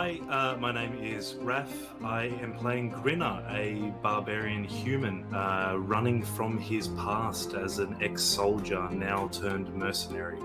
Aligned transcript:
Hi, 0.00 0.20
uh, 0.30 0.56
my 0.60 0.70
name 0.70 0.96
is 1.02 1.34
Raph. 1.40 1.72
I 2.04 2.26
am 2.40 2.54
playing 2.54 2.90
Grinner, 2.90 3.44
a 3.50 3.92
barbarian 4.00 4.62
human 4.62 5.24
uh, 5.34 5.74
running 5.76 6.22
from 6.22 6.56
his 6.56 6.86
past 6.86 7.54
as 7.54 7.80
an 7.80 7.96
ex 8.00 8.22
soldier, 8.22 8.88
now 8.90 9.26
turned 9.26 9.74
mercenary. 9.74 10.38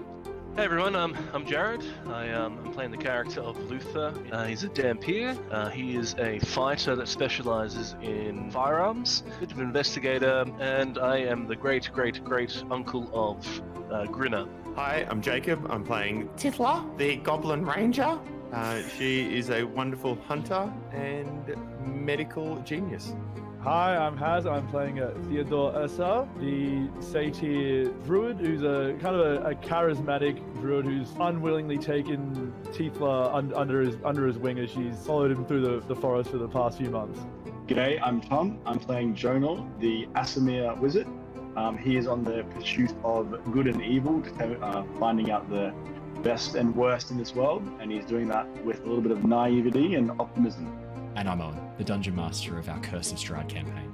Hey 0.55 0.63
everyone, 0.63 0.95
um, 0.95 1.15
I'm 1.33 1.45
Jared. 1.45 1.83
I, 2.07 2.31
um, 2.31 2.57
I'm 2.65 2.73
playing 2.73 2.89
the 2.89 2.97
character 2.97 3.41
of 3.41 3.59
Luther. 3.69 4.11
Uh, 4.31 4.45
he's 4.45 4.63
a 4.63 4.69
Dhampir. 4.69 5.37
Uh, 5.51 5.69
he 5.69 5.97
is 5.97 6.15
a 6.17 6.39
fighter 6.39 6.95
that 6.95 7.07
specializes 7.07 7.95
in 8.01 8.49
firearms, 8.49 9.21
a 9.37 9.39
bit 9.41 9.51
of 9.51 9.59
an 9.59 9.65
investigator, 9.65 10.45
and 10.59 10.97
I 10.97 11.17
am 11.17 11.45
the 11.45 11.55
great, 11.55 11.93
great, 11.93 12.23
great 12.23 12.63
uncle 12.71 13.07
of 13.13 13.61
uh, 13.91 14.05
Grinner. 14.07 14.47
Hi, 14.75 15.05
I'm 15.07 15.21
Jacob. 15.21 15.67
I'm 15.69 15.83
playing 15.83 16.29
Tithla, 16.29 16.97
the 16.97 17.17
Goblin 17.17 17.63
Ranger. 17.63 18.19
Uh, 18.53 18.79
she 18.97 19.35
is 19.35 19.49
a 19.49 19.63
wonderful 19.63 20.15
hunter 20.27 20.71
and 20.91 21.55
medical 21.83 22.57
genius. 22.57 23.15
Hi, 23.61 23.97
I'm 23.97 24.15
Haz. 24.15 24.45
I'm 24.45 24.67
playing 24.67 24.99
uh, 24.99 25.11
Theodore 25.27 25.73
Ursa, 25.75 26.27
the 26.39 26.87
satyr 26.99 27.85
druid, 28.05 28.37
who's 28.39 28.61
a 28.61 28.95
kind 29.01 29.15
of 29.15 29.21
a, 29.21 29.49
a 29.49 29.55
charismatic 29.55 30.37
druid 30.61 30.85
who's 30.85 31.09
unwillingly 31.19 31.79
taken 31.79 32.53
Tithla 32.65 33.33
un- 33.33 33.53
under 33.55 33.81
his 33.81 33.95
under 34.05 34.27
his 34.27 34.37
wing 34.37 34.59
as 34.59 34.69
she's 34.69 35.03
followed 35.03 35.31
him 35.31 35.45
through 35.45 35.61
the, 35.61 35.79
the 35.87 35.95
forest 35.95 36.29
for 36.29 36.37
the 36.37 36.47
past 36.47 36.77
few 36.77 36.91
months. 36.91 37.21
G'day, 37.65 37.99
I'm 38.03 38.21
Tom. 38.21 38.59
I'm 38.67 38.77
playing 38.77 39.15
Jonor, 39.15 39.65
the 39.79 40.05
Aasimar 40.13 40.77
wizard. 40.77 41.07
Um, 41.55 41.75
he 41.77 41.97
is 41.97 42.05
on 42.05 42.23
the 42.23 42.43
pursuit 42.51 42.93
of 43.03 43.51
good 43.51 43.67
and 43.67 43.81
evil, 43.81 44.21
uh, 44.61 44.83
finding 44.99 45.31
out 45.31 45.49
the 45.49 45.73
best 46.23 46.55
and 46.55 46.73
worst 46.73 47.11
in 47.11 47.17
this 47.17 47.35
world, 47.35 47.61
and 47.81 47.91
he's 47.91 48.05
doing 48.05 48.29
that 48.29 48.47
with 48.63 48.79
a 48.79 48.83
little 48.83 49.01
bit 49.01 49.11
of 49.11 49.25
naivety 49.25 49.95
and 49.95 50.09
optimism. 50.11 50.79
And 51.17 51.27
I'm 51.27 51.41
Owen, 51.41 51.59
the 51.77 51.83
dungeon 51.83 52.15
master 52.15 52.57
of 52.57 52.69
our 52.69 52.79
Curse 52.79 53.11
of 53.11 53.17
Strahd 53.17 53.49
campaign. 53.49 53.91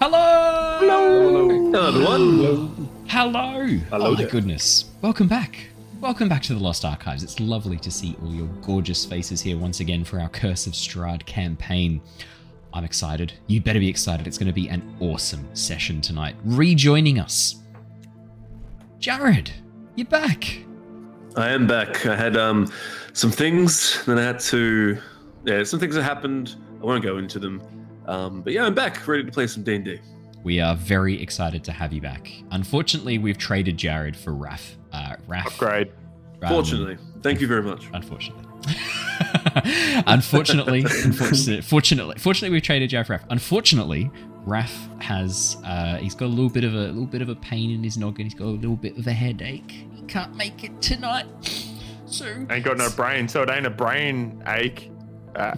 Hello! 0.00 0.78
Hello! 0.78 1.48
Hello, 1.72 1.88
everyone! 1.88 2.88
Hello! 3.08 3.66
Hello 3.90 4.06
oh 4.10 4.14
my 4.14 4.24
goodness. 4.24 4.84
Welcome 5.02 5.26
back. 5.26 5.70
Welcome 6.00 6.28
back 6.28 6.42
to 6.44 6.54
the 6.54 6.60
Lost 6.60 6.84
Archives. 6.84 7.24
It's 7.24 7.40
lovely 7.40 7.78
to 7.78 7.90
see 7.90 8.16
all 8.22 8.32
your 8.32 8.48
gorgeous 8.62 9.04
faces 9.04 9.40
here 9.40 9.58
once 9.58 9.80
again 9.80 10.04
for 10.04 10.20
our 10.20 10.28
Curse 10.28 10.68
of 10.68 10.74
Strahd 10.74 11.26
campaign. 11.26 12.00
I'm 12.74 12.84
excited. 12.84 13.32
You 13.46 13.60
better 13.60 13.78
be 13.78 13.88
excited. 13.88 14.26
It's 14.26 14.36
going 14.36 14.48
to 14.48 14.52
be 14.52 14.68
an 14.68 14.96
awesome 14.98 15.48
session 15.54 16.00
tonight. 16.00 16.34
Rejoining 16.44 17.20
us, 17.20 17.62
Jared, 18.98 19.52
you're 19.94 20.08
back. 20.08 20.58
I 21.36 21.50
am 21.50 21.68
back. 21.68 22.04
I 22.04 22.16
had 22.16 22.36
um, 22.36 22.70
some 23.12 23.30
things 23.30 24.04
that 24.06 24.18
I 24.18 24.22
had 24.22 24.40
to. 24.40 24.98
Yeah, 25.44 25.62
some 25.62 25.78
things 25.78 25.94
that 25.94 26.02
happened. 26.02 26.56
I 26.82 26.84
won't 26.84 27.04
go 27.04 27.18
into 27.18 27.38
them. 27.38 27.62
Um, 28.06 28.42
but 28.42 28.52
yeah, 28.52 28.66
I'm 28.66 28.74
back, 28.74 29.06
ready 29.06 29.24
to 29.24 29.30
play 29.30 29.46
some 29.46 29.62
D&D. 29.62 30.00
We 30.42 30.60
are 30.60 30.74
very 30.74 31.20
excited 31.22 31.62
to 31.64 31.72
have 31.72 31.92
you 31.92 32.00
back. 32.00 32.30
Unfortunately, 32.50 33.18
we've 33.18 33.38
traded 33.38 33.76
Jared 33.76 34.16
for 34.16 34.32
Raph. 34.32 34.74
Uh, 34.92 35.16
Raph. 35.28 35.46
Upgrade. 35.46 35.92
um, 36.42 36.48
Fortunately, 36.48 36.98
thank 37.22 37.40
you 37.40 37.46
very 37.46 37.62
much. 37.62 37.88
Unfortunately. 37.92 38.44
unfortunately, 40.06 40.80
unfortunately, 40.82 41.60
fortunately, 41.62 42.16
fortunately, 42.18 42.52
we've 42.54 42.62
traded 42.62 42.90
Jared 42.90 43.06
for 43.06 43.18
Raph. 43.18 43.24
Unfortunately, 43.30 44.10
Raph 44.46 45.02
has 45.02 45.56
uh, 45.64 45.96
he's 45.96 46.14
got 46.14 46.26
a 46.26 46.28
little 46.28 46.50
bit 46.50 46.64
of 46.64 46.74
a 46.74 46.86
little 46.88 47.06
bit 47.06 47.22
of 47.22 47.28
a 47.28 47.34
pain 47.36 47.70
in 47.70 47.82
his 47.82 47.96
noggin. 47.96 48.26
He's 48.26 48.34
got 48.34 48.46
a 48.46 48.48
little 48.48 48.76
bit 48.76 48.96
of 48.98 49.06
a 49.06 49.12
headache. 49.12 49.70
He 49.94 50.02
can't 50.06 50.36
make 50.36 50.64
it 50.64 50.80
tonight. 50.82 51.26
So 52.06 52.26
Ain't 52.50 52.64
got 52.64 52.76
no 52.76 52.90
brain, 52.90 53.28
so 53.28 53.42
it 53.42 53.50
ain't 53.50 53.66
a 53.66 53.70
brain 53.70 54.42
ache. 54.46 54.90
Uh, 55.36 55.56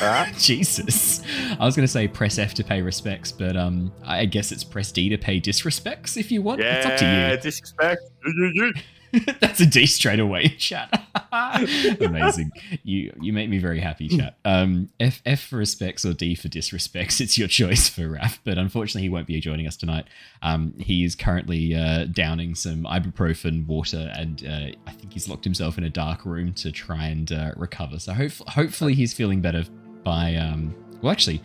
uh, 0.00 0.26
Jesus. 0.36 1.22
I 1.60 1.64
was 1.64 1.76
going 1.76 1.86
to 1.86 1.90
say 1.90 2.08
press 2.08 2.38
F 2.38 2.54
to 2.54 2.64
pay 2.64 2.82
respects, 2.82 3.30
but 3.30 3.56
um, 3.56 3.92
I 4.04 4.26
guess 4.26 4.50
it's 4.50 4.64
press 4.64 4.90
D 4.90 5.08
to 5.10 5.16
pay 5.16 5.40
disrespects 5.40 6.16
if 6.16 6.32
you 6.32 6.42
want. 6.42 6.60
yeah, 6.60 6.76
it's 6.76 6.86
up 6.86 6.98
to 6.98 7.30
you. 7.30 7.36
disrespect. 7.40 8.02
That's 9.40 9.60
a 9.60 9.66
D 9.66 9.86
straight 9.86 10.20
away, 10.20 10.48
chat. 10.58 10.90
Amazing. 12.00 12.52
You 12.82 13.12
you 13.20 13.32
make 13.32 13.48
me 13.48 13.58
very 13.58 13.80
happy, 13.80 14.08
chat. 14.08 14.36
Um, 14.44 14.90
F 15.00 15.22
F 15.26 15.40
for 15.42 15.56
respects 15.56 16.04
or 16.04 16.12
D 16.12 16.34
for 16.34 16.48
disrespects. 16.48 17.20
It's 17.26 17.36
your 17.38 17.48
choice 17.48 17.88
for 17.88 18.02
Raph, 18.02 18.38
but 18.44 18.58
unfortunately 18.58 19.02
he 19.02 19.08
won't 19.08 19.26
be 19.26 19.40
joining 19.40 19.66
us 19.66 19.76
tonight. 19.76 20.06
Um, 20.42 20.74
he 20.78 21.04
is 21.04 21.14
currently 21.14 21.74
uh, 21.74 22.04
downing 22.04 22.54
some 22.54 22.84
ibuprofen 22.84 23.66
water, 23.66 24.12
and 24.16 24.44
uh, 24.46 24.78
I 24.86 24.92
think 24.92 25.12
he's 25.12 25.28
locked 25.28 25.44
himself 25.44 25.76
in 25.78 25.84
a 25.84 25.90
dark 25.90 26.24
room 26.24 26.52
to 26.54 26.70
try 26.70 27.06
and 27.06 27.30
uh, 27.32 27.52
recover. 27.56 27.98
So 27.98 28.12
hope- 28.12 28.48
hopefully 28.48 28.94
he's 28.94 29.12
feeling 29.14 29.40
better 29.40 29.64
by 30.04 30.36
um. 30.36 30.74
Well, 31.02 31.12
actually, 31.12 31.42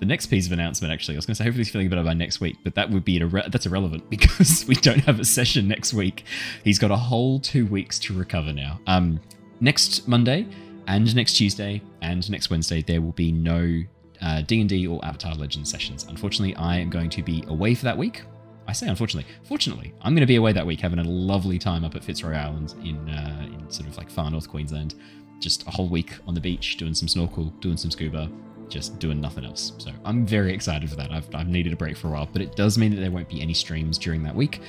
the 0.00 0.06
next 0.06 0.26
piece 0.26 0.46
of 0.46 0.52
announcement 0.52 0.92
actually. 0.92 1.14
I 1.14 1.18
was 1.18 1.26
going 1.26 1.34
to 1.34 1.38
say 1.38 1.44
hopefully 1.44 1.64
he's 1.64 1.70
feeling 1.70 1.88
better 1.88 2.02
by 2.02 2.14
next 2.14 2.40
week 2.40 2.56
but 2.64 2.74
that 2.74 2.90
would 2.90 3.04
be 3.04 3.18
irre- 3.20 3.50
that's 3.50 3.66
irrelevant 3.66 4.08
because 4.10 4.64
we 4.66 4.74
don't 4.76 5.00
have 5.00 5.20
a 5.20 5.24
session 5.24 5.68
next 5.68 5.94
week. 5.94 6.24
He's 6.62 6.78
got 6.78 6.90
a 6.90 6.96
whole 6.96 7.38
two 7.40 7.66
weeks 7.66 7.98
to 8.00 8.14
recover 8.14 8.52
now. 8.52 8.80
Um 8.86 9.20
next 9.60 10.08
monday 10.08 10.46
and 10.88 11.14
next 11.14 11.34
tuesday 11.34 11.80
and 12.02 12.28
next 12.28 12.50
wednesday 12.50 12.82
there 12.82 13.00
will 13.00 13.12
be 13.12 13.30
no 13.30 13.82
uh, 14.20 14.42
d&d 14.42 14.86
or 14.86 15.04
avatar 15.04 15.34
legends 15.34 15.70
sessions. 15.70 16.04
Unfortunately 16.04 16.54
i 16.56 16.76
am 16.76 16.90
going 16.90 17.10
to 17.10 17.22
be 17.22 17.44
away 17.48 17.74
for 17.74 17.84
that 17.84 17.96
week. 17.96 18.22
I 18.66 18.72
say 18.72 18.88
unfortunately. 18.88 19.30
Fortunately, 19.44 19.92
I'm 20.00 20.14
going 20.14 20.22
to 20.22 20.26
be 20.26 20.36
away 20.36 20.52
that 20.52 20.66
week, 20.66 20.80
having 20.80 20.98
a 20.98 21.04
lovely 21.04 21.58
time 21.58 21.84
up 21.84 21.94
at 21.94 22.04
Fitzroy 22.04 22.34
Island 22.34 22.74
in 22.82 23.08
uh, 23.08 23.46
in 23.46 23.70
sort 23.70 23.88
of 23.88 23.96
like 23.96 24.10
far 24.10 24.30
north 24.30 24.48
Queensland. 24.48 24.94
Just 25.40 25.66
a 25.66 25.70
whole 25.70 25.88
week 25.88 26.14
on 26.26 26.34
the 26.34 26.40
beach, 26.40 26.76
doing 26.76 26.94
some 26.94 27.08
snorkel, 27.08 27.46
doing 27.60 27.76
some 27.76 27.90
scuba, 27.90 28.30
just 28.68 28.98
doing 28.98 29.20
nothing 29.20 29.44
else. 29.44 29.72
So 29.78 29.90
I'm 30.04 30.26
very 30.26 30.52
excited 30.52 30.88
for 30.88 30.96
that. 30.96 31.10
I've, 31.10 31.32
I've 31.34 31.48
needed 31.48 31.72
a 31.72 31.76
break 31.76 31.96
for 31.96 32.08
a 32.08 32.10
while, 32.12 32.28
but 32.32 32.42
it 32.42 32.56
does 32.56 32.78
mean 32.78 32.94
that 32.94 33.00
there 33.00 33.10
won't 33.10 33.28
be 33.28 33.40
any 33.40 33.54
streams 33.54 33.98
during 33.98 34.22
that 34.24 34.34
week. 34.34 34.60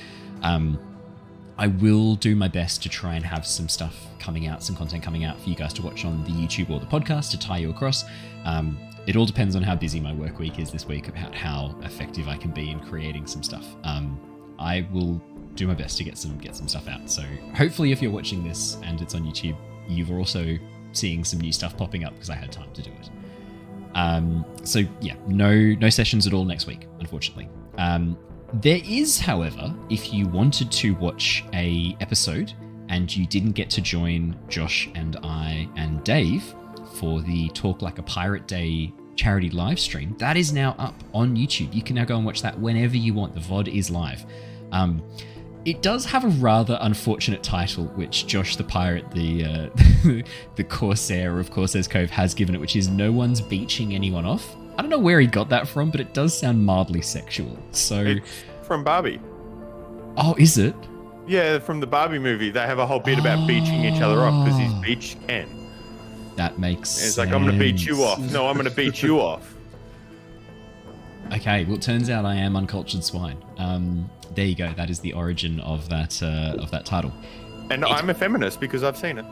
Um, 0.42 0.78
I 1.58 1.68
will 1.68 2.16
do 2.16 2.36
my 2.36 2.48
best 2.48 2.82
to 2.82 2.88
try 2.88 3.14
and 3.14 3.24
have 3.24 3.46
some 3.46 3.68
stuff 3.68 4.06
coming 4.18 4.46
out, 4.46 4.62
some 4.62 4.76
content 4.76 5.02
coming 5.02 5.24
out 5.24 5.40
for 5.40 5.48
you 5.48 5.56
guys 5.56 5.72
to 5.74 5.82
watch 5.82 6.04
on 6.04 6.22
the 6.24 6.30
YouTube 6.30 6.68
or 6.70 6.78
the 6.78 6.86
podcast 6.86 7.30
to 7.30 7.38
tie 7.38 7.58
you 7.58 7.70
across. 7.70 8.04
Um, 8.44 8.78
it 9.06 9.16
all 9.16 9.24
depends 9.24 9.56
on 9.56 9.62
how 9.62 9.74
busy 9.74 10.00
my 10.00 10.12
work 10.12 10.38
week 10.38 10.58
is 10.58 10.70
this 10.70 10.86
week, 10.86 11.08
about 11.08 11.34
how 11.34 11.74
effective 11.82 12.28
I 12.28 12.36
can 12.36 12.50
be 12.50 12.70
in 12.70 12.80
creating 12.80 13.26
some 13.26 13.42
stuff. 13.42 13.64
Um, 13.84 14.20
I 14.58 14.86
will 14.92 15.20
do 15.54 15.66
my 15.66 15.74
best 15.74 15.96
to 15.98 16.04
get 16.04 16.18
some 16.18 16.36
get 16.38 16.54
some 16.54 16.68
stuff 16.68 16.88
out. 16.88 17.08
So 17.08 17.22
hopefully, 17.54 17.92
if 17.92 18.02
you're 18.02 18.10
watching 18.10 18.44
this 18.44 18.76
and 18.82 19.00
it's 19.00 19.14
on 19.14 19.22
YouTube, 19.24 19.56
you're 19.88 20.18
also 20.18 20.58
seeing 20.92 21.24
some 21.24 21.40
new 21.40 21.52
stuff 21.52 21.76
popping 21.76 22.04
up 22.04 22.14
because 22.14 22.30
I 22.30 22.34
had 22.34 22.52
time 22.52 22.72
to 22.74 22.82
do 22.82 22.90
it. 22.90 23.10
Um, 23.96 24.44
so 24.62 24.82
yeah, 25.00 25.14
no 25.26 25.54
no 25.56 25.88
sessions 25.88 26.26
at 26.26 26.34
all 26.34 26.44
next 26.44 26.66
week, 26.66 26.86
unfortunately. 27.00 27.48
Um, 27.78 28.16
there 28.52 28.80
is, 28.84 29.18
however, 29.18 29.74
if 29.90 30.12
you 30.12 30.28
wanted 30.28 30.70
to 30.70 30.94
watch 30.94 31.44
a 31.52 31.96
episode 32.00 32.52
and 32.88 33.14
you 33.14 33.26
didn't 33.26 33.52
get 33.52 33.70
to 33.70 33.80
join 33.80 34.38
Josh 34.48 34.88
and 34.94 35.16
I 35.22 35.68
and 35.76 36.04
Dave 36.04 36.54
for 36.94 37.22
the 37.22 37.48
Talk 37.48 37.82
Like 37.82 37.98
a 37.98 38.02
Pirate 38.02 38.46
Day 38.46 38.92
charity 39.16 39.50
live 39.50 39.80
stream, 39.80 40.14
that 40.18 40.36
is 40.36 40.52
now 40.52 40.76
up 40.78 40.94
on 41.12 41.34
YouTube. 41.34 41.74
You 41.74 41.82
can 41.82 41.96
now 41.96 42.04
go 42.04 42.16
and 42.16 42.24
watch 42.24 42.42
that 42.42 42.56
whenever 42.58 42.96
you 42.96 43.14
want. 43.14 43.34
The 43.34 43.40
VOD 43.40 43.74
is 43.74 43.90
live. 43.90 44.24
Um, 44.72 45.02
it 45.66 45.82
does 45.82 46.06
have 46.06 46.24
a 46.24 46.28
rather 46.28 46.78
unfortunate 46.80 47.42
title, 47.42 47.84
which 47.96 48.26
Josh 48.26 48.56
the 48.56 48.64
pirate, 48.64 49.10
the 49.10 49.44
uh, 49.44 49.68
the 50.54 50.64
corsair 50.64 51.38
of 51.38 51.50
Corsair's 51.50 51.88
Cove, 51.88 52.08
has 52.08 52.32
given 52.32 52.54
it, 52.54 52.60
which 52.60 52.76
is 52.76 52.88
"No 52.88 53.12
one's 53.12 53.40
beaching 53.42 53.94
anyone 53.94 54.24
off." 54.24 54.56
I 54.78 54.82
don't 54.82 54.90
know 54.90 54.98
where 54.98 55.20
he 55.20 55.26
got 55.26 55.48
that 55.50 55.66
from, 55.66 55.90
but 55.90 56.00
it 56.00 56.14
does 56.14 56.36
sound 56.38 56.64
mildly 56.64 57.00
sexual. 57.02 57.58
So, 57.72 58.00
It's 58.04 58.28
from 58.62 58.84
Barbie. 58.84 59.20
oh, 60.18 60.34
is 60.38 60.58
it? 60.58 60.74
Yeah, 61.26 61.58
from 61.58 61.80
the 61.80 61.86
Barbie 61.86 62.18
movie. 62.18 62.50
They 62.50 62.60
have 62.60 62.78
a 62.78 62.86
whole 62.86 63.00
bit 63.00 63.18
about 63.18 63.48
beaching 63.48 63.84
each 63.84 64.00
other 64.02 64.20
off 64.20 64.44
because 64.44 64.60
he's 64.60 64.70
Oh. 64.72 64.80
beach 64.82 65.16
Ken. 65.26 65.48
That 66.36 66.58
makes. 66.58 66.98
And 66.98 67.06
it's 67.08 67.18
like, 67.18 67.30
I'm 67.30 67.42
going 67.44 67.52
to 67.54 67.58
beat 67.58 67.84
you 67.84 68.04
off. 68.04 68.18
No, 68.18 68.46
I'm 68.46 68.54
going 68.54 68.68
to 68.68 68.74
beat 68.74 69.02
you 69.02 69.18
off. 69.20 69.55
Okay, 71.32 71.64
well, 71.64 71.76
it 71.76 71.82
turns 71.82 72.08
out 72.10 72.24
I 72.24 72.34
am 72.36 72.56
uncultured 72.56 73.02
swine. 73.04 73.42
Um, 73.58 74.08
there 74.34 74.46
you 74.46 74.54
go. 74.54 74.72
That 74.74 74.90
is 74.90 75.00
the 75.00 75.12
origin 75.12 75.60
of 75.60 75.88
that 75.88 76.22
uh, 76.22 76.60
of 76.62 76.70
that 76.70 76.86
title. 76.86 77.12
And 77.70 77.82
It- 77.82 77.90
I'm 77.90 78.10
a 78.10 78.14
feminist 78.14 78.60
because 78.60 78.82
I've 78.84 78.96
seen 78.96 79.18
it. 79.18 79.24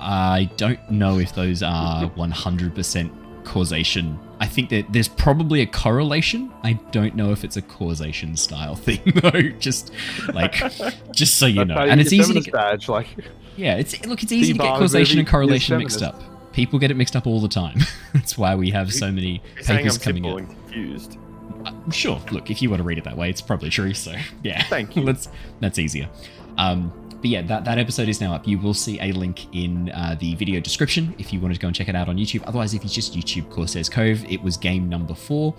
I 0.00 0.48
don't 0.56 0.78
know 0.90 1.18
if 1.18 1.34
those 1.34 1.62
are 1.62 2.08
100% 2.16 3.44
causation. 3.44 4.18
I 4.40 4.46
think 4.46 4.68
that 4.70 4.92
there's 4.92 5.08
probably 5.08 5.60
a 5.62 5.66
correlation. 5.66 6.52
I 6.62 6.74
don't 6.92 7.16
know 7.16 7.32
if 7.32 7.42
it's 7.42 7.56
a 7.56 7.62
causation 7.62 8.36
style 8.36 8.76
thing 8.76 9.00
though. 9.16 9.42
Just 9.58 9.90
like, 10.32 10.54
just 11.12 11.38
so 11.38 11.46
you 11.46 11.64
know, 11.64 11.76
and 11.78 12.00
it's 12.00 12.12
easy 12.12 12.34
to 12.34 12.40
get. 12.40 12.52
badge. 12.54 12.88
Like, 12.88 13.08
Yeah, 13.56 13.76
it's 13.76 14.06
look, 14.06 14.22
it's 14.22 14.30
easy 14.30 14.52
to 14.52 14.58
get 14.58 14.76
causation 14.78 15.16
movie 15.16 15.20
and 15.20 15.28
correlation 15.28 15.78
mixed 15.78 16.02
up. 16.02 16.22
People 16.52 16.78
get 16.78 16.90
it 16.92 16.96
mixed 16.96 17.16
up 17.16 17.26
all 17.26 17.40
the 17.40 17.48
time. 17.48 17.78
That's 18.14 18.38
why 18.38 18.54
we 18.54 18.70
have 18.70 18.92
so 18.92 19.10
many 19.10 19.42
You're 19.56 19.64
papers 19.64 19.98
coming 19.98 20.26
and 20.26 20.56
confused. 20.78 21.18
Uh, 21.64 21.72
sure. 21.90 22.20
Look, 22.30 22.50
if 22.50 22.62
you 22.62 22.70
want 22.70 22.80
to 22.80 22.84
read 22.84 22.98
it 22.98 23.04
that 23.04 23.16
way, 23.16 23.30
it's 23.30 23.40
probably 23.40 23.70
true. 23.70 23.94
So 23.94 24.14
yeah, 24.42 24.62
Thank 24.64 24.96
you. 24.96 25.02
Let's 25.04 25.28
that's 25.60 25.78
easier. 25.78 26.08
Um, 26.56 26.92
but 27.20 27.26
yeah, 27.30 27.42
that, 27.42 27.64
that 27.64 27.78
episode 27.78 28.08
is 28.08 28.20
now 28.20 28.32
up. 28.32 28.46
You 28.46 28.60
will 28.60 28.74
see 28.74 29.00
a 29.00 29.10
link 29.10 29.52
in 29.52 29.90
uh, 29.90 30.16
the 30.20 30.36
video 30.36 30.60
description 30.60 31.16
if 31.18 31.32
you 31.32 31.40
wanted 31.40 31.54
to 31.54 31.60
go 31.60 31.66
and 31.66 31.74
check 31.74 31.88
it 31.88 31.96
out 31.96 32.08
on 32.08 32.16
YouTube. 32.16 32.44
Otherwise, 32.46 32.74
if 32.74 32.84
you 32.84 32.90
just 32.90 33.12
YouTube 33.12 33.50
Corsairs 33.50 33.88
Cove, 33.88 34.24
it 34.30 34.40
was 34.40 34.56
game 34.56 34.88
number 34.88 35.14
four. 35.14 35.52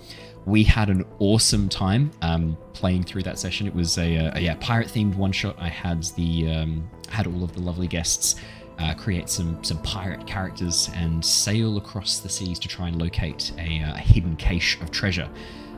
We 0.46 0.62
had 0.64 0.88
an 0.88 1.04
awesome 1.18 1.68
time 1.68 2.12
um, 2.22 2.56
playing 2.72 3.02
through 3.02 3.24
that 3.24 3.38
session. 3.38 3.66
It 3.66 3.74
was 3.74 3.98
a, 3.98 4.30
a 4.34 4.40
yeah 4.40 4.56
pirate 4.58 4.88
themed 4.88 5.16
one 5.16 5.32
shot. 5.32 5.54
I 5.58 5.68
had 5.68 6.04
the 6.16 6.50
um, 6.50 6.88
had 7.10 7.26
all 7.26 7.44
of 7.44 7.52
the 7.52 7.60
lovely 7.60 7.86
guests 7.86 8.36
uh, 8.80 8.94
create 8.94 9.28
some 9.28 9.62
some 9.62 9.78
pirate 9.82 10.26
characters 10.26 10.90
and 10.94 11.24
sail 11.24 11.76
across 11.76 12.18
the 12.18 12.28
seas 12.28 12.58
to 12.58 12.68
try 12.68 12.88
and 12.88 13.00
locate 13.00 13.52
a, 13.58 13.82
uh, 13.82 13.94
hidden 13.94 14.36
cache 14.36 14.80
of 14.80 14.90
treasure. 14.90 15.28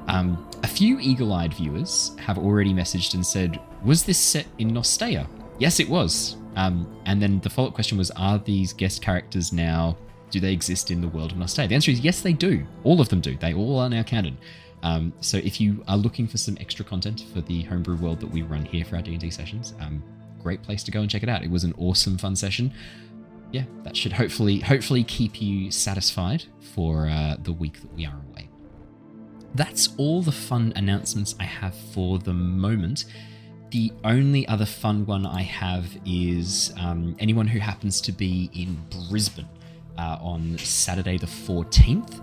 Um, 0.08 0.48
a 0.62 0.66
few 0.66 0.98
eagle-eyed 0.98 1.54
viewers 1.54 2.16
have 2.18 2.38
already 2.38 2.72
messaged 2.72 3.14
and 3.14 3.24
said, 3.24 3.60
"Was 3.84 4.04
this 4.04 4.18
set 4.18 4.46
in 4.58 4.68
Nostea?" 4.68 5.28
Yes, 5.58 5.80
it 5.80 5.88
was. 5.88 6.36
Um, 6.56 6.86
and 7.06 7.20
then 7.20 7.40
the 7.40 7.50
follow-up 7.50 7.74
question 7.74 7.98
was, 7.98 8.10
"Are 8.12 8.38
these 8.38 8.72
guest 8.72 9.02
characters 9.02 9.52
now? 9.52 9.96
Do 10.30 10.40
they 10.40 10.52
exist 10.52 10.90
in 10.90 11.00
the 11.00 11.08
world 11.08 11.32
of 11.32 11.38
Nostea?" 11.38 11.68
The 11.68 11.74
answer 11.74 11.90
is 11.90 12.00
yes, 12.00 12.20
they 12.20 12.32
do. 12.32 12.66
All 12.84 13.00
of 13.00 13.08
them 13.08 13.20
do. 13.20 13.36
They 13.36 13.54
all 13.54 13.78
are 13.78 13.88
now 13.88 14.02
canon. 14.02 14.38
Um, 14.82 15.12
so 15.20 15.36
if 15.38 15.60
you 15.60 15.84
are 15.86 15.96
looking 15.96 16.26
for 16.26 16.38
some 16.38 16.56
extra 16.60 16.84
content 16.84 17.24
for 17.32 17.40
the 17.40 17.62
homebrew 17.62 17.96
world 17.96 18.20
that 18.20 18.30
we 18.30 18.42
run 18.42 18.64
here 18.64 18.84
for 18.84 18.96
our 18.96 19.02
D&D 19.02 19.30
sessions, 19.30 19.74
um, 19.80 20.02
great 20.42 20.62
place 20.62 20.82
to 20.84 20.90
go 20.90 21.00
and 21.00 21.10
check 21.10 21.22
it 21.22 21.28
out. 21.28 21.42
It 21.42 21.50
was 21.50 21.64
an 21.64 21.74
awesome, 21.78 22.18
fun 22.18 22.36
session. 22.36 22.72
Yeah, 23.52 23.64
that 23.82 23.96
should 23.96 24.14
hopefully 24.14 24.60
hopefully 24.60 25.04
keep 25.04 25.40
you 25.40 25.70
satisfied 25.70 26.44
for 26.74 27.06
uh, 27.08 27.36
the 27.42 27.52
week 27.52 27.80
that 27.82 27.92
we 27.94 28.06
are 28.06 28.20
away. 28.30 28.48
That's 29.54 29.90
all 29.98 30.22
the 30.22 30.32
fun 30.32 30.72
announcements 30.76 31.34
I 31.38 31.44
have 31.44 31.74
for 31.74 32.18
the 32.18 32.32
moment. 32.32 33.04
The 33.70 33.92
only 34.04 34.46
other 34.48 34.66
fun 34.66 35.04
one 35.06 35.26
I 35.26 35.42
have 35.42 35.86
is 36.06 36.72
um, 36.78 37.16
anyone 37.18 37.46
who 37.46 37.58
happens 37.58 38.00
to 38.02 38.12
be 38.12 38.50
in 38.54 38.78
Brisbane 39.08 39.48
uh, 39.98 40.18
on 40.20 40.56
Saturday 40.58 41.18
the 41.18 41.26
14th. 41.26 42.20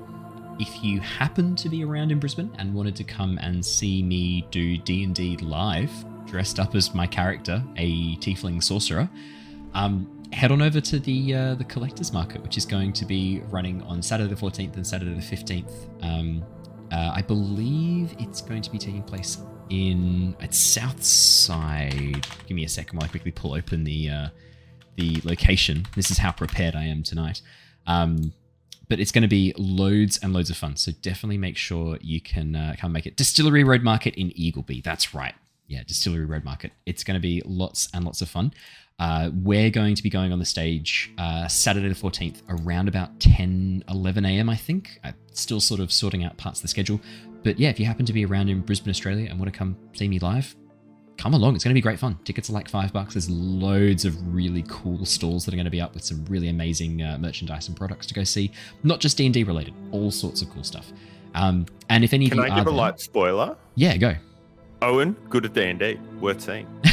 If 0.60 0.84
you 0.84 1.00
happen 1.00 1.56
to 1.56 1.70
be 1.70 1.84
around 1.84 2.12
in 2.12 2.20
Brisbane 2.20 2.52
and 2.58 2.74
wanted 2.74 2.96
to 2.98 3.04
come 3.04 3.38
and 3.42 3.66
see 3.66 4.04
me 4.04 4.46
do 4.52 4.78
D&D 4.78 5.38
live, 5.38 5.92
dressed 6.30 6.60
up 6.60 6.76
as 6.76 6.94
my 6.94 7.08
character, 7.08 7.64
a 7.78 8.16
tiefling 8.18 8.62
sorcerer, 8.62 9.10
um, 9.74 10.08
head 10.32 10.52
on 10.52 10.62
over 10.62 10.80
to 10.80 11.00
the 11.00 11.34
uh, 11.34 11.56
the 11.56 11.64
collectors 11.64 12.14
market, 12.14 12.42
which 12.44 12.58
is 12.58 12.66
going 12.66 12.94
to 12.94 13.06
be 13.06 13.42
running 13.50 13.82
on 13.84 14.02
Saturday 14.02 14.34
the 14.34 14.40
14th 14.40 14.76
and 14.76 14.86
Saturday 14.86 15.14
the 15.14 15.22
15th. 15.22 15.72
Um, 16.04 16.44
uh, 16.92 17.12
I 17.14 17.22
believe 17.22 18.16
it's 18.20 18.42
going 18.42 18.62
to 18.62 18.72
be 18.72 18.78
taking 18.78 19.04
place 19.04 19.40
in 19.70 20.36
at 20.40 20.54
South 20.54 21.04
Side. 21.04 22.28
Give 22.48 22.56
me 22.56 22.64
a 22.64 22.70
second 22.70 22.98
while 22.98 23.06
I 23.06 23.10
quickly 23.10 23.32
pull 23.32 23.54
open 23.54 23.84
the 23.84 24.10
uh, 24.10 24.28
the 24.96 25.22
location. 25.24 25.86
This 25.96 26.12
is 26.12 26.18
how 26.18 26.32
prepared 26.32 26.76
I 26.76 26.86
am 26.86 27.04
tonight. 27.04 27.42
Um, 27.88 28.34
but 28.88 29.00
it's 29.00 29.12
going 29.12 29.22
to 29.22 29.28
be 29.28 29.54
loads 29.56 30.18
and 30.22 30.34
loads 30.34 30.50
of 30.50 30.58
fun. 30.58 30.76
So 30.76 30.92
definitely 30.92 31.38
make 31.38 31.58
sure 31.58 31.98
you 32.02 32.20
can 32.20 32.56
uh, 32.56 32.76
come 32.78 32.92
make 32.92 33.06
it. 33.06 33.16
Distillery 33.16 33.64
Road 33.64 33.84
Market 33.84 34.16
in 34.16 34.32
Eagleby. 34.32 34.84
That's 34.84 35.14
right. 35.14 35.36
Yeah, 35.70 35.84
Distillery 35.84 36.26
Road 36.26 36.44
Market. 36.44 36.72
It's 36.86 37.04
going 37.04 37.16
to 37.16 37.22
be 37.22 37.42
lots 37.46 37.88
and 37.94 38.04
lots 38.04 38.22
of 38.22 38.28
fun. 38.28 38.52
Uh, 38.98 39.30
we're 39.34 39.70
going 39.70 39.96
to 39.96 40.04
be 40.04 40.10
going 40.10 40.34
on 40.34 40.40
the 40.40 40.46
stage 40.46 41.14
uh, 41.18 41.48
Saturday 41.48 41.88
the 41.88 41.96
14th 41.96 42.42
around 42.50 42.90
about 42.90 43.18
10, 43.22 43.86
11 43.88 44.26
a.m., 44.26 44.50
I 44.50 44.56
think. 44.58 45.00
I'm 45.06 45.14
still 45.32 45.62
sort 45.62 45.80
of 45.80 45.94
sorting 45.94 46.26
out 46.26 46.36
parts 46.38 46.60
of 46.60 46.64
the 46.64 46.68
schedule. 46.68 47.00
But 47.44 47.58
yeah, 47.60 47.70
if 47.70 47.80
you 47.80 47.86
happen 47.86 48.06
to 48.08 48.12
be 48.12 48.26
around 48.26 48.50
in 48.50 48.60
Brisbane, 48.62 48.90
Australia 48.90 49.30
and 49.30 49.40
want 49.40 49.54
to 49.54 49.58
come 49.58 49.78
see 49.94 50.10
me 50.10 50.20
live, 50.20 50.54
come 51.18 51.34
along. 51.34 51.56
It's 51.56 51.64
going 51.64 51.72
to 51.74 51.78
be 51.78 51.82
great 51.82 52.00
fun. 52.00 52.18
Tickets 52.26 52.50
are 52.50 52.54
like 52.54 52.68
five 52.68 52.92
bucks. 52.92 53.14
There's 53.14 53.30
loads 53.30 54.04
of 54.06 54.34
really 54.34 54.66
cool 54.68 55.06
stalls 55.06 55.46
that 55.46 55.54
are 55.54 55.58
going 55.58 55.66
to 55.66 55.72
be 55.72 55.80
up 55.80 55.94
with 55.94 56.04
some 56.04 56.26
really 56.26 56.50
amazing 56.50 57.02
uh, 57.04 57.18
merchandise 57.20 57.68
and 57.70 57.78
products 57.78 58.08
to 58.08 58.14
go 58.14 58.24
see. 58.26 58.52
Not 58.84 59.00
just 59.00 59.16
D&D 59.18 59.44
related, 59.44 59.74
all 59.92 60.12
sorts 60.12 60.42
of 60.42 60.50
cool 60.50 60.64
stuff. 60.64 60.92
Um, 61.36 61.68
and 61.90 62.04
if 62.04 62.12
any 62.14 62.28
Can 62.28 62.40
of 62.40 62.48
you 62.48 62.52
I 62.52 62.56
give 62.58 62.68
a 62.68 62.70
there- 62.72 62.74
light 62.78 63.00
spoiler? 63.00 63.56
Yeah, 63.76 63.96
go. 63.98 64.16
Owen, 64.82 65.16
good 65.30 65.46
at 65.46 65.54
D&D. 65.54 66.00
Worth 66.22 66.42
seeing. 66.42 66.68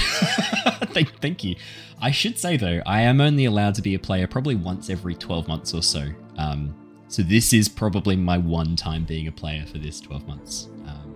thank, 0.92 1.20
thank 1.20 1.44
you. 1.44 1.56
I 2.00 2.10
should 2.10 2.38
say 2.38 2.56
though, 2.56 2.82
I 2.84 3.02
am 3.02 3.20
only 3.20 3.44
allowed 3.44 3.74
to 3.76 3.82
be 3.82 3.94
a 3.94 3.98
player 3.98 4.26
probably 4.26 4.56
once 4.56 4.90
every 4.90 5.14
12 5.14 5.46
months 5.48 5.72
or 5.72 5.82
so. 5.82 6.08
Um, 6.36 6.74
so 7.08 7.22
this 7.22 7.52
is 7.52 7.68
probably 7.68 8.16
my 8.16 8.38
one 8.38 8.74
time 8.76 9.04
being 9.04 9.28
a 9.28 9.32
player 9.32 9.64
for 9.66 9.78
this 9.78 10.00
12 10.00 10.26
months. 10.26 10.68
Um, 10.86 11.14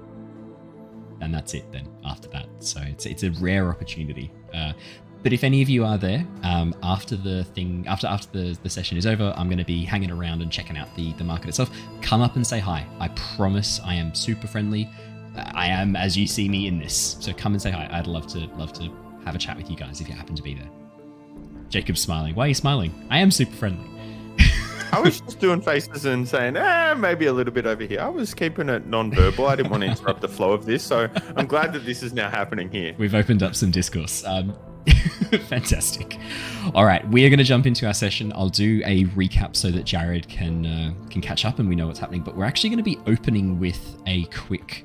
and 1.20 1.34
that's 1.34 1.54
it 1.54 1.70
then 1.72 1.88
after 2.04 2.28
that. 2.28 2.46
So 2.60 2.80
it's, 2.82 3.04
it's 3.06 3.24
a 3.24 3.32
rare 3.32 3.68
opportunity. 3.68 4.30
Uh, 4.54 4.72
but 5.22 5.32
if 5.32 5.44
any 5.44 5.60
of 5.60 5.68
you 5.68 5.84
are 5.84 5.98
there 5.98 6.26
um, 6.44 6.74
after 6.82 7.14
the 7.14 7.44
thing, 7.44 7.84
after 7.86 8.06
after 8.06 8.30
the, 8.30 8.58
the 8.62 8.70
session 8.70 8.96
is 8.96 9.06
over, 9.06 9.34
I'm 9.36 9.48
going 9.48 9.58
to 9.58 9.64
be 9.64 9.84
hanging 9.84 10.10
around 10.10 10.40
and 10.40 10.50
checking 10.50 10.78
out 10.78 10.94
the 10.96 11.12
the 11.14 11.24
market 11.24 11.48
itself. 11.48 11.70
Come 12.00 12.22
up 12.22 12.36
and 12.36 12.46
say 12.46 12.58
hi. 12.58 12.86
I 12.98 13.08
promise 13.08 13.80
I 13.84 13.94
am 13.94 14.14
super 14.14 14.46
friendly. 14.46 14.88
I 15.54 15.66
am 15.66 15.96
as 15.96 16.16
you 16.16 16.26
see 16.26 16.48
me 16.48 16.66
in 16.66 16.78
this. 16.78 17.16
So 17.20 17.32
come 17.32 17.52
and 17.52 17.62
say 17.62 17.70
hi. 17.70 17.88
I'd 17.90 18.06
love 18.06 18.26
to 18.28 18.38
love 18.56 18.72
to 18.74 18.90
have 19.24 19.34
a 19.34 19.38
chat 19.38 19.56
with 19.56 19.70
you 19.70 19.76
guys 19.76 20.00
if 20.00 20.08
you 20.08 20.14
happen 20.14 20.34
to 20.34 20.42
be 20.42 20.54
there. 20.54 20.70
Jacob's 21.68 22.00
smiling. 22.00 22.34
Why 22.34 22.46
are 22.46 22.48
you 22.48 22.54
smiling? 22.54 22.92
I 23.10 23.18
am 23.20 23.30
super 23.30 23.54
friendly. 23.54 23.88
I 24.92 24.98
was 25.00 25.20
just 25.20 25.38
doing 25.38 25.60
faces 25.60 26.04
and 26.04 26.28
saying, 26.28 26.56
eh, 26.56 26.94
maybe 26.94 27.26
a 27.26 27.32
little 27.32 27.52
bit 27.52 27.64
over 27.64 27.84
here. 27.84 28.00
I 28.00 28.08
was 28.08 28.34
keeping 28.34 28.68
it 28.68 28.86
non-verbal. 28.86 29.46
I 29.46 29.54
didn't 29.54 29.70
want 29.70 29.84
to 29.84 29.88
interrupt 29.88 30.20
the 30.20 30.28
flow 30.28 30.52
of 30.52 30.66
this, 30.66 30.82
so 30.82 31.08
I'm 31.36 31.46
glad 31.46 31.72
that 31.74 31.84
this 31.84 32.02
is 32.02 32.12
now 32.12 32.28
happening 32.28 32.68
here. 32.70 32.94
We've 32.98 33.14
opened 33.14 33.44
up 33.44 33.54
some 33.54 33.70
discourse. 33.70 34.24
Um, 34.24 34.56
fantastic. 35.48 36.18
All 36.74 36.84
right, 36.84 37.06
we 37.08 37.24
are 37.24 37.28
going 37.28 37.38
to 37.38 37.44
jump 37.44 37.66
into 37.66 37.86
our 37.86 37.94
session. 37.94 38.32
I'll 38.34 38.48
do 38.48 38.82
a 38.84 39.04
recap 39.06 39.54
so 39.54 39.70
that 39.70 39.84
Jared 39.84 40.28
can 40.28 40.66
uh, 40.66 40.94
can 41.08 41.20
catch 41.20 41.44
up 41.44 41.58
and 41.60 41.68
we 41.68 41.76
know 41.76 41.86
what's 41.86 41.98
happening. 41.98 42.22
But 42.22 42.36
we're 42.36 42.44
actually 42.44 42.70
going 42.70 42.78
to 42.78 42.82
be 42.82 42.98
opening 43.06 43.60
with 43.60 43.96
a 44.06 44.24
quick 44.26 44.84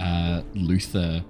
uh, 0.00 0.42
Luther 0.54 1.22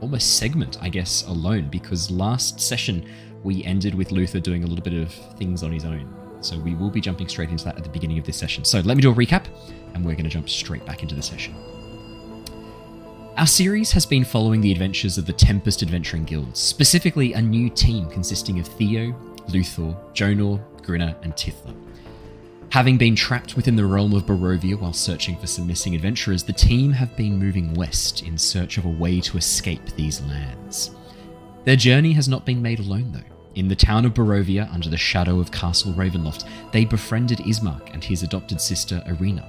almost 0.00 0.36
segment, 0.36 0.78
I 0.82 0.88
guess, 0.88 1.26
alone 1.26 1.68
because 1.68 2.10
last 2.10 2.60
session 2.60 3.06
we 3.44 3.64
ended 3.64 3.94
with 3.94 4.12
Luther 4.12 4.40
doing 4.40 4.64
a 4.64 4.66
little 4.66 4.84
bit 4.84 4.94
of 4.94 5.12
things 5.36 5.62
on 5.62 5.72
his 5.72 5.84
own. 5.84 6.12
So 6.40 6.58
we 6.58 6.74
will 6.74 6.90
be 6.90 7.00
jumping 7.00 7.28
straight 7.28 7.50
into 7.50 7.64
that 7.64 7.76
at 7.76 7.84
the 7.84 7.90
beginning 7.90 8.18
of 8.18 8.24
this 8.24 8.36
session. 8.36 8.64
So 8.64 8.80
let 8.80 8.96
me 8.96 9.00
do 9.00 9.10
a 9.10 9.14
recap 9.14 9.46
and 9.94 10.04
we're 10.04 10.12
going 10.12 10.24
to 10.24 10.30
jump 10.30 10.48
straight 10.48 10.84
back 10.84 11.02
into 11.02 11.14
the 11.14 11.22
session. 11.22 11.54
Our 13.36 13.46
series 13.46 13.92
has 13.92 14.04
been 14.04 14.24
following 14.24 14.60
the 14.60 14.72
adventures 14.72 15.18
of 15.18 15.26
the 15.26 15.32
Tempest 15.32 15.82
Adventuring 15.82 16.24
Guilds, 16.24 16.60
specifically 16.60 17.32
a 17.32 17.40
new 17.40 17.70
team 17.70 18.08
consisting 18.10 18.58
of 18.58 18.66
Theo, 18.66 19.14
Luther, 19.48 19.96
Jonor, 20.12 20.60
Grinner, 20.82 21.16
and 21.22 21.32
Tithla. 21.32 21.74
Having 22.72 22.96
been 22.96 23.14
trapped 23.14 23.54
within 23.54 23.76
the 23.76 23.84
realm 23.84 24.14
of 24.14 24.24
Barovia 24.24 24.80
while 24.80 24.94
searching 24.94 25.36
for 25.36 25.46
some 25.46 25.66
missing 25.66 25.94
adventurers, 25.94 26.42
the 26.42 26.54
team 26.54 26.90
have 26.90 27.14
been 27.16 27.38
moving 27.38 27.74
west 27.74 28.22
in 28.22 28.38
search 28.38 28.78
of 28.78 28.86
a 28.86 28.88
way 28.88 29.20
to 29.20 29.36
escape 29.36 29.84
these 29.90 30.22
lands. 30.22 30.92
Their 31.66 31.76
journey 31.76 32.12
has 32.12 32.30
not 32.30 32.46
been 32.46 32.62
made 32.62 32.78
alone, 32.78 33.12
though. 33.12 33.36
In 33.56 33.68
the 33.68 33.76
town 33.76 34.06
of 34.06 34.14
Barovia, 34.14 34.72
under 34.72 34.88
the 34.88 34.96
shadow 34.96 35.38
of 35.38 35.52
Castle 35.52 35.92
Ravenloft, 35.92 36.48
they 36.72 36.86
befriended 36.86 37.40
Ismark 37.40 37.92
and 37.92 38.02
his 38.02 38.22
adopted 38.22 38.58
sister, 38.58 39.02
Irina. 39.04 39.46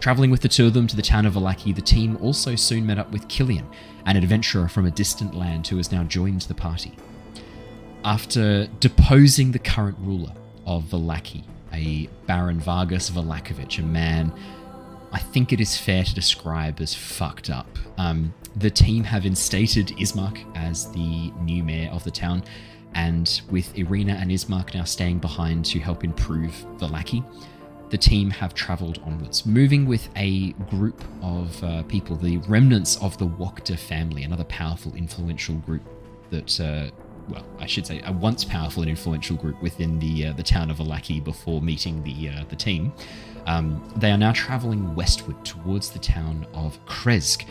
Travelling 0.00 0.30
with 0.30 0.42
the 0.42 0.48
two 0.48 0.66
of 0.66 0.74
them 0.74 0.86
to 0.88 0.96
the 0.96 1.00
town 1.00 1.24
of 1.24 1.32
Vallaki, 1.32 1.74
the 1.74 1.80
team 1.80 2.18
also 2.20 2.54
soon 2.54 2.84
met 2.84 2.98
up 2.98 3.10
with 3.10 3.28
Killian, 3.28 3.66
an 4.04 4.18
adventurer 4.18 4.68
from 4.68 4.84
a 4.84 4.90
distant 4.90 5.34
land 5.34 5.66
who 5.66 5.78
has 5.78 5.90
now 5.90 6.04
joined 6.04 6.42
the 6.42 6.54
party. 6.54 6.92
After 8.04 8.66
deposing 8.78 9.52
the 9.52 9.58
current 9.58 9.96
ruler 10.00 10.34
of 10.66 10.84
Vallaki, 10.84 11.44
a 11.72 12.08
Baron 12.26 12.60
Vargas 12.60 13.10
Vallakovich, 13.10 13.78
a 13.78 13.82
man 13.82 14.32
I 15.12 15.18
think 15.18 15.52
it 15.52 15.60
is 15.60 15.76
fair 15.76 16.02
to 16.04 16.14
describe 16.14 16.80
as 16.80 16.94
fucked 16.94 17.50
up. 17.50 17.68
Um, 17.98 18.32
the 18.56 18.70
team 18.70 19.04
have 19.04 19.26
instated 19.26 19.88
Ismark 19.88 20.42
as 20.56 20.90
the 20.92 21.30
new 21.42 21.62
mayor 21.62 21.90
of 21.90 22.02
the 22.02 22.10
town, 22.10 22.42
and 22.94 23.42
with 23.50 23.76
Irina 23.76 24.14
and 24.14 24.30
Ismark 24.30 24.74
now 24.74 24.84
staying 24.84 25.18
behind 25.18 25.66
to 25.66 25.78
help 25.80 26.02
improve 26.02 26.52
Vallaki, 26.78 27.22
the 27.90 27.98
team 27.98 28.30
have 28.30 28.54
travelled 28.54 29.00
onwards, 29.04 29.44
moving 29.44 29.84
with 29.84 30.08
a 30.16 30.52
group 30.70 31.04
of 31.20 31.62
uh, 31.62 31.82
people, 31.82 32.16
the 32.16 32.38
remnants 32.48 32.96
of 33.02 33.18
the 33.18 33.26
Wachter 33.26 33.78
family, 33.78 34.22
another 34.22 34.44
powerful, 34.44 34.94
influential 34.94 35.56
group 35.56 35.82
that, 36.30 36.58
uh, 36.58 36.90
well, 37.28 37.44
I 37.58 37.66
should 37.66 37.86
say, 37.86 38.02
a 38.04 38.12
once 38.12 38.44
powerful 38.44 38.82
and 38.82 38.90
influential 38.90 39.36
group 39.36 39.60
within 39.62 39.98
the 39.98 40.26
uh, 40.26 40.32
the 40.32 40.42
town 40.42 40.70
of 40.70 40.78
Vallaki 40.78 41.22
before 41.22 41.62
meeting 41.62 42.02
the 42.02 42.30
uh, 42.30 42.44
the 42.48 42.56
team. 42.56 42.92
Um, 43.46 43.82
they 43.96 44.10
are 44.10 44.18
now 44.18 44.32
travelling 44.32 44.94
westward 44.94 45.44
towards 45.44 45.90
the 45.90 45.98
town 45.98 46.46
of 46.54 46.84
Krezk, 46.86 47.44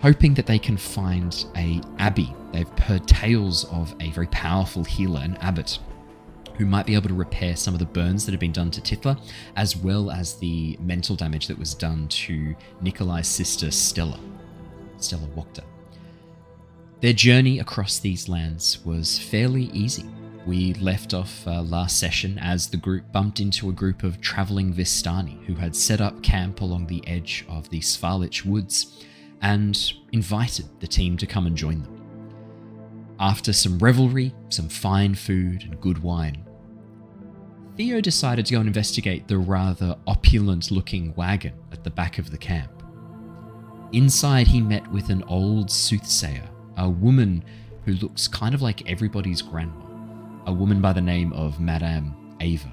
hoping 0.00 0.34
that 0.34 0.46
they 0.46 0.58
can 0.58 0.76
find 0.76 1.44
a 1.56 1.80
abbey. 1.98 2.34
They've 2.52 2.68
heard 2.78 3.06
tales 3.06 3.64
of 3.66 3.94
a 4.00 4.10
very 4.10 4.28
powerful 4.28 4.84
healer, 4.84 5.20
an 5.20 5.36
abbot, 5.36 5.78
who 6.56 6.66
might 6.66 6.86
be 6.86 6.94
able 6.94 7.08
to 7.08 7.14
repair 7.14 7.56
some 7.56 7.74
of 7.74 7.80
the 7.80 7.86
burns 7.86 8.24
that 8.24 8.32
have 8.32 8.40
been 8.40 8.52
done 8.52 8.70
to 8.72 8.80
Tithla, 8.80 9.20
as 9.56 9.76
well 9.76 10.10
as 10.10 10.34
the 10.34 10.76
mental 10.80 11.14
damage 11.14 11.46
that 11.46 11.58
was 11.58 11.74
done 11.74 12.08
to 12.08 12.54
Nikolai's 12.80 13.28
sister 13.28 13.70
Stella, 13.70 14.18
Stella 14.96 15.26
Wachter. 15.36 15.64
Their 17.00 17.12
journey 17.12 17.60
across 17.60 18.00
these 18.00 18.28
lands 18.28 18.84
was 18.84 19.20
fairly 19.20 19.64
easy. 19.72 20.04
We 20.46 20.74
left 20.74 21.14
off 21.14 21.46
uh, 21.46 21.62
last 21.62 22.00
session 22.00 22.38
as 22.38 22.68
the 22.68 22.76
group 22.76 23.12
bumped 23.12 23.38
into 23.38 23.68
a 23.68 23.72
group 23.72 24.02
of 24.02 24.20
travelling 24.20 24.74
Vistani 24.74 25.44
who 25.44 25.54
had 25.54 25.76
set 25.76 26.00
up 26.00 26.22
camp 26.24 26.60
along 26.60 26.86
the 26.86 27.06
edge 27.06 27.44
of 27.48 27.70
the 27.70 27.78
Svalich 27.78 28.44
woods 28.44 29.04
and 29.42 29.92
invited 30.10 30.66
the 30.80 30.88
team 30.88 31.16
to 31.18 31.26
come 31.26 31.46
and 31.46 31.56
join 31.56 31.82
them. 31.82 31.94
After 33.20 33.52
some 33.52 33.78
revelry, 33.78 34.34
some 34.48 34.68
fine 34.68 35.14
food, 35.14 35.62
and 35.62 35.80
good 35.80 36.02
wine, 36.02 36.44
Theo 37.76 38.00
decided 38.00 38.44
to 38.46 38.54
go 38.54 38.58
and 38.58 38.66
investigate 38.66 39.28
the 39.28 39.38
rather 39.38 39.96
opulent 40.08 40.72
looking 40.72 41.14
wagon 41.14 41.54
at 41.70 41.84
the 41.84 41.90
back 41.90 42.18
of 42.18 42.32
the 42.32 42.38
camp. 42.38 42.82
Inside, 43.92 44.48
he 44.48 44.60
met 44.60 44.90
with 44.90 45.10
an 45.10 45.22
old 45.24 45.70
soothsayer, 45.70 46.48
a 46.78 46.88
woman 46.88 47.44
who 47.84 47.92
looks 47.94 48.28
kind 48.28 48.54
of 48.54 48.62
like 48.62 48.88
everybody's 48.88 49.42
grandma, 49.42 49.84
a 50.46 50.52
woman 50.52 50.80
by 50.80 50.92
the 50.92 51.00
name 51.00 51.32
of 51.32 51.60
Madame 51.60 52.36
Ava. 52.40 52.72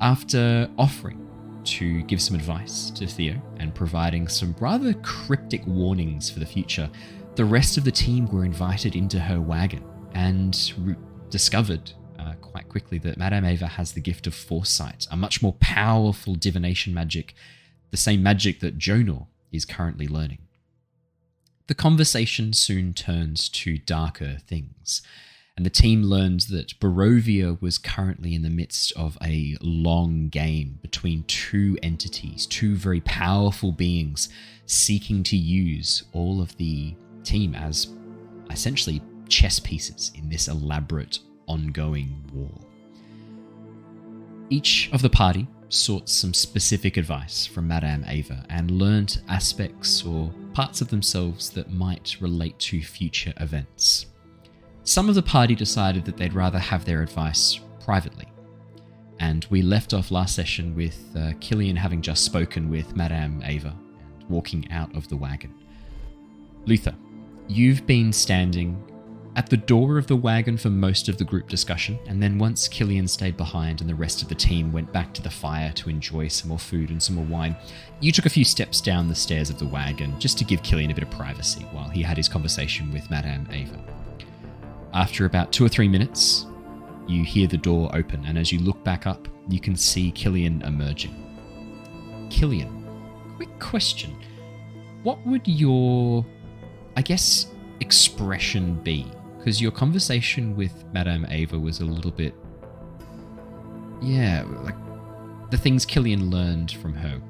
After 0.00 0.70
offering 0.78 1.26
to 1.64 2.02
give 2.02 2.22
some 2.22 2.36
advice 2.36 2.90
to 2.90 3.06
Theo 3.06 3.40
and 3.58 3.74
providing 3.74 4.28
some 4.28 4.54
rather 4.60 4.92
cryptic 4.94 5.66
warnings 5.66 6.30
for 6.30 6.38
the 6.38 6.46
future, 6.46 6.88
the 7.34 7.44
rest 7.44 7.76
of 7.76 7.84
the 7.84 7.90
team 7.90 8.26
were 8.26 8.44
invited 8.44 8.94
into 8.94 9.18
her 9.18 9.40
wagon 9.40 9.84
and 10.14 10.72
re- 10.78 10.96
discovered 11.30 11.92
uh, 12.18 12.34
quite 12.40 12.68
quickly 12.68 12.98
that 12.98 13.18
Madame 13.18 13.44
Ava 13.44 13.66
has 13.66 13.92
the 13.92 14.00
gift 14.00 14.26
of 14.26 14.34
foresight, 14.34 15.06
a 15.10 15.16
much 15.16 15.42
more 15.42 15.54
powerful 15.54 16.34
divination 16.34 16.94
magic, 16.94 17.34
the 17.90 17.96
same 17.96 18.22
magic 18.22 18.60
that 18.60 18.78
Jonor 18.78 19.26
is 19.52 19.64
currently 19.64 20.08
learning. 20.08 20.45
The 21.66 21.74
conversation 21.74 22.52
soon 22.52 22.94
turns 22.94 23.48
to 23.48 23.78
darker 23.78 24.38
things 24.46 25.02
and 25.56 25.64
the 25.64 25.70
team 25.70 26.02
learned 26.02 26.40
that 26.50 26.78
Barovia 26.80 27.60
was 27.62 27.78
currently 27.78 28.34
in 28.34 28.42
the 28.42 28.50
midst 28.50 28.92
of 28.92 29.16
a 29.22 29.56
long 29.62 30.28
game 30.28 30.78
between 30.82 31.24
two 31.24 31.78
entities, 31.82 32.44
two 32.46 32.76
very 32.76 33.00
powerful 33.00 33.72
beings 33.72 34.28
seeking 34.66 35.22
to 35.22 35.36
use 35.36 36.04
all 36.12 36.42
of 36.42 36.54
the 36.58 36.94
team 37.24 37.54
as 37.54 37.88
essentially 38.50 39.00
chess 39.28 39.58
pieces 39.58 40.12
in 40.14 40.28
this 40.28 40.46
elaborate 40.46 41.20
ongoing 41.46 42.22
war. 42.34 42.52
Each 44.50 44.90
of 44.92 45.00
the 45.00 45.10
party 45.10 45.48
sought 45.70 46.08
some 46.08 46.34
specific 46.34 46.98
advice 46.98 47.46
from 47.46 47.66
Madame 47.66 48.04
Ava 48.06 48.44
and 48.50 48.70
learned 48.70 49.22
aspects 49.28 50.04
or 50.04 50.32
parts 50.56 50.80
of 50.80 50.88
themselves 50.88 51.50
that 51.50 51.70
might 51.70 52.16
relate 52.18 52.58
to 52.58 52.80
future 52.80 53.34
events. 53.36 54.06
Some 54.84 55.10
of 55.10 55.14
the 55.14 55.22
party 55.22 55.54
decided 55.54 56.06
that 56.06 56.16
they'd 56.16 56.32
rather 56.32 56.58
have 56.58 56.86
their 56.86 57.02
advice 57.02 57.60
privately. 57.84 58.24
And 59.20 59.46
we 59.50 59.60
left 59.60 59.92
off 59.92 60.10
last 60.10 60.34
session 60.34 60.74
with 60.74 61.14
uh, 61.14 61.32
Killian 61.40 61.76
having 61.76 62.00
just 62.00 62.24
spoken 62.24 62.70
with 62.70 62.96
Madame 62.96 63.42
Ava 63.44 63.76
and 64.18 64.30
walking 64.30 64.66
out 64.72 64.96
of 64.96 65.06
the 65.10 65.16
wagon. 65.18 65.52
Luther, 66.64 66.94
you've 67.48 67.86
been 67.86 68.10
standing 68.10 68.82
at 69.36 69.50
the 69.50 69.56
door 69.56 69.98
of 69.98 70.06
the 70.06 70.16
wagon 70.16 70.56
for 70.56 70.70
most 70.70 71.10
of 71.10 71.18
the 71.18 71.24
group 71.24 71.46
discussion, 71.46 71.98
and 72.06 72.22
then 72.22 72.38
once 72.38 72.68
Killian 72.68 73.06
stayed 73.06 73.36
behind 73.36 73.82
and 73.82 73.88
the 73.88 73.94
rest 73.94 74.22
of 74.22 74.28
the 74.28 74.34
team 74.34 74.72
went 74.72 74.90
back 74.94 75.12
to 75.12 75.22
the 75.22 75.28
fire 75.28 75.70
to 75.72 75.90
enjoy 75.90 76.26
some 76.28 76.48
more 76.48 76.58
food 76.58 76.88
and 76.88 77.02
some 77.02 77.16
more 77.16 77.26
wine, 77.26 77.54
you 78.00 78.12
took 78.12 78.24
a 78.24 78.30
few 78.30 78.46
steps 78.46 78.80
down 78.80 79.08
the 79.08 79.14
stairs 79.14 79.50
of 79.50 79.58
the 79.58 79.66
wagon 79.66 80.18
just 80.18 80.38
to 80.38 80.44
give 80.44 80.62
Killian 80.62 80.90
a 80.90 80.94
bit 80.94 81.04
of 81.04 81.10
privacy 81.10 81.64
while 81.72 81.90
he 81.90 82.02
had 82.02 82.16
his 82.16 82.30
conversation 82.30 82.90
with 82.90 83.10
Madame 83.10 83.46
Ava. 83.52 83.78
After 84.94 85.26
about 85.26 85.52
two 85.52 85.66
or 85.66 85.68
three 85.68 85.88
minutes, 85.88 86.46
you 87.06 87.22
hear 87.22 87.46
the 87.46 87.58
door 87.58 87.94
open, 87.94 88.24
and 88.24 88.38
as 88.38 88.50
you 88.50 88.58
look 88.60 88.82
back 88.84 89.06
up, 89.06 89.28
you 89.50 89.60
can 89.60 89.76
see 89.76 90.10
Killian 90.12 90.62
emerging. 90.62 91.14
Killian, 92.30 92.88
quick 93.36 93.60
question. 93.60 94.16
What 95.02 95.24
would 95.26 95.46
your, 95.46 96.24
I 96.96 97.02
guess, 97.02 97.48
expression 97.80 98.76
be? 98.76 99.06
Because 99.46 99.62
your 99.62 99.70
conversation 99.70 100.56
with 100.56 100.84
Madame 100.92 101.24
Ava 101.30 101.56
was 101.56 101.78
a 101.78 101.84
little 101.84 102.10
bit. 102.10 102.34
Yeah, 104.02 104.44
like 104.64 104.74
the 105.52 105.56
things 105.56 105.86
Killian 105.86 106.32
learned 106.32 106.72
from 106.72 106.92
her. 106.94 107.20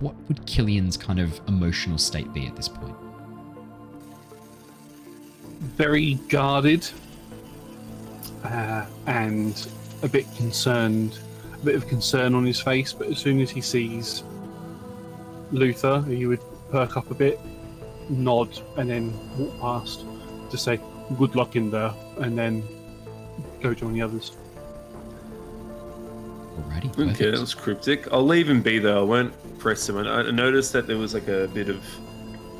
What 0.00 0.14
would 0.28 0.44
Killian's 0.44 0.98
kind 0.98 1.18
of 1.18 1.40
emotional 1.48 1.96
state 1.96 2.30
be 2.34 2.46
at 2.46 2.56
this 2.56 2.68
point? 2.68 2.94
very 5.60 6.16
guarded 6.28 6.86
uh, 8.44 8.84
and 9.06 9.66
a 10.02 10.08
bit 10.08 10.26
concerned, 10.36 11.20
a 11.54 11.64
bit 11.64 11.74
of 11.74 11.88
concern 11.88 12.34
on 12.34 12.44
his 12.44 12.60
face. 12.60 12.92
But 12.92 13.06
as 13.06 13.18
soon 13.18 13.40
as 13.40 13.48
he 13.48 13.62
sees 13.62 14.24
Luther, 15.52 16.02
he 16.06 16.26
would 16.26 16.42
perk 16.70 16.98
up 16.98 17.10
a 17.10 17.14
bit, 17.14 17.40
nod, 18.10 18.60
and 18.76 18.90
then 18.90 19.38
walk 19.38 19.58
past 19.58 20.04
to 20.50 20.58
say 20.58 20.78
good 21.18 21.34
luck 21.34 21.56
in 21.56 21.70
there, 21.70 21.92
and 22.18 22.36
then 22.36 22.62
go 23.60 23.74
join 23.74 23.92
the 23.92 24.02
others. 24.02 24.32
Alrighty. 26.56 26.90
Okay, 26.90 27.04
perfect. 27.04 27.18
that 27.18 27.40
was 27.40 27.54
cryptic. 27.54 28.12
I'll 28.12 28.26
leave 28.26 28.48
him 28.48 28.62
be 28.62 28.78
though. 28.78 29.00
I 29.00 29.04
won't 29.04 29.58
press 29.58 29.88
him. 29.88 29.96
I 29.98 30.02
I 30.02 30.30
noticed 30.30 30.72
that 30.72 30.86
there 30.86 30.98
was 30.98 31.14
like 31.14 31.28
a 31.28 31.48
bit 31.54 31.68
of 31.68 31.82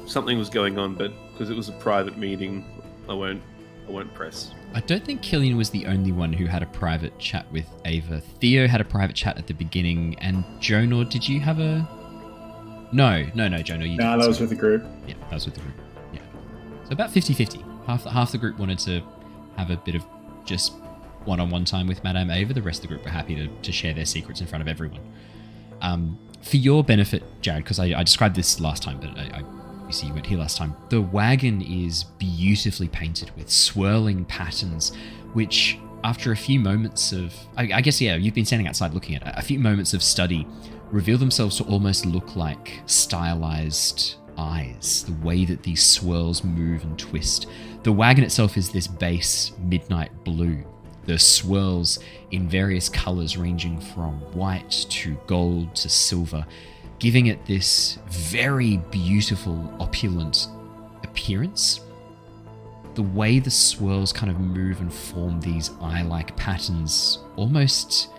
something 0.07 0.39
was 0.39 0.49
going 0.51 0.79
on, 0.79 0.95
but 0.95 1.13
because 1.33 1.51
it 1.51 1.57
was 1.57 1.69
a 1.69 1.73
private 1.73 2.17
meeting, 2.17 2.65
I 3.09 3.15
won't. 3.15 3.43
I 3.89 3.93
won't 3.93 4.13
press. 4.15 4.53
I 4.73 4.81
don't 4.81 5.05
think 5.05 5.21
Killian 5.21 5.57
was 5.57 5.71
the 5.71 5.87
only 5.87 6.13
one 6.13 6.33
who 6.33 6.47
had 6.47 6.63
a 6.63 6.67
private 6.67 7.19
chat 7.19 7.51
with 7.51 7.67
Ava. 7.85 8.21
Theo 8.39 8.69
had 8.69 8.81
a 8.81 8.85
private 8.85 9.17
chat 9.17 9.37
at 9.37 9.49
the 9.49 9.55
beginning, 9.55 10.15
and 10.21 10.45
Jonor, 10.61 11.09
did 11.11 11.29
you 11.29 11.41
have 11.41 11.59
a? 11.59 11.89
No, 12.93 13.27
no, 13.35 13.49
no, 13.49 13.59
Jonor, 13.59 13.89
you 13.91 13.97
Nah, 13.97 14.11
didn't. 14.13 14.21
that 14.21 14.29
was 14.29 14.41
with 14.41 14.51
the 14.51 14.55
group. 14.57 14.85
Yeah, 15.09 15.15
that 15.23 15.33
was 15.35 15.45
with 15.47 15.55
the 15.57 15.61
group. 15.61 15.75
Yeah. 16.13 16.21
So 16.85 16.93
about 16.93 17.11
50-50. 17.11 17.65
Half 17.87 18.05
the, 18.05 18.11
half 18.11 18.33
the 18.33 18.39
group 18.39 18.59
wanted 18.59 18.79
to 18.81 19.03
have 19.57 19.71
a 19.71 19.77
bit 19.77 19.95
of 19.95 20.05
just 20.45 20.73
one-on-one 21.25 21.65
time 21.65 21.87
with 21.87 22.03
Madame 22.03 22.31
Ava. 22.31 22.55
The 22.55 22.63
rest 22.63 22.83
of 22.83 22.89
the 22.89 22.95
group 22.95 23.05
were 23.05 23.11
happy 23.11 23.35
to, 23.35 23.49
to 23.49 23.73
share 23.73 23.93
their 23.93 24.07
secrets 24.07 24.41
in 24.41 24.47
front 24.47 24.63
of 24.63 24.69
everyone. 24.69 25.01
Um, 25.83 26.19
for 26.43 26.57
your 26.57 26.83
benefit, 26.83 27.23
Jared, 27.43 27.65
because 27.65 27.79
I, 27.79 27.99
I 27.99 28.03
described 28.03 28.37
this 28.37 28.61
last 28.61 28.83
time, 28.83 28.99
but 29.01 29.11
I, 29.19 29.39
I 29.39 29.87
you 29.87 29.93
see 29.93 30.07
you 30.07 30.15
weren't 30.15 30.27
here 30.27 30.39
last 30.39 30.57
time. 30.57 30.77
The 30.89 31.03
wagon 31.03 31.63
is 31.63 32.05
beautifully 32.05 32.89
painted 32.89 33.37
with 33.37 33.51
swirling 33.51 34.25
patterns, 34.25 34.95
which 35.33 35.79
after 36.05 36.33
a 36.33 36.37
few 36.37 36.61
moments 36.61 37.13
of, 37.13 37.35
I, 37.57 37.73
I 37.75 37.81
guess, 37.81 38.01
yeah, 38.01 38.15
you've 38.15 38.35
been 38.35 38.47
standing 38.47 38.69
outside 38.69 38.95
looking 38.95 39.17
at 39.17 39.27
it, 39.27 39.35
a 39.37 39.43
few 39.43 39.59
moments 39.59 39.93
of 39.93 40.03
study, 40.03 40.47
reveal 40.91 41.19
themselves 41.19 41.57
to 41.57 41.65
almost 41.65 42.07
look 42.07 42.37
like 42.37 42.81
stylized 42.87 44.15
eyes. 44.39 45.05
The 45.07 45.27
way 45.27 45.45
that 45.45 45.63
these 45.63 45.83
swirls 45.85 46.45
move 46.45 46.85
and 46.85 46.99
twist. 46.99 47.47
The 47.83 47.93
wagon 47.93 48.25
itself 48.25 48.57
is 48.57 48.71
this 48.71 48.87
base 48.87 49.53
midnight 49.59 50.11
blue. 50.25 50.65
The 51.07 51.19
swirls 51.19 51.99
in 52.31 52.49
various 52.49 52.89
colors 52.91 53.39
ranging 53.39 53.81
from 53.81 54.21
white 54.35 54.71
to 54.91 55.15
gold 55.27 55.75
to 55.77 55.89
silver, 55.89 56.47
giving 56.99 57.29
it 57.29 57.45
this 57.47 57.99
very 58.09 58.77
beautiful, 58.91 59.73
opulent 59.81 60.49
appearance. 61.03 61.81
The 62.95 63.03
way 63.03 63.39
the 63.39 63.51
swirls 63.51 64.13
kind 64.13 64.31
of 64.31 64.39
move 64.39 64.81
and 64.81 64.93
form 64.93 65.41
these 65.41 65.71
eye 65.81 66.03
like 66.03 66.37
patterns, 66.37 67.21
almost 67.37 68.11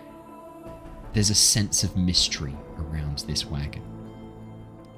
there's 1.12 1.30
a 1.30 1.34
sense 1.34 1.84
of 1.84 1.96
mystery 1.96 2.56
around 2.78 3.18
this 3.20 3.46
wagon. 3.46 3.82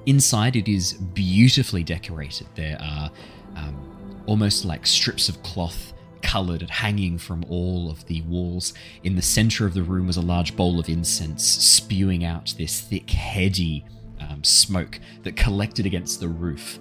Inside, 0.07 0.57
it 0.57 0.69
is 0.69 0.95
beautifully 0.95 1.83
decorated. 1.83 2.47
There 2.55 2.79
are 2.81 3.11
um, 3.57 3.94
almost 4.27 4.65
like 4.65 4.87
strips 4.87 5.29
of 5.29 5.43
cloth 5.43 5.93
coloured 6.23 6.63
and 6.63 6.71
hanging 6.71 7.19
from 7.19 7.45
all 7.49 7.91
of 7.91 8.05
the 8.07 8.23
walls. 8.23 8.75
In 9.05 9.15
the 9.15 9.23
centre 9.23 9.67
of 9.67 9.75
the 9.75 9.83
room 9.83 10.07
was 10.07 10.17
a 10.17 10.23
large 10.23 10.57
bowl 10.57 10.81
of 10.81 10.89
incense, 10.89 11.45
spewing 11.45 12.25
out 12.25 12.55
this 12.59 12.81
thick, 12.81 13.11
heady 13.11 13.85
um, 14.21 14.43
smoke 14.43 14.99
that 15.23 15.37
collected 15.37 15.87
against 15.87 16.21
the 16.21 16.29
roof, 16.29 16.79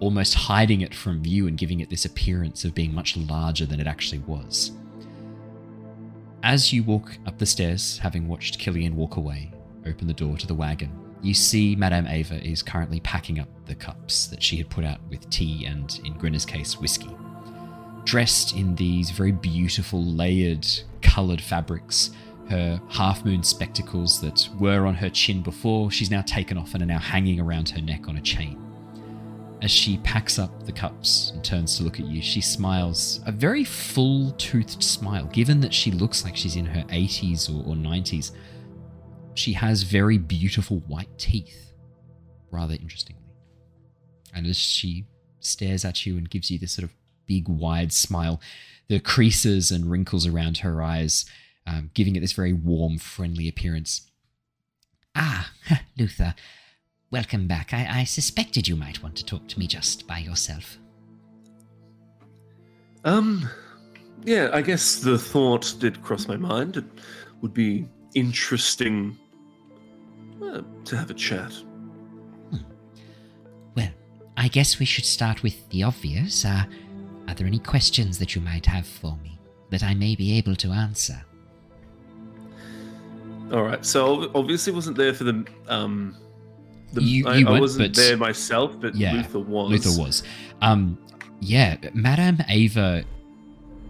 almost 0.00 0.34
hiding 0.34 0.80
it 0.80 0.94
from 0.94 1.22
view 1.22 1.46
and 1.46 1.58
giving 1.58 1.80
it 1.80 1.90
this 1.90 2.04
appearance 2.04 2.64
of 2.64 2.74
being 2.74 2.94
much 2.94 3.16
larger 3.16 3.66
than 3.66 3.80
it 3.80 3.86
actually 3.86 4.20
was. 4.20 4.72
As 6.42 6.72
you 6.72 6.82
walk 6.82 7.18
up 7.26 7.38
the 7.38 7.46
stairs, 7.46 7.98
having 7.98 8.28
watched 8.28 8.58
Killian 8.58 8.96
walk 8.96 9.16
away, 9.16 9.52
open 9.84 10.06
the 10.06 10.14
door 10.14 10.36
to 10.36 10.46
the 10.46 10.54
wagon, 10.54 11.05
you 11.22 11.34
see 11.34 11.74
Madame 11.76 12.06
Ava 12.06 12.36
is 12.46 12.62
currently 12.62 13.00
packing 13.00 13.38
up 13.38 13.48
the 13.66 13.74
cups 13.74 14.26
that 14.28 14.42
she 14.42 14.56
had 14.56 14.68
put 14.70 14.84
out 14.84 15.00
with 15.10 15.28
tea 15.30 15.64
and, 15.66 16.00
in 16.04 16.14
Grinner's 16.14 16.46
case, 16.46 16.78
whiskey. 16.78 17.10
dressed 18.04 18.54
in 18.54 18.74
these 18.76 19.10
very 19.10 19.32
beautiful, 19.32 20.02
layered, 20.04 20.66
coloured 21.02 21.40
fabrics. 21.40 22.10
Her 22.48 22.80
half 22.88 23.24
moon 23.24 23.42
spectacles 23.42 24.20
that 24.20 24.48
were 24.60 24.86
on 24.86 24.94
her 24.94 25.10
chin 25.10 25.42
before, 25.42 25.90
she's 25.90 26.10
now 26.10 26.22
taken 26.22 26.56
off 26.56 26.74
and 26.74 26.82
are 26.84 26.86
now 26.86 27.00
hanging 27.00 27.40
around 27.40 27.68
her 27.70 27.82
neck 27.82 28.08
on 28.08 28.16
a 28.16 28.20
chain. 28.20 28.62
As 29.62 29.70
she 29.72 29.96
packs 29.98 30.38
up 30.38 30.64
the 30.64 30.70
cups 30.72 31.32
and 31.34 31.42
turns 31.42 31.76
to 31.76 31.82
look 31.82 31.98
at 31.98 32.06
you, 32.06 32.22
she 32.22 32.40
smiles 32.40 33.20
a 33.26 33.32
very 33.32 33.64
full 33.64 34.30
toothed 34.32 34.82
smile, 34.82 35.24
given 35.26 35.60
that 35.60 35.74
she 35.74 35.90
looks 35.90 36.24
like 36.24 36.36
she's 36.36 36.54
in 36.56 36.66
her 36.66 36.84
80s 36.84 37.50
or, 37.50 37.70
or 37.70 37.74
90s. 37.74 38.30
She 39.36 39.52
has 39.52 39.82
very 39.82 40.18
beautiful 40.18 40.80
white 40.80 41.18
teeth, 41.18 41.72
rather 42.50 42.74
interestingly. 42.74 43.22
And 44.34 44.46
as 44.46 44.56
she 44.56 45.06
stares 45.40 45.84
at 45.84 46.04
you 46.04 46.16
and 46.18 46.28
gives 46.28 46.50
you 46.50 46.58
this 46.58 46.72
sort 46.72 46.84
of 46.84 46.94
big, 47.26 47.48
wide 47.48 47.92
smile, 47.92 48.40
the 48.88 49.00
creases 49.00 49.70
and 49.70 49.90
wrinkles 49.90 50.26
around 50.26 50.58
her 50.58 50.82
eyes 50.82 51.24
um, 51.66 51.90
giving 51.94 52.16
it 52.16 52.20
this 52.20 52.32
very 52.32 52.52
warm, 52.52 52.98
friendly 52.98 53.48
appearance. 53.48 54.10
Ah, 55.14 55.52
Luther, 55.98 56.34
welcome 57.10 57.48
back. 57.48 57.72
I, 57.72 58.00
I 58.00 58.04
suspected 58.04 58.68
you 58.68 58.76
might 58.76 59.02
want 59.02 59.16
to 59.16 59.24
talk 59.24 59.48
to 59.48 59.58
me 59.58 59.66
just 59.66 60.06
by 60.06 60.18
yourself. 60.18 60.78
Um, 63.04 63.48
yeah, 64.24 64.50
I 64.52 64.62
guess 64.62 64.96
the 64.96 65.18
thought 65.18 65.74
did 65.78 66.02
cross 66.02 66.28
my 66.28 66.36
mind. 66.36 66.76
It 66.76 66.84
would 67.40 67.54
be 67.54 67.88
interesting 68.14 69.18
uh, 70.42 70.62
to 70.84 70.96
have 70.96 71.10
a 71.10 71.14
chat. 71.14 71.52
Well, 73.74 73.90
I 74.36 74.48
guess 74.48 74.78
we 74.78 74.86
should 74.86 75.04
start 75.04 75.42
with 75.42 75.68
the 75.70 75.82
obvious. 75.82 76.44
Uh, 76.44 76.64
are 77.28 77.34
there 77.34 77.46
any 77.46 77.58
questions 77.58 78.18
that 78.18 78.34
you 78.34 78.40
might 78.40 78.64
have 78.66 78.86
for 78.86 79.16
me 79.22 79.38
that 79.70 79.82
I 79.82 79.94
may 79.94 80.14
be 80.14 80.36
able 80.38 80.56
to 80.56 80.70
answer? 80.72 81.22
All 83.52 83.62
right. 83.62 83.84
So 83.84 84.30
obviously 84.34 84.72
wasn't 84.72 84.96
there 84.96 85.14
for 85.14 85.24
the 85.24 85.46
um. 85.68 86.16
The, 86.92 87.02
You- 87.02 87.26
I, 87.28 87.36
you 87.36 87.46
I 87.46 87.50
weren't, 87.50 87.60
wasn't 87.60 87.88
but- 87.94 87.96
there 88.00 88.16
myself, 88.16 88.80
but 88.80 88.94
Yeah, 88.94 89.12
Luther 89.14 89.40
was. 89.40 89.70
Luther 89.70 90.00
was. 90.02 90.22
Um, 90.62 90.96
yeah, 91.40 91.76
Madame 91.92 92.38
Ava 92.48 93.04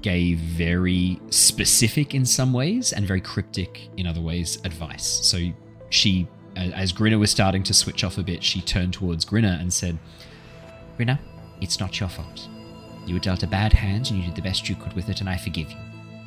gave 0.02 0.38
very 0.38 1.20
specific 1.30 2.14
in 2.14 2.24
some 2.24 2.52
ways 2.52 2.92
and 2.92 3.06
very 3.06 3.20
cryptic 3.20 3.88
in 3.96 4.06
other 4.06 4.20
ways 4.20 4.58
advice. 4.64 5.04
So 5.04 5.38
she, 5.90 6.26
as 6.56 6.92
Grinner 6.92 7.18
was 7.18 7.30
starting 7.30 7.62
to 7.64 7.74
switch 7.74 8.02
off 8.04 8.18
a 8.18 8.22
bit, 8.22 8.42
she 8.42 8.60
turned 8.60 8.94
towards 8.94 9.24
Grinner 9.24 9.56
and 9.60 9.72
said, 9.72 9.98
Rina, 10.98 11.20
it's 11.60 11.78
not 11.78 12.00
your 12.00 12.08
fault. 12.08 12.48
You 13.06 13.14
were 13.14 13.20
dealt 13.20 13.42
a 13.42 13.46
bad 13.46 13.72
hand 13.72 14.10
and 14.10 14.18
you 14.18 14.26
did 14.26 14.34
the 14.34 14.42
best 14.42 14.68
you 14.68 14.74
could 14.74 14.92
with 14.94 15.08
it, 15.08 15.20
and 15.20 15.28
I 15.28 15.36
forgive 15.36 15.70
you. 15.70 15.76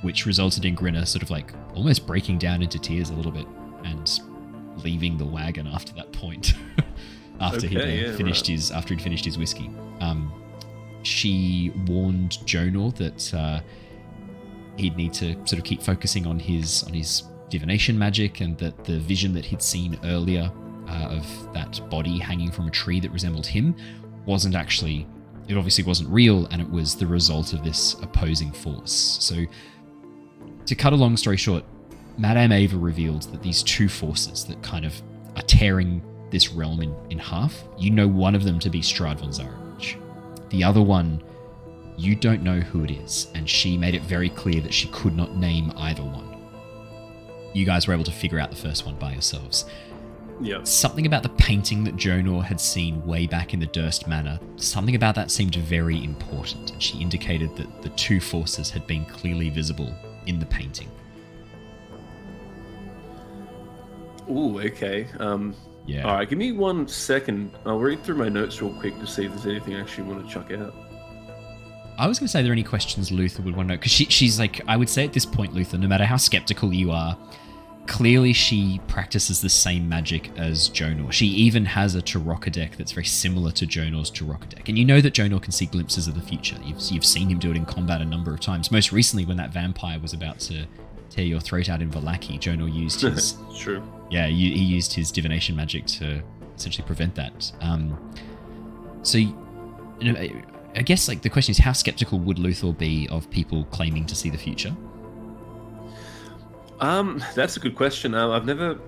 which 0.02 0.26
resulted 0.26 0.64
in 0.64 0.76
Grinner 0.76 1.06
sort 1.06 1.24
of 1.24 1.30
like 1.30 1.52
almost 1.76 2.08
breaking 2.08 2.38
down 2.38 2.62
into 2.62 2.80
tears 2.80 3.10
a 3.10 3.14
little 3.14 3.32
bit 3.32 3.46
and 3.84 4.20
leaving 4.84 5.18
the 5.18 5.26
wagon 5.26 5.68
after 5.68 5.94
that 5.94 6.12
point. 6.14 6.54
after 7.42 7.68
he'd 7.68 7.82
uh, 7.82 7.86
yeah, 7.86 8.16
finished 8.16 8.44
right. 8.44 8.56
his 8.56 8.72
after 8.72 8.94
he'd 8.94 9.04
finished 9.04 9.26
his 9.26 9.38
whiskey. 9.38 9.70
Um, 10.00 10.32
she 11.04 11.72
warned 11.88 12.32
Jonor 12.46 12.96
that 12.96 13.34
uh, 13.34 13.62
he'd 14.78 14.96
need 14.96 15.14
to 15.14 15.34
sort 15.46 15.54
of 15.54 15.64
keep 15.64 15.82
focusing 15.82 16.26
on 16.26 16.40
his 16.40 16.84
on 16.84 16.94
his 16.94 17.24
divination 17.50 17.98
magic 17.98 18.42
and 18.42 18.58
that 18.58 18.84
the 18.86 19.00
vision 19.00 19.34
that 19.34 19.46
he'd 19.46 19.62
seen 19.62 20.00
earlier 20.04 20.52
uh, 20.88 21.10
of 21.10 21.54
that 21.54 21.82
body 21.90 22.20
hanging 22.20 22.52
from 22.52 22.68
a 22.68 22.72
tree 22.72 23.00
that 23.00 23.12
resembled 23.12 23.46
him 23.46 23.76
wasn't 24.26 24.56
actually 24.56 25.08
it 25.48 25.58
obviously 25.58 25.84
wasn't 25.84 26.08
real 26.10 26.46
and 26.48 26.62
it 26.62 26.70
was 26.70 26.96
the 26.96 27.08
result 27.08 27.54
of 27.54 27.64
this 27.64 27.96
opposing 28.04 28.52
force. 28.52 29.18
So 29.20 29.46
to 30.68 30.76
cut 30.76 30.94
a 30.94 30.96
long 30.96 31.18
story 31.18 31.38
short, 31.38 31.64
Madame 32.20 32.52
Ava 32.52 32.78
revealed 32.78 33.24
that 33.24 33.42
these 33.42 33.64
two 33.64 33.90
forces 33.90 34.46
that 34.46 34.62
kind 34.62 34.86
of 34.86 35.02
are 35.36 35.42
tearing 35.44 36.04
this 36.30 36.52
realm 36.52 36.82
in, 36.82 36.96
in 37.10 37.18
half, 37.18 37.64
you 37.80 37.90
know 37.90 38.08
one 38.08 38.36
of 38.36 38.44
them 38.44 38.60
to 38.60 38.70
be 38.70 38.82
Strahd 38.82 39.20
von 39.20 39.30
Zarovich. 39.30 39.96
The 40.50 40.64
other 40.64 40.82
one, 40.82 41.24
you 41.98 42.16
don't 42.16 42.44
know 42.44 42.60
who 42.60 42.84
it 42.84 42.92
is, 42.92 43.32
and 43.34 43.50
she 43.50 43.78
made 43.78 43.96
it 43.96 44.04
very 44.04 44.30
clear 44.30 44.62
that 44.62 44.74
she 44.74 44.88
could 44.90 45.16
not 45.16 45.36
name 45.36 45.74
either 45.78 46.04
one. 46.04 46.29
You 47.54 47.66
guys 47.66 47.88
were 47.88 47.94
able 47.94 48.04
to 48.06 48.12
figure 48.12 48.40
out 48.40 48.50
the 48.50 48.58
first 48.58 48.86
one 48.86 48.96
by 48.96 49.12
yourselves. 49.14 49.66
Yeah. 50.42 50.64
Something 50.64 51.06
about 51.06 51.24
the 51.24 51.30
painting 51.30 51.84
that 51.84 51.98
Jonor 51.98 52.44
had 52.44 52.62
seen 52.62 53.06
way 53.06 53.28
back 53.28 53.54
in 53.54 53.60
the 53.60 53.66
Durst 53.66 54.08
Manor, 54.08 54.40
something 54.56 54.96
about 54.96 55.16
that 55.16 55.32
seemed 55.32 55.56
very 55.56 56.02
important, 56.04 56.72
and 56.72 56.82
she 56.82 57.00
indicated 57.00 57.56
that 57.58 57.82
the 57.82 57.90
two 57.90 58.22
forces 58.22 58.70
had 58.70 58.88
been 58.88 59.04
clearly 59.06 59.50
visible 59.50 59.94
in 60.28 60.40
the 60.40 60.46
painting. 60.46 60.90
Ooh, 64.30 64.60
okay. 64.62 65.08
Um, 65.20 65.56
Yeah. 65.86 66.04
All 66.08 66.14
right, 66.16 66.30
give 66.30 66.38
me 66.38 66.52
one 66.52 66.88
second. 66.88 67.52
I'll 67.66 67.80
read 67.80 68.04
through 68.04 68.18
my 68.18 68.30
notes 68.30 68.62
real 68.62 68.74
quick 68.80 68.98
to 69.00 69.08
see 69.08 69.26
if 69.26 69.32
there's 69.32 69.48
anything 69.48 69.76
I 69.76 69.82
actually 69.82 70.08
want 70.08 70.26
to 70.26 70.32
chuck 70.32 70.52
out. 70.52 70.74
I 72.00 72.08
was 72.08 72.18
going 72.18 72.28
to 72.28 72.32
say, 72.32 72.40
are 72.40 72.44
there 72.44 72.54
any 72.54 72.64
questions 72.64 73.12
Luther 73.12 73.42
would 73.44 73.56
want 73.56 73.68
to 73.68 73.74
know? 73.74 73.78
Because 73.78 73.92
she, 73.92 74.06
she's 74.06 74.40
like, 74.40 74.62
I 74.68 74.78
would 74.78 74.90
say 74.90 75.04
at 75.04 75.12
this 75.12 75.26
point, 75.26 75.54
Luther, 75.54 75.78
no 75.78 75.88
matter 75.88 76.06
how 76.06 76.16
skeptical 76.16 76.74
you 76.74 76.92
are, 76.92 77.18
clearly 77.88 78.32
she 78.32 78.80
practices 78.88 79.42
the 79.42 79.50
same 79.50 79.90
magic 79.90 80.30
as 80.38 80.70
Jonor. 80.70 81.12
She 81.12 81.26
even 81.26 81.66
has 81.66 81.96
a 81.96 82.02
Tarokka 82.02 82.52
deck 82.52 82.78
that's 82.78 82.94
very 82.94 83.06
similar 83.06 83.52
to 83.52 83.66
Jonor's 83.66 84.10
Tarokka 84.10 84.48
deck. 84.50 84.70
And 84.70 84.78
you 84.78 84.86
know 84.86 85.02
that 85.02 85.14
Jonor 85.14 85.42
can 85.42 85.52
see 85.52 85.66
glimpses 85.66 86.08
of 86.08 86.16
the 86.16 86.22
future. 86.22 86.56
You've, 86.64 86.80
you've 86.90 87.06
seen 87.06 87.30
him 87.30 87.38
do 87.38 87.52
it 87.52 87.58
in 87.58 87.66
combat 87.66 88.02
a 88.02 88.06
number 88.06 88.34
of 88.34 88.40
times. 88.40 88.72
Most 88.72 88.92
recently, 88.94 89.26
when 89.26 89.38
that 89.38 89.52
vampire 89.52 90.00
was 90.00 90.14
about 90.14 90.40
to 90.42 90.66
tear 91.10 91.26
your 91.26 91.42
throat 91.42 91.68
out 91.68 91.82
in 91.82 91.90
Vallaki, 91.90 92.40
Jonor 92.40 92.74
used 92.74 93.02
his 93.02 93.36
True. 93.58 93.84
yeah, 94.10 94.28
he, 94.28 94.52
he 94.52 94.64
used 94.64 94.94
his 94.94 95.12
divination 95.12 95.56
magic 95.56 95.86
to 95.88 96.24
essentially 96.56 96.86
prevent 96.86 97.16
that. 97.16 97.52
Um, 97.60 98.14
so, 99.02 99.18
you 99.18 99.34
know, 100.02 100.16
I- 100.76 100.82
guess 100.82 101.08
like 101.08 101.22
the 101.22 101.30
question 101.30 101.52
is, 101.52 101.58
how 101.58 101.74
skeptical 101.74 102.20
would 102.20 102.40
Luther 102.40 102.72
be 102.74 103.08
of 103.10 103.30
people 103.30 103.66
claiming 103.66 104.06
to 104.08 104.16
see 104.16 104.30
the 104.30 104.38
future? 104.38 104.76
Um, 106.80 107.24
that's 107.36 107.58
a 107.58 107.60
good 107.60 107.76
question. 107.76 108.16
Uh, 108.16 108.30
I've 108.30 108.46
never 108.46 108.80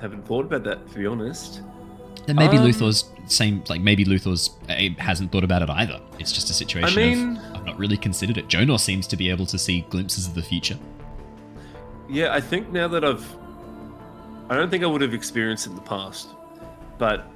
haven't 0.00 0.26
thought 0.26 0.44
about 0.46 0.64
that 0.64 0.86
to 0.92 0.98
be 0.98 1.06
honest. 1.06 1.62
Then 2.26 2.36
maybe 2.36 2.58
Um, 2.58 2.64
Luther's 2.64 3.04
same, 3.26 3.62
like 3.68 3.80
maybe 3.80 4.04
Luther's 4.04 4.50
uh, 4.68 4.74
hasn't 4.98 5.32
thought 5.32 5.44
about 5.44 5.62
it 5.62 5.70
either. 5.70 6.00
It's 6.18 6.32
just 6.32 6.50
a 6.50 6.52
situation 6.52 6.98
I 6.98 7.02
mean- 7.02 7.36
of 7.38 7.56
I've 7.56 7.64
not 7.66 7.78
really 7.78 7.96
considered 7.96 8.36
it. 8.36 8.48
Jonor 8.48 8.78
seems 8.78 9.06
to 9.08 9.16
be 9.16 9.30
able 9.30 9.46
to 9.46 9.58
see 9.58 9.82
glimpses 9.90 10.26
of 10.26 10.34
the 10.34 10.42
future. 10.42 10.78
Yeah, 12.08 12.34
I 12.34 12.40
think 12.40 12.70
now 12.72 12.88
that 12.88 13.04
I've, 13.04 13.24
I 14.50 14.56
don't 14.56 14.68
think 14.70 14.82
I 14.82 14.86
would 14.86 15.00
have 15.00 15.14
experienced 15.14 15.66
it 15.66 15.70
in 15.70 15.76
the 15.76 15.82
past, 15.82 16.28
but 16.98 17.30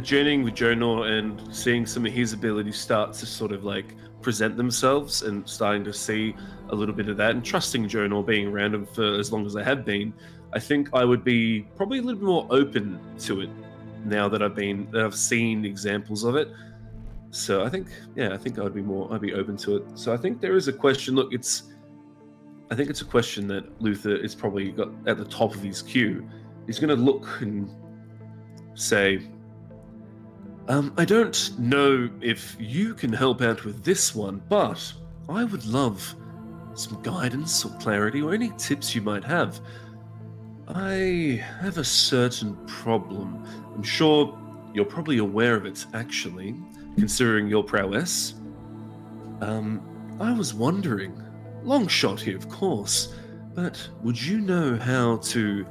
journeying 0.00 0.42
with 0.42 0.54
Jonor 0.54 1.18
and 1.18 1.54
seeing 1.54 1.86
some 1.86 2.06
of 2.06 2.12
his 2.12 2.32
abilities 2.32 2.78
start 2.78 3.12
to 3.14 3.26
sort 3.26 3.52
of 3.52 3.64
like 3.64 3.94
present 4.22 4.56
themselves 4.56 5.22
and 5.22 5.48
starting 5.48 5.84
to 5.84 5.92
see 5.92 6.34
a 6.70 6.74
little 6.74 6.94
bit 6.94 7.08
of 7.08 7.16
that 7.16 7.30
and 7.32 7.44
trusting 7.44 7.88
Jonor 7.88 8.24
being 8.24 8.48
around 8.48 8.74
him 8.74 8.86
for 8.86 9.14
as 9.18 9.32
long 9.32 9.46
as 9.46 9.56
I 9.56 9.62
have 9.62 9.84
been, 9.84 10.12
I 10.52 10.58
think 10.58 10.88
I 10.92 11.04
would 11.04 11.24
be 11.24 11.62
probably 11.76 11.98
a 11.98 12.02
little 12.02 12.20
bit 12.20 12.26
more 12.26 12.46
open 12.50 13.00
to 13.20 13.40
it 13.40 13.50
now 14.04 14.28
that 14.28 14.42
I've 14.42 14.54
been 14.54 14.88
that 14.92 15.04
I've 15.04 15.14
seen 15.14 15.64
examples 15.64 16.24
of 16.24 16.36
it. 16.36 16.48
So 17.30 17.64
I 17.64 17.68
think 17.68 17.88
yeah, 18.14 18.32
I 18.32 18.36
think 18.36 18.58
I'd 18.58 18.74
be 18.74 18.82
more 18.82 19.12
I'd 19.12 19.20
be 19.20 19.34
open 19.34 19.56
to 19.58 19.76
it. 19.76 19.84
So 19.94 20.12
I 20.12 20.16
think 20.16 20.40
there 20.40 20.56
is 20.56 20.68
a 20.68 20.72
question. 20.72 21.14
Look, 21.14 21.32
it's 21.32 21.64
I 22.70 22.74
think 22.74 22.90
it's 22.90 23.00
a 23.00 23.06
question 23.06 23.46
that 23.48 23.80
Luther 23.80 24.16
is 24.16 24.34
probably 24.34 24.72
got 24.72 24.88
at 25.06 25.18
the 25.18 25.24
top 25.24 25.54
of 25.54 25.62
his 25.62 25.82
queue. 25.82 26.28
He's 26.66 26.78
going 26.80 26.96
to 26.96 27.00
look 27.00 27.28
and 27.40 27.70
say, 28.74 29.22
um, 30.68 30.92
I 30.96 31.04
don't 31.04 31.58
know 31.58 32.10
if 32.20 32.56
you 32.58 32.94
can 32.94 33.12
help 33.12 33.40
out 33.40 33.64
with 33.64 33.84
this 33.84 34.14
one, 34.14 34.42
but 34.48 34.92
I 35.28 35.44
would 35.44 35.64
love 35.66 36.14
some 36.74 37.00
guidance 37.02 37.64
or 37.64 37.70
clarity 37.78 38.20
or 38.20 38.34
any 38.34 38.50
tips 38.58 38.94
you 38.94 39.00
might 39.00 39.24
have. 39.24 39.60
I 40.68 41.42
have 41.60 41.78
a 41.78 41.84
certain 41.84 42.56
problem. 42.66 43.44
I'm 43.74 43.82
sure 43.82 44.36
you're 44.74 44.84
probably 44.84 45.18
aware 45.18 45.54
of 45.54 45.64
it, 45.66 45.86
actually, 45.94 46.54
considering 46.98 47.46
your 47.46 47.62
prowess. 47.62 48.34
Um, 49.40 49.80
I 50.20 50.32
was 50.32 50.52
wondering, 50.52 51.22
long 51.62 51.86
shot 51.86 52.20
here, 52.20 52.36
of 52.36 52.48
course, 52.48 53.14
but 53.54 53.88
would 54.02 54.20
you 54.20 54.40
know 54.40 54.76
how 54.76 55.18
to 55.18 55.64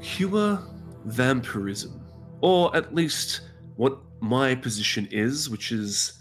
cure 0.00 0.62
vampirism? 1.04 2.00
Or 2.40 2.74
at 2.76 2.94
least 2.94 3.40
what 3.78 3.96
my 4.18 4.56
position 4.56 5.06
is, 5.12 5.48
which 5.48 5.70
is 5.70 6.20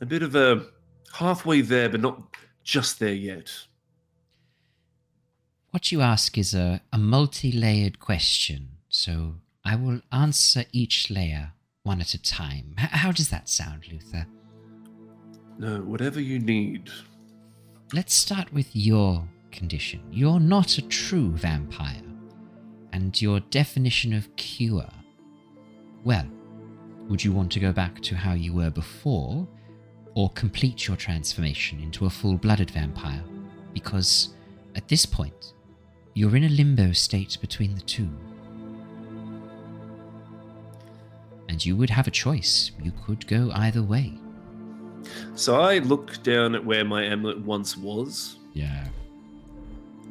a 0.00 0.06
bit 0.06 0.22
of 0.22 0.36
a 0.36 0.64
halfway 1.12 1.60
there, 1.60 1.88
but 1.88 2.00
not 2.00 2.36
just 2.62 3.00
there 3.00 3.12
yet. 3.12 3.50
What 5.72 5.90
you 5.90 6.00
ask 6.00 6.38
is 6.38 6.54
a, 6.54 6.80
a 6.92 6.98
multi 6.98 7.50
layered 7.50 7.98
question, 7.98 8.68
so 8.88 9.34
I 9.64 9.74
will 9.74 10.00
answer 10.12 10.64
each 10.70 11.10
layer 11.10 11.54
one 11.82 12.00
at 12.00 12.14
a 12.14 12.22
time. 12.22 12.76
H- 12.78 12.90
how 12.90 13.10
does 13.10 13.30
that 13.30 13.48
sound, 13.48 13.88
Luther? 13.90 14.24
No, 15.58 15.80
whatever 15.80 16.20
you 16.20 16.38
need. 16.38 16.88
Let's 17.92 18.14
start 18.14 18.52
with 18.52 18.76
your 18.76 19.26
condition. 19.50 20.02
You're 20.12 20.38
not 20.38 20.78
a 20.78 20.82
true 20.82 21.32
vampire. 21.32 22.00
And 22.92 23.20
your 23.20 23.40
definition 23.40 24.12
of 24.12 24.34
cure. 24.36 24.88
Well, 26.04 26.28
would 27.08 27.22
you 27.22 27.32
want 27.32 27.52
to 27.52 27.60
go 27.60 27.72
back 27.72 28.00
to 28.02 28.14
how 28.16 28.32
you 28.32 28.52
were 28.52 28.70
before, 28.70 29.46
or 30.14 30.30
complete 30.30 30.86
your 30.86 30.96
transformation 30.96 31.80
into 31.80 32.06
a 32.06 32.10
full 32.10 32.36
blooded 32.36 32.70
vampire? 32.70 33.22
Because 33.72 34.34
at 34.74 34.88
this 34.88 35.04
point, 35.06 35.52
you're 36.14 36.36
in 36.36 36.44
a 36.44 36.48
limbo 36.48 36.92
state 36.92 37.38
between 37.40 37.74
the 37.74 37.80
two. 37.80 38.08
And 41.48 41.64
you 41.64 41.76
would 41.76 41.90
have 41.90 42.06
a 42.06 42.10
choice. 42.10 42.70
You 42.82 42.92
could 43.04 43.26
go 43.26 43.50
either 43.54 43.82
way. 43.82 44.14
So 45.34 45.60
I 45.60 45.78
look 45.78 46.22
down 46.22 46.54
at 46.54 46.64
where 46.64 46.84
my 46.84 47.04
amulet 47.04 47.38
once 47.40 47.76
was, 47.76 48.36
Yeah. 48.54 48.86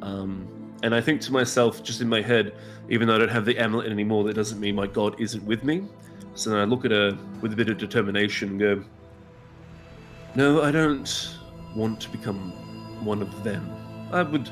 um, 0.02 0.46
and 0.82 0.94
I 0.94 1.00
think 1.00 1.20
to 1.22 1.32
myself, 1.32 1.82
just 1.82 2.00
in 2.00 2.08
my 2.08 2.22
head, 2.22 2.54
even 2.88 3.08
though 3.08 3.16
I 3.16 3.18
don't 3.18 3.30
have 3.30 3.44
the 3.44 3.58
amulet 3.58 3.90
anymore, 3.90 4.22
that 4.24 4.34
doesn't 4.34 4.60
mean 4.60 4.74
my 4.76 4.86
god 4.86 5.16
isn't 5.18 5.44
with 5.44 5.64
me. 5.64 5.82
So 6.34 6.50
then 6.50 6.58
I 6.58 6.64
look 6.64 6.84
at 6.84 6.90
her 6.90 7.16
with 7.40 7.52
a 7.52 7.56
bit 7.56 7.68
of 7.68 7.78
determination 7.78 8.50
and 8.50 8.60
go, 8.60 8.84
No, 10.34 10.62
I 10.62 10.70
don't 10.70 11.38
want 11.76 12.00
to 12.00 12.10
become 12.10 12.52
one 13.04 13.22
of 13.22 13.44
them. 13.44 13.70
I 14.12 14.22
would 14.22 14.50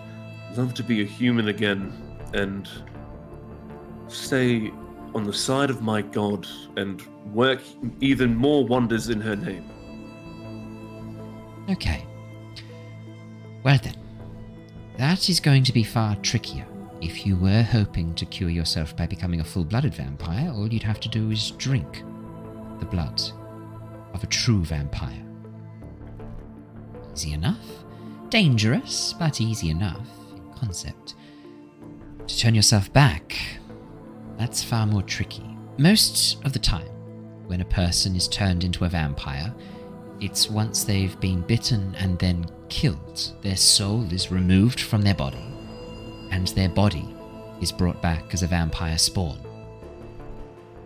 love 0.57 0.75
to 0.75 0.83
be 0.83 1.03
a 1.03 1.05
human 1.05 1.49
again 1.49 1.93
and 2.35 2.69
stay 4.09 4.71
on 5.15 5.25
the 5.25 5.33
side 5.33 5.71
of 5.71 5.83
my 5.83 6.03
god 6.03 6.47
and 6.77 7.03
work 7.35 7.61
even 8.01 8.35
more 8.35 8.65
wonders 8.65 9.09
in 9.09 9.21
her 9.21 9.37
name. 9.37 9.69
Okay. 11.71 12.07
Well 13.63 13.79
then, 13.83 13.97
that 14.99 15.29
is 15.29 15.41
going 15.41 15.65
to 15.65 15.73
be 15.73 15.85
far 15.85 16.17
trickier. 16.17 16.67
If 17.03 17.27
you 17.27 17.37
were 17.37 17.65
hoping 17.65 18.15
to 18.15 18.25
cure 18.25 18.49
yourself 18.49 18.97
by 18.97 19.07
becoming 19.07 19.41
a 19.41 19.45
full 19.45 19.65
blooded 19.65 19.93
vampire, 19.93 20.53
all 20.55 20.73
you'd 20.73 20.85
have 20.85 21.01
to 21.01 21.09
do 21.09 21.33
is 21.33 21.51
drink 21.51 22.05
the 22.79 22.87
blood 22.87 23.21
of 24.15 24.23
a 24.23 24.29
true 24.29 24.65
vampire. 24.65 25.25
Easy 27.13 27.33
enough. 27.33 27.67
Dangerous, 28.29 29.15
but 29.19 29.41
easy 29.41 29.69
enough 29.71 30.07
in 30.37 30.53
concept. 30.55 31.17
To 32.29 32.39
turn 32.39 32.55
yourself 32.55 32.93
back, 32.93 33.37
that's 34.39 34.63
far 34.63 34.87
more 34.87 35.03
tricky. 35.03 35.57
Most 35.79 36.41
of 36.45 36.53
the 36.53 36.61
time, 36.61 36.87
when 37.49 37.63
a 37.63 37.65
person 37.65 38.15
is 38.15 38.29
turned 38.29 38.63
into 38.63 38.85
a 38.85 38.89
vampire, 38.89 39.53
it's 40.21 40.49
once 40.49 40.85
they've 40.85 41.19
been 41.19 41.41
bitten 41.41 41.97
and 41.97 42.17
then 42.21 42.47
killed. 42.69 43.33
Their 43.43 43.57
soul 43.57 44.05
is 44.13 44.31
removed 44.31 44.81
from 44.81 45.03
their 45.03 45.15
body, 45.15 45.45
and 46.33 46.49
their 46.49 46.71
body 46.71 47.07
is 47.61 47.71
brought 47.71 48.01
back 48.03 48.35
as 48.35 48.43
a 48.43 48.47
vampire 48.47 48.99
spawn. 48.99 49.39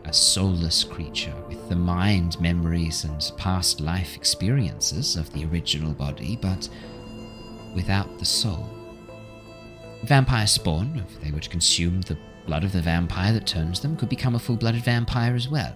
A 0.04 0.12
soulless 0.12 0.84
creature 0.84 1.34
with 1.48 1.68
the 1.68 1.76
mind, 1.76 2.38
memories, 2.40 3.04
and 3.04 3.32
past 3.36 3.80
life 3.80 4.16
experiences 4.16 5.16
of 5.16 5.32
the 5.32 5.44
original 5.46 5.92
body, 5.92 6.36
but 6.36 6.68
without 7.74 8.18
the 8.18 8.24
soul. 8.24 8.68
Vampire 10.02 10.46
spawn, 10.46 11.02
if 11.06 11.20
they 11.22 11.30
were 11.30 11.40
to 11.40 11.48
consume 11.48 12.00
the 12.02 12.18
blood 12.44 12.64
of 12.64 12.72
the 12.72 12.82
vampire 12.82 13.32
that 13.32 13.46
turns 13.46 13.80
them, 13.80 13.96
could 13.96 14.08
become 14.08 14.34
a 14.34 14.38
full 14.38 14.56
blooded 14.56 14.82
vampire 14.82 15.34
as 15.34 15.48
well. 15.48 15.74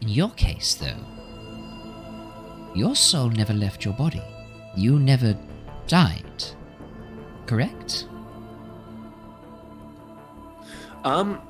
In 0.00 0.08
your 0.08 0.30
case, 0.30 0.74
though, 0.74 1.04
your 2.74 2.94
soul 2.94 3.30
never 3.30 3.52
left 3.52 3.84
your 3.84 3.94
body. 3.94 4.22
You 4.76 4.98
never 4.98 5.36
died. 5.86 6.44
Correct? 7.50 8.06
Um, 11.02 11.42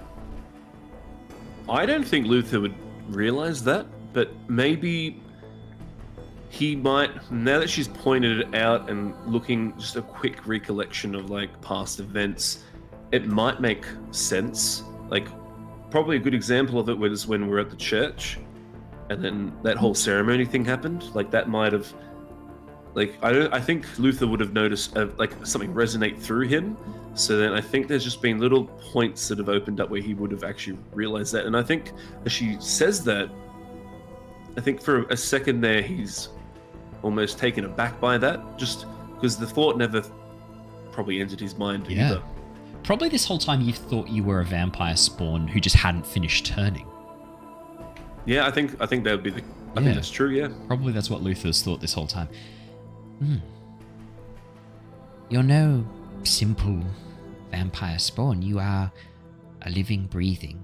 I 1.68 1.84
don't 1.84 2.04
think 2.04 2.26
Luther 2.26 2.58
would 2.58 2.74
realize 3.14 3.62
that, 3.64 3.84
but 4.14 4.32
maybe 4.48 5.22
he 6.48 6.74
might. 6.74 7.30
Now 7.30 7.58
that 7.58 7.68
she's 7.68 7.86
pointed 7.86 8.40
it 8.40 8.54
out 8.54 8.88
and 8.88 9.14
looking 9.26 9.76
just 9.76 9.96
a 9.96 10.00
quick 10.00 10.46
recollection 10.46 11.14
of 11.14 11.28
like 11.28 11.60
past 11.60 12.00
events, 12.00 12.64
it 13.12 13.26
might 13.26 13.60
make 13.60 13.84
sense. 14.10 14.82
Like, 15.10 15.28
probably 15.90 16.16
a 16.16 16.20
good 16.20 16.34
example 16.34 16.80
of 16.80 16.88
it 16.88 16.96
was 16.96 17.26
when 17.26 17.42
we 17.42 17.50
were 17.50 17.60
at 17.60 17.68
the 17.68 17.76
church, 17.76 18.38
and 19.10 19.22
then 19.22 19.52
that 19.64 19.76
whole 19.76 19.94
ceremony 19.94 20.46
thing 20.46 20.64
happened. 20.64 21.14
Like 21.14 21.30
that 21.32 21.50
might 21.50 21.74
have. 21.74 21.92
Like 22.94 23.16
I 23.22 23.33
don't, 23.33 23.53
I 23.55 23.61
think 23.61 23.87
Luther 23.98 24.26
would 24.26 24.40
have 24.40 24.53
noticed 24.53 24.96
uh, 24.96 25.09
like 25.16 25.33
something 25.46 25.72
resonate 25.72 26.18
through 26.18 26.48
him. 26.48 26.76
So 27.14 27.37
then 27.37 27.53
I 27.53 27.61
think 27.61 27.87
there's 27.88 28.05
just 28.05 28.20
been 28.22 28.38
little 28.38 28.64
points 28.64 29.29
that 29.29 29.38
have 29.38 29.48
opened 29.48 29.81
up 29.81 29.90
where 29.90 30.00
he 30.00 30.14
would 30.14 30.31
have 30.33 30.42
actually 30.44 30.79
realized 30.92 31.33
that. 31.35 31.46
And 31.46 31.57
I 31.57 31.62
think 31.62 31.92
as 32.24 32.33
she 32.33 32.57
says 32.61 33.05
that, 33.05 33.31
I 34.57 34.61
think 34.61 34.83
for 34.83 35.03
a 35.05 35.16
second 35.16 35.61
there 35.61 35.83
he's 35.83 36.29
almost 37.03 37.38
taken 37.38 37.64
aback 37.64 38.00
by 38.00 38.18
that, 38.18 38.59
just 38.59 38.87
because 39.14 39.37
the 39.38 39.46
thought 39.46 39.76
never 39.79 40.03
probably 40.92 41.20
entered 41.20 41.40
his 41.40 41.57
mind 41.57 41.87
Yeah. 41.88 42.11
either. 42.11 42.22
Probably 42.83 43.09
this 43.09 43.24
whole 43.24 43.38
time 43.38 43.61
you've 43.61 43.76
thought 43.76 44.09
you 44.09 44.24
were 44.24 44.40
a 44.40 44.44
vampire 44.44 44.96
spawn 44.96 45.46
who 45.46 45.61
just 45.61 45.76
hadn't 45.76 46.07
finished 46.07 46.46
turning. 46.46 46.87
Yeah, 48.26 48.46
I 48.46 48.50
think 48.50 48.76
I 48.81 48.87
think 48.87 49.05
that 49.05 49.12
would 49.12 49.22
be 49.22 49.31
the. 49.31 49.40
I 49.40 49.81
Yeah. 49.81 49.85
think 49.85 49.94
that's 49.94 50.11
true. 50.11 50.31
Yeah. 50.31 50.48
Probably 50.66 50.92
that's 50.92 51.09
what 51.11 51.22
Luther's 51.22 51.62
thought 51.62 51.81
this 51.81 51.92
whole 51.94 52.07
time. 52.07 52.29
Hmm. 53.20 53.37
You're 55.28 55.42
no 55.42 55.87
simple 56.24 56.83
vampire 57.50 57.98
spawn. 57.98 58.42
You 58.42 58.59
are 58.59 58.90
a 59.62 59.70
living, 59.70 60.06
breathing, 60.06 60.62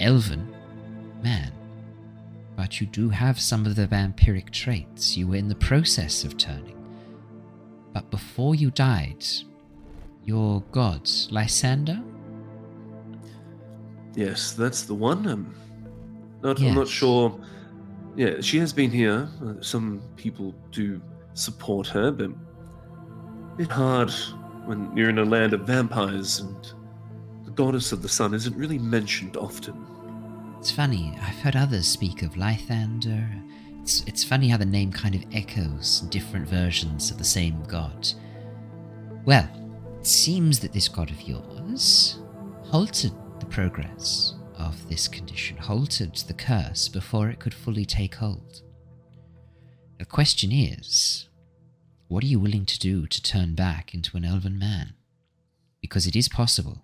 elven 0.00 0.54
man. 1.22 1.52
But 2.56 2.80
you 2.80 2.86
do 2.86 3.08
have 3.10 3.38
some 3.38 3.66
of 3.66 3.76
the 3.76 3.86
vampiric 3.86 4.50
traits. 4.50 5.16
You 5.16 5.28
were 5.28 5.36
in 5.36 5.48
the 5.48 5.54
process 5.54 6.24
of 6.24 6.36
turning. 6.36 6.74
But 7.92 8.10
before 8.10 8.54
you 8.54 8.70
died, 8.70 9.24
your 10.24 10.62
god, 10.72 11.08
Lysander? 11.30 12.02
Yes, 14.14 14.52
that's 14.52 14.82
the 14.82 14.94
one. 14.94 15.26
Um, 15.28 15.54
not, 16.42 16.60
I'm 16.60 16.74
not 16.74 16.88
sure. 16.88 17.38
Yeah, 18.18 18.40
she 18.40 18.58
has 18.58 18.72
been 18.72 18.90
here. 18.90 19.28
Uh, 19.40 19.54
Some 19.60 20.02
people 20.16 20.52
do 20.72 21.00
support 21.34 21.86
her, 21.86 22.10
but 22.10 22.30
a 22.30 23.56
bit 23.56 23.70
hard 23.70 24.10
when 24.66 24.94
you're 24.96 25.08
in 25.08 25.20
a 25.20 25.24
land 25.24 25.52
of 25.54 25.60
vampires 25.60 26.40
and 26.40 26.72
the 27.44 27.52
goddess 27.52 27.92
of 27.92 28.02
the 28.02 28.08
sun 28.08 28.34
isn't 28.34 28.56
really 28.56 28.80
mentioned 28.80 29.36
often. 29.36 29.86
It's 30.58 30.72
funny, 30.72 31.16
I've 31.22 31.36
heard 31.36 31.54
others 31.54 31.86
speak 31.86 32.22
of 32.22 32.32
Lythander. 32.32 33.40
It's, 33.82 34.02
it's 34.08 34.24
funny 34.24 34.48
how 34.48 34.56
the 34.56 34.66
name 34.66 34.90
kind 34.90 35.14
of 35.14 35.24
echoes 35.32 36.00
different 36.10 36.48
versions 36.48 37.12
of 37.12 37.18
the 37.18 37.24
same 37.24 37.62
god. 37.68 38.08
Well, 39.26 39.48
it 40.00 40.06
seems 40.08 40.58
that 40.58 40.72
this 40.72 40.88
god 40.88 41.12
of 41.12 41.22
yours 41.22 42.18
halted 42.64 43.12
the 43.38 43.46
progress 43.46 44.34
of 44.58 44.88
this 44.88 45.08
condition, 45.08 45.56
halted 45.56 46.14
the 46.14 46.34
curse 46.34 46.88
before 46.88 47.30
it 47.30 47.38
could 47.38 47.54
fully 47.54 47.84
take 47.84 48.16
hold. 48.16 48.62
The 49.98 50.04
question 50.04 50.52
is 50.52 51.28
what 52.08 52.24
are 52.24 52.28
you 52.28 52.40
willing 52.40 52.64
to 52.66 52.78
do 52.78 53.06
to 53.06 53.22
turn 53.22 53.54
back 53.54 53.94
into 53.94 54.16
an 54.16 54.24
elven 54.24 54.58
man? 54.58 54.94
Because 55.80 56.06
it 56.06 56.16
is 56.16 56.28
possible, 56.28 56.82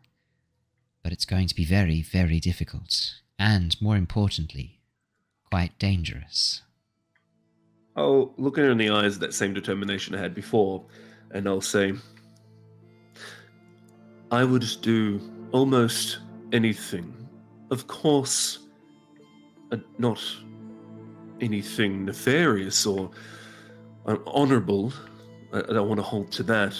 but 1.02 1.12
it's 1.12 1.24
going 1.24 1.48
to 1.48 1.54
be 1.54 1.64
very, 1.64 2.02
very 2.02 2.40
difficult, 2.40 3.14
and 3.38 3.80
more 3.80 3.96
importantly, 3.96 4.80
quite 5.50 5.78
dangerous. 5.78 6.62
I'll 7.96 8.34
look 8.36 8.56
her 8.56 8.70
in 8.70 8.78
the 8.78 8.90
eyes 8.90 9.12
with 9.12 9.20
that 9.20 9.34
same 9.34 9.54
determination 9.54 10.14
I 10.14 10.18
had 10.18 10.34
before, 10.34 10.84
and 11.30 11.48
I'll 11.48 11.60
say, 11.60 11.94
I 14.30 14.44
would 14.44 14.66
do 14.82 15.20
almost 15.52 16.18
anything. 16.52 17.23
Of 17.74 17.88
course, 17.88 18.60
uh, 19.72 19.78
not 19.98 20.22
anything 21.40 22.04
nefarious 22.04 22.86
or 22.86 23.10
honorable. 24.06 24.92
I, 25.52 25.58
I 25.58 25.72
don't 25.72 25.88
want 25.88 25.98
to 25.98 26.04
hold 26.04 26.30
to 26.38 26.44
that. 26.44 26.76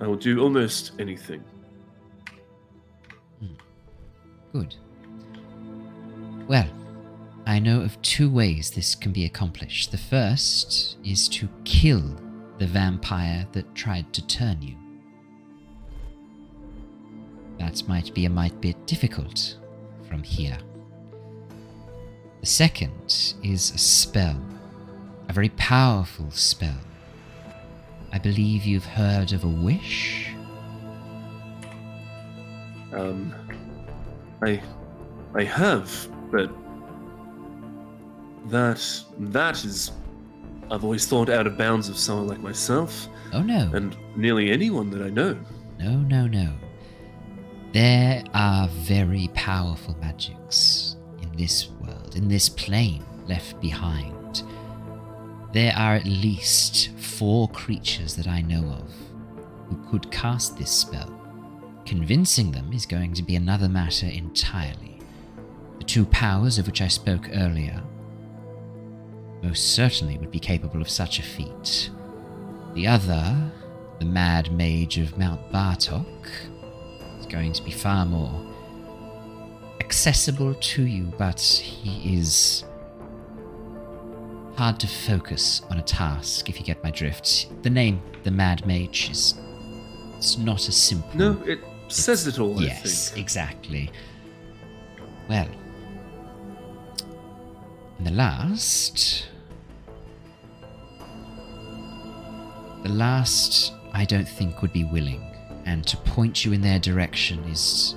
I 0.00 0.08
will 0.08 0.16
do 0.16 0.40
almost 0.40 0.94
anything. 0.98 1.44
Good. 4.52 4.74
Well, 6.48 6.68
I 7.46 7.60
know 7.60 7.80
of 7.80 8.02
two 8.02 8.28
ways 8.28 8.72
this 8.72 8.96
can 8.96 9.12
be 9.12 9.24
accomplished. 9.24 9.92
The 9.92 9.96
first 9.96 10.98
is 11.04 11.28
to 11.28 11.48
kill 11.62 12.02
the 12.58 12.66
vampire 12.66 13.46
that 13.52 13.72
tried 13.76 14.12
to 14.14 14.26
turn 14.26 14.60
you. 14.60 14.74
That 17.60 17.86
might 17.86 18.12
be 18.12 18.24
a 18.24 18.30
might 18.30 18.60
bit 18.60 18.84
difficult 18.88 19.58
from 20.12 20.22
here. 20.22 20.58
The 22.40 22.46
second 22.46 22.92
is 23.42 23.70
a 23.74 23.78
spell, 23.78 24.38
a 25.30 25.32
very 25.32 25.48
powerful 25.50 26.30
spell. 26.30 26.76
I 28.12 28.18
believe 28.18 28.66
you've 28.66 28.84
heard 28.84 29.32
of 29.32 29.42
a 29.44 29.48
wish. 29.48 30.28
Um, 32.92 33.34
I, 34.42 34.60
I 35.34 35.44
have, 35.44 35.90
but 36.30 36.50
that 38.48 39.02
that 39.18 39.64
is, 39.64 39.92
I've 40.70 40.84
always 40.84 41.06
thought 41.06 41.30
out 41.30 41.46
of 41.46 41.56
bounds 41.56 41.88
of 41.88 41.96
someone 41.96 42.26
like 42.26 42.40
myself 42.40 43.08
Oh 43.32 43.40
no. 43.42 43.70
and 43.72 43.96
nearly 44.14 44.50
anyone 44.50 44.90
that 44.90 45.00
I 45.00 45.08
know. 45.08 45.38
No, 45.78 45.96
no, 45.96 46.26
no. 46.26 46.52
There 47.72 48.22
are 48.34 48.68
very 48.68 49.30
powerful 49.32 49.96
magics 49.98 50.96
in 51.22 51.34
this 51.38 51.70
world, 51.80 52.16
in 52.16 52.28
this 52.28 52.50
plane 52.50 53.02
left 53.26 53.58
behind. 53.62 54.42
There 55.54 55.72
are 55.74 55.94
at 55.94 56.04
least 56.04 56.90
four 56.98 57.48
creatures 57.48 58.14
that 58.16 58.28
I 58.28 58.42
know 58.42 58.64
of 58.64 58.92
who 59.68 59.90
could 59.90 60.10
cast 60.10 60.58
this 60.58 60.70
spell. 60.70 61.18
Convincing 61.86 62.52
them 62.52 62.70
is 62.74 62.84
going 62.84 63.14
to 63.14 63.22
be 63.22 63.36
another 63.36 63.70
matter 63.70 64.06
entirely. 64.06 64.98
The 65.78 65.84
two 65.84 66.04
powers 66.04 66.58
of 66.58 66.66
which 66.66 66.82
I 66.82 66.88
spoke 66.88 67.30
earlier 67.32 67.82
most 69.42 69.72
certainly 69.74 70.18
would 70.18 70.30
be 70.30 70.38
capable 70.38 70.82
of 70.82 70.90
such 70.90 71.18
a 71.18 71.22
feat. 71.22 71.88
The 72.74 72.86
other, 72.86 73.50
the 73.98 74.04
Mad 74.04 74.52
Mage 74.52 74.98
of 74.98 75.16
Mount 75.16 75.50
Bartok, 75.50 76.04
going 77.32 77.52
to 77.54 77.62
be 77.62 77.70
far 77.70 78.04
more 78.04 78.46
accessible 79.80 80.54
to 80.54 80.82
you, 80.86 81.04
but 81.18 81.40
he 81.40 82.16
is 82.16 82.64
hard 84.56 84.78
to 84.80 84.86
focus 84.86 85.62
on 85.70 85.78
a 85.78 85.82
task, 85.82 86.48
if 86.48 86.60
you 86.60 86.64
get 86.64 86.82
my 86.84 86.90
drift. 86.90 87.48
The 87.62 87.70
name, 87.70 88.00
the 88.22 88.30
Mad 88.30 88.66
Mage, 88.66 89.10
is 89.10 89.34
it's 90.18 90.38
not 90.38 90.68
as 90.68 90.76
simple. 90.76 91.18
No, 91.18 91.42
it 91.44 91.60
says 91.88 92.26
it 92.26 92.38
all. 92.38 92.58
I 92.60 92.64
Yes, 92.64 93.14
exactly. 93.16 93.90
Well, 95.28 95.48
and 97.98 98.06
the 98.06 98.12
last. 98.12 99.26
The 102.82 102.88
last, 102.88 103.72
I 103.92 104.04
don't 104.04 104.28
think, 104.28 104.60
would 104.60 104.72
be 104.72 104.84
willing, 104.84 105.24
and 105.64 105.86
to 105.86 105.96
point 105.98 106.44
you 106.44 106.52
in 106.52 106.60
their 106.60 106.78
direction 106.78 107.42
is 107.44 107.94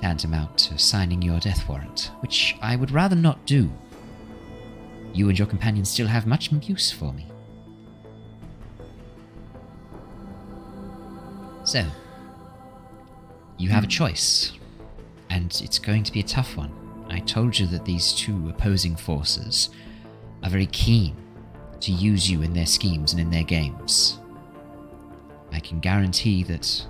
tantamount 0.00 0.58
to 0.58 0.78
signing 0.78 1.22
your 1.22 1.40
death 1.40 1.68
warrant, 1.68 2.10
which 2.20 2.56
I 2.60 2.76
would 2.76 2.90
rather 2.90 3.16
not 3.16 3.44
do. 3.46 3.70
You 5.12 5.28
and 5.28 5.38
your 5.38 5.48
companions 5.48 5.90
still 5.90 6.08
have 6.08 6.26
much 6.26 6.50
use 6.52 6.90
for 6.90 7.12
me. 7.12 7.26
So, 11.64 11.86
you 13.56 13.70
have 13.70 13.84
a 13.84 13.86
hmm. 13.86 13.90
choice, 13.90 14.52
and 15.30 15.58
it's 15.64 15.78
going 15.78 16.02
to 16.02 16.12
be 16.12 16.20
a 16.20 16.24
tough 16.24 16.56
one. 16.56 16.72
I 17.08 17.20
told 17.20 17.58
you 17.58 17.66
that 17.68 17.84
these 17.84 18.12
two 18.12 18.48
opposing 18.48 18.96
forces 18.96 19.70
are 20.42 20.50
very 20.50 20.66
keen 20.66 21.16
to 21.80 21.92
use 21.92 22.30
you 22.30 22.42
in 22.42 22.52
their 22.52 22.66
schemes 22.66 23.12
and 23.12 23.20
in 23.20 23.30
their 23.30 23.42
games. 23.42 24.18
I 25.54 25.60
can 25.60 25.78
guarantee 25.78 26.42
that 26.44 26.84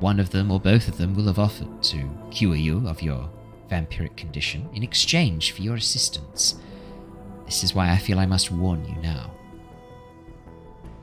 one 0.00 0.20
of 0.20 0.28
them 0.28 0.50
or 0.50 0.60
both 0.60 0.86
of 0.86 0.98
them 0.98 1.14
will 1.14 1.24
have 1.24 1.38
offered 1.38 1.82
to 1.84 2.06
cure 2.30 2.54
you 2.54 2.86
of 2.86 3.00
your 3.00 3.30
vampiric 3.70 4.16
condition 4.18 4.68
in 4.74 4.82
exchange 4.82 5.52
for 5.52 5.62
your 5.62 5.76
assistance. 5.76 6.56
This 7.46 7.64
is 7.64 7.74
why 7.74 7.90
I 7.90 7.96
feel 7.96 8.18
I 8.18 8.26
must 8.26 8.52
warn 8.52 8.84
you 8.84 8.96
now. 8.96 9.30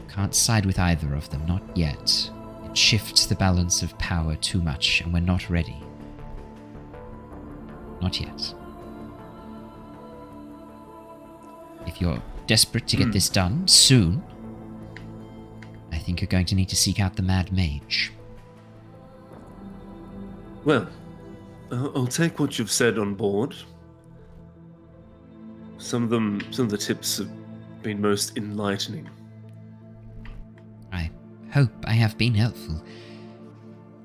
Can't 0.08 0.36
side 0.36 0.68
with 0.68 0.78
either 0.78 1.16
of 1.16 1.28
them, 1.32 1.44
not 1.48 1.64
yet. 1.76 2.30
It 2.66 2.78
shifts 2.78 3.26
the 3.26 3.36
balance 3.36 3.82
of 3.82 3.98
power 3.98 4.36
too 4.36 4.62
much, 4.62 5.02
and 5.02 5.12
we're 5.12 5.20
not 5.20 5.50
ready. 5.50 5.82
Not 8.04 8.22
yet. 8.22 8.54
If 11.88 12.00
you're 12.00 12.22
desperate 12.46 12.88
to 12.90 12.98
get 12.98 13.06
hmm. 13.06 13.12
this 13.14 13.30
done 13.30 13.68
soon, 13.68 14.22
I 15.94 15.98
think 16.00 16.20
you're 16.20 16.28
going 16.28 16.48
to 16.48 16.56
need 16.56 16.70
to 16.70 16.76
seek 16.76 17.00
out 17.00 17.16
the 17.16 17.22
Mad 17.22 17.52
Mage. 17.52 18.12
Well, 20.66 20.88
I'll 21.72 22.08
take 22.08 22.40
what 22.40 22.58
you've 22.58 22.72
said 22.72 22.98
on 22.98 23.14
board. 23.14 23.56
Some 25.78 26.04
of 26.04 26.10
them, 26.10 26.42
some 26.52 26.66
of 26.66 26.72
the 26.72 26.78
tips 26.78 27.20
have 27.20 27.30
been 27.84 28.02
most 28.02 28.38
enlightening. 28.38 29.10
I 30.92 31.12
hope 31.52 31.72
I 31.86 31.94
have 31.94 32.18
been 32.18 32.34
helpful. 32.34 32.82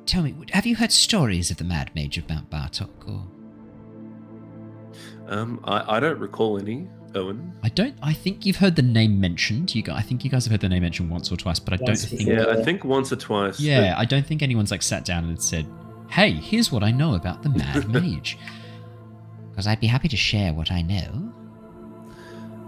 Tell 0.05 0.23
me, 0.23 0.35
have 0.53 0.67
you 0.67 0.77
heard 0.77 0.93
stories 0.93 1.51
of 1.51 1.57
the 1.57 1.65
Mad 1.65 1.91
Mage 1.95 2.19
of 2.19 2.29
Mount 2.29 2.51
Bartok, 2.51 3.09
or 3.09 3.27
Um, 5.29 5.61
I, 5.65 5.97
I 5.97 6.01
don't 6.01 6.19
recall 6.19 6.59
any, 6.59 6.89
Owen. 7.19 7.53
I 7.63 7.69
don't. 7.69 7.95
I 8.03 8.13
think 8.13 8.47
you've 8.47 8.57
heard 8.57 8.77
the 8.77 8.83
name 8.83 9.21
mentioned. 9.21 9.75
You, 9.75 9.83
gu- 9.83 9.93
I 9.93 10.03
think 10.03 10.25
you 10.25 10.31
guys 10.31 10.45
have 10.45 10.53
heard 10.53 10.61
the 10.61 10.69
name 10.69 10.83
mentioned 10.83 11.11
once 11.11 11.31
or 11.31 11.37
twice, 11.37 11.59
but 11.59 11.75
I 11.75 11.79
Once 11.83 12.05
don't 12.05 12.19
think. 12.19 12.29
Yeah, 12.29 12.47
I 12.49 12.63
think 12.63 12.85
once 12.85 13.13
or 13.13 13.17
twice. 13.17 13.61
Yeah, 13.61 13.95
I 13.97 14.05
don't 14.05 14.27
think 14.27 14.43
anyone's 14.43 14.71
like 14.71 14.83
sat 14.83 15.05
down 15.05 15.25
and 15.25 15.43
said, 15.43 15.67
"Hey, 16.09 16.33
here's 16.33 16.71
what 16.73 16.83
I 16.83 16.91
know 16.91 17.15
about 17.15 17.43
the 17.43 17.51
Mad 17.51 17.89
Mage." 17.93 18.39
because 19.51 19.67
I'd 19.67 19.81
be 19.81 19.89
happy 19.89 20.07
to 20.09 20.17
share 20.17 20.53
what 20.53 20.71
I 20.71 20.83
know. 20.83 21.33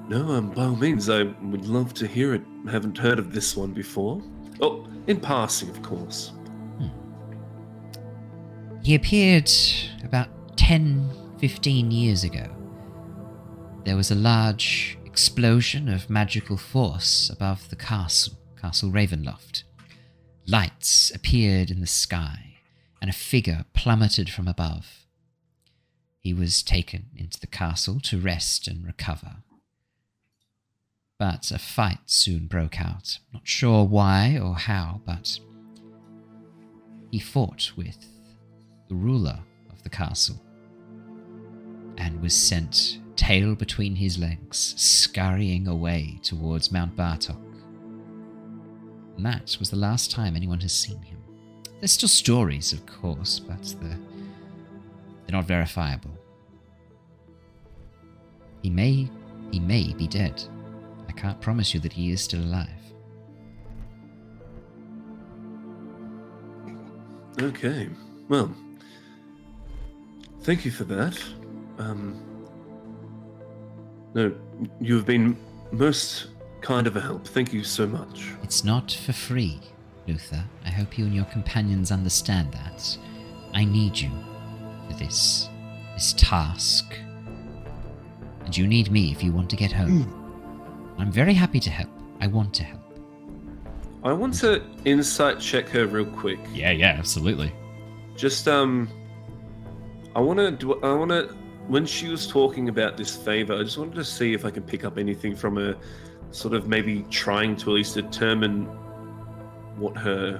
No, 0.08 0.28
um, 0.32 0.50
by 0.50 0.64
all 0.64 0.74
means, 0.74 1.08
I 1.08 1.22
would 1.22 1.66
love 1.66 1.94
to 1.94 2.06
hear 2.08 2.34
it. 2.34 2.42
Haven't 2.68 2.98
heard 2.98 3.20
of 3.20 3.32
this 3.32 3.56
one 3.56 3.72
before. 3.72 4.20
Oh, 4.60 4.88
in 5.06 5.20
passing, 5.20 5.70
of 5.70 5.80
course. 5.82 6.32
He 8.82 8.94
appeared 8.94 9.50
about 10.04 10.28
10, 10.56 11.10
15 11.38 11.90
years 11.90 12.24
ago. 12.24 12.46
There 13.84 13.96
was 13.96 14.10
a 14.10 14.14
large 14.14 14.98
explosion 15.06 15.88
of 15.88 16.10
magical 16.10 16.56
force 16.56 17.30
above 17.30 17.68
the 17.70 17.76
castle, 17.76 18.34
Castle 18.60 18.90
Ravenloft. 18.90 19.62
Lights 20.46 21.10
appeared 21.14 21.70
in 21.70 21.80
the 21.80 21.86
sky, 21.86 22.58
and 23.00 23.08
a 23.08 23.14
figure 23.14 23.64
plummeted 23.72 24.28
from 24.28 24.46
above. 24.46 25.06
He 26.18 26.34
was 26.34 26.62
taken 26.62 27.06
into 27.16 27.40
the 27.40 27.46
castle 27.46 28.00
to 28.00 28.20
rest 28.20 28.68
and 28.68 28.86
recover. 28.86 29.36
But 31.18 31.50
a 31.50 31.58
fight 31.58 32.00
soon 32.06 32.46
broke 32.46 32.80
out. 32.80 33.18
Not 33.32 33.48
sure 33.48 33.84
why 33.84 34.38
or 34.38 34.56
how, 34.56 35.00
but 35.06 35.38
he 37.10 37.18
fought 37.18 37.72
with 37.76 38.06
the 38.88 38.94
ruler 38.94 39.40
of 39.70 39.82
the 39.82 39.90
castle, 39.90 40.40
and 41.96 42.20
was 42.20 42.34
sent, 42.34 42.99
tail 43.20 43.54
between 43.54 43.94
his 43.94 44.16
legs, 44.16 44.74
scurrying 44.78 45.68
away 45.68 46.18
towards 46.22 46.72
Mount 46.72 46.96
Bartok. 46.96 47.36
And 49.18 49.26
that 49.26 49.56
was 49.58 49.68
the 49.68 49.76
last 49.76 50.10
time 50.10 50.34
anyone 50.34 50.60
has 50.60 50.72
seen 50.72 51.02
him. 51.02 51.18
There's 51.80 51.92
still 51.92 52.08
stories, 52.08 52.72
of 52.72 52.86
course, 52.86 53.38
but 53.38 53.62
they're, 53.82 53.98
they're 55.26 55.36
not 55.36 55.44
verifiable. 55.44 56.16
He 58.62 58.70
may, 58.70 59.10
he 59.50 59.60
may 59.60 59.92
be 59.92 60.08
dead. 60.08 60.42
I 61.06 61.12
can't 61.12 61.42
promise 61.42 61.74
you 61.74 61.80
that 61.80 61.92
he 61.92 62.12
is 62.12 62.22
still 62.22 62.40
alive. 62.40 62.68
Okay. 67.42 67.90
Well, 68.30 68.54
thank 70.40 70.64
you 70.64 70.70
for 70.70 70.84
that. 70.84 71.22
Um, 71.76 72.29
no, 74.14 74.34
you 74.80 74.96
have 74.96 75.06
been 75.06 75.36
most 75.72 76.28
kind 76.60 76.86
of 76.86 76.96
a 76.96 77.00
help. 77.00 77.26
Thank 77.26 77.52
you 77.52 77.64
so 77.64 77.86
much. 77.86 78.32
It's 78.42 78.64
not 78.64 78.90
for 78.92 79.12
free, 79.12 79.60
Luther. 80.06 80.44
I 80.64 80.70
hope 80.70 80.98
you 80.98 81.04
and 81.04 81.14
your 81.14 81.24
companions 81.26 81.90
understand 81.92 82.52
that. 82.52 82.98
I 83.54 83.64
need 83.64 83.98
you 83.98 84.10
for 84.88 84.94
this 84.96 85.48
this 85.94 86.12
task. 86.14 86.94
And 88.44 88.56
you 88.56 88.66
need 88.66 88.90
me 88.90 89.12
if 89.12 89.22
you 89.22 89.32
want 89.32 89.50
to 89.50 89.56
get 89.56 89.70
home. 89.70 90.16
I'm 90.98 91.12
very 91.12 91.34
happy 91.34 91.60
to 91.60 91.70
help. 91.70 91.90
I 92.20 92.26
want 92.26 92.52
to 92.54 92.64
help. 92.64 92.80
I 94.02 94.12
want 94.12 94.34
to 94.40 94.62
insight 94.84 95.40
check 95.40 95.68
her 95.68 95.86
real 95.86 96.06
quick. 96.06 96.40
Yeah, 96.52 96.70
yeah, 96.70 96.96
absolutely. 96.98 97.52
Just 98.16 98.48
um, 98.48 98.88
I 100.16 100.20
want 100.20 100.38
to 100.38 100.50
do. 100.50 100.80
I 100.82 100.92
want 100.94 101.10
to. 101.10 101.36
When 101.70 101.86
she 101.86 102.08
was 102.08 102.26
talking 102.26 102.68
about 102.68 102.96
this 102.96 103.14
favor, 103.14 103.54
I 103.54 103.62
just 103.62 103.78
wanted 103.78 103.94
to 103.94 104.04
see 104.04 104.32
if 104.34 104.44
I 104.44 104.50
can 104.50 104.64
pick 104.64 104.84
up 104.84 104.98
anything 104.98 105.36
from 105.36 105.54
her, 105.54 105.76
sort 106.32 106.52
of 106.54 106.66
maybe 106.66 107.04
trying 107.10 107.54
to 107.56 107.70
at 107.70 107.74
least 107.74 107.94
determine 107.94 108.64
what 109.76 109.96
her, 109.96 110.38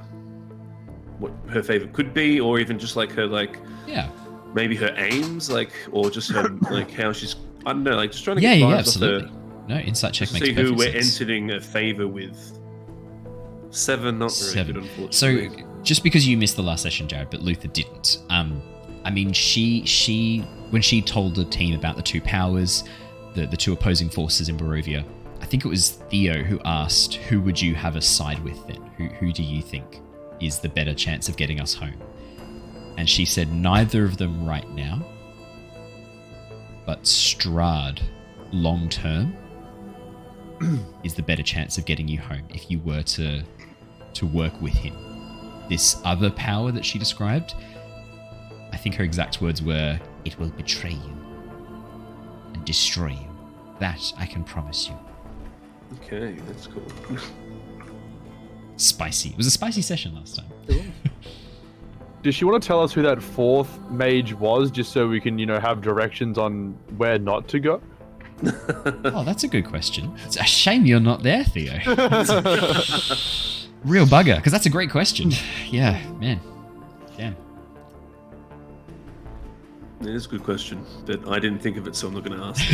what 1.19 1.33
her 1.49 1.63
favor 1.63 1.87
could 1.93 2.13
be, 2.13 2.41
or 2.41 2.59
even 2.59 2.79
just 2.81 2.97
like 2.97 3.13
her 3.13 3.27
like 3.27 3.59
Yeah. 3.87 4.09
maybe 4.55 4.75
her 4.77 4.93
aims, 4.97 5.49
like 5.51 5.73
or 5.93 6.11
just 6.11 6.31
her 6.33 6.49
like 6.71 6.91
how 6.91 7.13
she's 7.13 7.37
I 7.65 7.73
don't 7.75 7.85
know, 7.85 7.95
like 7.95 8.11
just 8.11 8.25
trying 8.25 8.39
to 8.39 8.43
Yeah, 8.43 8.55
get 8.55 8.59
yeah, 8.61 8.65
vibes 8.67 8.69
yeah, 8.71 8.75
off 8.75 8.81
absolutely. 8.81 9.33
No, 9.69 9.77
insight 9.79 10.13
check 10.15 10.33
makes 10.33 10.47
see 10.47 10.53
who 10.53 10.75
we're 10.75 10.91
sense. 10.93 11.21
entering 11.21 11.53
a 11.53 11.61
favor 11.61 12.09
with. 12.09 12.59
Seven, 13.71 14.19
not 14.19 14.33
Seven. 14.33 14.75
good, 14.75 14.83
unfortunately. 14.83 15.61
So, 15.63 15.83
just 15.85 16.03
because 16.03 16.27
you 16.27 16.37
missed 16.37 16.57
the 16.57 16.63
last 16.63 16.83
session, 16.83 17.07
Jared, 17.07 17.31
but 17.31 17.41
Luther 17.41 17.69
didn't. 17.69 18.19
Um, 18.31 18.61
I 19.05 19.11
mean, 19.13 19.33
she 19.33 19.85
she 19.87 20.45
when 20.71 20.83
she 20.83 21.03
told 21.03 21.35
the 21.35 21.45
team 21.45 21.75
about 21.75 21.97
the 21.97 22.03
two 22.03 22.21
powers, 22.21 22.85
the 23.35 23.47
the 23.47 23.57
two 23.57 23.73
opposing 23.73 24.09
forces 24.09 24.49
in 24.49 24.57
Barovia, 24.57 25.05
I 25.41 25.47
think 25.47 25.65
it 25.65 25.69
was 25.69 25.91
Theo 25.91 26.43
who 26.43 26.61
asked, 26.65 27.15
"Who 27.15 27.41
would 27.43 27.61
you 27.61 27.75
have 27.75 27.97
us 27.97 28.07
side 28.07 28.43
with 28.45 28.67
then? 28.67 28.91
Who 28.97 29.07
who 29.07 29.33
do 29.33 29.43
you 29.43 29.63
think 29.63 30.01
is 30.41 30.59
the 30.59 30.69
better 30.69 30.95
chance 30.95 31.29
of 31.29 31.37
getting 31.37 31.61
us 31.61 31.75
home?" 31.75 32.01
And 32.97 33.09
she 33.09 33.25
said, 33.25 33.53
"Neither 33.53 34.05
of 34.05 34.17
them 34.17 34.47
right 34.47 34.69
now, 34.75 35.05
but 36.87 37.03
Strahd, 37.05 38.01
long 38.53 38.89
term." 38.89 39.37
is 41.05 41.15
the 41.15 41.23
better 41.23 41.43
chance 41.43 41.79
of 41.79 41.87
getting 41.87 42.07
you 42.07 42.19
home 42.19 42.43
if 42.51 42.71
you 42.71 42.79
were 42.81 43.03
to 43.03 43.43
to 44.13 44.27
work 44.27 44.61
with 44.61 44.75
him. 44.75 44.95
This 45.69 46.01
other 46.05 46.31
power 46.31 46.73
that 46.73 46.85
she 46.85 46.99
described, 46.99 47.55
I 48.73 48.77
think 48.77 48.95
her 48.97 49.05
exact 49.05 49.41
words 49.41 49.63
were, 49.63 49.99
It 50.25 50.39
will 50.39 50.51
betray 50.51 50.93
you 50.93 51.17
and 52.55 52.65
destroy 52.65 53.09
you. 53.11 53.27
That 53.79 54.13
I 54.19 54.27
can 54.27 54.45
promise 54.45 54.89
you. 54.89 54.95
Okay, 56.03 56.37
that's 56.47 56.67
cool. 56.67 56.83
Spicy. 58.77 59.31
It 59.31 59.37
was 59.37 59.47
a 59.47 59.51
spicy 59.51 59.83
session 59.83 60.15
last 60.15 60.37
time. 60.37 60.53
Does 62.23 62.35
she 62.35 62.45
want 62.45 62.63
to 62.63 62.67
tell 62.67 62.83
us 62.83 62.93
who 62.93 63.01
that 63.03 63.23
fourth 63.23 63.79
mage 63.91 64.35
was, 64.35 64.71
just 64.71 64.93
so 64.93 65.09
we 65.09 65.21
can, 65.21 65.39
you 65.39 65.47
know, 65.47 65.59
have 65.59 65.81
directions 65.81 66.37
on 66.37 66.73
where 66.99 67.19
not 67.19 67.49
to 67.49 67.61
go? 67.61 67.81
Oh, 69.05 69.23
that's 69.25 69.45
a 69.45 69.49
good 69.49 69.67
question. 69.67 70.15
It's 70.27 70.37
a 70.37 70.45
shame 70.45 70.87
you're 70.87 71.01
not 71.01 71.23
there, 71.23 71.45
Theo. 71.45 71.73
Real 73.85 74.07
bugger, 74.07 74.37
because 74.37 74.53
that's 74.53 74.67
a 74.67 74.71
great 74.71 74.91
question. 74.91 75.33
Yeah, 75.71 76.01
man. 76.19 76.41
Damn. 77.17 77.37
It 80.01 80.09
is 80.09 80.27
a 80.27 80.29
good 80.31 80.43
question, 80.43 80.85
but 81.05 81.29
I 81.29 81.39
didn't 81.39 81.59
think 81.61 81.77
of 81.77 81.87
it, 81.87 81.95
so 81.95 82.09
I'm 82.09 82.15
not 82.15 82.25
going 82.25 82.39
to 82.39 82.47
ask 82.47 82.65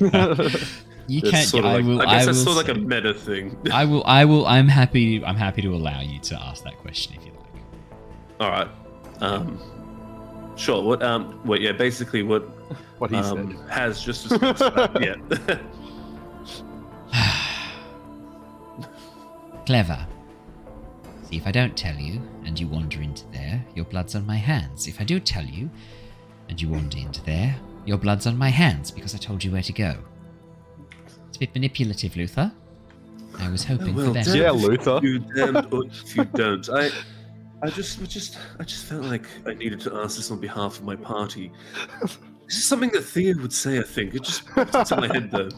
it. 0.00 0.68
You 1.08 1.20
That's 1.20 1.30
can't. 1.30 1.48
sort 1.48 1.64
of 1.64 1.70
I 1.70 1.74
like, 1.76 1.84
will. 1.84 2.02
I 2.02 2.04
guess 2.06 2.22
I 2.22 2.24
that's 2.26 2.38
will 2.38 2.44
sort 2.54 2.58
of 2.58 2.66
like 2.66 2.76
a 2.76 2.80
say- 2.80 2.84
meta 2.84 3.14
thing. 3.14 3.56
I 3.72 3.84
will. 3.84 4.02
I 4.06 4.24
will. 4.24 4.44
I'm 4.44 4.66
happy. 4.66 5.24
I'm 5.24 5.36
happy 5.36 5.62
to 5.62 5.72
allow 5.72 6.00
you 6.00 6.18
to 6.18 6.34
ask 6.42 6.64
that 6.64 6.76
question 6.78 7.14
if 7.16 7.24
you 7.24 7.30
like. 7.30 8.40
All 8.40 8.50
right. 8.50 8.66
Um, 9.20 9.56
sure. 10.56 10.82
What? 10.82 11.04
Um. 11.04 11.38
What? 11.44 11.60
Yeah. 11.60 11.70
Basically, 11.70 12.24
what? 12.24 12.42
What 12.98 13.10
he 13.12 13.18
um, 13.18 13.56
said. 13.56 13.70
has 13.70 14.02
just 14.02 14.28
discussed. 14.28 14.62
about- 14.62 15.00
yeah. 15.00 15.14
Clever. 19.66 20.06
See, 21.24 21.36
if 21.36 21.46
I 21.46 21.52
don't 21.52 21.76
tell 21.76 21.94
you 21.96 22.20
and 22.44 22.58
you 22.58 22.66
wander 22.68 23.00
into 23.00 23.24
there, 23.28 23.64
your 23.76 23.84
blood's 23.84 24.16
on 24.16 24.26
my 24.26 24.36
hands. 24.38 24.88
If 24.88 25.00
I 25.00 25.04
do 25.04 25.20
tell 25.20 25.44
you 25.44 25.70
and 26.48 26.60
you 26.60 26.68
wander 26.68 26.98
into 26.98 27.22
there, 27.24 27.56
your 27.84 27.98
blood's 27.98 28.26
on 28.26 28.36
my 28.36 28.48
hands 28.48 28.90
because 28.90 29.14
I 29.14 29.18
told 29.18 29.42
you 29.42 29.52
where 29.52 29.62
to 29.62 29.72
go. 29.72 29.96
It's 31.28 31.36
a 31.36 31.40
bit 31.40 31.54
manipulative, 31.54 32.16
Luther. 32.16 32.52
I 33.38 33.50
was 33.50 33.64
hoping 33.64 33.94
for 33.94 34.02
well, 34.02 34.14
better. 34.14 34.32
damned 34.32 34.42
Yeah, 34.42 34.54
if 34.54 34.62
Luther. 34.62 35.00
You 35.02 35.18
damned 35.34 35.72
or 35.72 35.84
if 35.86 36.16
you 36.16 36.24
don't. 36.24 36.68
I. 36.70 36.90
I 37.62 37.70
just, 37.70 38.02
I 38.02 38.04
just, 38.04 38.38
I 38.60 38.64
just 38.64 38.84
felt 38.84 39.04
like 39.04 39.24
I 39.46 39.54
needed 39.54 39.80
to 39.80 39.96
ask 39.96 40.18
this 40.18 40.30
on 40.30 40.38
behalf 40.40 40.78
of 40.78 40.84
my 40.84 40.96
party. 40.96 41.52
This 42.46 42.58
is 42.58 42.64
something 42.64 42.90
that 42.90 43.02
Theo 43.02 43.34
would 43.38 43.52
say. 43.52 43.80
I 43.80 43.82
think 43.82 44.14
it 44.14 44.22
just 44.22 44.46
popped 44.46 44.72
into 44.72 44.96
my 44.98 45.08
head 45.08 45.32
though. 45.32 45.48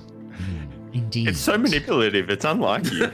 Indeed. 0.95 1.29
It's 1.29 1.39
so 1.39 1.59
manipulative. 1.59 2.31
It's 2.31 2.47
unlike 2.47 2.91
you. 2.91 3.13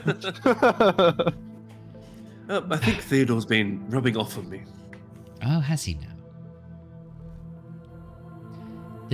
Uh, 2.49 2.61
I 2.71 2.77
think 2.77 3.01
Theodore's 3.01 3.47
been 3.47 3.89
rubbing 3.89 4.17
off 4.17 4.37
on 4.37 4.49
me. 4.49 4.63
Oh, 5.45 5.61
has 5.61 5.85
he 5.85 5.95
now? 5.95 6.14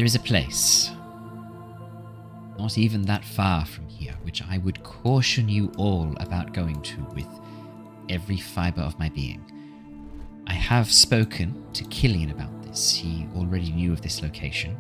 There 0.01 0.07
is 0.07 0.15
a 0.15 0.21
place, 0.21 0.91
not 2.59 2.79
even 2.79 3.03
that 3.03 3.23
far 3.23 3.67
from 3.67 3.87
here, 3.87 4.17
which 4.23 4.43
I 4.43 4.57
would 4.57 4.83
caution 4.83 5.47
you 5.47 5.71
all 5.77 6.17
about 6.21 6.55
going 6.55 6.81
to 6.81 7.03
with 7.15 7.29
every 8.09 8.39
fibre 8.39 8.81
of 8.81 8.99
my 8.99 9.11
being. 9.11 9.45
I 10.47 10.55
have 10.55 10.91
spoken 10.91 11.67
to 11.75 11.85
Killian 11.85 12.31
about 12.31 12.63
this. 12.63 12.95
He 12.95 13.29
already 13.37 13.73
knew 13.73 13.93
of 13.93 14.01
this 14.01 14.23
location, 14.23 14.75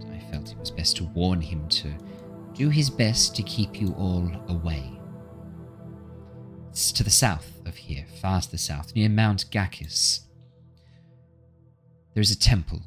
and 0.00 0.14
I 0.14 0.20
felt 0.30 0.52
it 0.52 0.58
was 0.58 0.70
best 0.70 0.98
to 0.98 1.04
warn 1.06 1.40
him 1.40 1.68
to 1.70 1.92
do 2.52 2.68
his 2.68 2.90
best 2.90 3.34
to 3.34 3.42
keep 3.42 3.80
you 3.80 3.92
all 3.98 4.30
away. 4.46 4.88
It's 6.70 6.92
to 6.92 7.02
the 7.02 7.10
south 7.10 7.60
of 7.66 7.74
here, 7.74 8.06
far 8.22 8.40
to 8.40 8.48
the 8.52 8.58
south, 8.58 8.94
near 8.94 9.08
Mount 9.08 9.50
Ghakis. 9.50 10.20
There 12.14 12.20
is 12.20 12.30
a 12.30 12.38
temple, 12.38 12.82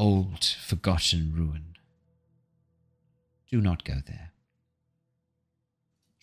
old, 0.00 0.44
forgotten 0.44 1.32
ruin. 1.36 1.76
Do 3.50 3.60
not 3.60 3.84
go 3.84 3.96
there. 4.06 4.30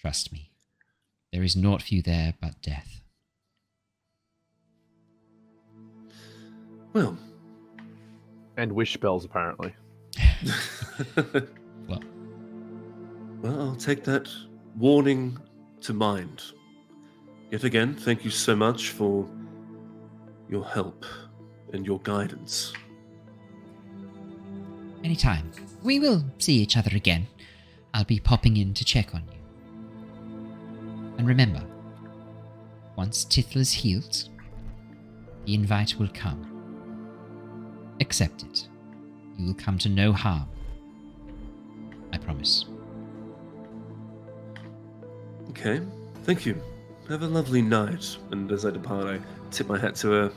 Trust 0.02 0.32
me, 0.34 0.52
there 1.32 1.44
is 1.44 1.56
naught 1.56 1.84
for 1.84 1.94
you 1.94 2.02
there 2.02 2.34
but 2.42 2.62
death. 2.62 3.04
Well, 6.94 7.18
and 8.58 8.72
wish 8.72 8.94
spells, 8.94 9.24
apparently. 9.24 9.74
Well, 11.88 12.02
well, 13.42 13.62
I'll 13.62 13.76
take 13.76 14.04
that 14.06 14.28
warning 14.76 15.38
to 15.82 15.94
mind. 15.94 16.42
Yet 17.52 17.64
again, 17.64 17.94
thank 17.94 18.26
you 18.26 18.32
so 18.32 18.56
much 18.56 18.90
for 18.90 19.30
your 20.50 20.66
help 20.66 21.06
and 21.72 21.86
your 21.86 22.00
guidance. 22.00 22.74
Anytime. 25.08 25.50
We 25.84 26.02
will 26.02 26.26
see 26.38 26.56
each 26.56 26.76
other 26.76 26.92
again. 26.94 27.28
I'll 27.94 28.04
be 28.04 28.20
popping 28.20 28.58
in 28.58 28.74
to 28.74 28.84
check 28.84 29.16
on 29.16 29.24
you. 29.32 29.40
And 31.18 31.26
remember, 31.26 31.64
once 32.98 33.24
Tithla's 33.24 33.72
healed, 33.72 34.28
the 35.46 35.54
invite 35.54 35.98
will 35.98 36.10
come. 36.14 36.42
Accept 38.02 38.44
it. 38.44 38.68
You 39.38 39.46
will 39.46 39.54
come 39.54 39.78
to 39.78 39.88
no 39.88 40.12
harm. 40.12 40.50
I 42.12 42.18
promise. 42.18 42.66
Okay, 45.52 45.80
thank 46.24 46.46
you. 46.46 46.62
Have 47.08 47.22
a 47.22 47.28
lovely 47.28 47.62
night. 47.62 48.18
And 48.32 48.52
as 48.52 48.66
I 48.66 48.72
depart, 48.72 49.06
I 49.06 49.20
tip 49.52 49.70
my 49.70 49.80
hat 49.80 49.96
to 50.04 50.12
her, 50.12 50.32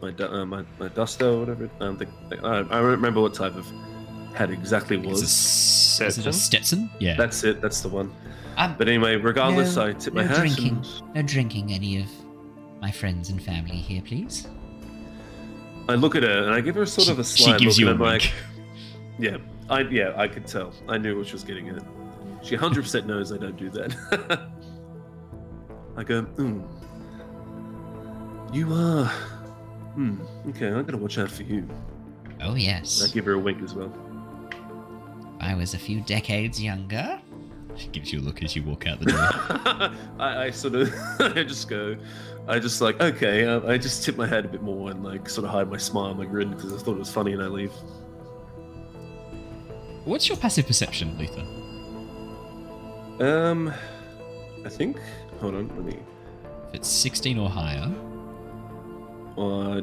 my 0.00 0.14
uh, 0.24 0.46
my, 0.46 0.64
my 0.78 0.88
duster 0.88 1.26
or 1.26 1.40
whatever. 1.40 1.68
I 1.78 1.84
don't 1.84 1.98
think 1.98 2.10
I, 2.42 2.60
I 2.60 2.62
don't 2.62 2.84
remember 2.84 3.20
what 3.20 3.34
type 3.34 3.54
of 3.54 3.70
hat 4.34 4.50
exactly 4.50 4.96
it 4.96 5.00
it's 5.00 5.06
a, 5.06 5.10
was. 5.10 5.22
s- 5.22 6.00
is 6.00 6.18
it 6.18 6.26
a 6.26 6.32
Stetson? 6.32 6.90
Yeah. 6.98 7.16
That's 7.16 7.44
it. 7.44 7.60
That's 7.60 7.80
the 7.80 7.88
one. 7.88 8.12
Um, 8.56 8.74
But 8.78 8.88
anyway, 8.88 9.16
regardless, 9.16 9.76
no, 9.76 9.86
I 9.86 9.92
tip 9.92 10.14
no 10.14 10.22
my 10.22 10.28
hat. 10.28 10.38
drinking. 10.38 10.84
And 11.14 11.14
No 11.14 11.22
drinking 11.22 11.72
any 11.72 12.00
of 12.02 12.08
my 12.80 12.90
friends 12.90 13.30
and 13.30 13.42
family 13.42 13.76
here, 13.76 14.02
please. 14.02 14.46
I 15.88 15.94
look 15.94 16.14
at 16.16 16.22
her 16.22 16.42
and 16.44 16.50
I 16.52 16.60
give 16.60 16.74
her 16.76 16.86
sort 16.86 17.08
of 17.08 17.18
a 17.18 17.24
she 17.24 17.42
sly 17.44 17.58
gives 17.58 17.78
look, 17.78 17.78
you 17.78 17.88
and 17.90 18.02
I'm 18.02 18.10
wink. 18.10 18.22
like, 18.24 18.32
yeah, 19.18 19.36
I 19.70 19.80
yeah, 19.82 20.12
I 20.16 20.28
could 20.28 20.46
tell. 20.46 20.72
I 20.88 20.98
knew 20.98 21.16
what 21.18 21.26
she 21.26 21.32
was 21.34 21.44
getting 21.44 21.68
at. 21.68 21.82
She 22.42 22.56
100% 22.56 23.06
knows 23.06 23.32
I 23.32 23.38
don't 23.38 23.56
do 23.56 23.70
that. 23.70 24.40
I 25.96 26.02
go, 26.04 26.22
hmm. 26.22 26.60
You 28.52 28.72
are. 28.72 29.06
Hmm. 29.94 30.16
Okay, 30.50 30.68
I'm 30.68 30.84
gonna 30.84 30.98
watch 30.98 31.18
out 31.18 31.30
for 31.30 31.42
you. 31.44 31.66
Oh, 32.40 32.54
yes. 32.54 33.02
I 33.08 33.12
give 33.12 33.24
her 33.26 33.32
a 33.32 33.38
wink 33.38 33.62
as 33.62 33.74
well. 33.74 33.92
If 35.36 35.42
I 35.42 35.54
was 35.54 35.74
a 35.74 35.78
few 35.78 36.00
decades 36.02 36.62
younger. 36.62 37.20
She 37.76 37.88
gives 37.88 38.12
you 38.12 38.20
a 38.20 38.22
look 38.22 38.42
as 38.42 38.54
you 38.54 38.62
walk 38.62 38.86
out 38.86 39.00
the 39.00 39.06
door. 39.06 39.18
I, 40.20 40.44
I 40.44 40.50
sort 40.50 40.76
of, 40.76 40.94
I 41.18 41.42
just 41.42 41.68
go, 41.68 41.96
I 42.46 42.58
just 42.60 42.80
like, 42.80 43.00
okay, 43.00 43.44
uh, 43.46 43.66
I 43.68 43.78
just 43.78 44.04
tip 44.04 44.16
my 44.16 44.26
head 44.28 44.44
a 44.44 44.48
bit 44.48 44.62
more 44.62 44.90
and 44.90 45.02
like 45.02 45.28
sort 45.28 45.44
of 45.44 45.50
hide 45.50 45.68
my 45.68 45.76
smile, 45.76 46.14
my 46.14 46.24
grin, 46.24 46.50
because 46.50 46.72
I 46.72 46.76
thought 46.78 46.94
it 46.94 47.00
was 47.00 47.10
funny, 47.10 47.32
and 47.32 47.42
I 47.42 47.46
leave. 47.46 47.72
What's 50.04 50.28
your 50.28 50.36
passive 50.36 50.66
perception, 50.66 51.16
Luther? 51.18 51.44
Um, 53.24 53.72
I 54.64 54.68
think. 54.68 54.98
Hold 55.40 55.54
on, 55.56 55.68
let 55.68 55.84
me. 55.84 55.98
If 56.68 56.74
it's 56.74 56.88
16 56.88 57.38
or 57.38 57.48
higher, 57.50 57.92
Uh, 59.36 59.80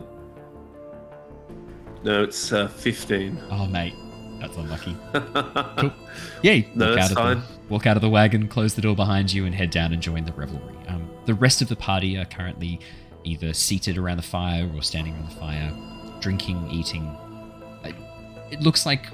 no, 2.03 2.23
it's 2.23 2.53
uh, 2.53 2.67
15. 2.69 3.37
oh 3.51 3.67
mate, 3.67 3.95
that's 4.41 4.57
unlucky. 4.57 4.97
Cool. 5.77 5.93
Yay. 6.41 6.67
No, 6.75 6.87
walk 6.87 6.95
that's 6.95 7.05
out 7.05 7.11
of 7.11 7.17
fine. 7.17 7.37
The, 7.37 7.69
walk 7.69 7.87
out 7.87 7.95
of 7.95 8.01
the 8.01 8.09
wagon, 8.09 8.47
close 8.47 8.73
the 8.73 8.81
door 8.81 8.95
behind 8.95 9.31
you, 9.31 9.45
and 9.45 9.55
head 9.55 9.69
down 9.69 9.93
and 9.93 10.01
join 10.01 10.25
the 10.25 10.33
revelry. 10.33 10.75
Um, 10.87 11.09
the 11.25 11.33
rest 11.33 11.61
of 11.61 11.69
the 11.69 11.75
party 11.75 12.17
are 12.17 12.25
currently 12.25 12.79
either 13.23 13.53
seated 13.53 13.97
around 13.97 14.17
the 14.17 14.23
fire 14.23 14.69
or 14.75 14.81
standing 14.81 15.13
around 15.13 15.29
the 15.29 15.35
fire, 15.35 15.71
drinking, 16.19 16.69
eating. 16.69 17.15
It 18.51 18.59
looks 18.61 18.85
like 18.85 19.07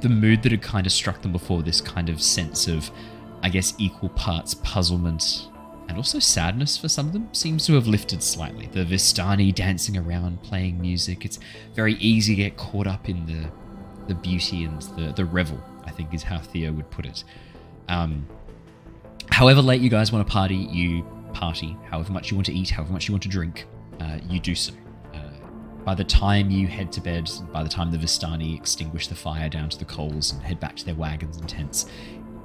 the 0.00 0.08
mood 0.08 0.42
that 0.44 0.52
had 0.52 0.62
kind 0.62 0.86
of 0.86 0.92
struck 0.92 1.20
them 1.22 1.32
before, 1.32 1.62
this 1.62 1.80
kind 1.80 2.08
of 2.08 2.22
sense 2.22 2.68
of, 2.68 2.90
I 3.42 3.48
guess, 3.48 3.74
equal 3.78 4.10
parts 4.10 4.54
puzzlement 4.54 5.48
and 5.88 5.98
also 5.98 6.18
sadness 6.18 6.78
for 6.78 6.88
some 6.88 7.06
of 7.06 7.12
them, 7.12 7.28
seems 7.32 7.66
to 7.66 7.74
have 7.74 7.86
lifted 7.86 8.22
slightly. 8.22 8.66
The 8.66 8.84
Vistani 8.84 9.54
dancing 9.54 9.96
around, 9.96 10.42
playing 10.42 10.80
music. 10.80 11.24
It's 11.24 11.38
very 11.74 11.94
easy 11.94 12.36
to 12.36 12.42
get 12.42 12.56
caught 12.56 12.86
up 12.86 13.08
in 13.08 13.26
the 13.26 13.50
the 14.06 14.14
beauty 14.14 14.64
and 14.64 14.80
the, 14.82 15.12
the 15.12 15.24
revel, 15.24 15.62
I 15.84 15.90
think 15.90 16.12
is 16.14 16.22
how 16.22 16.38
Theo 16.38 16.72
would 16.72 16.90
put 16.90 17.06
it. 17.06 17.24
Um, 17.88 18.26
however 19.30 19.62
late 19.62 19.80
you 19.80 19.90
guys 19.90 20.12
want 20.12 20.26
to 20.26 20.32
party, 20.32 20.56
you 20.56 21.04
party. 21.32 21.76
However 21.90 22.12
much 22.12 22.30
you 22.30 22.36
want 22.36 22.46
to 22.46 22.52
eat, 22.52 22.70
however 22.70 22.92
much 22.92 23.08
you 23.08 23.12
want 23.12 23.22
to 23.24 23.28
drink, 23.28 23.66
uh, 24.00 24.18
you 24.28 24.40
do 24.40 24.54
so. 24.54 24.72
Uh, 25.12 25.18
by 25.84 25.94
the 25.94 26.04
time 26.04 26.50
you 26.50 26.66
head 26.66 26.92
to 26.92 27.00
bed, 27.00 27.30
by 27.52 27.62
the 27.62 27.68
time 27.68 27.90
the 27.90 27.98
Vistani 27.98 28.56
extinguish 28.56 29.08
the 29.08 29.14
fire 29.14 29.48
down 29.48 29.68
to 29.68 29.78
the 29.78 29.84
coals 29.84 30.32
and 30.32 30.42
head 30.42 30.60
back 30.60 30.76
to 30.76 30.84
their 30.84 30.94
wagons 30.94 31.36
and 31.36 31.48
tents, 31.48 31.86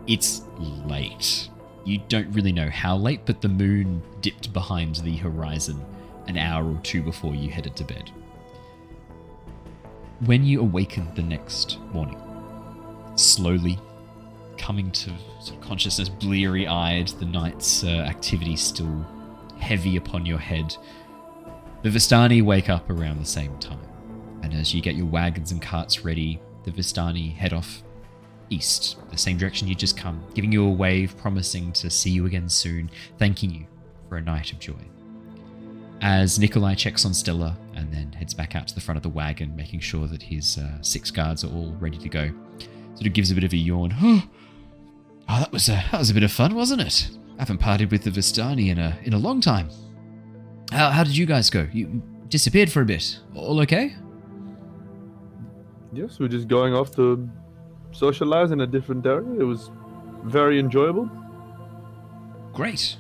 it's 0.08 0.44
late. 0.58 1.50
You 1.86 2.00
don't 2.10 2.30
really 2.32 2.52
know 2.52 2.70
how 2.70 2.98
late, 2.98 3.22
but 3.26 3.42
the 3.42 3.48
moon 3.48 4.02
dipped 4.22 4.52
behind 4.54 4.98
the 4.98 5.16
horizon 5.16 5.84
an 6.28 6.38
hour 6.38 6.70
or 6.70 6.80
two 6.84 7.02
before 7.02 7.34
you 7.34 7.50
headed 7.50 7.76
to 7.78 7.84
bed. 7.84 8.12
When 10.26 10.44
you 10.44 10.60
awaken 10.60 11.08
the 11.16 11.24
next 11.24 11.80
morning, 11.94 12.22
slowly 13.16 13.80
coming 14.58 14.92
to 14.92 15.12
sort 15.40 15.58
of 15.58 15.62
consciousness, 15.62 16.10
bleary 16.10 16.68
eyed, 16.68 17.08
the 17.08 17.26
night's 17.26 17.86
uh, 17.86 17.88
activity 17.88 18.58
still 18.58 19.08
heavy 19.60 19.96
upon 19.96 20.26
your 20.26 20.38
head, 20.38 20.76
the 21.84 21.90
Vistani 21.90 22.44
wake 22.44 22.70
up 22.70 22.90
around 22.90 23.20
the 23.20 23.26
same 23.26 23.58
time. 23.60 23.80
And 24.44 24.54
as 24.54 24.74
you 24.74 24.82
get 24.82 24.96
your 24.96 25.06
wagons 25.06 25.54
and 25.54 25.62
carts 25.62 26.04
ready, 26.04 26.42
the 26.66 26.72
Vistani 26.72 27.34
head 27.34 27.54
off 27.54 27.82
east, 28.50 28.98
the 29.12 29.18
same 29.18 29.38
direction 29.38 29.70
you 29.70 29.76
just 29.76 29.96
come, 29.96 30.22
giving 30.34 30.52
you 30.52 30.66
a 30.66 30.70
wave, 30.70 31.16
promising 31.16 31.72
to 31.74 31.90
see 31.90 32.10
you 32.10 32.26
again 32.26 32.50
soon, 32.50 32.92
thanking 33.18 33.52
you 33.52 33.66
for 34.10 34.18
a 34.18 34.22
night 34.22 34.52
of 34.52 34.60
joy. 34.60 34.74
As 36.02 36.40
Nikolai 36.40 36.76
checks 36.76 37.06
on 37.06 37.14
Stella 37.14 37.58
and 37.80 37.94
then 37.94 38.12
heads 38.14 38.34
back 38.34 38.56
out 38.56 38.68
to 38.68 38.76
the 38.76 38.82
front 38.82 38.98
of 38.98 39.04
the 39.04 39.10
wagon, 39.10 39.56
making 39.56 39.80
sure 39.80 40.08
that 40.08 40.22
his 40.22 40.58
uh, 40.58 40.82
six 40.82 41.12
guards 41.12 41.44
are 41.44 41.52
all 41.52 41.76
ready 41.80 41.98
to 41.98 42.10
go, 42.10 42.32
sort 42.94 43.08
of 43.08 43.14
gives 43.14 43.32
a 43.32 43.36
bit 43.36 43.44
of 43.44 43.54
a 43.54 43.58
yawn. 43.58 44.24
Oh, 45.32 45.38
that 45.38 45.52
was 45.52 45.70
a 45.70 45.74
that 45.92 46.00
was 46.00 46.10
a 46.10 46.14
bit 46.16 46.24
of 46.24 46.32
fun, 46.32 46.56
wasn't 46.56 46.82
it? 46.82 47.08
I 47.38 47.42
haven't 47.42 47.60
parted 47.60 47.92
with 47.92 48.04
the 48.04 48.10
Vistani 48.10 48.70
in 48.72 48.80
a 48.80 48.98
in 49.04 49.14
a 49.14 49.20
long 49.20 49.42
time. 49.42 49.70
How 50.72 50.90
how 50.90 51.04
did 51.04 51.16
you 51.16 51.28
guys 51.28 51.52
go? 51.52 51.68
You 51.72 52.02
disappeared 52.30 52.72
for 52.72 52.82
a 52.82 52.86
bit. 52.86 53.20
All 53.36 53.62
okay? 53.62 53.96
Yes, 55.94 56.20
we're 56.20 56.30
just 56.30 56.48
going 56.48 56.74
off 56.74 56.96
to 56.96 57.30
socialize 57.92 58.50
in 58.50 58.62
a 58.62 58.66
different 58.66 59.06
area. 59.06 59.40
It 59.40 59.44
was 59.44 59.70
very 60.24 60.60
enjoyable. 60.60 61.08
Great. 62.54 62.98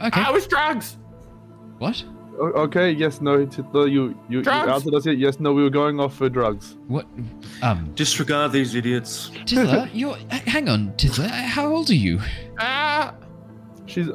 Okay. 0.00 0.20
I 0.20 0.30
was 0.30 0.46
drugs. 0.46 0.96
What? 1.78 2.04
O- 2.38 2.52
okay, 2.64 2.90
yes, 2.90 3.20
no, 3.20 3.44
Tithla, 3.46 3.90
you, 3.90 4.08
you, 4.28 4.38
you 4.38 4.42
Drugs? 4.42 4.68
answered 4.86 4.94
us. 4.94 5.06
Yes, 5.06 5.38
no, 5.38 5.52
we 5.52 5.62
were 5.62 5.70
going 5.70 6.00
off 6.00 6.14
for 6.16 6.28
drugs. 6.28 6.76
What? 6.88 7.06
Um, 7.62 7.92
Disregard 7.94 8.52
these 8.52 8.74
idiots. 8.74 9.30
Tiddler, 9.46 9.88
you're. 9.94 10.16
Hang 10.30 10.68
on, 10.68 10.94
Tiddler. 10.96 11.28
How 11.28 11.66
old 11.72 11.90
are 11.90 11.94
you? 11.94 12.20
Ah, 12.58 13.14
She's 13.86 14.08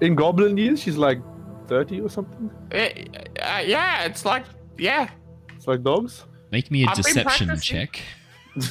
in 0.00 0.14
goblin 0.16 0.56
years. 0.56 0.80
She's 0.80 0.96
like 0.96 1.20
thirty 1.68 2.00
or 2.00 2.08
something. 2.10 2.50
eh, 2.72 3.04
uh, 3.40 3.62
yeah, 3.64 4.04
it's 4.04 4.24
like, 4.24 4.44
yeah. 4.78 5.08
It's 5.56 5.66
like 5.68 5.82
dogs. 5.84 6.24
Make 6.50 6.70
me 6.70 6.84
a 6.84 6.88
I've 6.88 6.96
deception 6.96 7.56
check. 7.60 8.00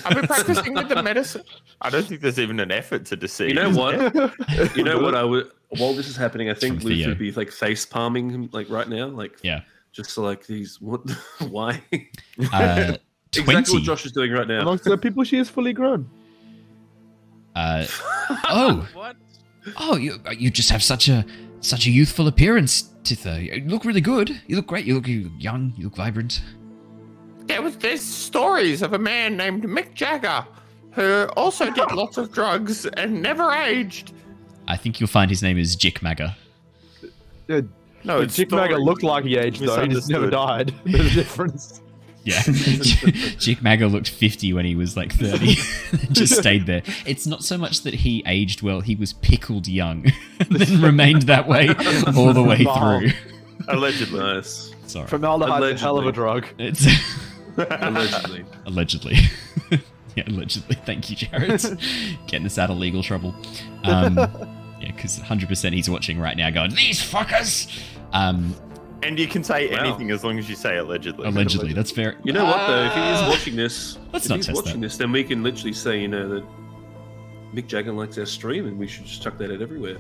I've 0.06 0.16
been 0.16 0.28
practicing 0.36 0.74
with 0.74 0.90
the 0.90 1.02
medicine. 1.02 1.44
I 1.82 1.90
don't 1.90 2.06
think 2.06 2.20
there's 2.20 2.40
even 2.40 2.60
an 2.60 2.72
effort 2.72 3.06
to 3.06 3.16
deceive. 3.16 3.50
You 3.50 3.54
know 3.56 3.70
what? 3.70 3.94
You 4.76 4.84
know 4.84 5.00
what? 5.00 5.16
I 5.16 5.24
would 5.24 5.50
while 5.78 5.94
this 5.94 6.08
is 6.08 6.16
happening, 6.16 6.50
I 6.50 6.54
think 6.54 6.82
From 6.82 6.90
Luke 6.90 7.08
would 7.08 7.20
be 7.20 7.32
like 7.32 7.52
face 7.52 7.86
palming 7.86 8.30
him 8.30 8.50
like 8.52 8.70
right 8.70 8.88
now, 8.88 9.08
like 9.08 9.38
Yeah. 9.44 9.62
just 9.92 10.12
so, 10.12 10.24
like 10.24 10.46
these 10.48 10.82
what? 10.82 11.02
Why? 11.50 11.82
Uh, 12.52 12.98
exactly 13.36 13.76
what 13.76 13.84
Josh 13.84 14.06
is 14.06 14.12
doing 14.12 14.32
right 14.32 14.48
now. 14.48 14.62
Amongst 14.62 14.84
the 14.84 14.98
people, 14.98 15.24
she 15.24 15.38
is 15.38 15.50
fully 15.50 15.74
grown. 15.74 16.10
Uh, 17.56 17.86
oh, 18.50 18.88
what? 18.94 19.16
oh, 19.78 19.96
you 19.96 20.20
you 20.38 20.50
just 20.50 20.70
have 20.70 20.82
such 20.82 21.08
a 21.10 21.26
such 21.62 21.86
a 21.88 21.92
youthful 21.92 22.28
appearance, 22.28 22.94
Tithla. 23.04 23.44
You 23.44 23.70
look 23.70 23.86
really 23.86 24.02
good. 24.02 24.30
You 24.48 24.56
look 24.56 24.68
great. 24.68 24.86
You 24.86 24.96
look, 24.96 25.08
you 25.08 25.24
look 25.24 25.34
young. 25.38 25.74
You 25.78 25.86
look 25.86 25.96
vibrant. 25.96 26.42
There 27.46 27.62
was 27.62 27.78
there's 27.78 28.02
stories 28.02 28.82
of 28.82 28.94
a 28.94 29.00
man 29.00 29.38
named 29.38 29.64
Mick 29.66 29.94
Jagger 29.94 30.46
who 30.92 31.28
also 31.38 31.70
did 31.72 31.92
lots 31.92 32.18
of 32.18 32.32
drugs 32.32 32.86
and 32.86 33.22
never 33.22 33.52
aged. 33.52 34.14
I 34.70 34.78
think 34.78 35.00
you'll 35.00 35.08
find 35.08 35.30
his 35.30 35.42
name 35.44 35.58
is 35.58 35.76
Jick 35.76 36.00
Magger. 36.00 36.36
Yeah, 37.48 37.62
No, 38.04 38.22
it's 38.22 38.36
Chick 38.36 38.52
Maggot 38.52 38.80
looked 38.80 39.04
like 39.04 39.26
he 39.26 39.36
aged 39.38 39.62
though. 39.66 39.82
He 39.82 39.88
just 39.90 40.10
never 40.10 40.30
died. 40.30 40.74
There's 40.86 41.12
a 41.12 41.16
difference. 41.16 41.82
Yeah. 42.24 42.42
Jick 42.44 43.60
Magger 43.60 43.92
looked 43.92 44.10
50 44.10 44.54
when 44.54 44.66
he 44.66 44.76
was 44.76 44.96
like 44.96 45.12
30. 45.14 45.56
just 46.12 46.36
stayed 46.38 46.66
there. 46.68 46.84
It's 47.08 47.26
not 47.26 47.44
so 47.44 47.58
much 47.58 47.82
that 47.84 47.94
he 47.96 48.22
aged 48.28 48.62
well, 48.62 48.82
he 48.82 48.96
was 48.96 49.14
pickled 49.14 49.68
young 49.68 50.06
and 50.40 50.70
remained 50.80 51.24
that 51.24 51.48
way 51.48 51.70
all 52.16 52.32
the 52.34 52.44
way 52.44 52.64
Wow. 52.66 53.00
through. 53.00 53.10
Allegedly. 53.68 54.20
Nice. 54.20 54.72
Sorry. 54.86 55.08
Formaldehyde's 55.08 55.82
a 55.82 55.84
hell 55.84 55.98
of 55.98 56.06
a 56.08 56.12
drug. 56.12 56.46
It's 56.60 56.86
Allegedly. 57.58 58.46
allegedly. 58.66 59.16
yeah, 60.16 60.24
allegedly. 60.28 60.76
Thank 60.86 61.10
you, 61.10 61.16
Jared. 61.16 61.62
Getting 62.28 62.46
us 62.46 62.58
out 62.58 62.70
of 62.70 62.78
legal 62.78 63.02
trouble. 63.04 63.34
Um, 63.84 64.16
yeah, 64.80 64.92
because 64.92 65.20
100% 65.20 65.74
he's 65.74 65.90
watching 65.90 66.20
right 66.20 66.36
now 66.38 66.50
going, 66.50 66.74
These 66.76 67.02
fuckers! 67.02 67.68
Um, 68.14 68.56
And 69.04 69.18
you 69.18 69.28
can 69.28 69.44
say 69.44 69.70
Wow. 69.72 69.78
anything 69.86 70.12
as 70.12 70.24
long 70.24 70.38
as 70.40 70.50
you 70.50 70.56
say 70.56 70.78
allegedly. 70.78 71.28
allegedly. 71.28 71.74
That's 71.74 71.92
fair. 71.92 72.16
You 72.24 72.34
know 72.34 72.46
what 72.46 72.68
though? 72.68 72.84
If 72.86 72.94
he 72.94 73.00
is 73.00 73.20
Ah. 73.22 73.30
watching 73.30 73.56
this, 73.56 73.98
Let's 74.12 74.26
if 74.26 74.30
not 74.30 74.36
he's 74.38 74.46
test 74.48 74.56
watching 74.58 74.82
that. 74.82 74.88
this, 74.88 74.98
then 74.98 75.12
we 75.12 75.24
can 75.24 75.42
literally 75.44 75.74
say, 75.74 76.02
you 76.02 76.08
know, 76.10 76.28
that 76.28 76.44
Mick 77.56 77.68
Jagger 77.68 77.94
likes 77.94 78.18
our 78.18 78.26
stream, 78.26 78.68
and 78.68 78.78
we 78.78 78.88
should 78.88 79.06
just 79.06 79.22
chuck 79.24 79.38
that 79.38 79.52
out 79.52 79.62
everywhere. 79.62 79.98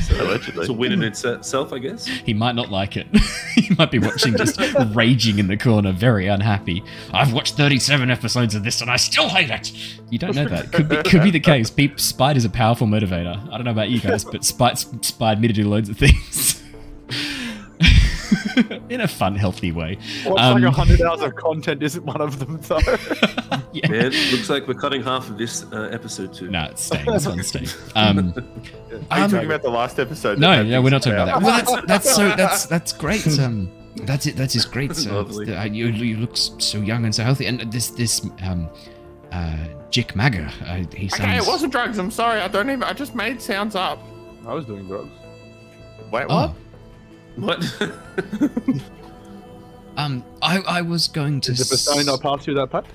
So 0.00 0.22
Allegedly. 0.22 0.60
it's 0.60 0.68
a 0.68 0.72
win 0.72 0.92
in 0.92 1.02
itself, 1.02 1.72
I 1.72 1.78
guess. 1.78 2.06
He 2.06 2.34
might 2.34 2.54
not 2.54 2.70
like 2.70 2.96
it. 2.96 3.06
he 3.54 3.74
might 3.76 3.90
be 3.90 3.98
watching 3.98 4.36
just 4.36 4.60
raging 4.94 5.38
in 5.38 5.46
the 5.48 5.56
corner, 5.56 5.92
very 5.92 6.26
unhappy. 6.26 6.82
I've 7.12 7.32
watched 7.32 7.56
37 7.56 8.10
episodes 8.10 8.54
of 8.54 8.64
this 8.64 8.80
and 8.80 8.90
I 8.90 8.96
still 8.96 9.28
hate 9.28 9.50
it. 9.50 9.72
You 10.10 10.18
don't 10.18 10.34
know 10.34 10.46
that. 10.46 10.72
Could 10.72 10.88
be, 10.88 10.96
could 11.02 11.22
be 11.22 11.30
the 11.30 11.40
case. 11.40 11.70
Peep, 11.70 11.98
Spite 11.98 12.36
is 12.36 12.44
a 12.44 12.50
powerful 12.50 12.86
motivator. 12.86 13.36
I 13.50 13.56
don't 13.56 13.64
know 13.64 13.70
about 13.70 13.90
you 13.90 14.00
guys, 14.00 14.24
but 14.24 14.44
Spite 14.44 14.84
inspired 14.92 15.40
me 15.40 15.48
to 15.48 15.54
do 15.54 15.68
loads 15.68 15.88
of 15.88 15.96
things. 15.98 16.61
in 18.88 19.00
a 19.00 19.08
fun, 19.08 19.34
healthy 19.36 19.72
way. 19.72 19.98
What's 20.24 20.42
Um, 20.42 20.54
like 20.54 20.64
a 20.64 20.70
hundred 20.70 21.00
hours 21.02 21.20
of 21.22 21.34
content 21.34 21.82
isn't 21.82 22.04
one 22.04 22.20
of 22.20 22.38
them 22.38 22.58
though. 22.62 22.78
Yeah. 23.72 23.88
Man, 23.88 24.10
looks 24.32 24.50
like 24.50 24.68
we're 24.68 24.74
cutting 24.74 25.02
half 25.02 25.30
of 25.30 25.38
this 25.38 25.64
uh, 25.72 25.88
episode 25.90 26.34
too. 26.34 26.50
No, 26.50 26.64
it's 26.64 26.82
staying. 26.82 27.06
This 27.06 27.26
one's 27.26 27.46
staying. 27.46 27.68
Um, 27.96 28.34
Are 29.10 29.18
you 29.18 29.24
um, 29.24 29.30
talking 29.30 29.46
about 29.46 29.62
the 29.62 29.70
last 29.70 29.98
episode? 29.98 30.38
No, 30.38 30.62
that 30.62 30.68
no, 30.68 30.82
we're 30.82 30.90
not 30.90 31.02
talking 31.02 31.18
about 31.18 31.40
that. 31.40 31.42
Well, 31.42 31.76
that's 31.76 31.86
that's 31.86 32.14
so 32.14 32.28
that's 32.36 32.66
that's 32.66 32.92
great. 32.92 33.26
Um, 33.38 33.70
that's 34.04 34.26
it. 34.26 34.36
That 34.36 34.54
is 34.54 34.66
great. 34.66 34.94
So 34.94 35.14
Lovely. 35.14 35.54
uh, 35.54 35.64
you 35.64 35.86
you 35.86 36.18
look 36.18 36.36
so 36.36 36.78
young 36.78 37.06
and 37.06 37.14
so 37.14 37.24
healthy. 37.24 37.46
And 37.46 37.72
this 37.72 37.88
this 37.88 38.22
um, 38.42 38.68
uh, 39.32 39.56
Jick 39.90 40.08
Magger. 40.08 40.48
Uh, 40.66 40.84
he 40.94 41.08
sounds. 41.08 41.22
Okay, 41.22 41.36
it 41.38 41.46
wasn't 41.46 41.72
drugs. 41.72 41.96
I'm 41.96 42.10
sorry. 42.10 42.40
I 42.40 42.48
don't 42.48 42.68
even. 42.68 42.82
I 42.82 42.92
just 42.92 43.14
made 43.14 43.40
sounds 43.40 43.74
up. 43.74 43.98
I 44.46 44.52
was 44.52 44.66
doing 44.66 44.86
drugs. 44.86 45.10
Wait, 46.10 46.28
what? 46.28 46.50
Oh, 46.50 46.54
What? 47.36 47.58
um, 49.96 50.24
I 50.42 50.58
I 50.60 50.82
was 50.82 51.08
going 51.08 51.40
to. 51.42 51.52
Did 51.52 51.58
the 51.66 51.74
s- 51.74 51.88
Vistani 51.88 52.06
not 52.06 52.20
pass 52.20 52.44
through 52.44 52.54
that 52.54 52.70
pipe? 52.70 52.86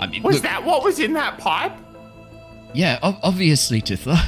I 0.00 0.06
mean, 0.06 0.22
Was 0.22 0.36
look, 0.36 0.42
that 0.44 0.64
what 0.64 0.84
was 0.84 1.00
in 1.00 1.12
that 1.14 1.38
pipe? 1.38 1.72
yeah, 2.74 2.98
ob- 3.02 3.18
obviously, 3.22 3.82
Tithla. 3.82 4.24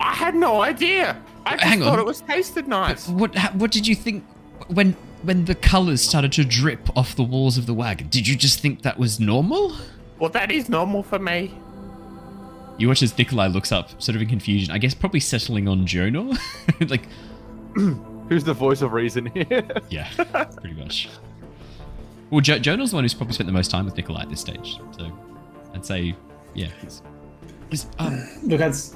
I 0.00 0.12
had 0.14 0.34
no 0.36 0.62
idea. 0.62 1.20
I 1.44 1.52
just 1.52 1.64
Hang 1.64 1.82
on. 1.82 1.88
thought 1.88 1.98
it 1.98 2.04
was 2.04 2.20
tasted 2.20 2.68
nice. 2.68 3.08
What 3.08 3.36
what 3.54 3.70
did 3.72 3.86
you 3.86 3.94
think 3.96 4.24
when 4.68 4.92
when 5.22 5.44
the 5.46 5.54
colours 5.56 6.02
started 6.02 6.30
to 6.32 6.44
drip 6.44 6.96
off 6.96 7.16
the 7.16 7.24
walls 7.24 7.58
of 7.58 7.66
the 7.66 7.74
wagon? 7.74 8.08
Did 8.08 8.28
you 8.28 8.36
just 8.36 8.60
think 8.60 8.82
that 8.82 8.98
was 8.98 9.18
normal? 9.18 9.74
Well, 10.20 10.30
that 10.30 10.50
is 10.52 10.68
normal 10.68 11.02
for 11.02 11.18
me. 11.18 11.52
You 12.78 12.88
watch 12.88 13.02
as 13.02 13.16
Nikolai 13.18 13.48
looks 13.48 13.72
up, 13.72 14.00
sort 14.00 14.16
of 14.16 14.22
in 14.22 14.28
confusion. 14.28 14.70
I 14.72 14.78
guess 14.78 14.94
probably 14.94 15.20
settling 15.20 15.68
on 15.68 15.84
Jonor. 15.86 16.38
like, 16.90 17.06
Who's 18.28 18.44
the 18.44 18.52
voice 18.52 18.82
of 18.82 18.92
reason 18.92 19.26
here? 19.26 19.66
yeah, 19.88 20.08
pretty 20.60 20.74
much. 20.74 21.08
Well, 22.30 22.42
jo- 22.42 22.58
Jonor's 22.58 22.90
the 22.90 22.96
one 22.96 23.04
who's 23.04 23.14
probably 23.14 23.32
spent 23.32 23.46
the 23.46 23.52
most 23.52 23.70
time 23.70 23.86
with 23.86 23.96
Nikolai 23.96 24.22
at 24.22 24.28
this 24.28 24.40
stage. 24.40 24.78
So 24.96 25.10
I'd 25.74 25.84
say, 25.86 26.14
yeah. 26.54 26.68
He's, 26.82 27.02
he's, 27.70 27.86
um, 27.98 28.22
Look, 28.42 28.60
as 28.60 28.94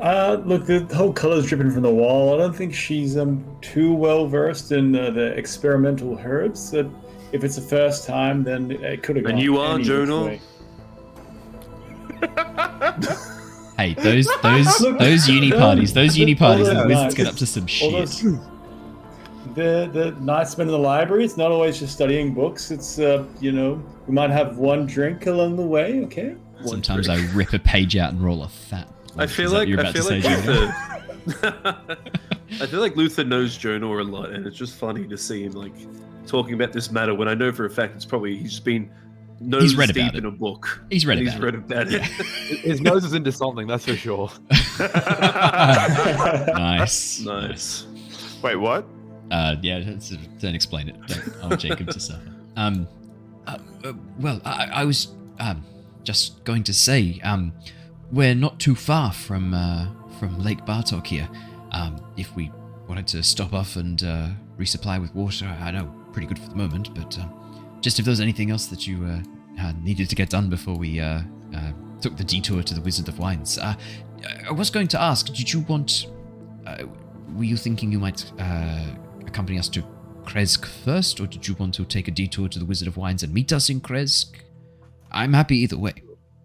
Uh, 0.00 0.42
look, 0.44 0.66
the 0.66 0.84
whole 0.94 1.12
color's 1.14 1.46
dripping 1.46 1.70
from 1.70 1.82
the 1.82 1.90
wall. 1.90 2.34
I 2.34 2.38
don't 2.38 2.54
think 2.54 2.74
she's 2.74 3.16
um 3.16 3.44
too 3.62 3.94
well 3.94 4.26
versed 4.26 4.72
in 4.72 4.94
uh, 4.94 5.10
the 5.10 5.28
experimental 5.28 6.18
herbs. 6.18 6.70
That 6.72 6.90
if 7.32 7.44
it's 7.44 7.56
the 7.56 7.62
first 7.62 8.06
time, 8.06 8.42
then 8.42 8.70
it 8.70 9.02
could 9.02 9.16
have. 9.16 9.24
And 9.24 9.34
gone 9.34 9.42
you 9.42 9.58
are, 9.58 9.74
any 9.74 9.78
which 9.78 9.88
Jonor? 9.88 10.40
Way. 12.22 13.16
Hey, 13.82 13.94
those 13.94 14.28
those 14.42 14.80
Look, 14.80 14.98
those 14.98 15.28
uni 15.28 15.50
parties, 15.64 15.92
those 15.92 16.16
uni 16.16 16.34
parties, 16.34 16.68
the 16.68 16.74
wizards 16.86 16.90
nice, 16.90 17.14
get 17.14 17.26
up 17.26 17.34
to 17.36 17.46
some 17.46 17.66
shit. 17.66 17.92
those, 17.92 18.22
the 19.54 19.90
the 19.92 20.16
night 20.20 20.48
spent 20.48 20.68
in 20.68 20.72
the 20.72 20.78
library. 20.78 21.24
It's 21.24 21.36
not 21.36 21.50
always 21.50 21.78
just 21.78 21.94
studying 21.94 22.34
books. 22.34 22.70
It's 22.70 22.98
uh, 22.98 23.26
you 23.40 23.52
know, 23.52 23.82
we 24.06 24.14
might 24.14 24.30
have 24.30 24.58
one 24.58 24.86
drink 24.86 25.26
along 25.26 25.56
the 25.56 25.66
way. 25.66 26.00
Okay. 26.04 26.36
Sometimes 26.64 27.08
I 27.08 27.16
rip 27.32 27.52
a 27.54 27.58
page 27.58 27.96
out 27.96 28.12
and 28.12 28.22
roll 28.22 28.44
a 28.44 28.48
fat. 28.48 28.88
I 29.16 29.26
feel 29.26 29.50
like 29.50 29.68
I 29.68 29.92
feel 29.92 30.04
like? 30.04 30.22
Luther. 30.24 30.74
I 32.60 32.66
feel 32.66 32.80
like 32.80 32.94
Luther 32.94 33.24
knows 33.24 33.58
Jonor 33.58 34.00
a 34.00 34.04
lot, 34.04 34.30
and 34.30 34.46
it's 34.46 34.56
just 34.56 34.76
funny 34.76 35.08
to 35.08 35.16
see 35.18 35.42
him 35.42 35.52
like 35.52 35.74
talking 36.26 36.54
about 36.54 36.72
this 36.72 36.92
matter 36.92 37.14
when 37.14 37.26
I 37.26 37.34
know 37.34 37.50
for 37.50 37.64
a 37.64 37.70
fact 37.70 37.96
it's 37.96 38.04
probably 38.04 38.36
he's 38.36 38.60
been 38.60 38.90
nose 39.42 39.62
He's 39.62 39.76
read 39.76 39.88
deep 39.92 39.96
about 40.04 40.14
it. 40.14 40.18
in 40.18 40.24
a 40.26 40.30
book. 40.30 40.82
He's 40.90 41.04
read 41.06 41.18
And 41.18 41.28
about 41.28 41.34
he's 41.34 41.42
it. 41.42 41.44
read 41.44 41.54
about 41.54 41.92
it. 41.92 42.02
His 42.62 42.80
nose 42.80 43.04
is 43.04 43.12
into 43.12 43.32
something, 43.32 43.66
that's 43.66 43.84
for 43.84 43.94
sure. 43.96 44.30
nice. 46.54 47.20
nice. 47.20 47.86
Wait, 48.42 48.56
what? 48.56 48.86
Uh, 49.30 49.56
yeah, 49.62 49.78
that's- 49.78 50.10
don't 50.40 50.54
explain 50.54 50.88
it. 50.88 50.96
Don't, 51.06 51.36
I 51.42 51.46
want 51.48 51.60
Jacob 51.60 51.88
to 51.88 52.00
suffer. 52.00 52.20
Um, 52.56 52.86
uh, 53.46 53.58
uh, 53.84 53.92
well, 54.18 54.40
I, 54.44 54.68
I 54.72 54.84
was 54.84 55.08
um, 55.38 55.64
just 56.02 56.44
going 56.44 56.62
to 56.64 56.74
say, 56.74 57.18
um, 57.24 57.52
we're 58.10 58.34
not 58.34 58.58
too 58.60 58.74
far 58.74 59.12
from 59.12 59.54
uh, 59.54 59.86
from 60.20 60.38
Lake 60.38 60.64
Baratok 60.66 61.06
here. 61.06 61.28
Um, 61.70 61.96
if 62.18 62.34
we 62.36 62.52
wanted 62.88 63.06
to 63.08 63.22
stop 63.22 63.54
off 63.54 63.76
and 63.76 64.02
uh, 64.04 64.28
resupply 64.58 65.00
with 65.00 65.14
water, 65.14 65.46
I 65.46 65.70
know 65.70 65.90
pretty 66.12 66.26
good 66.26 66.38
for 66.38 66.50
the 66.50 66.56
moment, 66.56 66.94
but 66.94 67.18
uh, 67.18 67.26
just 67.82 67.98
if 67.98 68.04
there 68.04 68.12
was 68.12 68.20
anything 68.20 68.50
else 68.50 68.66
that 68.66 68.86
you 68.86 69.04
uh, 69.04 69.72
needed 69.82 70.08
to 70.08 70.16
get 70.16 70.30
done 70.30 70.48
before 70.48 70.76
we 70.76 71.00
uh, 71.00 71.20
uh, 71.54 71.72
took 72.00 72.16
the 72.16 72.24
detour 72.24 72.62
to 72.62 72.74
the 72.74 72.80
Wizard 72.80 73.08
of 73.08 73.18
Wines. 73.18 73.58
Uh, 73.58 73.74
I 74.48 74.52
was 74.52 74.70
going 74.70 74.88
to 74.88 75.00
ask, 75.00 75.26
did 75.26 75.52
you 75.52 75.60
want? 75.60 76.06
Uh, 76.64 76.84
were 77.34 77.44
you 77.44 77.56
thinking 77.56 77.90
you 77.90 77.98
might 77.98 78.30
uh, 78.38 78.86
accompany 79.26 79.58
us 79.58 79.68
to 79.70 79.82
Krezk 80.24 80.64
first, 80.66 81.20
or 81.20 81.26
did 81.26 81.46
you 81.48 81.54
want 81.54 81.74
to 81.74 81.84
take 81.84 82.06
a 82.06 82.12
detour 82.12 82.48
to 82.48 82.58
the 82.58 82.64
Wizard 82.64 82.86
of 82.86 82.96
Wines 82.96 83.22
and 83.22 83.34
meet 83.34 83.52
us 83.52 83.68
in 83.68 83.80
Krezk? 83.80 84.36
I'm 85.10 85.32
happy 85.32 85.58
either 85.58 85.76
way. 85.76 85.94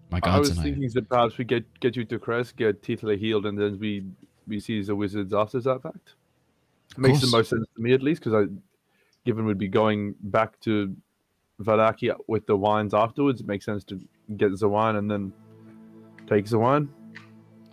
My 0.10 0.18
I 0.18 0.22
guards 0.22 0.50
was 0.50 0.58
and 0.58 0.60
I. 0.60 0.64
thinking 0.64 0.90
that 0.96 1.08
perhaps 1.08 1.38
we 1.38 1.46
get 1.46 1.80
get 1.80 1.96
you 1.96 2.06
to 2.06 2.18
Krezk, 2.18 2.56
get 2.56 2.82
Tithla 2.82 3.18
healed, 3.18 3.46
and 3.46 3.58
then 3.58 3.78
we 3.80 4.04
we 4.48 4.60
see 4.60 4.82
the 4.82 4.96
wizards 4.96 5.34
after 5.34 5.60
that 5.62 5.84
fact. 5.84 6.16
Makes 6.98 7.22
the 7.22 7.28
most 7.28 7.52
sense 7.52 7.68
to 7.76 7.82
me 7.82 7.94
at 7.94 8.02
least, 8.02 8.24
because 8.24 8.48
I, 8.48 8.52
given 9.26 9.46
we'd 9.46 9.60
be 9.60 9.68
going 9.68 10.16
back 10.22 10.60
to 10.62 10.96
Valakia 11.62 12.16
with 12.28 12.46
the 12.46 12.56
wines 12.56 12.94
afterwards, 12.94 13.42
it 13.42 13.48
makes 13.48 13.66
sense 13.66 13.84
to 13.86 14.00
get 14.36 14.58
the 14.60 14.70
wine 14.70 14.96
and 14.96 15.10
then 15.10 15.34
take 16.28 16.46
the 16.46 16.60
wine. 16.60 16.90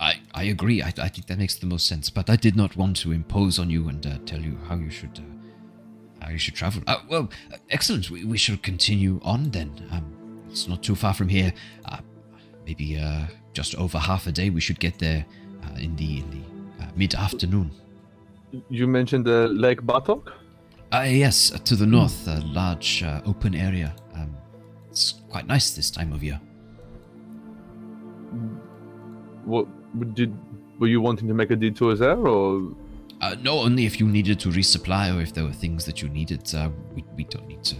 I, 0.00 0.20
I 0.34 0.44
agree. 0.44 0.82
I, 0.82 0.88
I 0.88 1.08
think 1.08 1.26
that 1.28 1.38
makes 1.38 1.54
the 1.54 1.66
most 1.66 1.86
sense. 1.86 2.10
But 2.10 2.28
I 2.28 2.36
did 2.36 2.56
not 2.56 2.76
want 2.76 2.96
to 2.98 3.12
impose 3.12 3.58
on 3.58 3.70
you 3.70 3.88
and 3.88 4.04
uh, 4.06 4.18
tell 4.26 4.40
you 4.40 4.58
how 4.68 4.76
you 4.76 4.90
should 4.90 5.18
uh, 5.18 6.24
how 6.24 6.30
you 6.30 6.38
should 6.38 6.54
travel. 6.54 6.82
Uh, 6.86 6.98
well, 7.08 7.30
uh, 7.52 7.56
excellent. 7.70 8.10
We, 8.10 8.24
we 8.24 8.38
shall 8.38 8.56
continue 8.56 9.20
on 9.22 9.50
then. 9.50 9.70
Um, 9.90 10.40
it's 10.50 10.68
not 10.68 10.82
too 10.82 10.94
far 10.94 11.14
from 11.14 11.28
here. 11.28 11.52
Uh, 11.84 11.98
maybe 12.66 12.98
uh, 12.98 13.26
just 13.52 13.74
over 13.76 13.98
half 13.98 14.26
a 14.26 14.32
day. 14.32 14.50
We 14.50 14.60
should 14.60 14.80
get 14.80 14.98
there 14.98 15.24
uh, 15.64 15.78
in 15.78 15.96
the 15.96 16.18
in 16.18 16.30
the 16.30 16.84
uh, 16.84 16.88
mid 16.96 17.14
afternoon. 17.14 17.70
You 18.68 18.86
mentioned 18.86 19.24
the 19.24 19.48
Lake 19.48 19.82
Baratok. 19.82 20.32
Uh, 20.94 21.02
yes, 21.02 21.52
uh, 21.52 21.58
to 21.58 21.74
the 21.74 21.84
north, 21.84 22.28
a 22.28 22.40
large 22.42 23.02
uh, 23.02 23.20
open 23.26 23.52
area. 23.52 23.92
Um, 24.14 24.36
it's 24.88 25.14
quite 25.28 25.44
nice 25.44 25.74
this 25.74 25.90
time 25.90 26.12
of 26.12 26.22
year. 26.22 26.40
What 29.44 29.66
did 30.14 30.32
were 30.78 30.86
you 30.86 31.00
wanting 31.00 31.26
to 31.26 31.34
make 31.34 31.50
a 31.50 31.56
detour 31.56 31.96
there, 31.96 32.16
or 32.16 32.76
Uh, 33.20 33.34
no, 33.42 33.58
only 33.58 33.86
if 33.86 33.98
you 33.98 34.06
needed 34.06 34.38
to 34.38 34.50
resupply 34.50 35.12
or 35.12 35.20
if 35.20 35.34
there 35.34 35.42
were 35.42 35.52
things 35.52 35.84
that 35.84 36.00
you 36.00 36.08
needed. 36.08 36.54
Uh, 36.54 36.70
we, 36.94 37.04
we 37.16 37.24
don't 37.24 37.48
need 37.48 37.64
to, 37.64 37.74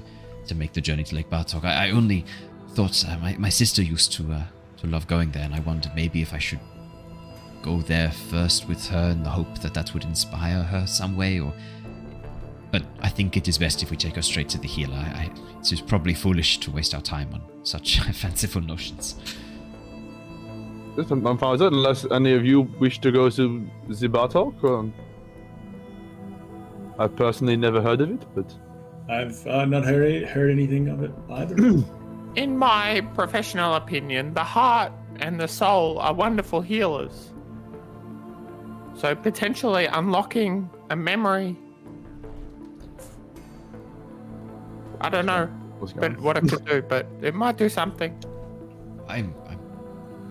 to 0.49 0.55
make 0.57 0.73
the 0.73 0.81
journey 0.81 1.05
to 1.05 1.15
Lake 1.15 1.31
Baratok. 1.31 1.65
I, 1.65 1.87
I 1.87 1.91
only 1.91 2.25
thought 2.71 3.05
uh, 3.09 3.17
my, 3.19 3.37
my 3.37 3.49
sister 3.49 3.81
used 3.81 4.13
to 4.15 4.33
uh, 4.33 4.43
to 4.79 4.89
love 4.89 5.07
going 5.07 5.31
there, 5.31 5.45
and 5.45 5.55
I 5.55 5.61
wondered 5.61 5.93
maybe 5.95 6.21
if 6.21 6.35
I 6.35 6.39
should 6.39 6.61
go 7.63 7.81
there 7.81 8.11
first 8.11 8.67
with 8.69 8.85
her 8.89 9.11
in 9.11 9.23
the 9.23 9.31
hope 9.31 9.61
that 9.61 9.73
that 9.75 9.95
would 9.95 10.03
inspire 10.03 10.65
her 10.65 10.85
some 10.85 11.17
way. 11.17 11.39
Or, 11.39 11.53
but 12.75 12.83
I 13.03 13.09
think 13.09 13.37
it 13.37 13.47
is 13.47 13.57
best 13.57 13.85
if 13.85 13.93
we 13.93 13.97
take 13.97 14.17
her 14.17 14.23
straight 14.23 14.49
to 14.49 14.59
the 14.59 14.67
healer. 14.67 14.97
I, 14.97 15.31
I, 15.31 15.31
it 15.61 15.73
is 15.73 15.81
probably 15.81 16.13
foolish 16.13 16.59
to 16.59 16.73
waste 16.73 16.93
our 16.93 17.01
time 17.01 17.33
on 17.33 17.41
such 17.63 18.01
fanciful 18.13 18.63
notions. 18.63 19.15
Yes, 20.97 21.09
I'm, 21.09 21.25
I'm 21.25 21.39
fine 21.39 21.53
with 21.53 21.61
that, 21.61 21.73
unless 21.73 22.05
any 22.11 22.33
of 22.33 22.45
you 22.45 22.63
wish 22.81 23.01
to 23.03 23.13
go 23.13 23.31
to 23.31 23.71
the 23.89 24.09
Baratok. 24.09 24.65
Or... 24.65 24.93
I've 26.99 27.15
personally 27.15 27.57
never 27.57 27.81
heard 27.81 28.01
of 28.01 28.11
it, 28.11 28.27
but 28.35 28.53
I've 29.09 29.47
uh, 29.47 29.65
not 29.67 29.85
heard 29.85 30.25
heard 30.25 30.51
anything 30.51 30.89
of 30.89 31.05
it 31.05 31.13
either. 31.31 31.55
In 32.35 32.59
my 32.59 33.03
professional 33.15 33.75
opinion, 33.75 34.35
the 34.35 34.43
heart 34.43 34.91
and 35.21 35.39
the 35.39 35.47
soul 35.47 36.01
are 36.01 36.13
wonderful 36.13 36.61
healers. 36.61 37.31
So 38.97 39.15
potentially 39.15 39.87
unlocking 39.87 40.69
a 40.91 40.97
memory. 40.97 41.57
I 45.05 45.09
don't 45.11 45.27
know 45.27 45.47
what's 45.79 45.93
going 45.93 46.15
but 46.15 46.23
what 46.23 46.37
it 46.39 46.49
could 46.49 46.65
do, 46.73 46.83
but 46.83 47.07
it 47.21 47.35
might 47.35 47.57
do 47.59 47.69
something. 47.69 48.17
I'm, 49.09 49.35
I'm 49.49 49.61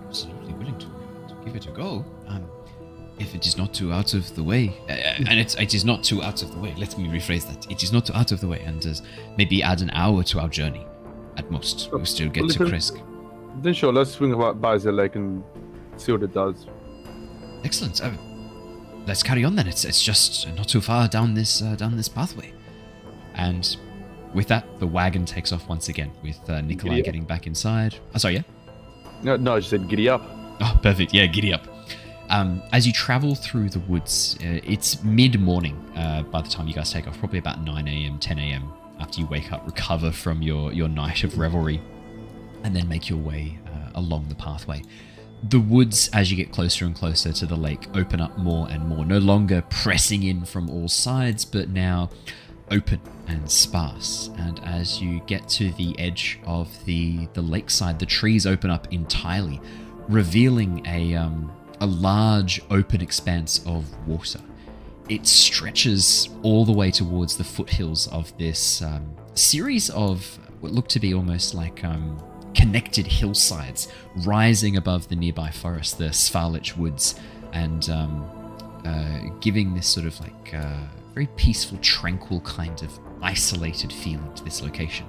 absolutely 0.08 0.54
willing 0.54 0.78
to, 0.80 0.86
to 1.30 1.36
give 1.46 1.56
it 1.56 1.68
a 1.68 1.72
go. 1.72 2.04
Um, 2.28 2.48
if 3.20 3.36
it 3.36 3.46
is 3.46 3.56
not 3.58 3.72
too 3.74 3.94
out 3.94 4.16
of 4.16 4.34
the 4.36 4.44
way, 4.44 4.70
uh, 4.90 4.94
and 5.30 5.40
it's, 5.40 5.54
it 5.56 5.76
is 5.76 5.86
not 5.86 6.04
too 6.04 6.24
out 6.24 6.42
of 6.42 6.52
the 6.52 6.60
way. 6.60 6.74
Let 6.76 6.98
me 6.98 7.06
rephrase 7.08 7.46
that. 7.48 7.70
It 7.72 7.84
is 7.84 7.92
not 7.94 8.08
too 8.08 8.14
out 8.16 8.32
of 8.32 8.42
the 8.42 8.48
way, 8.48 8.62
and 8.62 8.84
uh, 8.86 8.94
maybe 9.38 9.62
add 9.62 9.82
an 9.82 9.92
hour 9.92 10.24
to 10.24 10.40
our 10.40 10.50
journey, 10.50 10.86
at 11.38 11.50
most. 11.52 11.90
We'll 11.92 12.06
still 12.06 12.30
get 12.30 12.42
Well, 12.42 12.50
to 12.50 12.64
if 12.64 12.70
it- 12.70 12.74
Krezk. 12.74 13.62
then 13.62 13.74
sure, 13.76 13.94
let's 13.94 14.12
swing 14.12 14.36
by- 14.36 14.54
by 14.54 14.78
the 14.80 14.92
lake 14.92 15.16
and 15.16 15.44
see 15.98 16.12
what 16.12 16.24
it 16.24 16.34
does. 16.34 16.66
Excellent. 17.64 18.04
Uh, 18.04 18.12
let's 19.06 19.22
carry 19.22 19.44
on 19.46 19.56
then. 19.56 19.68
It's 19.68 19.86
it's 19.86 20.02
just 20.02 20.48
not 20.56 20.68
too 20.68 20.82
far 20.82 21.08
down 21.08 21.36
this 21.36 21.62
uh, 21.62 21.76
down 21.76 21.96
this 21.96 22.10
pathway, 22.10 22.52
and 23.36 23.78
with 24.34 24.48
that, 24.48 24.80
the 24.80 24.88
wagon 24.88 25.26
takes 25.26 25.52
off 25.52 25.68
once 25.68 25.90
again, 25.90 26.12
with 26.22 26.40
uh, 26.50 26.62
Nikolai 26.62 27.02
getting 27.02 27.24
back 27.24 27.48
inside. 27.48 27.96
Oh, 28.14 28.18
sorry, 28.18 28.36
yeah. 28.36 28.42
No, 29.22 29.38
no, 29.38 29.56
I 29.56 29.60
just 29.60 29.70
said 29.70 29.88
giddy 29.88 30.10
up. 30.10 30.22
Oh, 30.62 30.80
perfect. 30.82 31.14
Yeah, 31.14 31.26
giddy 31.26 31.54
up. 31.54 31.68
Um, 32.30 32.62
as 32.72 32.88
you 32.88 32.94
travel 32.94 33.36
through 33.36 33.70
the 33.70 33.80
woods, 33.82 34.38
uh, 34.42 34.60
it's 34.64 35.04
mid 35.04 35.40
morning 35.40 35.76
uh, 35.96 36.24
by 36.24 36.42
the 36.42 36.50
time 36.50 36.68
you 36.68 36.74
guys 36.74 36.92
take 36.92 37.08
off, 37.08 37.18
probably 37.20 37.40
about 37.40 37.62
9 37.62 37.88
a.m., 37.88 38.18
10 38.18 38.40
a.m. 38.40 38.74
after 39.00 39.22
you 39.22 39.28
wake 39.28 39.52
up, 39.52 39.66
recover 39.66 40.12
from 40.12 40.42
your, 40.42 40.74
your 40.74 40.88
night 40.88 41.24
of 41.24 41.38
revelry, 41.38 41.82
and 42.64 42.76
then 42.76 42.88
make 42.88 43.10
your 43.10 43.20
way 43.20 43.60
uh, 43.68 43.92
along 43.96 44.30
the 44.30 44.36
pathway. 44.36 44.82
The 45.50 45.60
woods, 45.60 46.10
as 46.14 46.32
you 46.32 46.38
get 46.38 46.52
closer 46.54 46.86
and 46.86 46.96
closer 46.96 47.34
to 47.34 47.46
the 47.46 47.56
lake, 47.56 47.88
open 47.96 48.22
up 48.22 48.38
more 48.38 48.70
and 48.70 48.88
more, 48.88 49.06
no 49.06 49.18
longer 49.18 49.62
pressing 49.70 50.24
in 50.24 50.46
from 50.46 50.70
all 50.70 50.88
sides, 50.88 51.44
but 51.44 51.70
now 51.70 52.10
open 52.74 53.00
and 53.28 53.50
sparse. 53.50 54.30
And 54.38 54.60
as 54.66 55.02
you 55.02 55.22
get 55.22 55.48
to 55.50 55.72
the 55.74 55.98
edge 56.00 56.40
of 56.46 56.68
the, 56.86 57.28
the 57.34 57.42
lakeside, 57.42 58.00
the 58.00 58.06
trees 58.06 58.46
open 58.46 58.70
up 58.70 58.92
entirely, 58.92 59.62
revealing 60.10 60.86
a, 60.86 61.16
um, 61.16 61.52
a 61.80 61.86
large 61.86 62.62
open 62.70 63.02
expanse 63.02 63.64
of 63.66 63.86
water. 64.08 64.40
It 65.10 65.28
stretches 65.28 66.30
all 66.42 66.66
the 66.66 66.72
way 66.72 66.92
towards 66.92 67.38
the 67.38 67.44
foothills 67.44 68.08
of 68.08 68.36
this 68.38 68.82
um, 68.82 69.16
series 69.36 69.90
of 69.90 70.40
what 70.62 70.72
look 70.72 70.88
to 70.90 71.00
be 71.00 71.14
almost 71.14 71.54
like 71.54 71.84
um, 71.84 72.22
connected 72.54 73.06
hillsides 73.06 73.90
rising 74.18 74.78
above 74.78 75.10
the 75.10 75.16
nearby 75.16 75.52
forest, 75.52 75.98
the 75.98 76.06
Svalich 76.06 76.78
Woods, 76.78 77.20
and 77.52 77.90
um, 77.90 78.26
uh, 78.86 79.20
giving 79.42 79.74
this 79.74 79.88
sort 79.88 80.06
of 80.06 80.20
like 80.22 80.54
uh, 80.54 80.78
very 81.14 81.28
peaceful, 81.36 81.78
tranquil 81.80 82.42
kind 82.42 82.82
of 82.82 83.00
isolated 83.22 83.94
feeling 83.94 84.34
to 84.34 84.44
this 84.44 84.62
location. 84.62 85.06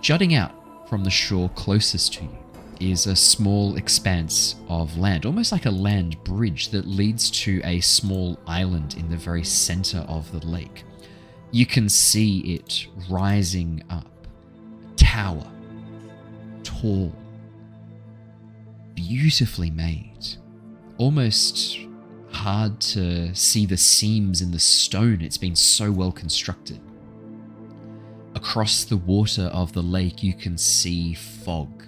Jutting 0.00 0.34
out 0.34 0.52
from 0.88 1.04
the 1.04 1.10
shore 1.10 1.48
closest 1.50 2.14
to 2.14 2.24
you 2.24 2.38
is 2.80 3.06
a 3.06 3.14
small 3.14 3.76
expanse 3.76 4.56
of 4.68 4.96
land, 4.96 5.24
almost 5.24 5.52
like 5.52 5.66
a 5.66 5.70
land 5.70 6.22
bridge 6.24 6.68
that 6.70 6.86
leads 6.86 7.30
to 7.30 7.60
a 7.64 7.80
small 7.80 8.38
island 8.46 8.96
in 8.98 9.08
the 9.08 9.16
very 9.16 9.44
center 9.44 9.98
of 10.08 10.30
the 10.32 10.44
lake. 10.46 10.84
You 11.50 11.66
can 11.66 11.88
see 11.88 12.40
it 12.54 12.86
rising 13.08 13.82
up, 13.90 14.10
tower, 14.96 15.50
tall, 16.62 17.14
beautifully 18.94 19.70
made, 19.70 20.26
almost 20.98 21.78
hard 22.32 22.80
to 22.80 23.34
see 23.34 23.66
the 23.66 23.76
seams 23.76 24.40
in 24.40 24.50
the 24.50 24.58
stone. 24.58 25.20
It's 25.20 25.38
been 25.38 25.56
so 25.56 25.90
well 25.90 26.12
constructed. 26.12 26.80
Across 28.34 28.84
the 28.84 28.96
water 28.96 29.44
of 29.52 29.72
the 29.72 29.82
lake, 29.82 30.22
you 30.22 30.34
can 30.34 30.56
see 30.56 31.14
fog 31.14 31.84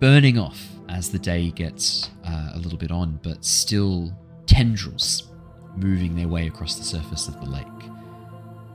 burning 0.00 0.38
off 0.38 0.64
as 0.88 1.10
the 1.10 1.18
day 1.18 1.50
gets 1.50 2.10
uh, 2.24 2.52
a 2.54 2.58
little 2.58 2.78
bit 2.78 2.90
on, 2.90 3.18
but 3.22 3.44
still 3.44 4.12
tendrils 4.46 5.30
moving 5.76 6.14
their 6.14 6.28
way 6.28 6.46
across 6.46 6.76
the 6.76 6.84
surface 6.84 7.28
of 7.28 7.40
the 7.40 7.50
lake. 7.50 7.66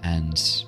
And 0.04 0.66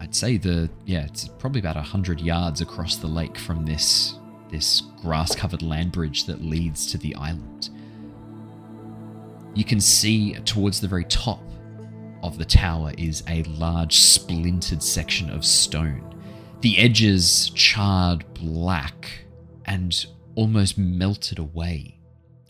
I'd 0.00 0.14
say 0.14 0.36
the 0.36 0.68
yeah, 0.84 1.04
it's 1.04 1.28
probably 1.28 1.60
about 1.60 1.76
a 1.76 1.82
hundred 1.82 2.20
yards 2.20 2.60
across 2.60 2.96
the 2.96 3.06
lake 3.06 3.38
from 3.38 3.64
this 3.64 4.18
this 4.50 4.82
grass-covered 5.02 5.62
land 5.62 5.92
bridge 5.92 6.26
that 6.26 6.42
leads 6.42 6.86
to 6.92 6.98
the 6.98 7.14
island. 7.16 7.70
You 9.54 9.64
can 9.64 9.80
see 9.80 10.34
towards 10.44 10.80
the 10.80 10.88
very 10.88 11.04
top 11.04 11.40
of 12.22 12.38
the 12.38 12.44
tower 12.44 12.92
is 12.98 13.22
a 13.28 13.42
large 13.44 13.96
splintered 13.96 14.82
section 14.82 15.30
of 15.30 15.44
stone. 15.44 16.10
The 16.62 16.78
edges 16.78 17.50
charred 17.50 18.24
black 18.34 19.26
and 19.66 20.06
almost 20.34 20.78
melted 20.78 21.38
away 21.38 21.98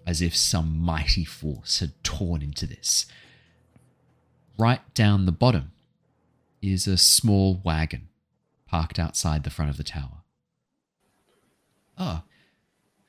as 0.07 0.23
if 0.23 0.37
some 0.37 0.79
mighty 0.79 1.25
force 1.25 1.81
had 1.81 1.93
torn 2.05 2.43
into 2.43 2.67
this. 2.67 3.07
Right 4.57 4.81
down 4.95 5.27
the 5.27 5.33
bottom 5.33 5.73
is 6.63 6.87
a 6.87 6.97
small 6.97 7.61
wagon 7.65 8.09
parked 8.67 8.99
outside 8.99 9.43
the 9.43 9.51
front 9.51 9.71
of 9.71 9.77
the 9.77 9.85
tower. 9.85 10.23
Ah, 11.99 12.25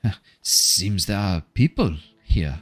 seems 0.41 1.05
there 1.05 1.17
are 1.17 1.41
people 1.53 1.97
here, 2.23 2.61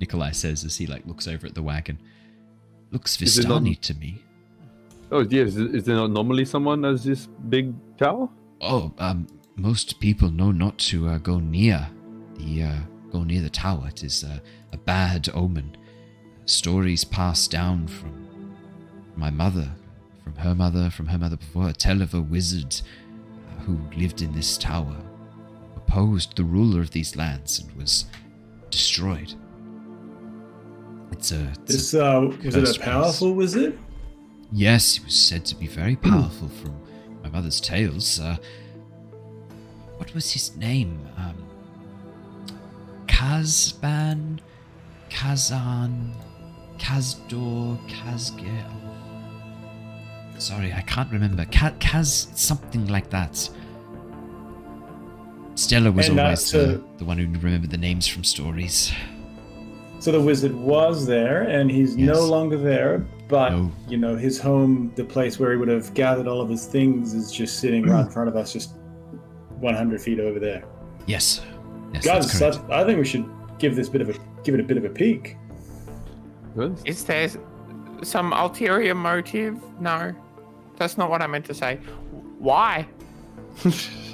Nikolai 0.00 0.32
says 0.32 0.64
as 0.64 0.76
he 0.76 0.86
like 0.86 1.06
looks 1.06 1.28
over 1.28 1.46
at 1.46 1.54
the 1.54 1.62
wagon. 1.62 1.98
Looks 2.90 3.20
Is 3.20 3.38
it 3.38 3.48
not- 3.48 3.62
Vistani 3.62 3.78
to 3.80 3.94
me. 3.94 4.22
Oh 5.12 5.20
yes, 5.28 5.56
is 5.56 5.84
there 5.84 5.96
not 5.96 6.10
normally 6.10 6.44
someone 6.44 6.84
as 6.84 7.02
this 7.04 7.26
big 7.48 7.74
tower? 7.98 8.28
Oh, 8.60 8.92
um, 8.98 9.26
most 9.56 9.98
people 10.00 10.30
know 10.30 10.52
not 10.52 10.78
to 10.78 11.08
uh, 11.08 11.18
go 11.18 11.40
near 11.40 11.88
the 12.34 12.62
uh, 12.62 12.78
go 13.10 13.24
near 13.24 13.40
the 13.42 13.50
tower. 13.50 13.88
It 13.88 14.04
is 14.04 14.22
uh, 14.24 14.38
a 14.72 14.76
bad 14.76 15.28
omen. 15.34 15.76
Stories 16.46 17.04
passed 17.04 17.50
down 17.50 17.88
from 17.88 18.54
my 19.16 19.30
mother, 19.30 19.68
from 20.22 20.36
her 20.36 20.54
mother, 20.54 20.90
from 20.90 21.06
her 21.06 21.18
mother 21.18 21.36
before, 21.36 21.64
her, 21.64 21.72
tell 21.72 22.02
of 22.02 22.14
a 22.14 22.20
wizard 22.20 22.80
uh, 22.80 23.62
who 23.62 23.78
lived 23.96 24.22
in 24.22 24.32
this 24.32 24.56
tower, 24.56 24.96
opposed 25.76 26.36
the 26.36 26.44
ruler 26.44 26.80
of 26.80 26.92
these 26.92 27.16
lands, 27.16 27.58
and 27.58 27.72
was 27.76 28.06
destroyed. 28.70 29.34
It's 31.12 31.32
a 31.32 31.52
it's 31.62 31.72
This 31.74 31.94
a 31.94 32.04
uh, 32.06 32.20
was 32.44 32.54
it 32.54 32.54
a 32.54 32.60
place. 32.62 32.78
powerful 32.78 33.32
wizard? 33.34 33.78
Yes, 34.52 34.94
he 34.96 35.04
was 35.04 35.14
said 35.14 35.44
to 35.46 35.54
be 35.54 35.66
very 35.66 35.96
powerful 35.96 36.48
from 36.48 36.74
my 37.22 37.28
mother's 37.28 37.60
tales. 37.60 38.18
Uh, 38.18 38.36
what 39.96 40.12
was 40.14 40.32
his 40.32 40.56
name? 40.56 40.98
Um, 41.16 41.36
Kazban, 43.06 44.38
Kazan, 45.08 46.12
Kazdor, 46.78 47.78
Kazge. 47.88 48.64
Sorry, 50.38 50.72
I 50.72 50.80
can't 50.82 51.10
remember. 51.12 51.44
Ka- 51.46 51.74
Kaz, 51.80 52.34
something 52.36 52.86
like 52.88 53.10
that. 53.10 53.48
Stella 55.54 55.92
was 55.92 56.08
And, 56.08 56.18
uh, 56.18 56.22
always 56.22 56.50
the, 56.50 56.82
the 56.96 57.04
one 57.04 57.18
who 57.18 57.26
remembered 57.38 57.70
the 57.70 57.76
names 57.76 58.06
from 58.06 58.24
stories. 58.24 58.90
So 60.00 60.10
the 60.10 60.20
wizard 60.20 60.54
was 60.54 61.06
there, 61.06 61.42
and 61.42 61.70
he's 61.70 61.94
no 61.96 62.24
longer 62.24 62.56
there. 62.56 63.04
But 63.28 63.50
No. 63.52 63.70
you 63.86 63.98
know, 63.98 64.16
his 64.16 64.40
home, 64.40 64.90
the 64.96 65.04
place 65.04 65.38
where 65.38 65.52
he 65.52 65.58
would 65.58 65.68
have 65.68 65.92
gathered 65.94 66.26
all 66.26 66.40
of 66.40 66.48
his 66.48 66.64
things, 66.66 67.12
is 67.14 67.30
just 67.30 67.60
sitting 67.60 67.84
right 67.86 68.06
in 68.06 68.10
front 68.10 68.28
of 68.28 68.34
us, 68.34 68.52
just 68.52 68.72
100 69.60 70.00
feet 70.00 70.18
over 70.18 70.38
there. 70.40 70.64
Yes. 71.06 71.42
Yes, 71.92 72.04
Guys, 72.04 72.38
correct. 72.38 72.60
I, 72.70 72.80
I 72.80 72.84
think 72.84 72.98
we 72.98 73.04
should 73.04 73.28
give 73.58 73.76
this 73.76 73.88
bit 73.90 74.00
of 74.00 74.08
a 74.08 74.14
give 74.42 74.54
it 74.54 74.60
a 74.60 74.64
bit 74.64 74.78
of 74.78 74.84
a 74.84 74.88
peek. 74.88 75.36
Is 76.86 77.04
there 77.04 77.28
some 78.02 78.32
ulterior 78.32 78.94
motive? 78.94 79.58
No, 79.80 80.14
that's 80.76 80.96
not 80.96 81.10
what 81.10 81.20
I 81.20 81.26
meant 81.26 81.44
to 81.46 81.54
say. 81.54 81.76
Why? 82.38 82.86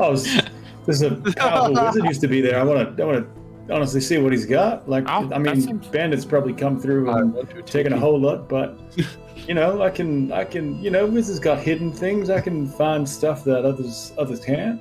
Oh, 0.01 0.17
this, 0.17 0.43
this 0.87 0.97
is 0.97 1.03
a 1.03 1.15
powerful 1.37 1.75
wizard 1.75 2.05
used 2.05 2.21
to 2.23 2.29
be 2.29 2.41
there. 2.41 2.59
I 2.59 2.65
want 2.65 2.97
to, 2.97 3.03
I 3.03 3.07
want 3.07 3.19
to 3.25 3.36
honestly 3.71 4.01
see 4.01 4.19
what 4.19 4.33
he's 4.33 4.47
got. 4.47 4.89
Like, 4.89 5.05
Oh, 5.09 5.31
I 5.33 5.39
mean, 5.39 5.79
bandits 5.91 6.25
probably 6.25 6.53
come 6.53 6.81
through 6.81 7.11
and 7.11 7.67
taken 7.67 7.93
a 7.93 7.99
whole 7.99 8.19
lot, 8.19 8.49
but 8.49 8.79
you 9.49 9.55
know, 9.55 9.83
I 9.83 9.91
can, 9.91 10.33
I 10.33 10.45
can, 10.45 10.83
you 10.83 10.91
know, 10.91 11.07
wizards 11.07 11.39
got 11.39 11.59
hidden 11.59 11.93
things. 11.93 12.31
I 12.31 12.41
can 12.41 12.67
find 12.67 13.09
stuff 13.09 13.45
that 13.45 13.65
others 13.65 14.13
others 14.19 14.45
can't. 14.45 14.81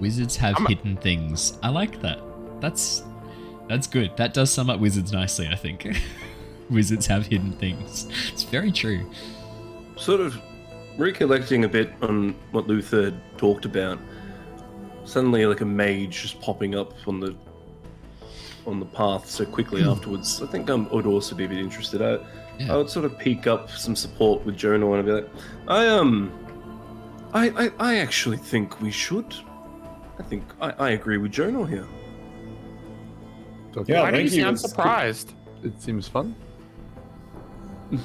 Wizards 0.00 0.36
have 0.36 0.56
hidden 0.68 0.96
things. 0.96 1.58
I 1.62 1.68
like 1.68 2.00
that. 2.02 2.20
That's 2.60 3.02
that's 3.68 3.86
good. 3.86 4.16
That 4.16 4.34
does 4.34 4.50
sum 4.50 4.70
up 4.70 4.80
wizards 4.80 5.12
nicely, 5.12 5.48
I 5.48 5.56
think. 5.56 5.86
wizards 6.70 7.06
have 7.06 7.26
hidden 7.26 7.52
things. 7.52 8.08
It's 8.32 8.42
very 8.42 8.72
true. 8.72 9.10
Sort 9.96 10.20
of 10.20 10.40
recollecting 10.98 11.64
a 11.64 11.68
bit 11.68 11.92
on 12.02 12.34
what 12.52 12.66
Luther 12.66 13.12
talked 13.36 13.64
about. 13.64 13.98
Suddenly, 15.04 15.46
like 15.46 15.60
a 15.60 15.66
mage 15.66 16.22
just 16.22 16.40
popping 16.40 16.74
up 16.74 16.92
on 17.06 17.20
the 17.20 17.34
on 18.66 18.80
the 18.80 18.86
path 18.86 19.28
so 19.28 19.44
quickly 19.44 19.82
afterwards. 19.84 20.40
I 20.42 20.46
think 20.46 20.70
I 20.70 20.74
would 20.74 21.06
also 21.06 21.34
be 21.34 21.44
a 21.44 21.48
bit 21.48 21.58
interested. 21.58 22.00
I, 22.02 22.18
I 22.72 22.76
would 22.76 22.88
sort 22.88 23.04
of 23.04 23.18
peek 23.18 23.46
up 23.46 23.70
some 23.70 23.94
support 23.96 24.44
with 24.44 24.56
Jonor 24.56 24.98
and 24.98 25.00
I'd 25.00 25.06
be 25.06 25.12
like, 25.12 25.28
I 25.68 25.88
um, 25.88 26.32
I 27.32 27.48
I, 27.66 27.70
I 27.78 27.96
actually 27.96 28.36
think 28.38 28.80
we 28.80 28.90
should. 28.90 29.34
I 30.18 30.22
think 30.22 30.44
I, 30.60 30.70
I 30.78 30.90
agree 30.90 31.18
with 31.18 31.32
Jonor 31.32 31.68
here. 31.68 31.86
Yeah, 33.86 34.02
Why 34.02 34.10
do 34.12 34.18
you 34.18 34.22
thank 34.28 34.32
you. 34.36 34.42
sound 34.42 34.56
It's- 34.56 34.70
surprised? 34.70 35.32
It 35.64 35.80
seems 35.80 36.06
fun. 36.08 36.34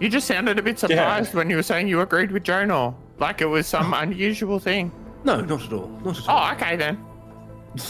You 0.00 0.08
just 0.08 0.28
sounded 0.28 0.60
a 0.60 0.62
bit 0.62 0.78
surprised 0.78 1.34
when 1.34 1.50
you 1.50 1.56
were 1.56 1.62
saying 1.64 1.88
you 1.88 2.00
agreed 2.02 2.30
with 2.30 2.44
Jonor, 2.44 2.94
like 3.18 3.40
it 3.40 3.46
was 3.46 3.66
some 3.66 3.92
unusual 3.96 4.60
thing. 4.60 4.92
No, 5.24 5.40
not 5.40 5.64
at 5.64 5.72
all. 5.72 5.88
Not 6.04 6.16
at 6.20 6.28
all. 6.28 6.48
Oh, 6.48 6.52
okay 6.52 6.76
then. 6.76 7.04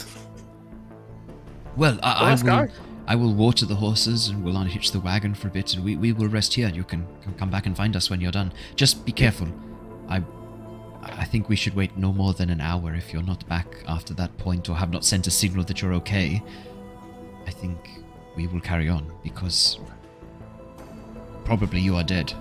Well, 1.78 1.98
I, 2.02 2.06
Well, 2.08 2.24
I 2.24 2.30
let's 2.30 2.42
will. 2.42 2.66
go. 2.66 2.72
I 3.06 3.14
will 3.16 3.32
water 3.32 3.64
the 3.64 3.76
horses 3.76 4.28
and 4.28 4.44
we'll 4.44 4.56
unhitch 4.58 4.90
the 4.90 5.00
wagon 5.00 5.34
for 5.34 5.48
a 5.48 5.50
bit, 5.50 5.72
and 5.74 5.82
we, 5.82 5.96
we 5.96 6.12
will 6.12 6.28
rest 6.28 6.52
here. 6.52 6.68
You 6.68 6.84
can, 6.84 7.06
can 7.22 7.32
come 7.34 7.48
back 7.50 7.64
and 7.64 7.74
find 7.74 7.96
us 7.96 8.10
when 8.10 8.20
you're 8.20 8.32
done. 8.32 8.52
Just 8.76 9.06
be 9.06 9.12
careful. 9.12 9.48
I 10.08 10.22
I 11.02 11.24
think 11.24 11.48
we 11.48 11.56
should 11.56 11.74
wait 11.74 11.96
no 11.96 12.12
more 12.12 12.34
than 12.34 12.50
an 12.50 12.60
hour 12.60 12.94
if 12.94 13.12
you're 13.12 13.22
not 13.22 13.48
back 13.48 13.66
after 13.86 14.12
that 14.14 14.36
point 14.36 14.68
or 14.68 14.76
have 14.76 14.90
not 14.90 15.04
sent 15.04 15.26
a 15.26 15.30
signal 15.30 15.64
that 15.64 15.80
you're 15.80 15.94
okay. 15.94 16.42
I 17.46 17.50
think 17.50 17.78
we 18.36 18.46
will 18.46 18.60
carry 18.60 18.88
on 18.90 19.10
because 19.22 19.78
probably 21.44 21.80
you 21.80 21.96
are 21.96 22.04
dead. 22.04 22.34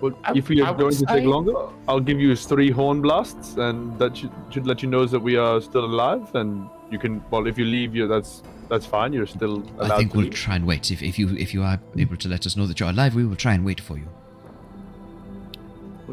Well, 0.00 0.18
if 0.34 0.48
we 0.48 0.60
are 0.62 0.74
going 0.74 0.94
to 0.96 1.06
take 1.06 1.24
longer, 1.24 1.54
I'll 1.86 2.00
give 2.00 2.18
you 2.18 2.34
three 2.34 2.70
horn 2.70 3.00
blasts, 3.00 3.56
and 3.56 3.96
that 3.98 4.16
should, 4.16 4.32
should 4.50 4.66
let 4.66 4.82
you 4.82 4.88
know 4.88 5.06
that 5.06 5.20
we 5.20 5.36
are 5.36 5.60
still 5.60 5.84
alive. 5.84 6.34
And 6.34 6.68
you 6.94 6.98
can, 7.00 7.22
well, 7.30 7.46
if 7.48 7.58
you 7.58 7.64
leave, 7.64 7.94
you 7.94 8.06
that's 8.06 8.42
that's 8.70 8.86
fine. 8.86 9.12
You're 9.12 9.26
still 9.26 9.56
allowed 9.78 9.90
I 9.90 9.96
think 9.98 10.12
to 10.12 10.16
we'll 10.18 10.26
leave. 10.26 10.34
try 10.34 10.54
and 10.56 10.64
wait. 10.64 10.90
If, 10.90 11.02
if 11.02 11.18
you 11.18 11.28
if 11.36 11.52
you 11.52 11.62
are 11.62 11.78
able 11.98 12.16
to 12.16 12.28
let 12.28 12.46
us 12.46 12.56
know 12.56 12.66
that 12.68 12.78
you're 12.80 12.88
alive, 12.88 13.14
we 13.14 13.26
will 13.26 13.36
try 13.36 13.52
and 13.54 13.64
wait 13.64 13.80
for 13.80 13.98
you. 13.98 14.08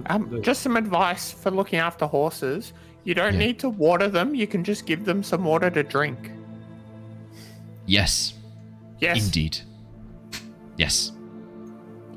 Um, 0.07 0.41
just 0.41 0.61
some 0.63 0.75
advice 0.77 1.31
for 1.31 1.51
looking 1.51 1.79
after 1.79 2.05
horses. 2.07 2.73
You 3.03 3.13
don't 3.13 3.33
Yeah. 3.33 3.39
need 3.45 3.59
to 3.59 3.69
water 3.69 4.07
them. 4.07 4.33
You 4.35 4.47
can 4.47 4.63
just 4.63 4.85
give 4.85 5.05
them 5.05 5.21
some 5.23 5.43
water 5.43 5.69
to 5.69 5.83
drink. 5.83 6.31
Yes. 7.85 8.33
Yes. 8.99 9.25
Indeed. 9.25 9.59
Yes. 10.77 11.11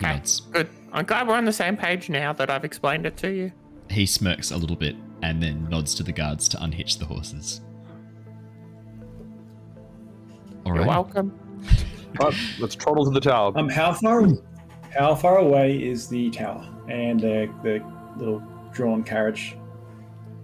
He 0.01 0.07
Okay. 0.07 0.21
Good. 0.53 0.69
I'm 0.93 1.05
glad 1.05 1.27
we're 1.29 1.35
on 1.35 1.45
the 1.45 1.53
same 1.53 1.77
page 1.77 2.09
now 2.09 2.33
that 2.35 2.51
I've 2.51 2.65
explained 2.65 3.07
it 3.07 3.17
to 3.19 3.31
you. 3.31 3.53
He 3.91 4.07
smirks 4.07 4.51
a 4.51 4.57
little 4.57 4.77
bit 4.77 4.97
and 5.23 5.43
then 5.43 5.69
nods 5.69 5.95
to 5.97 6.03
the 6.03 6.13
guards 6.13 6.49
to 6.49 6.63
unhitch 6.63 6.99
the 6.99 7.07
horses. 7.07 7.61
All 10.65 10.73
You're 10.75 10.85
right. 10.85 10.89
welcome. 10.89 11.39
Right, 12.21 12.35
let's 12.61 12.75
trundle 12.75 13.05
to 13.05 13.11
the 13.11 13.21
tower. 13.21 13.53
Um, 13.57 13.69
how 13.69 13.93
far, 13.93 14.25
how 14.97 15.15
far 15.15 15.39
away 15.39 15.83
is 15.83 16.09
the 16.09 16.31
tower 16.31 16.65
and 16.89 17.21
the 17.21 17.53
the 17.63 17.83
little 18.17 18.43
drawn 18.73 19.03
carriage? 19.03 19.57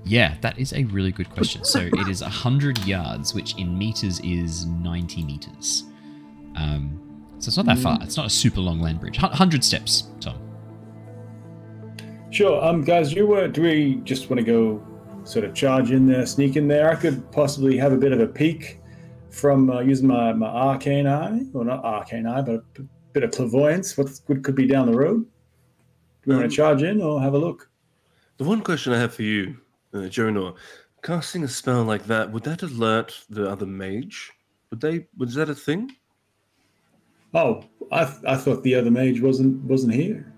Yeah, 0.05 0.37
that 0.41 0.59
is 0.59 0.73
a 0.73 0.85
really 0.85 1.13
good 1.13 1.31
question. 1.31 1.65
So 1.65 1.81
it 1.81 2.09
is 2.09 2.23
100 2.23 2.87
yards, 2.87 3.35
which 3.35 3.57
in 3.57 3.77
meters 3.77 4.19
is 4.21 4.67
90 4.67 5.25
meters. 5.25 5.85
Um, 6.57 6.99
so 7.39 7.49
it's 7.49 7.57
not 7.57 7.67
that 7.67 7.79
far. 7.79 7.99
It's 8.03 8.17
not 8.17 8.27
a 8.27 8.31
super 8.31 8.61
long 8.61 8.81
land 8.81 8.99
bridge. 9.01 9.21
100 9.21 9.63
steps, 9.63 10.09
Tom. 10.21 10.39
Sure. 12.31 12.65
Um, 12.65 12.83
guys, 12.83 13.13
you 13.13 13.27
were. 13.27 13.49
Do 13.49 13.63
we 13.63 13.97
just 14.05 14.31
want 14.31 14.39
to 14.41 14.45
go, 14.45 14.83
sort 15.25 15.45
of 15.45 15.55
charge 15.55 15.91
in 15.91 16.07
there, 16.07 16.25
sneak 16.27 16.57
in 16.57 16.67
there? 16.67 16.91
I 16.91 16.95
could 16.95 17.31
possibly 17.31 17.77
have 17.77 17.93
a 17.93 17.97
bit 17.97 18.13
of 18.13 18.21
a 18.21 18.27
peek. 18.27 18.80
From 19.31 19.71
uh, 19.71 19.81
using 19.81 20.09
my, 20.09 20.33
my 20.33 20.47
arcane 20.47 21.07
eye, 21.07 21.41
well, 21.53 21.65
not 21.65 21.85
arcane 21.85 22.27
eye, 22.27 22.43
but 22.43 22.65
a 22.79 22.83
bit 23.13 23.23
of 23.25 23.31
clairvoyance. 23.31 23.97
What 23.97 24.09
could, 24.27 24.43
could 24.45 24.55
be 24.55 24.67
down 24.67 24.91
the 24.91 24.97
road? 24.97 25.25
Do 26.23 26.27
we 26.27 26.35
want 26.35 26.45
Um, 26.45 26.51
to 26.51 26.57
charge 26.57 26.83
in 26.83 27.01
or 27.01 27.21
have 27.21 27.35
a 27.35 27.39
look? 27.39 27.69
The 28.37 28.45
one 28.45 28.61
question 28.63 28.93
I 28.93 28.99
have 28.99 29.15
for 29.15 29.23
you, 29.23 29.57
uh, 29.95 30.09
Jonor, 30.09 30.55
casting 31.03 31.45
a 31.45 31.49
spell 31.49 31.85
like 31.85 32.05
that, 32.07 32.31
would 32.33 32.43
that 32.45 32.63
alert 32.63 33.25
the 33.31 33.49
other 33.51 33.67
mage? 33.67 34.33
Would 34.71 34.81
they? 34.81 35.07
Was 35.17 35.35
that 35.35 35.49
a 35.49 35.55
thing? 35.55 35.91
Oh, 37.35 37.65
I, 37.93 38.05
th- 38.05 38.25
I 38.27 38.37
thought 38.37 38.63
the 38.63 38.75
other 38.75 38.91
mage 38.91 39.21
wasn't 39.21 39.63
wasn't 39.65 39.95
here. 39.95 40.33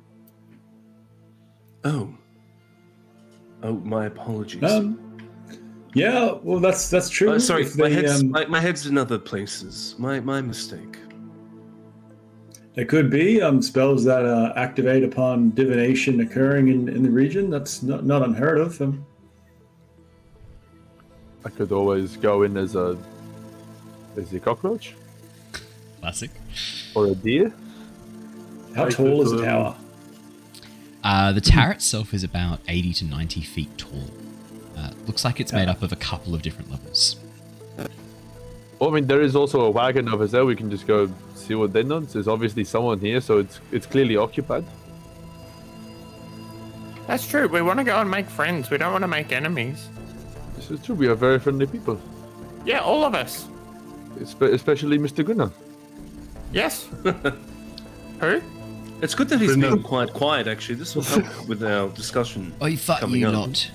Oh. 1.84 2.14
Oh, 3.62 3.74
my 3.74 4.06
apologies. 4.06 4.62
Um, 4.64 4.98
yeah, 5.94 6.32
well, 6.42 6.58
that's 6.58 6.88
that's 6.88 7.08
true. 7.10 7.32
Uh, 7.32 7.38
sorry, 7.38 7.62
If 7.62 7.76
my 7.76 7.88
head's, 7.88 8.20
um, 8.20 8.30
my, 8.30 8.46
my 8.46 8.60
head's 8.60 8.86
in 8.86 8.96
other 8.96 9.18
places. 9.18 9.94
My 9.98 10.20
my 10.20 10.40
mistake. 10.40 10.98
It 12.74 12.88
could 12.88 13.10
be 13.10 13.42
um, 13.42 13.60
spells 13.60 14.02
that 14.04 14.24
uh, 14.24 14.54
activate 14.56 15.04
upon 15.04 15.50
divination 15.50 16.20
occurring 16.20 16.68
in, 16.68 16.88
in 16.88 17.02
the 17.02 17.10
region. 17.10 17.50
That's 17.50 17.82
not, 17.82 18.06
not 18.06 18.22
unheard 18.22 18.58
of. 18.58 18.80
Um, 18.80 19.04
I 21.44 21.50
could 21.50 21.70
always 21.70 22.16
go 22.16 22.44
in 22.44 22.56
as 22.56 22.74
a 22.74 22.96
as 24.16 24.32
a 24.32 24.40
cockroach 24.40 24.94
Classic. 26.00 26.30
or 26.94 27.08
a 27.08 27.14
deer. 27.14 27.52
how 28.74 28.86
I 28.86 28.90
tall 28.90 29.22
is 29.22 29.32
the 29.32 29.44
tower? 29.44 29.76
Uh, 31.04 31.32
the 31.32 31.40
tower 31.40 31.72
itself 31.72 32.14
is 32.14 32.22
about 32.22 32.60
80 32.68 32.92
to 32.94 33.04
90 33.06 33.40
feet 33.40 33.76
tall. 33.76 34.08
Uh, 34.76 34.90
looks 35.06 35.24
like 35.24 35.40
it's 35.40 35.52
made 35.52 35.68
up 35.68 35.82
of 35.82 35.92
a 35.92 35.96
couple 35.96 36.34
of 36.34 36.42
different 36.42 36.70
levels. 36.70 37.16
Well, 38.78 38.90
I 38.90 38.94
mean, 38.94 39.06
there 39.06 39.20
is 39.20 39.36
also 39.36 39.60
a 39.60 39.70
wagon 39.70 40.08
over 40.08 40.26
there. 40.26 40.44
We 40.44 40.56
can 40.56 40.68
just 40.70 40.86
go 40.88 41.08
see 41.36 41.54
what 41.54 41.72
they 41.72 41.82
know. 41.84 42.00
There's 42.00 42.26
obviously 42.26 42.64
someone 42.64 42.98
here, 42.98 43.20
so 43.20 43.38
it's 43.38 43.60
it's 43.70 43.86
clearly 43.86 44.16
occupied. 44.16 44.64
That's 47.06 47.26
true. 47.26 47.48
We 47.48 47.62
want 47.62 47.78
to 47.78 47.84
go 47.84 47.96
and 48.00 48.10
make 48.10 48.28
friends. 48.28 48.70
We 48.70 48.78
don't 48.78 48.92
want 48.92 49.02
to 49.02 49.08
make 49.08 49.32
enemies. 49.32 49.88
This 50.56 50.70
is 50.70 50.82
true. 50.84 50.94
We 50.94 51.08
are 51.08 51.14
very 51.14 51.38
friendly 51.38 51.66
people, 51.66 52.00
Yeah, 52.64 52.78
all 52.80 53.04
of 53.04 53.14
us. 53.14 53.48
espe- 54.18 54.52
especially 54.52 54.98
Mr. 54.98 55.24
Gunnar. 55.24 55.50
Yes. 56.52 56.88
Who? 58.20 58.40
It's 59.00 59.14
good 59.16 59.28
that 59.30 59.40
he's 59.40 59.56
been 59.56 59.82
quite 59.82 60.12
quiet. 60.12 60.46
Actually, 60.46 60.76
this 60.76 60.94
will 60.94 61.02
help 61.02 61.48
with 61.48 61.62
our 61.64 61.88
discussion. 61.88 62.52
I 62.60 62.76
fuck 62.76 63.00
coming 63.00 63.20
you 63.22 63.28
up. 63.28 63.34
lot. 63.34 63.70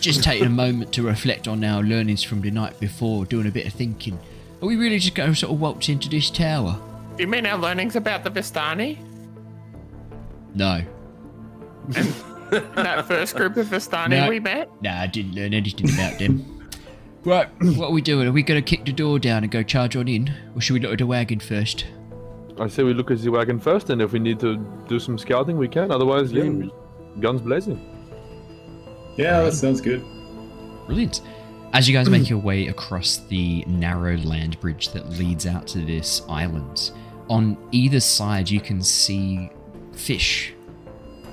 Just 0.00 0.22
taking 0.22 0.46
a 0.46 0.50
moment 0.50 0.92
to 0.94 1.02
reflect 1.02 1.48
on 1.48 1.64
our 1.64 1.82
learnings 1.82 2.22
from 2.22 2.40
the 2.40 2.50
night 2.50 2.78
before, 2.80 3.24
doing 3.26 3.46
a 3.46 3.50
bit 3.50 3.66
of 3.66 3.72
thinking. 3.72 4.18
Are 4.62 4.66
we 4.66 4.76
really 4.76 4.98
just 4.98 5.14
going 5.14 5.30
to 5.30 5.36
sort 5.36 5.52
of 5.52 5.60
waltz 5.60 5.88
into 5.88 6.08
this 6.08 6.30
tower? 6.30 6.80
You 7.18 7.26
mean 7.26 7.46
our 7.46 7.58
learnings 7.58 7.96
about 7.96 8.24
the 8.24 8.30
Vistani? 8.30 8.98
No. 10.54 10.82
that 11.88 13.04
first 13.06 13.36
group 13.36 13.56
of 13.56 13.66
Vistani 13.66 14.10
No. 14.10 14.28
we 14.28 14.40
met? 14.40 14.70
Nah, 14.82 15.02
I 15.02 15.06
didn't 15.06 15.34
learn 15.34 15.54
anything 15.54 15.90
about 15.92 16.18
them. 16.18 16.54
Right, 17.24 17.48
what 17.60 17.88
are 17.88 17.92
we 17.92 18.00
doing? 18.00 18.28
Are 18.28 18.32
we 18.32 18.42
going 18.44 18.62
to 18.62 18.64
kick 18.64 18.86
the 18.86 18.92
door 18.92 19.18
down 19.18 19.42
and 19.42 19.50
go 19.50 19.62
charge 19.64 19.96
on 19.96 20.06
in? 20.06 20.32
Or 20.54 20.60
should 20.62 20.74
we 20.74 20.80
look 20.80 20.92
at 20.92 20.98
the 20.98 21.06
wagon 21.06 21.40
first? 21.40 21.84
I 22.60 22.68
say 22.68 22.84
we 22.84 22.94
look 22.94 23.10
at 23.10 23.18
the 23.18 23.28
wagon 23.30 23.58
first, 23.58 23.90
and 23.90 24.00
if 24.00 24.12
we 24.12 24.20
need 24.20 24.38
to 24.40 24.56
do 24.88 24.98
some 25.00 25.18
scouting, 25.18 25.58
we 25.58 25.66
can. 25.68 25.90
Otherwise, 25.90 26.32
yeah, 26.32 26.44
we- 26.44 26.70
guns 27.20 27.42
blazing. 27.42 27.78
Yeah, 29.18 29.42
that 29.42 29.52
sounds 29.52 29.80
good. 29.80 30.02
Brilliant. 30.86 31.20
As 31.72 31.86
you 31.86 31.94
guys 31.94 32.08
make 32.08 32.30
your 32.30 32.38
way 32.38 32.68
across 32.68 33.18
the 33.28 33.64
narrow 33.66 34.16
land 34.16 34.58
bridge 34.60 34.88
that 34.90 35.10
leads 35.10 35.44
out 35.44 35.66
to 35.68 35.80
this 35.80 36.22
island, 36.28 36.92
on 37.28 37.58
either 37.72 38.00
side 38.00 38.48
you 38.48 38.60
can 38.60 38.80
see 38.80 39.50
fish, 39.92 40.54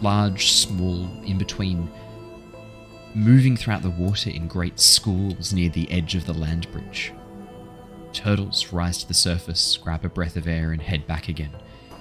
large, 0.02 0.52
small, 0.52 1.08
in 1.24 1.38
between, 1.38 1.90
moving 3.14 3.56
throughout 3.56 3.84
the 3.84 3.90
water 3.92 4.30
in 4.32 4.48
great 4.48 4.80
schools 4.80 5.54
near 5.54 5.70
the 5.70 5.90
edge 5.92 6.16
of 6.16 6.26
the 6.26 6.34
land 6.34 6.70
bridge. 6.72 7.14
Turtles 8.12 8.74
rise 8.74 8.98
to 8.98 9.08
the 9.08 9.14
surface, 9.14 9.78
grab 9.78 10.04
a 10.04 10.10
breath 10.10 10.36
of 10.36 10.48
air, 10.48 10.72
and 10.72 10.82
head 10.82 11.06
back 11.06 11.30
again. 11.30 11.52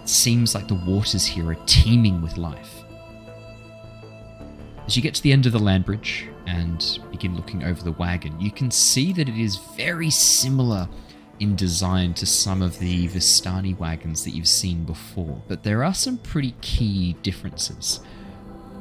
It 0.02 0.08
seems 0.08 0.54
like 0.54 0.66
the 0.66 0.74
waters 0.74 1.26
here 1.26 1.50
are 1.50 1.66
teeming 1.66 2.22
with 2.22 2.38
life. 2.38 2.83
As 4.86 4.96
you 4.96 5.02
get 5.02 5.14
to 5.14 5.22
the 5.22 5.32
end 5.32 5.46
of 5.46 5.52
the 5.52 5.58
land 5.58 5.86
bridge 5.86 6.28
and 6.46 6.98
begin 7.10 7.36
looking 7.36 7.64
over 7.64 7.82
the 7.82 7.92
wagon, 7.92 8.38
you 8.38 8.50
can 8.50 8.70
see 8.70 9.14
that 9.14 9.28
it 9.28 9.38
is 9.38 9.56
very 9.56 10.10
similar 10.10 10.88
in 11.40 11.56
design 11.56 12.12
to 12.14 12.26
some 12.26 12.60
of 12.60 12.78
the 12.78 13.08
Vistani 13.08 13.76
wagons 13.78 14.24
that 14.24 14.30
you've 14.30 14.46
seen 14.46 14.84
before, 14.84 15.42
but 15.48 15.62
there 15.62 15.82
are 15.82 15.94
some 15.94 16.18
pretty 16.18 16.54
key 16.60 17.14
differences. 17.22 18.00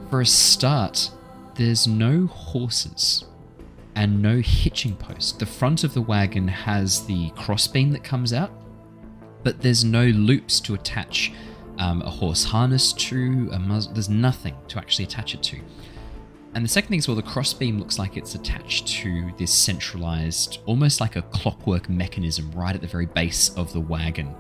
For 0.10 0.22
a 0.22 0.26
start, 0.26 1.10
there's 1.56 1.88
no 1.88 2.28
horses 2.28 3.24
and 3.95 4.22
no 4.22 4.41
hitching 4.41 4.95
post. 4.97 5.39
The 5.39 5.45
front 5.45 5.84
of 5.84 5.93
the 5.93 6.01
wagon 6.01 6.47
has 6.49 7.06
the 7.06 7.30
crossbeam 7.32 7.91
that 7.91 8.04
comes 8.04 8.34
out, 8.34 8.51
but 9.41 9.62
there's 9.62 9.86
no 9.86 10.06
loops 10.06 10.60
to 10.62 10.74
attach 10.74 11.32
um, 11.80 12.01
a 12.01 12.10
horse 12.10 12.43
harness 12.43 12.91
to. 12.93 13.49
There's 13.93 14.10
nothing 14.10 14.56
to 14.68 14.80
actually 14.80 15.06
attach 15.06 15.34
it 15.34 15.41
to. 15.43 15.60
And 16.56 16.64
the 16.64 16.70
second 16.70 16.89
thing 16.89 16.99
is, 16.99 17.08
well, 17.08 17.16
the 17.16 17.24
crossbeam 17.24 17.80
looks 17.80 17.97
like 17.97 18.16
it's 18.16 18.36
attached 18.36 18.88
to 18.88 19.32
this 19.38 19.51
centralized, 19.51 20.60
almost 20.66 21.01
like 21.01 21.16
a 21.16 21.24
clockwork 21.24 21.89
mechanism 21.89 22.51
right 22.51 22.76
at 22.76 22.82
the 22.82 22.88
very 22.88 23.08
base 23.08 23.49
of 23.58 23.74
the 23.74 23.80
wagon. 23.80 24.36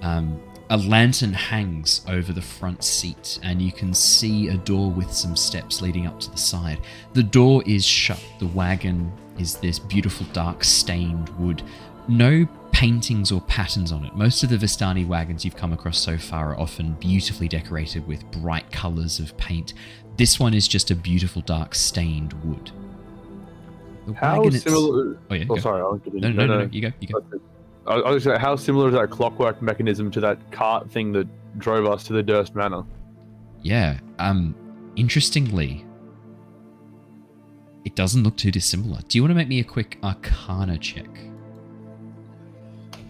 Um, 0.00 0.40
a 0.70 0.76
lantern 0.78 1.32
hangs 1.32 2.04
over 2.08 2.32
the 2.32 2.42
front 2.42 2.82
seat, 2.82 3.38
and 3.42 3.60
you 3.60 3.70
can 3.70 3.92
see 3.92 4.48
a 4.48 4.56
door 4.56 4.90
with 4.90 5.12
some 5.12 5.36
steps 5.36 5.82
leading 5.82 6.06
up 6.06 6.18
to 6.20 6.30
the 6.30 6.36
side. 6.38 6.80
The 7.12 7.22
door 7.22 7.62
is 7.66 7.84
shut. 7.84 8.22
The 8.40 8.48
wagon 8.48 9.12
is 9.38 9.56
this 9.56 9.78
beautiful, 9.78 10.26
dark, 10.32 10.64
stained 10.64 11.28
wood. 11.38 11.62
No 12.08 12.48
paintings 12.72 13.32
or 13.32 13.40
patterns 13.42 13.92
on 13.92 14.04
it. 14.04 14.14
Most 14.14 14.42
of 14.42 14.50
the 14.50 14.56
Vistani 14.56 15.06
wagons 15.06 15.44
you've 15.44 15.56
come 15.56 15.72
across 15.72 15.98
so 15.98 16.18
far 16.18 16.52
are 16.52 16.60
often 16.60 16.92
beautifully 16.94 17.48
decorated 17.48 18.06
with 18.06 18.30
bright 18.30 18.70
colors 18.72 19.18
of 19.18 19.36
paint. 19.36 19.74
This 20.16 20.40
one 20.40 20.54
is 20.54 20.66
just 20.66 20.90
a 20.90 20.94
beautiful, 20.94 21.42
dark, 21.42 21.74
stained 21.74 22.32
wood. 22.44 22.70
The 24.06 24.14
How 24.14 24.48
similar? 24.50 25.18
Oh, 25.30 25.34
yeah, 25.34 25.44
Oh, 25.50 25.54
go. 25.56 25.60
sorry, 25.60 25.80
I'll 25.82 25.96
get 25.96 26.14
in. 26.14 26.20
No, 26.20 26.30
no, 26.30 26.46
no, 26.46 26.58
no, 26.60 26.68
you 26.72 26.80
go, 26.80 26.92
you 27.00 27.08
go. 27.08 27.22
I 27.86 27.94
I 27.94 28.10
was 28.10 28.24
gonna 28.24 28.36
say, 28.36 28.40
how 28.40 28.56
similar 28.56 28.88
is 28.88 28.94
that 28.94 29.10
clockwork 29.10 29.60
mechanism 29.62 30.10
to 30.12 30.20
that 30.20 30.50
cart 30.52 30.90
thing 30.90 31.12
that 31.12 31.26
drove 31.58 31.86
us 31.86 32.04
to 32.04 32.12
the 32.12 32.22
Durst 32.22 32.54
Manor? 32.54 32.84
Yeah. 33.62 33.98
Um. 34.18 34.54
Interestingly, 34.96 35.84
it 37.84 37.94
doesn't 37.94 38.22
look 38.22 38.36
too 38.36 38.50
dissimilar. 38.50 39.00
Do 39.08 39.18
you 39.18 39.22
want 39.22 39.30
to 39.32 39.34
make 39.34 39.48
me 39.48 39.60
a 39.60 39.64
quick 39.64 39.98
Arcana 40.02 40.78
check? 40.78 41.08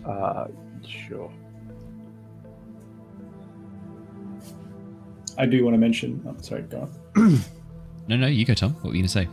Uh, 0.05 0.47
sure. 0.87 1.31
I 5.39 5.47
do 5.47 5.65
want 5.65 5.75
to 5.75 5.79
mention. 5.79 6.23
Oh, 6.27 6.37
sorry, 6.43 6.63
go 6.63 6.89
on. 7.17 7.41
No, 8.09 8.17
no, 8.17 8.29
you 8.29 8.45
go, 8.45 8.55
Tom. 8.55 8.75
What 8.75 8.91
were 8.91 8.95
you 8.95 9.03
gonna 9.03 9.09
say? 9.09 9.29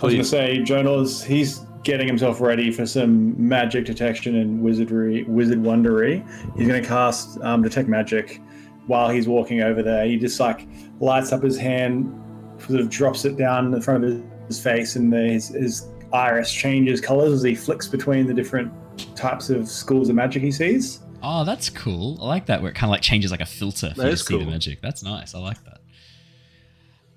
I 0.00 0.06
was 0.06 0.14
going 0.14 0.22
to 0.22 0.24
say, 0.24 0.62
Jonas, 0.62 1.24
he's 1.24 1.60
getting 1.82 2.06
himself 2.06 2.40
ready 2.40 2.70
for 2.70 2.86
some 2.86 3.34
magic 3.48 3.84
detection 3.84 4.36
and 4.36 4.62
wizardry, 4.62 5.24
wizard 5.24 5.58
wondery. 5.58 6.24
He's 6.56 6.68
going 6.68 6.80
to 6.80 6.88
cast 6.88 7.40
um, 7.40 7.62
detect 7.62 7.88
magic 7.88 8.40
while 8.86 9.08
he's 9.08 9.26
walking 9.26 9.62
over 9.62 9.82
there. 9.82 10.04
He 10.06 10.16
just 10.16 10.38
like 10.38 10.68
lights 11.00 11.32
up 11.32 11.42
his 11.42 11.58
hand, 11.58 12.14
sort 12.58 12.78
of 12.78 12.90
drops 12.90 13.24
it 13.24 13.36
down 13.36 13.74
in 13.74 13.82
front 13.82 14.04
of 14.04 14.22
his 14.46 14.60
face, 14.62 14.94
and 14.94 15.12
the, 15.12 15.18
his, 15.18 15.48
his 15.48 15.88
iris 16.12 16.52
changes 16.52 17.00
colors 17.00 17.32
as 17.32 17.42
he 17.42 17.56
flicks 17.56 17.88
between 17.88 18.28
the 18.28 18.34
different 18.34 18.72
types 19.16 19.50
of 19.50 19.68
schools 19.68 20.08
of 20.08 20.14
magic 20.14 20.42
he 20.44 20.52
sees. 20.52 21.00
Oh, 21.22 21.44
that's 21.44 21.68
cool. 21.68 22.18
I 22.22 22.26
like 22.26 22.46
that 22.46 22.62
where 22.62 22.70
it 22.70 22.74
kind 22.74 22.88
of 22.88 22.92
like 22.92 23.02
changes 23.02 23.30
like 23.30 23.40
a 23.40 23.46
filter 23.46 23.90
for 23.90 23.96
That 23.96 24.02
you 24.04 24.08
to 24.10 24.12
is 24.12 24.24
see 24.26 24.38
the 24.38 24.44
cool. 24.44 24.52
magic. 24.52 24.80
That's 24.80 25.02
nice. 25.02 25.34
I 25.34 25.38
like 25.40 25.62
that. 25.64 25.80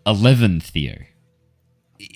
Eleven, 0.06 0.60
Theo. 0.60 0.98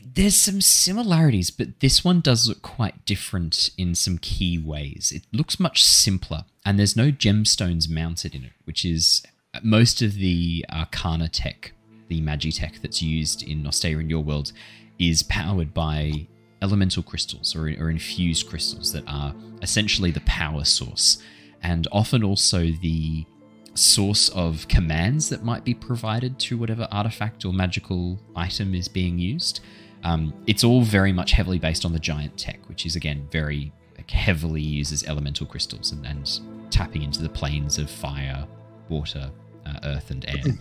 There's 0.03 0.35
some 0.35 0.61
similarities, 0.61 1.51
but 1.51 1.79
this 1.81 2.03
one 2.03 2.21
does 2.21 2.47
look 2.47 2.61
quite 2.63 3.05
different 3.05 3.69
in 3.77 3.93
some 3.93 4.17
key 4.17 4.57
ways. 4.57 5.11
It 5.13 5.23
looks 5.31 5.59
much 5.59 5.83
simpler, 5.83 6.45
and 6.65 6.79
there's 6.79 6.95
no 6.95 7.11
gemstones 7.11 7.87
mounted 7.89 8.33
in 8.33 8.45
it, 8.45 8.53
which 8.63 8.83
is 8.83 9.21
uh, 9.53 9.59
most 9.61 10.01
of 10.01 10.15
the 10.15 10.65
Arcana 10.71 11.27
tech, 11.29 11.73
the 12.07 12.21
Magi 12.21 12.49
tech 12.49 12.79
that's 12.81 13.01
used 13.01 13.43
in 13.43 13.61
Nostea 13.61 13.99
in 13.99 14.09
your 14.09 14.23
world, 14.23 14.53
is 14.97 15.21
powered 15.23 15.73
by 15.73 16.27
elemental 16.61 17.03
crystals 17.03 17.55
or, 17.55 17.67
or 17.77 17.91
infused 17.91 18.47
crystals 18.49 18.91
that 18.93 19.03
are 19.07 19.35
essentially 19.61 20.09
the 20.09 20.21
power 20.21 20.63
source, 20.63 21.21
and 21.65 21.87
often 21.91 22.23
also 22.23 22.67
the 22.81 23.25
source 23.73 24.29
of 24.29 24.67
commands 24.67 25.29
that 25.29 25.43
might 25.43 25.65
be 25.65 25.73
provided 25.73 26.37
to 26.39 26.57
whatever 26.59 26.87
artifact 26.91 27.43
or 27.43 27.51
magical 27.51 28.19
item 28.35 28.75
is 28.75 28.87
being 28.87 29.17
used. 29.17 29.61
Um, 30.03 30.31
it's 30.45 30.63
all 30.63 30.83
very 30.83 31.11
much 31.11 31.31
heavily 31.31 31.57
based 31.57 31.83
on 31.83 31.91
the 31.91 31.99
giant 31.99 32.37
tech, 32.37 32.59
which 32.69 32.85
is 32.85 32.95
again 32.95 33.27
very 33.31 33.73
like 33.97 34.11
heavily 34.11 34.61
uses 34.61 35.03
elemental 35.05 35.47
crystals 35.47 35.91
and, 35.91 36.05
and 36.05 36.39
tapping 36.69 37.01
into 37.01 37.23
the 37.23 37.29
planes 37.29 37.79
of 37.79 37.89
fire, 37.89 38.45
water, 38.89 39.31
uh, 39.65 39.79
earth, 39.83 40.11
and 40.11 40.23
air. 40.29 40.43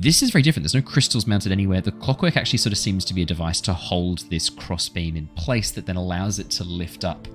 This 0.00 0.22
is 0.22 0.30
very 0.30 0.42
different. 0.42 0.62
There's 0.62 0.76
no 0.76 0.88
crystals 0.88 1.26
mounted 1.26 1.50
anywhere. 1.50 1.80
The 1.80 1.90
clockwork 1.90 2.36
actually 2.36 2.60
sort 2.60 2.72
of 2.72 2.78
seems 2.78 3.04
to 3.06 3.14
be 3.14 3.22
a 3.22 3.26
device 3.26 3.60
to 3.62 3.72
hold 3.72 4.20
this 4.30 4.48
crossbeam 4.48 5.16
in 5.16 5.26
place 5.34 5.72
that 5.72 5.86
then 5.86 5.96
allows 5.96 6.38
it 6.38 6.50
to 6.50 6.62
lift 6.62 7.04
up 7.04 7.26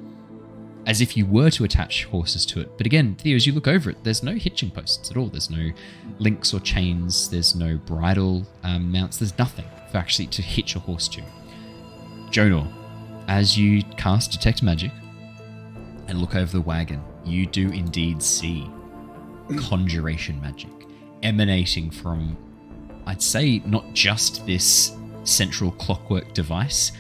as 0.86 1.02
if 1.02 1.16
you 1.16 1.26
were 1.26 1.50
to 1.52 1.64
attach 1.64 2.06
horses 2.06 2.46
to 2.48 2.60
it. 2.60 2.78
But 2.78 2.86
again, 2.86 3.16
Theo, 3.16 3.36
as 3.36 3.48
you 3.48 3.54
look 3.54 3.68
over 3.68 3.90
it, 3.90 4.04
there's 4.04 4.24
no 4.24 4.34
hitching 4.34 4.70
posts 4.70 5.10
at 5.10 5.18
all. 5.18 5.28
There's 5.28 5.50
no 5.50 5.72
links 6.20 6.54
or 6.54 6.60
chains. 6.60 7.30
There's 7.30 7.56
no 7.56 7.78
bridle 7.78 8.46
um, 8.64 8.92
mounts. 8.92 9.18
There's 9.18 9.38
nothing 9.38 9.66
for 9.92 9.98
actually 9.98 10.28
to 10.28 10.42
hitch 10.42 10.76
a 10.76 10.80
horse 10.80 11.08
to. 11.10 11.22
Jonor, 12.30 12.68
as 13.28 13.58
you 13.58 13.84
cast 13.98 14.32
Detect 14.32 14.64
Magic 14.64 14.92
and 16.08 16.20
look 16.20 16.36
over 16.36 16.52
the 16.52 16.62
wagon, 16.62 17.02
you 17.24 17.46
do 17.46 17.70
indeed 17.70 18.22
see 18.22 18.70
conjuration 19.58 20.40
magic 20.42 20.70
emanating 21.22 21.90
from, 21.90 22.38
I'd 23.06 23.22
say, 23.22 23.60
not 23.66 23.94
just 23.94 24.46
this 24.46 24.96
central 25.24 25.72
clockwork 25.72 26.34
device. 26.34 26.92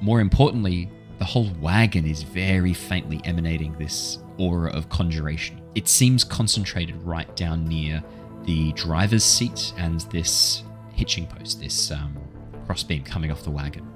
More 0.00 0.20
importantly, 0.20 0.90
the 1.22 1.26
whole 1.26 1.52
wagon 1.60 2.04
is 2.04 2.24
very 2.24 2.74
faintly 2.74 3.20
emanating 3.24 3.72
this 3.78 4.18
aura 4.38 4.72
of 4.72 4.88
conjuration. 4.88 5.62
It 5.76 5.86
seems 5.86 6.24
concentrated 6.24 7.00
right 7.04 7.32
down 7.36 7.64
near 7.64 8.02
the 8.42 8.72
driver's 8.72 9.22
seat 9.22 9.72
and 9.78 10.00
this 10.10 10.64
hitching 10.94 11.28
post, 11.28 11.60
this 11.60 11.92
um, 11.92 12.18
crossbeam 12.66 13.04
coming 13.04 13.30
off 13.30 13.44
the 13.44 13.52
wagon. 13.52 13.86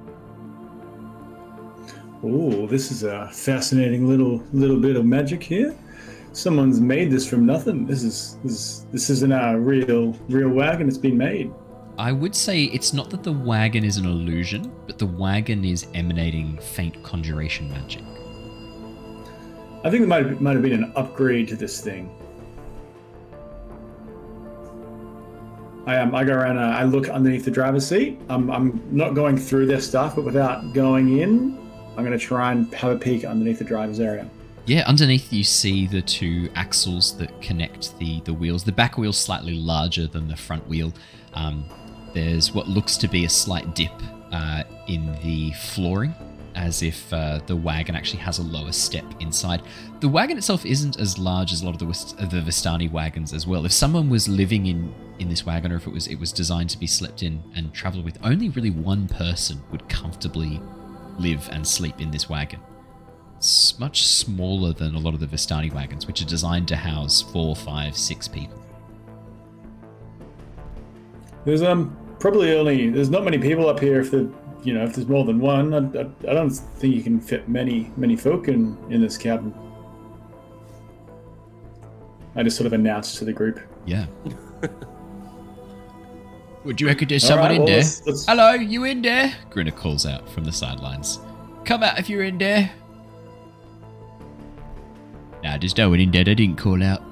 Oh, 2.22 2.68
this 2.68 2.92
is 2.92 3.02
a 3.02 3.28
fascinating 3.32 4.06
little 4.06 4.40
little 4.52 4.78
bit 4.78 4.94
of 4.94 5.04
magic 5.04 5.42
here. 5.42 5.76
Someone's 6.30 6.80
made 6.80 7.10
this 7.10 7.28
from 7.28 7.44
nothing. 7.44 7.86
This 7.86 8.04
is 8.04 8.38
this 8.44 8.52
is, 8.52 8.86
this 8.92 9.10
isn't 9.10 9.32
a 9.32 9.58
real 9.58 10.12
real 10.28 10.50
wagon. 10.50 10.86
It's 10.86 10.96
been 10.96 11.18
made. 11.18 11.50
I 11.98 12.12
would 12.12 12.34
say 12.34 12.64
it's 12.64 12.92
not 12.92 13.08
that 13.10 13.22
the 13.22 13.32
wagon 13.32 13.82
is 13.82 13.96
an 13.96 14.04
illusion, 14.04 14.70
but 14.86 14.98
the 14.98 15.06
wagon 15.06 15.64
is 15.64 15.86
emanating 15.94 16.58
faint 16.58 17.02
conjuration 17.02 17.70
magic. 17.70 18.02
I 19.82 19.90
think 19.90 20.00
there 20.00 20.06
might 20.06 20.26
have, 20.26 20.40
might 20.40 20.52
have 20.52 20.62
been 20.62 20.84
an 20.84 20.92
upgrade 20.94 21.48
to 21.48 21.56
this 21.56 21.80
thing. 21.80 22.10
I 25.86 25.98
um, 25.98 26.14
I 26.14 26.24
go 26.24 26.34
around. 26.34 26.58
Uh, 26.58 26.76
I 26.76 26.82
look 26.82 27.08
underneath 27.08 27.44
the 27.44 27.50
driver's 27.50 27.86
seat. 27.86 28.18
I'm 28.28 28.50
I'm 28.50 28.82
not 28.90 29.14
going 29.14 29.38
through 29.38 29.66
their 29.66 29.80
stuff, 29.80 30.16
but 30.16 30.24
without 30.24 30.72
going 30.74 31.18
in, 31.18 31.56
I'm 31.96 32.04
going 32.04 32.18
to 32.18 32.18
try 32.18 32.52
and 32.52 32.72
have 32.74 32.90
a 32.90 32.98
peek 32.98 33.24
underneath 33.24 33.60
the 33.60 33.64
driver's 33.64 34.00
area. 34.00 34.28
Yeah, 34.66 34.82
underneath 34.88 35.32
you 35.32 35.44
see 35.44 35.86
the 35.86 36.02
two 36.02 36.50
axles 36.56 37.16
that 37.18 37.40
connect 37.40 37.96
the, 38.00 38.20
the 38.22 38.34
wheels. 38.34 38.64
The 38.64 38.72
back 38.72 38.98
wheel's 38.98 39.16
slightly 39.16 39.54
larger 39.54 40.08
than 40.08 40.26
the 40.26 40.34
front 40.34 40.66
wheel. 40.66 40.92
Um, 41.34 41.64
there's 42.16 42.54
what 42.54 42.66
looks 42.66 42.96
to 42.96 43.08
be 43.08 43.26
a 43.26 43.28
slight 43.28 43.74
dip 43.74 43.92
uh, 44.32 44.62
in 44.88 45.12
the 45.22 45.52
flooring, 45.52 46.14
as 46.54 46.82
if 46.82 47.12
uh, 47.12 47.40
the 47.46 47.54
wagon 47.54 47.94
actually 47.94 48.20
has 48.20 48.38
a 48.38 48.42
lower 48.42 48.72
step 48.72 49.04
inside. 49.20 49.60
The 50.00 50.08
wagon 50.08 50.38
itself 50.38 50.64
isn't 50.64 50.98
as 50.98 51.18
large 51.18 51.52
as 51.52 51.60
a 51.60 51.66
lot 51.66 51.74
of 51.74 51.78
the, 51.78 52.22
uh, 52.22 52.26
the 52.26 52.40
Vistani 52.40 52.90
wagons 52.90 53.34
as 53.34 53.46
well. 53.46 53.66
If 53.66 53.72
someone 53.72 54.08
was 54.08 54.28
living 54.28 54.64
in, 54.64 54.94
in 55.18 55.28
this 55.28 55.44
wagon, 55.44 55.70
or 55.72 55.76
if 55.76 55.86
it 55.86 55.92
was 55.92 56.06
it 56.06 56.16
was 56.16 56.32
designed 56.32 56.70
to 56.70 56.78
be 56.78 56.86
slept 56.86 57.22
in 57.22 57.42
and 57.54 57.74
traveled 57.74 58.04
with, 58.06 58.18
only 58.22 58.48
really 58.48 58.70
one 58.70 59.08
person 59.08 59.62
would 59.70 59.86
comfortably 59.90 60.58
live 61.18 61.46
and 61.52 61.66
sleep 61.66 62.00
in 62.00 62.10
this 62.10 62.30
wagon. 62.30 62.60
It's 63.36 63.78
much 63.78 64.06
smaller 64.06 64.72
than 64.72 64.94
a 64.94 64.98
lot 64.98 65.12
of 65.12 65.20
the 65.20 65.26
Vistani 65.26 65.70
wagons, 65.70 66.06
which 66.06 66.22
are 66.22 66.26
designed 66.26 66.66
to 66.68 66.76
house 66.76 67.20
four, 67.20 67.54
five, 67.54 67.94
six 67.94 68.26
people. 68.26 68.62
There's 71.44 71.62
um 71.62 71.94
probably 72.18 72.52
only 72.56 72.90
there's 72.90 73.10
not 73.10 73.24
many 73.24 73.38
people 73.38 73.68
up 73.68 73.80
here. 73.80 74.00
If 74.00 74.10
the 74.10 74.30
you 74.62 74.74
know 74.74 74.84
if 74.84 74.94
there's 74.94 75.06
more 75.08 75.24
than 75.24 75.38
one, 75.40 75.72
I, 75.74 75.78
I, 76.00 76.06
I 76.30 76.34
don't 76.34 76.50
think 76.50 76.94
you 76.94 77.02
can 77.02 77.20
fit 77.20 77.48
many 77.48 77.90
many 77.96 78.16
folk 78.16 78.48
in 78.48 78.76
in 78.90 79.00
this 79.00 79.16
cabin. 79.18 79.54
I 82.34 82.42
just 82.42 82.56
sort 82.56 82.66
of 82.66 82.72
announced 82.74 83.16
to 83.18 83.24
the 83.24 83.32
group. 83.32 83.60
Yeah. 83.86 84.06
Would 86.64 86.80
you 86.80 86.88
reckon 86.88 87.08
there's 87.08 87.22
All 87.24 87.28
someone 87.28 87.46
right, 87.48 87.54
in 87.54 87.60
well, 87.62 87.66
there? 87.68 87.76
let's- 87.76 88.04
let's- 88.06 88.26
Hello, 88.26 88.50
you 88.52 88.84
in 88.84 89.00
there? 89.00 89.32
Grinner 89.50 89.70
calls 89.70 90.04
out 90.04 90.28
from 90.28 90.44
the 90.44 90.50
sidelines. 90.52 91.20
Come 91.64 91.82
out 91.84 91.98
if 91.98 92.08
you're 92.10 92.24
in 92.24 92.38
there. 92.38 92.70
Nah, 95.44 95.58
there's 95.58 95.76
no 95.76 95.90
one 95.90 96.00
in 96.00 96.10
there. 96.10 96.24
They 96.24 96.34
didn't 96.34 96.56
call 96.58 96.82
out. 96.82 97.02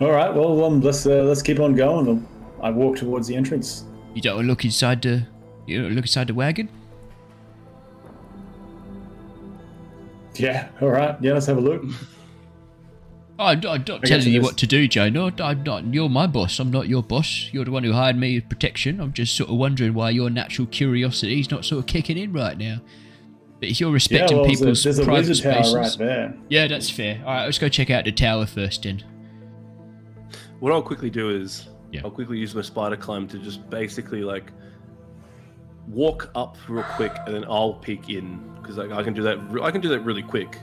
All 0.00 0.10
right, 0.12 0.32
well 0.34 0.64
um 0.64 0.80
let's 0.80 1.06
uh, 1.06 1.22
let's 1.24 1.42
keep 1.42 1.58
on 1.60 1.74
going. 1.74 2.26
I 2.62 2.70
walk 2.70 2.96
towards 2.96 3.26
the 3.26 3.36
entrance. 3.36 3.84
You 4.14 4.22
don't 4.22 4.46
look 4.46 4.64
inside 4.64 5.02
the. 5.02 5.26
You 5.66 5.82
don't 5.82 5.92
look 5.94 6.04
inside 6.04 6.26
the 6.28 6.34
wagon. 6.34 6.68
Yeah. 10.34 10.68
All 10.80 10.88
right. 10.90 11.16
Yeah. 11.20 11.34
Let's 11.34 11.46
have 11.46 11.58
a 11.58 11.60
look. 11.60 11.82
I'm 13.38 13.60
not, 13.60 13.72
I'm 13.72 13.84
not 13.88 14.04
I 14.04 14.06
telling 14.06 14.26
you 14.26 14.32
you 14.34 14.40
this. 14.40 14.46
what 14.48 14.58
to 14.58 14.66
do, 14.66 14.86
Joe. 14.86 15.08
No, 15.08 15.30
I'm 15.38 15.62
not. 15.62 15.86
You're 15.94 16.10
my 16.10 16.26
boss. 16.26 16.58
I'm 16.58 16.70
not 16.70 16.88
your 16.88 17.02
boss. 17.02 17.48
You're 17.52 17.64
the 17.64 17.70
one 17.70 17.84
who 17.84 17.92
hired 17.92 18.16
me 18.16 18.36
as 18.36 18.42
protection. 18.48 19.00
I'm 19.00 19.14
just 19.14 19.34
sort 19.34 19.48
of 19.48 19.56
wondering 19.56 19.94
why 19.94 20.10
your 20.10 20.28
natural 20.28 20.66
curiosity 20.66 21.40
is 21.40 21.50
not 21.50 21.64
sort 21.64 21.78
of 21.78 21.86
kicking 21.86 22.18
in 22.18 22.34
right 22.34 22.56
now. 22.58 22.80
But 23.58 23.70
if 23.70 23.80
you're 23.80 23.92
respecting 23.92 24.36
yeah, 24.36 24.42
well, 24.42 24.46
there's 24.46 24.60
a- 24.60 24.64
people's 24.64 24.82
there's 24.84 25.00
private 25.00 25.28
wizard 25.28 25.42
tower 25.54 25.62
spaces, 25.64 25.74
right 25.98 26.06
there. 26.06 26.34
yeah, 26.50 26.66
that's 26.66 26.90
fair. 26.90 27.22
All 27.24 27.32
right, 27.32 27.44
let's 27.46 27.58
go 27.58 27.68
check 27.70 27.88
out 27.90 28.04
the 28.04 28.12
tower 28.12 28.44
first, 28.44 28.82
then. 28.82 29.02
What 30.60 30.72
I'll 30.72 30.82
quickly 30.82 31.08
do 31.08 31.30
is 31.30 31.66
Yeah. 31.92 32.02
I'll 32.04 32.10
quickly 32.10 32.38
use 32.38 32.54
my 32.54 32.62
spider 32.62 32.96
climb 32.96 33.26
to 33.28 33.38
just 33.38 33.68
basically 33.70 34.22
like 34.22 34.52
walk 35.88 36.30
up 36.34 36.56
real 36.68 36.84
quick, 36.94 37.12
and 37.26 37.34
then 37.34 37.44
I'll 37.48 37.74
peek 37.74 38.08
in 38.10 38.38
because 38.60 38.76
like, 38.76 38.92
I 38.92 39.02
can 39.02 39.14
do 39.14 39.22
that. 39.22 39.38
re- 39.50 39.62
I 39.62 39.70
can 39.70 39.80
do 39.80 39.88
that 39.88 40.00
really 40.00 40.22
quick. 40.22 40.58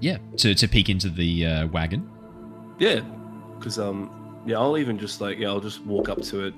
Yeah, 0.00 0.18
to 0.38 0.54
to 0.54 0.68
peek 0.68 0.88
into 0.88 1.08
the 1.08 1.46
uh, 1.46 1.66
wagon. 1.68 2.08
Yeah, 2.78 3.00
because 3.58 3.78
um, 3.78 4.42
yeah, 4.46 4.58
I'll 4.58 4.76
even 4.76 4.98
just 4.98 5.20
like 5.20 5.38
yeah, 5.38 5.48
I'll 5.48 5.60
just 5.60 5.80
walk 5.84 6.08
up 6.08 6.20
to 6.22 6.46
it, 6.46 6.54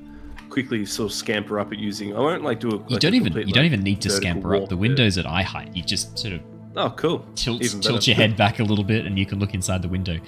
quickly 0.49 0.87
sort 0.87 1.11
of 1.11 1.17
scamper 1.17 1.61
up 1.61 1.73
it 1.73 1.79
using. 1.79 2.17
I 2.17 2.21
won't 2.21 2.43
like 2.43 2.61
do 2.61 2.69
a. 2.69 2.73
You 2.73 2.85
like, 2.89 3.01
don't 3.01 3.13
a 3.13 3.17
even 3.17 3.27
complete, 3.27 3.47
you 3.47 3.53
don't 3.53 3.67
even 3.67 3.83
need 3.83 4.01
to 4.03 4.11
scamper 4.11 4.55
up. 4.57 4.63
The 4.63 4.69
there. 4.71 4.79
window's 4.79 5.19
at 5.19 5.27
eye 5.27 5.43
height. 5.43 5.77
You 5.77 5.83
just 5.83 6.19
sort 6.19 6.35
of 6.35 6.41
Oh, 6.77 6.91
cool. 6.97 7.25
tilt 7.37 7.63
tilt 7.63 8.07
your 8.07 8.17
head 8.17 8.37
back 8.39 8.59
a 8.59 8.65
little 8.65 8.85
bit, 8.85 9.05
and 9.07 9.19
you 9.19 9.27
can 9.27 9.39
look 9.39 9.55
inside 9.55 9.83
the 9.83 9.89
window. 9.89 10.19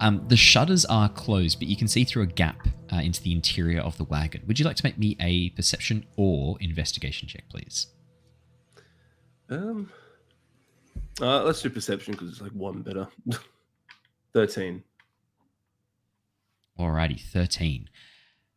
Um, 0.00 0.24
the 0.28 0.36
shutters 0.36 0.84
are 0.86 1.08
closed, 1.08 1.58
but 1.58 1.68
you 1.68 1.76
can 1.76 1.88
see 1.88 2.04
through 2.04 2.24
a 2.24 2.26
gap 2.26 2.68
uh, 2.92 2.96
into 2.96 3.22
the 3.22 3.32
interior 3.32 3.80
of 3.80 3.96
the 3.96 4.04
wagon. 4.04 4.42
Would 4.46 4.58
you 4.58 4.64
like 4.64 4.76
to 4.76 4.84
make 4.84 4.98
me 4.98 5.16
a 5.20 5.50
perception 5.50 6.04
or 6.16 6.56
investigation 6.60 7.28
check, 7.28 7.44
please? 7.48 7.88
Um, 9.48 9.90
uh, 11.20 11.42
let's 11.44 11.62
do 11.62 11.70
perception 11.70 12.12
because 12.12 12.30
it's 12.30 12.40
like 12.40 12.52
one 12.52 12.82
better. 12.82 13.08
Thirteen. 14.32 14.82
Alrighty, 16.78 17.20
13. 17.20 17.88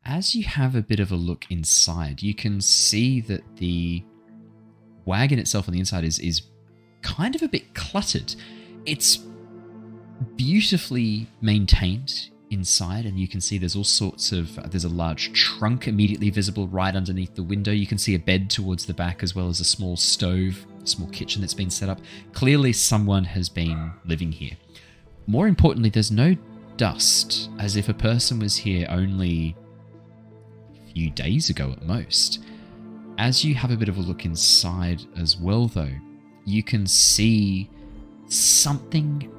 As 0.04 0.36
you 0.36 0.44
have 0.44 0.76
a 0.76 0.82
bit 0.82 1.00
of 1.00 1.12
a 1.12 1.16
look 1.16 1.46
inside, 1.50 2.22
you 2.22 2.34
can 2.34 2.60
see 2.60 3.22
that 3.22 3.44
the 3.56 4.04
wagon 5.06 5.40
itself 5.40 5.68
on 5.70 5.74
the 5.74 5.80
inside 5.80 6.04
is, 6.04 6.20
is 6.20 6.42
kind 7.02 7.36
of 7.36 7.44
a 7.44 7.48
bit 7.48 7.74
cluttered. 7.74 8.36
It's 8.86 9.20
beautifully 10.36 11.28
maintained 11.42 12.30
inside, 12.50 13.06
and 13.06 13.20
you 13.20 13.28
can 13.28 13.42
see 13.42 13.58
there's 13.58 13.76
all 13.76 13.84
sorts 13.84 14.32
of. 14.32 14.58
Uh, 14.58 14.68
there's 14.68 14.84
a 14.84 14.90
large 14.90 15.34
trunk 15.34 15.88
immediately 15.88 16.30
visible 16.30 16.68
right 16.68 16.96
underneath 16.96 17.36
the 17.36 17.44
window. 17.44 17.72
You 17.72 17.88
can 17.88 17.98
see 17.98 18.16
a 18.16 18.20
bed 18.20 18.50
towards 18.50 18.86
the 18.86 18.94
back, 18.94 19.24
as 19.24 19.36
well 19.36 19.50
as 19.50 19.60
a 19.60 19.66
small 19.66 19.96
stove, 19.98 20.66
a 20.84 20.88
small 20.88 21.10
kitchen 21.10 21.42
that's 21.42 21.54
been 21.54 21.70
set 21.70 21.90
up. 21.90 22.00
Clearly, 22.34 22.74
someone 22.74 23.24
has 23.26 23.50
been 23.50 23.92
living 24.06 24.32
here. 24.32 24.58
More 25.28 25.48
importantly, 25.48 25.90
there's 25.90 26.12
no 26.12 26.36
dust, 26.78 27.50
as 27.60 27.76
if 27.76 27.90
a 27.90 27.94
person 27.94 28.40
was 28.40 28.56
here 28.56 28.88
only 28.90 29.56
a 30.76 30.94
few 30.94 31.12
days 31.12 31.50
ago 31.50 31.72
at 31.72 31.86
most. 31.86 32.44
As 33.18 33.44
you 33.44 33.54
have 33.54 33.70
a 33.70 33.76
bit 33.76 33.90
of 33.90 33.98
a 33.98 34.02
look 34.02 34.26
inside 34.26 35.04
as 35.18 35.38
well, 35.38 35.68
though, 35.68 35.92
you 36.46 36.64
can 36.64 36.88
see 36.88 37.70
something 38.28 39.30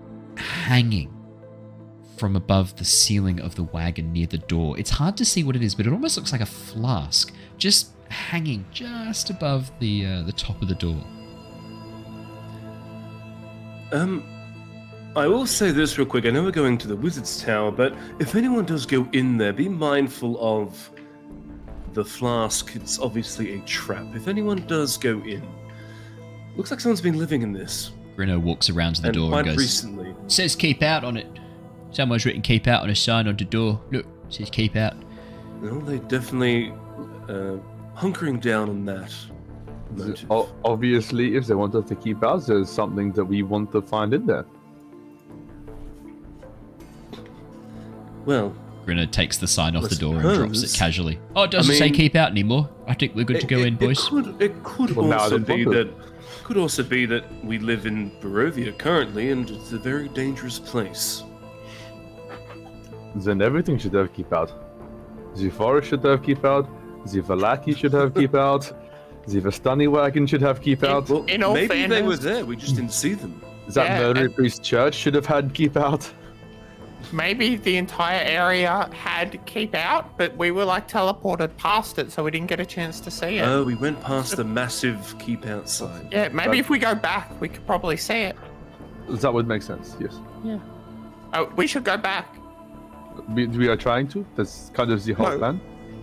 hanging 0.41 1.14
from 2.16 2.36
above 2.36 2.76
the 2.76 2.84
ceiling 2.84 3.41
of 3.41 3.55
the 3.55 3.62
wagon 3.64 4.12
near 4.12 4.26
the 4.26 4.38
door. 4.38 4.78
It's 4.78 4.91
hard 4.91 5.16
to 5.18 5.24
see 5.24 5.43
what 5.45 5.57
it 5.57 5.62
is, 5.62 5.74
but 5.74 5.86
it 5.86 5.93
almost 5.93 6.16
looks 6.16 6.32
like 6.32 6.41
a 6.41 6.47
flask, 6.47 7.32
just 7.57 7.93
hanging 8.09 8.64
just 8.72 9.30
above 9.30 9.70
the 9.78 10.07
uh, 10.07 10.22
the 10.22 10.32
top 10.32 10.61
of 10.61 10.68
the 10.68 10.74
door. 10.74 11.03
Um, 13.93 14.24
I 15.16 15.26
will 15.26 15.47
say 15.47 15.70
this 15.72 15.99
real 15.99 16.07
quick. 16.07 16.26
I 16.26 16.30
know 16.30 16.43
we're 16.43 16.51
going 16.51 16.78
to 16.78 16.88
the 16.88 16.97
Wizard's 16.97 17.43
Tower, 17.43 17.72
but 17.72 17.95
if 18.18 18.34
anyone 18.34 18.64
does 18.64 18.86
go 18.86 19.09
in 19.12 19.36
there, 19.36 19.53
be 19.53 19.68
mindful 19.68 20.38
of 20.41 20.91
the 21.93 22.05
flask. 22.05 22.76
It's 22.76 22.99
obviously 23.01 23.55
a 23.55 23.61
trap. 23.61 24.07
If 24.14 24.28
anyone 24.28 24.64
does 24.68 24.97
go 24.97 25.18
in, 25.24 25.43
Looks 26.57 26.70
like 26.70 26.80
someone's 26.80 27.01
been 27.01 27.18
living 27.18 27.43
in 27.43 27.53
this. 27.53 27.93
Grinner 28.21 28.39
walks 28.39 28.68
around 28.68 28.97
to 28.97 29.01
the 29.01 29.09
and 29.09 29.14
door 29.16 29.35
and 29.35 29.47
goes, 29.47 29.57
recently. 29.57 30.14
says 30.27 30.55
keep 30.55 30.83
out 30.83 31.05
on 31.05 31.16
it. 31.16 31.27
Someone's 31.91 32.27
written 32.27 32.43
keep 32.43 32.66
out 32.66 32.83
on 32.83 32.91
a 32.91 32.95
sign 32.95 33.27
on 33.27 33.35
the 33.35 33.47
door. 33.47 33.81
Look, 33.91 34.05
says 34.29 34.51
keep 34.51 34.77
out. 34.77 34.95
No, 35.62 35.81
they 35.81 36.01
definitely 36.01 36.71
uh, 37.31 37.57
hunkering 37.97 38.39
down 38.39 38.68
on 38.68 38.85
that. 38.85 39.11
motive. 39.93 40.31
Obviously, 40.66 41.35
if 41.35 41.47
they 41.47 41.55
want 41.55 41.75
us 41.75 41.89
to 41.89 41.95
keep 41.95 42.23
out, 42.23 42.47
there's 42.47 42.68
something 42.68 43.11
that 43.12 43.25
we 43.25 43.43
want 43.43 43.73
to 43.73 43.81
find 43.81 44.12
in 44.12 44.27
there. 44.27 44.45
Well, 48.27 48.55
Grinner 48.85 49.07
takes 49.07 49.39
the 49.39 49.49
sign 49.49 49.77
off 49.77 49.89
the 49.89 49.97
door 49.97 50.16
and 50.16 50.35
drops 50.35 50.62
it 50.62 50.77
casually. 50.77 51.18
Oh, 51.35 51.45
it 51.45 51.51
doesn't 51.53 51.75
say 51.75 51.87
mean- 51.87 51.95
keep 51.95 52.14
out 52.16 52.31
anymore. 52.31 52.68
I 52.87 52.93
think 52.93 53.14
we're 53.14 53.25
good 53.25 53.41
to 53.41 53.47
go 53.47 53.61
it, 53.61 53.68
in, 53.68 53.77
boys. 53.77 53.99
It 53.99 54.11
could, 54.11 54.43
it 54.43 54.62
could 54.62 54.91
Well, 54.95 55.07
now 55.07 55.16
I 55.16 55.21
also 55.21 55.39
didn't 55.39 55.57
be 55.57 55.64
want 55.64 55.89
that 55.89 56.10
could 56.51 56.59
also 56.61 56.82
be 56.82 57.07
that 57.07 57.22
we 57.44 57.61
live 57.61 57.86
in 57.86 58.11
Barovia 58.20 58.76
currently, 58.76 59.30
and 59.30 59.48
it's 59.48 59.70
a 59.70 59.78
very 59.78 60.09
dangerous 60.09 60.59
place. 60.59 61.22
Then 63.14 63.40
everything 63.40 63.78
should 63.78 63.94
have 63.94 64.12
keep 64.12 64.32
out. 64.32 64.51
The 65.36 65.48
forest 65.51 65.90
should 65.90 66.03
have 66.03 66.24
keep 66.24 66.44
out. 66.44 66.66
The 67.07 67.20
Vallaki 67.22 67.76
should 67.76 67.92
have 67.92 68.12
keep 68.14 68.34
out. 68.48 68.64
The 69.28 69.40
Vistani 69.40 69.88
wagon 69.88 70.26
should 70.26 70.42
have 70.42 70.61
keep 70.61 70.82
out. 70.82 71.09
Well, 71.09 71.24
In 71.26 71.44
all 71.44 71.55
maybe 71.55 71.86
they 71.86 72.03
were 72.03 72.16
there. 72.16 72.44
We 72.44 72.57
just 72.57 72.74
didn't 72.74 72.92
see 72.94 73.14
them. 73.14 73.40
Is 73.68 73.74
that 73.74 73.86
Yeah, 73.86 74.03
murdery 74.03 74.24
and- 74.24 74.34
priest 74.34 74.64
church 74.64 74.96
should 74.96 75.14
have 75.14 75.26
had 75.26 75.55
keep 75.55 75.76
out. 75.76 76.12
Maybe 77.12 77.57
the 77.57 77.76
entire 77.76 78.20
area 78.20 78.88
had 78.92 79.44
keep 79.46 79.74
out, 79.74 80.16
but 80.16 80.36
we 80.36 80.51
were 80.51 80.64
like 80.64 80.88
teleported 80.88 81.57
past 81.57 81.98
it, 81.98 82.12
so 82.12 82.22
we 82.24 82.30
didn't 82.30 82.46
get 82.48 82.61
a 82.61 82.66
chance 82.66 83.01
to 83.01 83.11
see 83.11 83.38
it. 83.38 83.42
Oh, 83.42 83.64
we 83.64 83.74
went 83.74 84.01
past 84.03 84.36
the 84.36 84.44
massive 84.44 85.14
keep 85.18 85.46
out 85.46 85.68
sign. 85.68 86.09
yeah, 86.12 86.28
maybe 86.28 86.51
that- 86.53 86.59
if 86.59 86.70
we 86.70 86.78
go 86.78 86.94
back, 86.94 87.38
we 87.40 87.48
could 87.48 87.66
probably 87.66 87.96
see 87.96 88.20
it. 88.22 88.36
That 89.09 89.32
would 89.34 89.48
make 89.48 89.62
sense. 89.62 89.96
Yes, 89.98 90.14
Yeah. 90.44 90.59
Oh, 91.34 91.46
we 91.57 91.66
should 91.66 91.84
go 91.84 91.96
back. 91.96 92.34
we, 93.28 93.46
we 93.48 93.68
are 93.68 93.76
trying 93.76 94.07
to. 94.09 94.24
That's 94.36 94.70
kind 94.74 94.90
of 94.92 95.03
the 95.05 95.12
whole 95.14 95.30
No. 95.30 95.38
plan. 95.38 95.61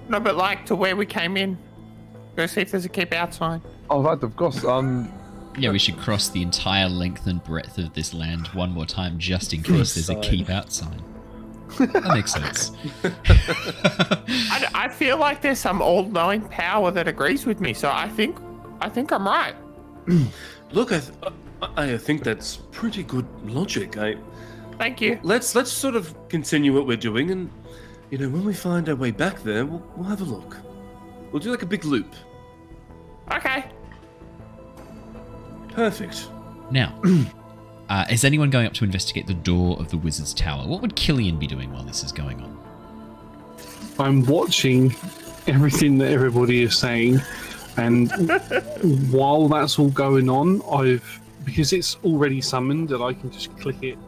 No, 0.10 0.20
but 0.20 0.36
like 0.36 0.66
to 0.68 0.76
where 0.76 0.96
we 0.96 1.06
came 1.06 1.38
in. 1.38 1.58
Go 2.36 2.46
see 2.46 2.62
if 2.62 2.72
there's 2.72 2.86
a 2.86 2.90
keep 2.90 3.14
out 3.14 3.34
sign. 3.34 3.62
Oh, 3.90 4.02
right, 4.04 4.22
of 4.22 4.36
course. 4.36 4.64
Um, 4.64 5.12
Yeah, 5.58 5.72
we 5.72 5.80
should 5.80 5.98
cross 5.98 6.30
the 6.30 6.42
entire 6.44 6.88
length 6.88 7.26
and 7.26 7.44
breadth 7.44 7.80
of 7.80 7.94
this 7.94 8.14
land 8.14 8.48
one 8.50 8.72
more 8.72 8.86
time 8.86 9.18
just 9.18 9.54
in 9.54 9.64
case 9.64 9.96
there's 9.96 10.10
a 10.10 10.16
keep 10.22 10.50
out 10.50 10.72
sign. 10.72 11.02
That 11.80 12.04
makes 12.14 12.32
sense. 12.34 12.72
I, 13.04 14.70
I 14.74 14.88
feel 14.88 15.18
like 15.18 15.42
there's 15.42 15.60
some 15.60 15.82
all-knowing 15.82 16.42
power 16.50 16.92
that 16.92 17.08
agrees 17.08 17.46
with 17.46 17.60
me, 17.60 17.74
so 17.74 17.90
I 17.92 18.08
think 18.10 18.38
I 18.82 18.90
think 18.90 19.12
I'm 19.12 19.26
right. 19.26 19.56
Look, 20.72 20.92
I, 20.92 21.00
th- 21.00 21.34
I, 21.62 21.94
I 21.94 21.98
think 21.98 22.24
that's 22.24 22.58
pretty 22.72 23.04
good 23.04 23.26
logic. 23.44 23.98
I 23.98 24.16
Thank 24.78 25.02
you. 25.02 25.20
let's 25.24 25.56
let's 25.56 25.72
sort 25.72 25.96
of 25.96 26.16
continue 26.30 26.74
what 26.74 26.86
we're 26.86 26.98
doing, 26.98 27.32
and 27.32 27.50
you 28.12 28.20
know, 28.20 28.30
when 28.30 28.46
we 28.46 28.54
find 28.54 28.88
our 28.90 28.96
way 28.96 29.12
back 29.12 29.42
there, 29.42 29.66
we'll, 29.66 29.84
we'll 29.96 30.08
have 30.08 30.22
a 30.22 30.26
look. 30.26 30.58
We'll 31.32 31.42
do 31.42 31.50
like 31.50 31.64
a 31.64 31.68
big 31.68 31.84
loop. 31.84 32.14
Okay. 33.32 33.66
Perfect. 35.78 36.28
Now, 36.72 37.00
uh, 37.90 38.06
is 38.10 38.24
anyone 38.24 38.50
going 38.50 38.66
up 38.66 38.74
to 38.74 38.84
investigate 38.84 39.28
the 39.28 39.36
door 39.36 39.78
of 39.80 39.92
the 39.92 39.98
wizard's 39.98 40.34
tower? 40.34 40.68
What 40.68 40.82
would 40.82 40.96
Killian 40.96 41.38
be 41.38 41.46
doing 41.46 41.72
while 41.72 41.84
this 41.84 42.04
is 42.04 42.12
going 42.12 42.42
on? 42.42 42.58
I'm 44.00 44.26
watching 44.26 44.96
everything 45.46 46.00
that 46.00 46.12
everybody 46.12 46.64
is 46.64 46.76
saying, 46.76 47.22
and 47.78 48.12
while 49.12 49.48
that's 49.48 49.78
all 49.78 49.92
going 49.92 50.30
on, 50.30 50.64
I've 50.74 51.04
because 51.46 51.74
it's 51.74 51.96
already 52.04 52.42
summoned 52.42 52.92
and 52.92 53.04
I 53.04 53.14
can 53.14 53.30
just 53.30 53.56
click 53.60 53.84
it 53.84 54.00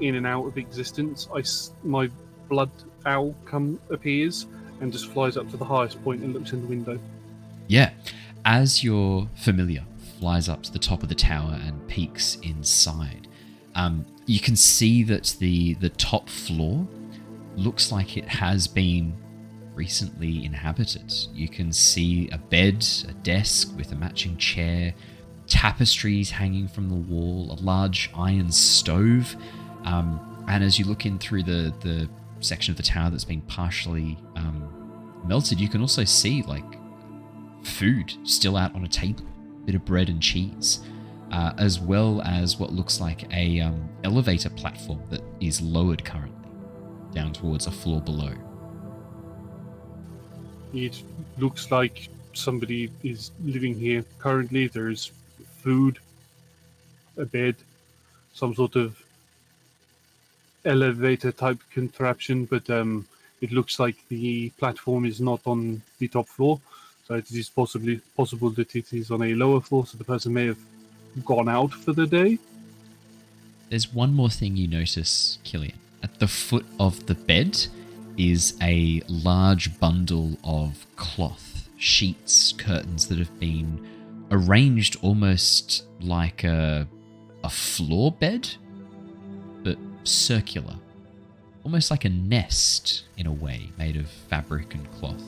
in 0.00 0.16
and 0.16 0.26
out 0.26 0.44
of 0.44 0.58
existence. 0.58 1.26
I 1.34 1.38
s- 1.38 1.72
my 1.82 2.10
blood 2.50 2.70
owl 3.06 3.34
come 3.46 3.80
appears 3.88 4.44
and 4.82 4.92
just 4.92 5.06
flies 5.10 5.38
up 5.38 5.50
to 5.52 5.56
the 5.56 5.64
highest 5.64 6.04
point 6.04 6.22
and 6.22 6.34
looks 6.34 6.52
in 6.52 6.60
the 6.60 6.68
window. 6.68 6.98
Yeah, 7.66 7.92
as 8.44 8.84
your 8.84 9.26
familiar 9.36 9.84
flies 10.18 10.48
up 10.48 10.62
to 10.64 10.72
the 10.72 10.78
top 10.78 11.02
of 11.02 11.08
the 11.08 11.14
tower 11.14 11.58
and 11.62 11.86
peeks 11.88 12.36
inside, 12.42 13.28
um, 13.74 14.04
you 14.26 14.40
can 14.40 14.56
see 14.56 15.02
that 15.04 15.36
the 15.38 15.74
the 15.74 15.90
top 15.90 16.28
floor 16.28 16.86
looks 17.56 17.92
like 17.92 18.16
it 18.16 18.26
has 18.26 18.66
been 18.66 19.14
recently 19.74 20.44
inhabited. 20.44 21.12
You 21.32 21.48
can 21.48 21.72
see 21.72 22.28
a 22.30 22.38
bed, 22.38 22.86
a 23.08 23.12
desk 23.12 23.76
with 23.76 23.92
a 23.92 23.96
matching 23.96 24.36
chair, 24.36 24.94
tapestries 25.46 26.30
hanging 26.30 26.68
from 26.68 26.88
the 26.88 26.94
wall, 26.94 27.52
a 27.52 27.58
large 27.60 28.10
iron 28.16 28.50
stove, 28.50 29.36
um, 29.84 30.44
and 30.48 30.62
as 30.62 30.78
you 30.78 30.84
look 30.84 31.06
in 31.06 31.18
through 31.18 31.42
the 31.42 31.74
the 31.80 32.08
section 32.40 32.70
of 32.70 32.76
the 32.76 32.82
tower 32.82 33.10
that's 33.10 33.24
been 33.24 33.40
partially 33.42 34.18
um, 34.36 35.22
melted, 35.26 35.60
you 35.60 35.68
can 35.68 35.80
also 35.80 36.04
see 36.04 36.42
like 36.42 36.64
food 37.62 38.14
still 38.24 38.56
out 38.56 38.74
on 38.74 38.84
a 38.84 38.88
table, 38.88 39.24
bit 39.66 39.74
of 39.74 39.84
bread 39.84 40.08
and 40.08 40.20
cheese, 40.20 40.80
uh, 41.32 41.52
as 41.58 41.80
well 41.80 42.22
as 42.22 42.58
what 42.58 42.72
looks 42.72 43.00
like 43.00 43.32
a 43.32 43.60
um, 43.60 43.88
elevator 44.04 44.50
platform 44.50 45.02
that 45.10 45.22
is 45.40 45.60
lowered 45.60 46.04
currently 46.04 46.48
down 47.12 47.32
towards 47.32 47.66
a 47.66 47.70
floor 47.70 48.00
below. 48.00 48.32
It 50.74 51.02
looks 51.38 51.70
like 51.70 52.08
somebody 52.32 52.90
is 53.04 53.30
living 53.44 53.74
here 53.74 54.04
currently. 54.18 54.66
There's 54.66 55.12
food, 55.62 55.98
a 57.16 57.24
bed, 57.24 57.54
some 58.32 58.54
sort 58.54 58.74
of 58.74 59.00
elevator 60.64 61.30
type 61.30 61.58
contraption, 61.70 62.44
but 62.46 62.68
um, 62.70 63.06
it 63.40 63.52
looks 63.52 63.78
like 63.78 63.96
the 64.08 64.50
platform 64.58 65.04
is 65.04 65.20
not 65.20 65.40
on 65.46 65.82
the 65.98 66.08
top 66.08 66.26
floor. 66.26 66.60
So 67.06 67.14
it 67.14 67.30
is 67.30 67.50
possibly 67.50 68.00
possible 68.16 68.50
that 68.50 68.74
it 68.74 68.92
is 68.92 69.10
on 69.10 69.22
a 69.22 69.34
lower 69.34 69.60
floor, 69.60 69.86
so 69.86 69.98
the 69.98 70.04
person 70.04 70.32
may 70.32 70.46
have 70.46 70.58
gone 71.24 71.48
out 71.48 71.72
for 71.72 71.92
the 71.92 72.06
day. 72.06 72.38
There's 73.68 73.92
one 73.92 74.14
more 74.14 74.30
thing 74.30 74.56
you 74.56 74.68
notice, 74.68 75.38
Killian. 75.44 75.78
At 76.02 76.18
the 76.18 76.28
foot 76.28 76.64
of 76.80 77.06
the 77.06 77.14
bed 77.14 77.58
is 78.16 78.56
a 78.62 79.02
large 79.08 79.78
bundle 79.78 80.38
of 80.44 80.86
cloth, 80.96 81.68
sheets, 81.76 82.52
curtains 82.52 83.08
that 83.08 83.18
have 83.18 83.38
been 83.38 83.86
arranged 84.30 84.96
almost 85.02 85.84
like 86.00 86.44
a, 86.44 86.86
a 87.42 87.50
floor 87.50 88.12
bed, 88.12 88.48
but 89.62 89.76
circular. 90.04 90.76
Almost 91.64 91.90
like 91.90 92.04
a 92.04 92.10
nest, 92.10 93.04
in 93.16 93.26
a 93.26 93.32
way, 93.32 93.70
made 93.78 93.96
of 93.96 94.08
fabric 94.08 94.74
and 94.74 94.90
cloth. 94.92 95.22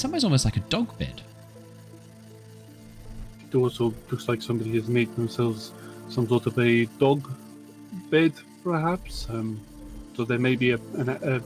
It's 0.00 0.06
almost 0.06 0.24
almost 0.24 0.44
like 0.46 0.56
a 0.56 0.60
dog 0.70 0.96
bed. 0.98 1.20
It 3.46 3.54
also 3.54 3.92
looks 4.10 4.30
like 4.30 4.40
somebody 4.40 4.72
has 4.76 4.88
made 4.88 5.14
themselves 5.14 5.72
some 6.08 6.26
sort 6.26 6.46
of 6.46 6.58
a 6.58 6.86
dog 6.98 7.30
bed, 8.08 8.32
perhaps. 8.64 9.28
Um, 9.28 9.60
so 10.16 10.24
there 10.24 10.38
may 10.38 10.56
be 10.56 10.70
a, 10.70 10.76
an, 10.94 11.10
a, 11.10 11.42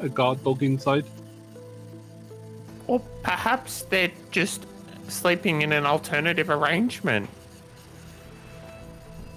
a 0.00 0.08
guard 0.08 0.42
dog 0.42 0.62
inside. 0.62 1.04
Or 2.86 3.00
perhaps 3.22 3.82
they're 3.82 4.12
just 4.30 4.64
sleeping 5.08 5.60
in 5.60 5.70
an 5.70 5.84
alternative 5.84 6.48
arrangement. 6.48 7.28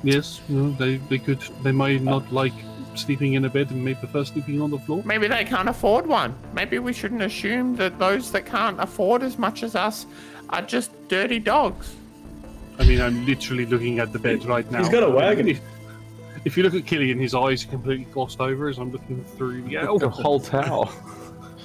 Yes, 0.04 0.40
no, 0.48 0.72
they, 0.72 0.96
they 1.10 1.20
could. 1.20 1.42
They 1.64 1.74
might 1.74 2.02
not 2.02 2.32
like 2.32 2.54
sleeping 2.98 3.34
in 3.34 3.46
a 3.46 3.50
bed 3.50 3.72
and 3.72 3.84
may 3.84 3.94
prefer 3.94 4.24
sleeping 4.24 4.62
on 4.62 4.72
the 4.72 4.80
floor. 4.80 5.02
Maybe 5.06 5.28
they 5.28 5.44
can't 5.44 5.70
afford 5.70 6.08
one. 6.08 6.36
Maybe 6.54 6.80
we 6.80 6.94
shouldn't 6.94 7.22
assume 7.22 7.76
that 7.78 8.00
those 8.00 8.32
that 8.32 8.46
can't 8.46 8.80
afford 8.80 9.24
as 9.24 9.38
much 9.38 9.64
as 9.64 9.76
us 9.76 10.06
are 10.50 10.62
just 10.62 10.92
dirty 11.08 11.40
dogs. 11.40 11.96
I 12.80 12.86
mean, 12.86 13.02
I'm 13.02 13.26
literally 13.26 13.66
looking 13.66 14.00
at 14.00 14.12
the 14.12 14.20
bed 14.20 14.46
right 14.46 14.70
now. 14.72 14.80
He's 14.80 14.90
got 14.90 15.04
a 15.04 15.10
wagon. 15.10 15.48
If, 15.48 15.62
if 16.46 16.58
you 16.58 16.64
look 16.64 16.74
at 16.74 16.86
Killian, 16.86 17.20
his 17.20 17.36
eyes 17.36 17.66
are 17.66 17.70
completely 17.70 18.06
glossed 18.06 18.42
over 18.42 18.68
as 18.68 18.78
I'm 18.78 18.92
looking 18.92 19.24
through 19.24 19.62
the 19.64 19.98
the 20.00 20.10
whole 20.10 20.40
tower. 20.40 20.90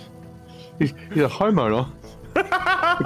he's, 0.78 0.92
he's 1.12 1.22
a 1.22 1.28
homeowner. 1.28 1.90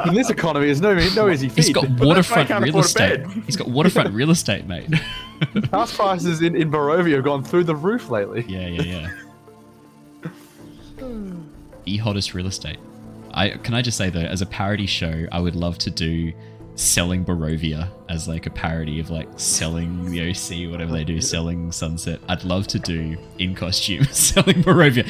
In 0.06 0.14
this 0.14 0.30
economy, 0.30 0.66
there's 0.66 0.80
no 0.80 0.94
no 1.14 1.30
easy 1.30 1.48
feat. 1.48 1.66
He's 1.66 1.74
got 1.74 1.88
waterfront 2.00 2.50
real 2.50 2.78
estate. 2.78 3.26
He's 3.46 3.56
got 3.56 3.68
waterfront 3.68 4.12
real 4.12 4.30
estate, 4.30 4.66
mate. 4.66 4.92
House 5.70 5.94
prices 5.94 6.42
in, 6.42 6.54
in 6.54 6.70
Barovia 6.70 7.16
have 7.16 7.24
gone 7.24 7.42
through 7.42 7.64
the 7.64 7.74
roof 7.74 8.10
lately. 8.10 8.44
Yeah, 8.48 8.66
yeah, 8.68 9.10
yeah. 10.22 10.28
the 11.84 11.96
hottest 11.98 12.34
real 12.34 12.46
estate. 12.46 12.78
I 13.34 13.50
can 13.50 13.74
I 13.74 13.82
just 13.82 13.96
say 13.96 14.10
though, 14.10 14.20
as 14.20 14.42
a 14.42 14.46
parody 14.46 14.86
show, 14.86 15.26
I 15.32 15.40
would 15.40 15.56
love 15.56 15.78
to 15.78 15.90
do 15.90 16.32
selling 16.74 17.24
Barovia 17.24 17.88
as 18.08 18.28
like 18.28 18.46
a 18.46 18.50
parody 18.50 18.98
of 19.00 19.10
like 19.10 19.28
selling 19.36 20.10
the 20.10 20.30
OC, 20.30 20.70
whatever 20.70 20.92
they 20.92 21.04
do, 21.04 21.20
selling 21.32 21.72
Sunset. 21.72 22.20
I'd 22.28 22.44
love 22.44 22.66
to 22.68 22.78
do 22.78 23.16
in 23.38 23.54
costume 23.54 24.04
selling 24.10 24.62
Barovia. 24.62 25.06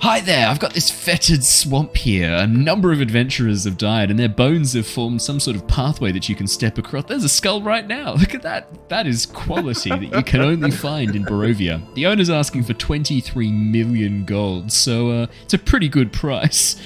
Hi 0.00 0.20
there, 0.20 0.48
I've 0.48 0.60
got 0.60 0.74
this 0.74 0.90
fetid 0.90 1.42
swamp 1.44 1.96
here. 1.96 2.30
A 2.34 2.46
number 2.46 2.92
of 2.92 3.00
adventurers 3.00 3.64
have 3.64 3.78
died, 3.78 4.10
and 4.10 4.18
their 4.18 4.28
bones 4.28 4.74
have 4.74 4.86
formed 4.86 5.22
some 5.22 5.40
sort 5.40 5.56
of 5.56 5.66
pathway 5.66 6.12
that 6.12 6.28
you 6.28 6.34
can 6.34 6.46
step 6.46 6.76
across. 6.76 7.04
There's 7.06 7.24
a 7.24 7.28
skull 7.28 7.62
right 7.62 7.86
now. 7.86 8.12
Look 8.24 8.34
at 8.34 8.42
that. 8.42 8.88
That 8.90 9.06
is 9.06 9.24
quality 9.24 9.90
that 9.90 10.02
you 10.02 10.22
can 10.22 10.42
only 10.42 10.70
find 10.70 11.16
in 11.16 11.24
Barovia. 11.24 11.82
The 11.94 12.06
owner's 12.06 12.28
asking 12.28 12.64
for 12.64 12.74
23 12.74 13.50
million 13.50 14.24
gold, 14.26 14.72
so 14.72 15.10
uh, 15.10 15.26
it's 15.42 15.54
a 15.54 15.58
pretty 15.58 15.88
good 15.88 16.12
price. 16.12 16.76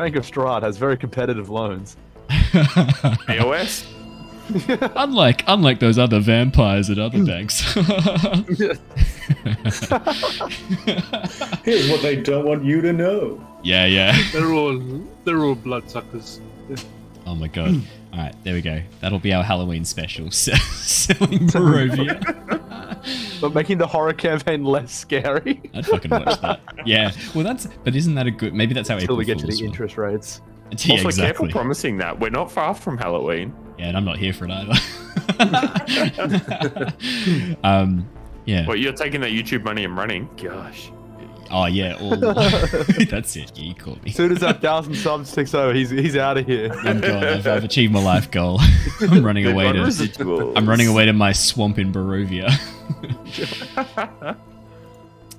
Bank 0.00 0.16
of 0.16 0.24
Strahd 0.24 0.62
has 0.62 0.78
very 0.78 0.96
competitive 0.96 1.50
loans. 1.50 1.98
AOS? 2.30 3.84
unlike 4.96 5.44
unlike 5.46 5.78
those 5.78 5.98
other 5.98 6.20
vampires 6.20 6.88
at 6.88 6.98
other 6.98 7.18
hmm. 7.18 7.26
banks. 7.26 7.60
Here's 11.64 11.90
what 11.90 12.00
they 12.00 12.16
don't 12.16 12.46
want 12.46 12.64
you 12.64 12.80
to 12.80 12.94
know. 12.94 13.46
yeah, 13.62 13.84
yeah. 13.84 14.16
They're 14.32 14.54
all 14.54 14.78
they're 15.24 15.44
all 15.44 15.54
bloodsuckers. 15.54 16.40
Oh 17.26 17.34
my 17.34 17.48
god. 17.48 17.72
Hmm. 17.72 17.80
All 18.12 18.18
right, 18.18 18.34
there 18.44 18.54
we 18.54 18.60
go. 18.62 18.80
That'll 19.00 19.18
be 19.20 19.32
our 19.32 19.42
Halloween 19.44 19.84
special. 19.84 20.30
Selling 20.32 20.58
Barovia. 21.48 22.18
But 23.40 23.54
making 23.54 23.78
the 23.78 23.86
horror 23.86 24.12
campaign 24.12 24.64
less 24.64 24.92
scary. 24.92 25.60
I'd 25.74 25.86
fucking 25.86 26.10
watch 26.10 26.40
that. 26.40 26.60
Yeah. 26.84 27.12
Well, 27.34 27.44
that's. 27.44 27.66
But 27.84 27.94
isn't 27.94 28.14
that 28.16 28.26
a 28.26 28.30
good? 28.30 28.52
Maybe 28.52 28.74
that's 28.74 28.88
how 28.88 28.94
Until 28.96 29.04
April 29.14 29.18
we 29.18 29.24
get 29.24 29.38
to 29.38 29.46
the 29.46 29.56
will- 29.56 29.64
interest 29.70 29.96
rates. 29.96 30.40
Yeah, 30.84 30.92
also, 30.92 31.08
exactly. 31.08 31.24
careful 31.26 31.48
promising 31.48 31.96
that. 31.98 32.20
We're 32.20 32.30
not 32.30 32.48
far 32.52 32.74
from 32.76 32.96
Halloween. 32.96 33.52
Yeah, 33.76 33.86
and 33.88 33.96
I'm 33.96 34.04
not 34.04 34.18
here 34.18 34.32
for 34.32 34.44
it 34.48 34.52
either. 34.52 34.74
um, 37.64 38.08
yeah. 38.46 38.66
Well, 38.68 38.76
you're 38.76 38.92
taking 38.92 39.20
that 39.22 39.30
YouTube 39.32 39.64
money 39.64 39.84
and 39.84 39.96
running. 39.96 40.28
Gosh. 40.40 40.92
Oh 41.50 41.66
yeah. 41.66 41.96
All... 42.00 42.16
that's 42.16 43.36
it. 43.36 43.52
Yeah, 43.54 43.64
you 43.64 43.74
caught 43.74 44.02
me. 44.02 44.10
As 44.10 44.16
soon 44.16 44.32
as 44.32 44.40
that 44.40 44.60
thousand 44.60 44.94
subs 44.94 45.32
ticks 45.32 45.54
over, 45.54 45.74
he's 45.74 45.90
he's 45.90 46.16
out 46.16 46.38
of 46.38 46.46
here. 46.46 46.72
I'm 46.84 47.00
gone. 47.00 47.24
I've, 47.24 47.46
I've 47.46 47.64
achieved 47.70 47.92
my 47.92 48.02
life 48.02 48.30
goal. 48.30 48.60
I'm 49.00 49.24
running 49.24 49.46
away 49.46 49.72
to. 49.72 49.80
residuals. 49.80 50.52
I'm 50.56 50.68
running 50.68 50.86
away 50.86 51.06
to 51.06 51.12
my 51.12 51.32
swamp 51.32 51.78
in 51.78 51.92
Barovia. 51.92 52.50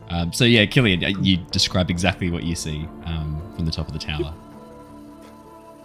um, 0.10 0.34
so 0.34 0.44
yeah, 0.44 0.66
Killian, 0.66 1.04
uh, 1.04 1.08
you 1.22 1.38
describe 1.52 1.90
exactly 1.90 2.30
what 2.30 2.44
you 2.44 2.56
see 2.56 2.88
um, 3.06 3.42
from 3.56 3.66
the 3.66 3.72
top 3.72 3.88
of 3.88 3.94
the 3.94 4.00
tower. 4.00 4.34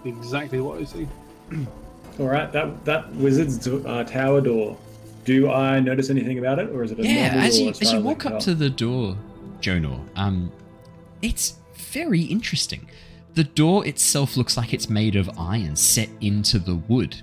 Exactly 0.05 0.61
what 0.61 0.81
I 0.81 0.85
see. 0.85 1.09
All 2.19 2.27
right, 2.27 2.51
that 2.53 2.85
that 2.85 3.13
wizard's 3.15 3.67
uh, 3.69 4.05
tower 4.05 4.41
door. 4.41 4.77
Do 5.25 5.51
I 5.51 5.81
notice 5.81 6.09
anything 6.09 6.39
about 6.39 6.61
it, 6.61 6.71
or 6.71 6.85
is 6.85 6.93
it 6.93 7.01
a 7.01 7.03
Yeah, 7.05 7.33
as 7.35 7.59
you 7.59 7.71
as 7.71 7.83
as 7.83 7.93
you 7.93 8.01
walk 8.01 8.27
up 8.27 8.39
to 8.41 8.55
the 8.55 8.71
door, 8.71 9.17
Jonor, 9.61 10.01
um, 10.17 10.53
it's 11.23 11.59
very 11.75 12.23
interesting. 12.23 12.89
The 13.35 13.45
door 13.45 13.87
itself 13.87 14.37
looks 14.37 14.57
like 14.57 14.73
it's 14.73 14.89
made 14.89 15.17
of 15.17 15.31
iron 15.39 15.77
set 15.77 16.09
into 16.21 16.59
the 16.59 16.77
wood, 16.77 17.21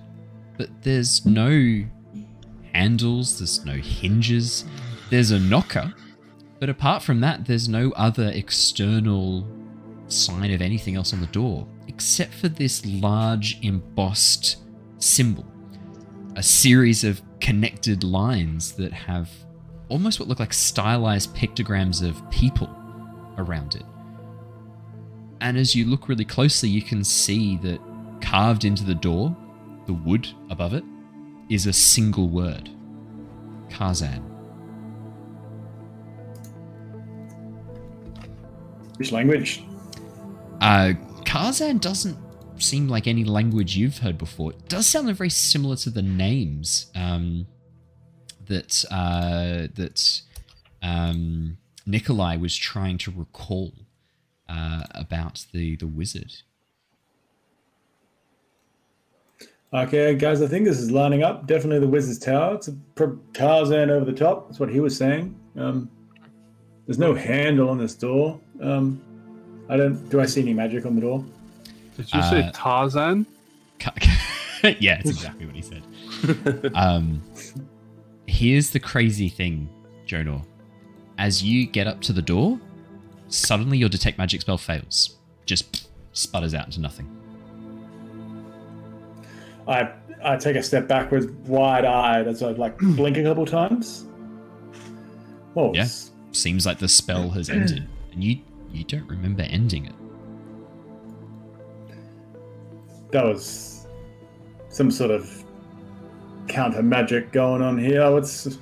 but 0.57 0.69
there's 0.84 1.25
no 1.25 1.84
handles, 2.73 3.39
there's 3.39 3.65
no 3.65 3.73
hinges, 3.73 4.65
there's 5.09 5.31
a 5.31 5.39
knocker, 5.39 5.93
but 6.59 6.69
apart 6.69 7.03
from 7.03 7.19
that, 7.21 7.45
there's 7.45 7.67
no 7.67 7.91
other 7.91 8.29
external 8.29 9.47
sign 10.07 10.51
of 10.51 10.61
anything 10.61 10.95
else 10.95 11.13
on 11.13 11.21
the 11.21 11.27
door 11.27 11.67
except 11.88 12.34
for 12.34 12.47
this 12.47 12.86
large 12.86 13.59
embossed 13.63 14.57
symbol 14.99 15.45
a 16.36 16.43
series 16.43 17.03
of 17.03 17.21
connected 17.39 18.03
lines 18.03 18.73
that 18.73 18.91
have 18.91 19.29
almost 19.94 20.20
what 20.20 20.28
look 20.28 20.39
like 20.39 20.52
stylized 20.52 21.36
pictograms 21.36 22.02
of 22.02 22.28
people 22.32 22.68
around 23.38 23.76
it. 23.76 23.84
And 25.39 25.56
as 25.56 25.76
you 25.76 25.86
look 25.86 26.10
really 26.10 26.26
closely, 26.26 26.68
you 26.68 26.82
can 26.82 27.04
see 27.04 27.58
that 27.58 27.80
carved 28.20 28.66
into 28.66 28.84
the 28.84 28.96
door, 28.96 29.38
the 29.86 29.94
wood 29.94 30.28
above 30.50 30.74
it, 30.74 30.84
is 31.48 31.68
a 31.68 31.74
single 31.74 32.28
word 32.28 32.72
Khazan. 33.70 34.24
Which 38.98 39.12
language? 39.12 39.64
Uh, 40.60 40.94
Khazan 41.24 41.80
doesn't 41.80 42.18
seem 42.58 42.89
like 42.89 43.06
any 43.06 43.26
language 43.26 43.78
you've 43.78 44.00
heard 44.00 44.18
before. 44.18 44.54
It 44.54 44.70
does 44.70 44.88
sound 44.88 45.16
very 45.16 45.30
similar 45.30 45.76
to 45.78 45.91
the 45.91 46.02
names 46.02 46.88
um, 46.96 47.46
that 48.48 48.84
uh, 48.91 49.68
that 49.76 50.22
um, 50.82 51.58
Nikolai 51.86 52.38
was 52.38 52.56
trying 52.56 52.98
to 53.00 53.12
recall 53.12 53.74
uh, 54.50 54.84
about 54.91 55.46
the 55.54 55.76
the 55.76 55.88
wizard. 55.88 56.34
Okay, 59.74 60.14
guys, 60.14 60.41
I 60.44 60.48
think 60.48 60.66
this 60.66 60.80
is 60.80 60.91
lining 60.91 61.24
up. 61.24 61.48
Definitely 61.48 61.80
the 61.80 61.88
wizard's 61.88 62.20
tower. 62.20 62.56
It's 62.56 62.68
a 62.68 62.74
pro- 62.94 63.18
Tarzan 63.34 63.89
over 63.89 64.06
the 64.06 64.14
top. 64.14 64.48
That's 64.48 64.60
what 64.60 64.70
he 64.70 64.80
was 64.80 64.96
saying. 64.96 65.36
Um, 65.58 65.89
there's 66.86 67.00
no 67.00 67.16
handle 67.16 67.70
on 67.70 67.80
this 67.80 67.96
door. 67.96 68.39
Um, 68.62 69.02
I 69.70 69.78
don't. 69.78 70.08
Do 70.10 70.22
I 70.22 70.28
see 70.28 70.41
any 70.41 70.54
magic 70.54 70.86
on 70.86 70.94
the 70.96 71.02
door? 71.02 71.26
Did 71.98 72.14
you 72.14 72.22
say 72.24 72.41
Uh, 72.44 72.52
Tarzan? 72.54 73.26
Ka- 73.80 73.94
yeah, 74.80 75.00
it's 75.00 75.10
exactly 75.10 75.46
what 75.48 75.56
he 75.56 75.62
said. 75.64 76.72
um, 76.76 77.22
here's 78.34 78.71
the 78.71 78.79
crazy 78.79 79.29
thing, 79.29 79.69
Jonor. 80.07 80.43
As 81.17 81.43
you 81.43 81.67
get 81.67 81.88
up 81.88 82.01
to 82.01 82.13
the 82.13 82.21
door, 82.21 82.59
suddenly 83.27 83.77
your 83.77 83.89
detect 83.89 84.17
magic 84.17 84.41
spell 84.41 84.57
fails. 84.57 85.17
Just 85.45 85.89
sputters 86.13 86.53
out 86.53 86.65
into 86.65 86.81
nothing. 86.81 87.07
I 89.67 89.91
I 90.23 90.36
take 90.38 90.55
a 90.55 90.63
step 90.63 90.88
backwards, 90.88 91.27
wide 91.47 91.86
eyed, 91.86 92.27
as 92.27 92.41
I 92.41 92.51
like 92.51 92.77
blink 92.81 93.17
a 93.17 93.23
couple 93.23 93.45
times. 93.45 94.05
Oh, 95.55 95.73
Yeah. 95.73 95.88
Seems 96.31 96.65
like 96.65 96.79
the 96.79 96.89
spell 96.89 97.29
has 97.29 97.49
ended, 97.49 97.88
and 98.11 98.23
you 98.23 98.39
you 98.71 98.84
don't 98.84 99.07
remember 99.07 99.43
ending 99.43 99.86
it. 99.86 99.93
that 103.11 103.23
was 103.23 103.86
some 104.69 104.89
sort 104.89 105.11
of 105.11 105.43
counter 106.48 106.84
magic 106.84 107.32
going 107.32 107.62
on 107.62 107.78
here. 107.78 108.12
What's 108.12 108.58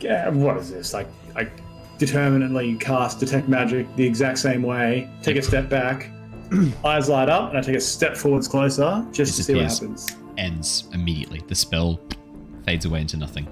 yeah, 0.00 0.28
what 0.28 0.56
is 0.56 0.70
this? 0.70 0.92
Like 0.92 1.08
I 1.36 1.48
determinately 1.98 2.76
cast 2.76 3.20
detect 3.20 3.48
magic 3.48 3.86
the 3.96 4.04
exact 4.04 4.38
same 4.38 4.62
way. 4.62 5.08
Take 5.22 5.36
a 5.36 5.42
step 5.42 5.68
back, 5.68 6.10
eyes 6.84 7.08
light 7.08 7.28
up, 7.28 7.50
and 7.50 7.58
I 7.58 7.60
take 7.60 7.76
a 7.76 7.80
step 7.80 8.16
forwards 8.16 8.48
closer 8.48 9.06
just 9.12 9.36
to 9.36 9.42
see 9.42 9.54
what 9.54 9.70
happens. 9.70 10.16
Ends 10.38 10.88
immediately. 10.92 11.42
The 11.46 11.54
spell 11.54 12.00
fades 12.64 12.86
away 12.86 13.02
into 13.02 13.16
nothing. 13.16 13.46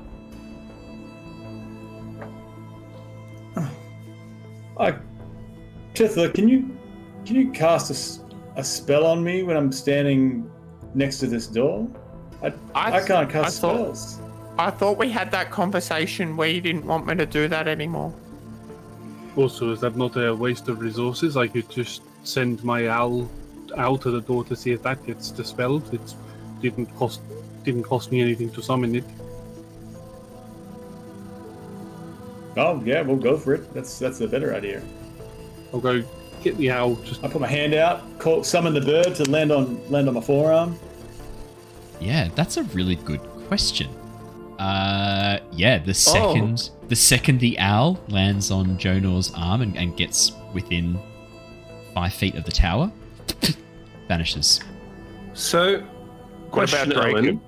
Oh. 3.57 3.71
I, 4.79 4.95
Tithla, 5.95 6.33
can 6.33 6.49
you 6.49 6.77
can 7.27 7.37
you 7.37 7.51
cast 7.51 7.91
a, 7.91 8.59
a 8.61 8.65
spell 8.65 9.05
on 9.05 9.23
me 9.23 9.43
when 9.43 9.57
I'm 9.57 9.71
standing 9.71 10.51
next 10.95 11.19
to 11.19 11.27
this 11.27 11.47
door? 11.47 11.87
I, 12.43 12.52
I, 12.74 13.01
can't 13.05 13.28
cast 13.31 13.59
I 13.59 13.60
thought- 13.60 13.97
spells. 13.97 14.20
I 14.59 14.70
thought 14.70 14.98
we 14.98 15.09
had 15.09 15.31
that 15.31 15.51
conversation 15.52 16.36
where 16.36 16.48
you 16.48 16.60
didn't 16.60 16.85
want 16.85 17.06
me 17.06 17.15
to 17.15 17.27
do 17.27 17.47
that 17.47 17.69
anymore. 17.69 18.12
Also, 19.36 19.70
is 19.70 19.81
that 19.81 19.94
not 19.94 20.16
a 20.16 20.35
waste 20.35 20.69
of 20.69 20.81
resources? 20.81 21.36
I 21.36 21.47
could 21.47 21.69
just 21.70 22.02
send 22.24 22.65
my 22.65 22.89
owl 22.89 23.31
out 23.77 24.02
to 24.02 24.10
the 24.10 24.20
door 24.20 24.43
to 24.44 24.56
see 24.56 24.73
if 24.73 24.82
that 24.82 25.05
gets 25.06 25.31
dispelled. 25.31 25.94
It 25.94 26.15
didn't 26.60 26.86
cost 26.97 27.20
didn't 27.62 27.85
cost 27.85 28.10
me 28.10 28.20
anything 28.20 28.51
to 28.51 28.62
summon 28.62 28.97
it. 28.97 29.05
Oh 32.56 32.82
yeah, 32.85 33.02
we'll 33.02 33.16
go 33.16 33.36
for 33.36 33.55
it. 33.55 33.73
That's 33.73 33.98
that's 33.98 34.20
a 34.20 34.27
better 34.27 34.55
idea. 34.55 34.82
I'll 35.73 35.81
go 35.81 36.02
get 36.43 36.56
the 36.56 36.73
owl. 36.73 36.97
Just 36.97 37.23
I 37.23 37.28
put 37.28 37.40
my 37.40 37.47
hand 37.47 37.74
out, 37.74 38.19
call, 38.19 38.43
summon 38.43 38.74
the 38.74 38.81
bird 38.81 39.15
to 39.16 39.31
land 39.31 39.52
on 39.52 39.81
land 39.89 40.09
on 40.09 40.15
my 40.15 40.20
forearm. 40.20 40.77
Yeah, 42.01 42.29
that's 42.35 42.57
a 42.57 42.62
really 42.65 42.97
good 42.97 43.20
question. 43.49 43.89
Uh, 44.59 45.39
yeah, 45.53 45.79
the 45.79 45.95
second 45.95 46.70
the 46.89 46.97
second 46.97 47.39
the 47.41 47.59
owl 47.59 48.01
lands 48.09 48.51
on 48.51 48.77
Jonor's 48.79 49.33
arm 49.35 49.62
and, 49.62 49.77
and 49.77 49.97
gets 49.97 50.33
within 50.53 50.99
five 51.95 52.12
feet 52.12 52.35
of 52.35 52.45
the 52.45 52.51
tower, 52.53 52.91
vanishes. 54.09 54.61
So, 55.35 55.81
What 55.81 56.51
question, 56.51 56.93
about 56.93 57.05
Dracob? 57.05 57.15
Owen. 57.15 57.41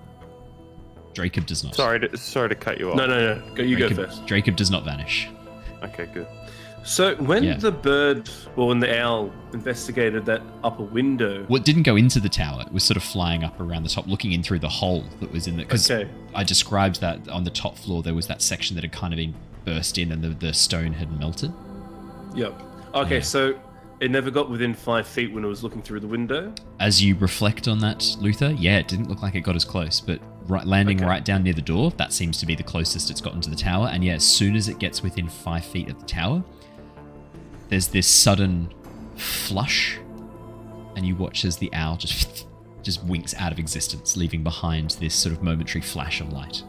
Dracob 1.14 1.47
does 1.47 1.64
not. 1.64 1.74
Sorry 1.74 1.98
to, 2.01 2.16
sorry 2.16 2.48
to 2.51 2.55
cut 2.55 2.78
you 2.78 2.90
off. 2.90 2.97
No, 2.97 3.06
no, 3.06 3.35
no. 3.35 3.55
Go, 3.55 3.62
you 3.64 3.77
Dracob, 3.77 3.97
go 3.97 4.06
first. 4.06 4.27
Dracob 4.27 4.55
does 4.56 4.70
not 4.70 4.85
vanish. 4.85 5.28
Okay, 5.82 6.06
good. 6.12 6.27
So, 6.82 7.15
when 7.16 7.44
Yeah. 7.44 7.57
the 7.59 7.70
bird, 7.73 8.28
or 8.57 8.69
when 8.69 8.81
the 8.81 8.98
owl 9.01 9.31
investigated 9.52 10.24
that 10.27 10.43
upper 10.65 10.82
window, 10.82 11.44
Well, 11.48 11.61
it 11.61 11.65
didn't 11.65 11.82
go 11.82 11.94
into 11.97 12.20
the 12.20 12.28
tower. 12.28 12.62
It 12.66 12.73
was 12.73 12.85
sort 12.85 12.97
of 12.97 13.02
flying 13.02 13.44
up 13.44 13.61
around 13.61 13.82
the 13.82 13.89
top, 13.90 14.07
looking 14.07 14.32
in 14.32 14.43
through 14.43 14.61
the 14.61 14.69
hole 14.69 15.05
that 15.20 15.31
was 15.31 15.47
in 15.47 15.57
the. 15.57 15.62
Because 15.65 15.90
Okay. 15.90 16.11
I 16.35 16.43
described 16.43 17.01
that 17.02 17.28
on 17.28 17.44
the 17.44 17.51
top 17.51 17.77
floor, 17.77 18.02
there 18.02 18.15
was 18.15 18.27
that 18.28 18.40
section 18.43 18.74
that 18.77 18.82
had 18.85 18.93
kind 18.93 19.12
of 19.12 19.19
been 19.19 19.35
burst 19.66 19.98
in 19.98 20.11
and 20.11 20.23
the, 20.23 20.28
the 20.31 20.52
stone 20.55 20.93
had 20.94 21.16
melted. 21.19 21.52
Yep. 22.35 22.61
Okay, 22.94 23.20
so 23.20 23.55
it 24.01 24.11
never 24.11 24.31
got 24.31 24.51
within 24.51 24.73
five 24.73 25.07
feet 25.07 25.32
when 25.32 25.44
it 25.44 25.48
was 25.48 25.62
looking 25.62 25.82
through 25.82 26.01
the 26.01 26.07
window. 26.09 26.52
As 26.81 27.02
you 27.02 27.15
reflect 27.16 27.69
on 27.69 27.81
that, 27.81 28.16
Luther, 28.20 28.55
yeah, 28.59 28.78
it 28.78 28.89
didn't 28.89 29.09
look 29.11 29.20
like 29.23 29.35
it 29.35 29.43
got 29.43 29.55
as 29.55 29.65
close, 29.66 30.01
but 30.01 30.19
right, 30.47 30.66
landing 30.66 30.97
Okay. 30.98 31.07
right 31.07 31.24
down 31.24 31.43
near 31.43 31.52
the 31.52 31.61
door, 31.61 31.93
that 31.98 32.12
seems 32.15 32.39
to 32.39 32.47
be 32.47 32.55
the 32.55 32.62
closest 32.62 33.11
it's 33.11 33.20
gotten 33.20 33.43
to 33.43 33.51
the 33.51 33.55
tower. 33.57 33.89
And 33.93 34.02
yeah, 34.02 34.15
as 34.15 34.24
soon 34.24 34.57
as 34.57 34.69
it 34.69 34.78
gets 34.78 35.02
within 35.02 35.28
five 35.28 35.65
feet 35.65 35.90
of 35.90 36.01
the 36.01 36.07
tower, 36.07 36.43
there's 37.70 37.88
this 37.88 38.06
sudden 38.06 38.72
flush, 39.16 39.98
and 40.97 41.06
you 41.06 41.14
watch 41.16 41.44
as 41.44 41.56
the 41.56 41.72
owl 41.72 41.97
just 41.97 42.47
just 42.82 43.05
winks 43.05 43.34
out 43.34 43.52
of 43.52 43.59
existence, 43.59 44.16
leaving 44.16 44.42
behind 44.42 44.90
this 45.01 45.14
sort 45.14 45.34
of 45.34 45.42
momentary 45.42 45.82
flash 45.82 46.20
of 46.20 46.32
light. 46.32 46.62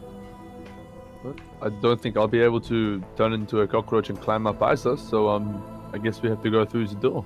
But 1.23 1.38
I 1.61 1.69
don't 1.69 2.02
think 2.02 2.18
I'll 2.18 2.28
be 2.28 2.41
able 2.41 2.60
to 2.61 3.02
turn 3.15 3.32
into 3.34 3.61
a 3.61 3.68
cockroach 3.68 4.10
and 4.10 4.19
climb 4.19 4.45
up 4.48 4.60
past 4.60 4.86
us, 4.88 5.02
so 5.07 5.30
um, 5.30 5.64
I 5.94 5.98
guess 5.99 6.22
we 6.22 6.30
have 6.30 6.41
to 6.44 6.49
go 6.49 6.65
through 6.65 6.88
the 6.88 6.95
door. 6.95 7.26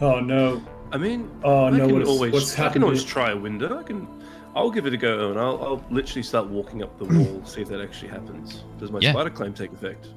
Oh 0.00 0.20
no. 0.20 0.62
I 0.92 0.98
mean, 0.98 1.30
Oh 1.44 1.66
I 1.66 1.70
no, 1.70 1.86
can 1.86 1.96
what's, 1.98 2.08
always, 2.08 2.32
what's 2.32 2.58
I 2.58 2.68
can 2.68 2.82
always 2.82 3.04
try 3.04 3.30
a 3.30 3.36
window. 3.36 3.78
I 3.78 3.82
can, 3.84 4.08
I'll 4.56 4.70
give 4.72 4.86
it 4.86 4.92
a 4.92 4.96
go, 4.96 5.30
and 5.30 5.38
I'll, 5.38 5.62
I'll 5.62 5.84
literally 5.90 6.24
start 6.24 6.48
walking 6.48 6.82
up 6.82 6.98
the 6.98 7.04
wall, 7.04 7.42
see 7.44 7.62
if 7.62 7.68
that 7.68 7.80
actually 7.80 8.08
happens. 8.08 8.64
Does 8.78 8.90
my 8.90 8.98
Yeah. 9.00 9.12
spider 9.12 9.30
climb 9.30 9.54
take 9.54 9.72
effect? 9.72 10.08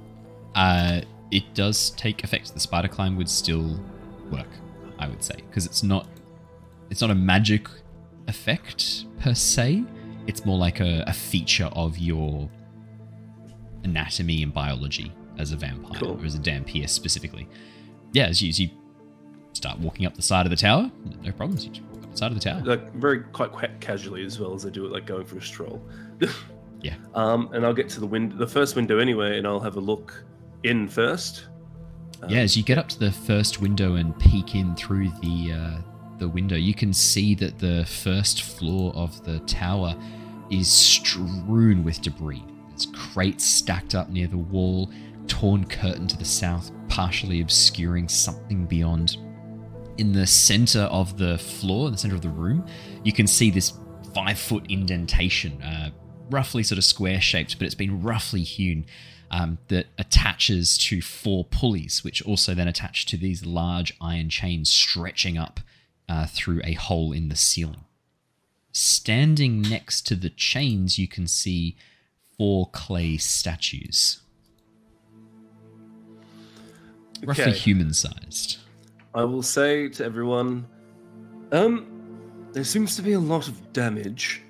Uh, 0.55 1.01
it 1.34 1.53
does 1.53 1.89
take 1.91 2.23
effect. 2.23 2.53
The 2.53 2.60
spider 2.60 2.88
climb 2.88 3.18
would 3.18 3.30
still 3.30 3.80
work, 4.31 4.47
I 4.99 5.07
would 5.07 5.23
say, 5.23 5.35
because 5.49 5.65
it's 5.65 5.84
not 5.84 6.07
it's 6.89 7.01
not 7.01 7.10
a 7.10 7.15
magic 7.15 7.68
effect 8.27 9.05
per 9.19 9.34
se. 9.34 9.84
It's 10.27 10.45
more 10.45 10.57
like 10.57 10.80
a, 10.80 11.03
a 11.07 11.14
feature 11.14 11.69
of 11.73 11.97
your 11.97 12.49
anatomy 13.84 14.43
and 14.43 14.53
biology 14.53 15.11
as 15.38 15.51
a 15.51 15.57
vampire 15.57 15.99
Cool. 15.99 16.19
or 16.22 16.26
as 16.26 16.35
a 16.35 16.39
dhampir 16.39 16.88
specifically. 16.88 17.47
Yeah, 18.14 18.27
as 18.27 18.41
you, 18.41 18.49
as 18.49 18.60
you 18.60 18.69
start 19.53 19.80
walking 19.80 20.05
up 20.05 20.15
the 20.15 20.22
side 20.22 20.45
of 20.45 20.49
the 20.51 20.55
tower, 20.55 20.89
no 21.23 21.31
problems. 21.31 21.65
You 21.65 21.72
just 21.72 21.84
walk 21.88 22.03
up 22.03 22.11
the 22.11 22.18
side 22.18 22.31
of 22.31 22.35
the 22.39 22.43
tower. 22.49 22.61
Like 22.64 22.93
very 22.93 23.22
quite 23.22 23.51
quite 23.51 23.81
casually 23.81 24.23
as 24.23 24.39
well 24.39 24.53
as 24.53 24.65
I 24.65 24.69
do 24.69 24.85
it, 24.85 24.91
like 24.91 25.05
going 25.05 25.26
for 25.26 25.38
a 25.38 25.41
stroll. 25.41 25.81
Yeah. 26.84 26.95
Um, 27.15 27.49
and 27.53 27.65
I'll 27.65 27.73
get 27.73 27.88
to 27.91 28.01
the 28.01 28.05
window, 28.05 28.35
the 28.35 28.45
first 28.45 28.76
window 28.76 28.99
anyway, 28.99 29.38
and 29.38 29.47
I'll 29.47 29.61
have 29.61 29.77
a 29.77 29.80
look 29.80 30.26
in 30.64 30.88
first. 30.88 31.45
Yeah, 32.30 32.40
as 32.40 32.56
you 32.56 32.64
get 32.64 32.77
up 32.77 32.88
to 32.90 32.99
the 32.99 33.11
first 33.11 33.60
window 33.61 33.95
and 33.95 34.18
peek 34.18 34.56
in 34.56 34.76
through 34.76 35.10
the 35.22 35.52
uh, 35.53 35.81
the 36.19 36.30
window, 36.30 36.56
you 36.56 36.73
can 36.73 36.94
see 36.94 37.35
that 37.35 37.60
the 37.60 37.85
first 37.85 38.44
floor 38.44 38.94
of 38.95 39.23
the 39.26 39.40
tower 39.40 39.95
is 40.49 40.72
strewn 40.72 41.84
with 41.84 42.02
debris. 42.02 42.44
There's 42.69 42.88
crates 42.94 43.45
stacked 43.45 43.94
up 43.94 44.10
near 44.10 44.27
the 44.27 44.38
wall, 44.38 44.90
torn 45.27 45.65
curtain 45.65 46.07
to 46.07 46.18
the 46.18 46.26
south, 46.26 46.72
partially 46.88 47.41
obscuring 47.41 48.07
something 48.07 48.65
beyond. 48.65 49.18
In 49.98 50.11
the 50.11 50.26
center 50.26 50.81
of 50.81 51.18
the 51.18 51.38
floor, 51.38 51.91
the 51.91 51.98
center 51.98 52.15
of 52.15 52.22
the 52.22 52.30
room, 52.30 52.65
you 53.03 53.11
can 53.11 53.27
see 53.27 53.52
this 53.52 53.73
five 54.14 54.40
foot 54.40 54.65
indentation, 54.69 55.61
uh, 55.61 55.90
roughly 56.30 56.64
sort 56.64 56.77
of 56.77 56.85
square 56.85 57.19
shaped, 57.19 57.60
but 57.60 57.65
it's 57.65 57.76
been 57.76 58.02
roughly 58.02 58.44
hewn 58.44 58.85
um, 59.34 59.57
that 59.69 59.88
attaches 59.97 60.77
to 60.77 61.01
four 61.01 61.43
pulleys, 61.43 62.03
which 62.03 62.22
also 62.22 62.53
then 62.53 62.68
attach 62.68 63.07
to 63.07 63.18
these 63.18 63.43
large 63.43 63.91
iron 63.99 64.30
chains 64.30 64.69
stretching 64.69 65.39
up 65.39 65.60
uh, 66.07 66.27
through 66.27 66.61
a 66.64 66.73
hole 66.73 67.11
in 67.11 67.30
the 67.30 67.35
ceiling. 67.35 67.84
Standing 68.72 69.64
next 69.64 70.05
to 70.07 70.15
the 70.15 70.30
chains, 70.30 70.99
you 70.99 71.07
can 71.07 71.27
see 71.27 71.76
four 72.38 72.69
clay 72.72 73.18
statues, 73.18 74.22
roughly 77.23 77.45
Okay. 77.45 77.53
human 77.53 77.91
sized. 77.93 78.57
I 79.15 79.23
will 79.23 79.43
say 79.43 79.89
to 79.89 80.05
everyone, 80.05 80.68
um, 81.51 81.88
there 82.51 82.64
seems 82.64 82.95
to 82.97 83.01
be 83.01 83.14
a 83.14 83.19
lot 83.19 83.47
of 83.47 83.73
damage. 83.73 84.43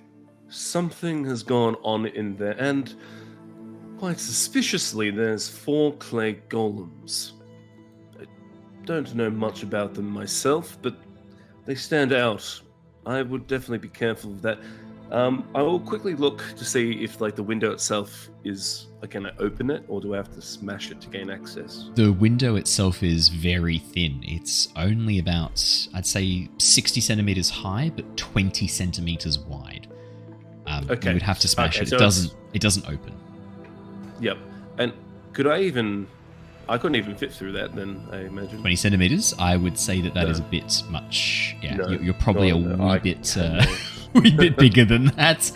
Something 0.50 1.24
has 1.26 1.42
gone 1.42 1.76
on 1.84 2.06
in 2.06 2.36
there, 2.36 2.56
and 2.60 2.94
quite 4.04 4.20
suspiciously, 4.20 5.12
there's 5.12 5.48
four 5.48 5.94
clay 5.94 6.34
golems. 6.50 7.32
I 8.20 8.26
don't 8.84 9.16
know 9.16 9.30
much 9.30 9.64
about 9.64 9.94
them 9.94 10.10
myself, 10.10 10.78
but 10.82 10.94
they 11.66 11.74
stand 11.74 12.12
out. 12.12 12.44
I 13.06 13.22
would 13.22 13.48
definitely 13.48 13.78
be 13.78 13.88
careful 13.88 14.32
of 14.32 14.42
that. 14.42 14.60
Um, 15.10 15.48
I 15.56 15.62
will 15.62 15.80
quickly 15.80 16.16
look 16.16 16.44
to 16.58 16.66
see 16.66 17.02
if, 17.02 17.22
like, 17.22 17.38
the 17.38 17.44
window 17.44 17.72
itself 17.72 18.30
is. 18.44 18.88
Like, 19.00 19.12
can 19.12 19.26
I 19.26 19.32
open 19.40 19.70
it, 19.70 19.86
or 19.88 20.02
do 20.02 20.14
I 20.16 20.18
have 20.18 20.34
to 20.34 20.42
smash 20.42 20.92
it 20.92 21.00
to 21.00 21.08
gain 21.08 21.30
access? 21.30 21.90
The 21.96 22.12
window 22.12 22.58
itself 22.58 23.04
is 23.04 23.30
very 23.30 23.78
thin. 23.78 24.20
It's 24.24 24.68
only 24.76 25.20
about, 25.20 25.64
I'd 25.94 26.06
say, 26.06 26.50
60 26.58 27.00
centimeters 27.00 27.50
high, 27.50 27.90
but 27.96 28.18
20 28.18 28.68
centimeters 28.68 29.40
wide. 29.40 29.88
Um, 30.68 30.90
Okay. 30.90 31.08
You 31.08 31.14
would 31.14 31.22
have 31.22 31.40
to 31.40 31.48
smash 31.48 31.78
Okay, 31.78 31.84
it. 31.84 31.88
so 31.88 31.96
It 31.96 32.00
doesn't. 32.00 32.36
It 32.54 32.62
doesn't 32.62 32.86
open. 32.90 33.14
Yep. 34.24 34.38
And 34.80 34.94
could 35.34 35.48
I 35.48 35.62
even? 35.62 36.08
I 36.70 36.78
couldn't 36.78 36.96
even 36.96 37.16
fit 37.16 37.32
through 37.34 37.52
that. 37.54 37.76
Then 37.76 38.08
I 38.12 38.20
imagine. 38.22 38.62
20 38.62 38.76
centimeters, 38.78 39.34
I 39.38 39.58
would 39.58 39.78
say 39.78 40.00
that 40.02 40.14
that 40.14 40.30
is 40.30 40.40
No. 40.40 40.46
a 40.46 40.50
bit 40.50 40.84
much. 40.90 41.56
Yeah, 41.62 41.76
No. 41.76 41.90
you're, 41.90 42.14
probably 42.14 42.52
No, 42.52 42.74
a 42.82 42.94
wee 42.94 43.00
bit, 43.00 43.38
uh, 43.38 43.66
wee 44.14 44.32
bit 44.32 44.56
bigger 44.58 44.86
than 44.86 45.08
that. 45.18 45.52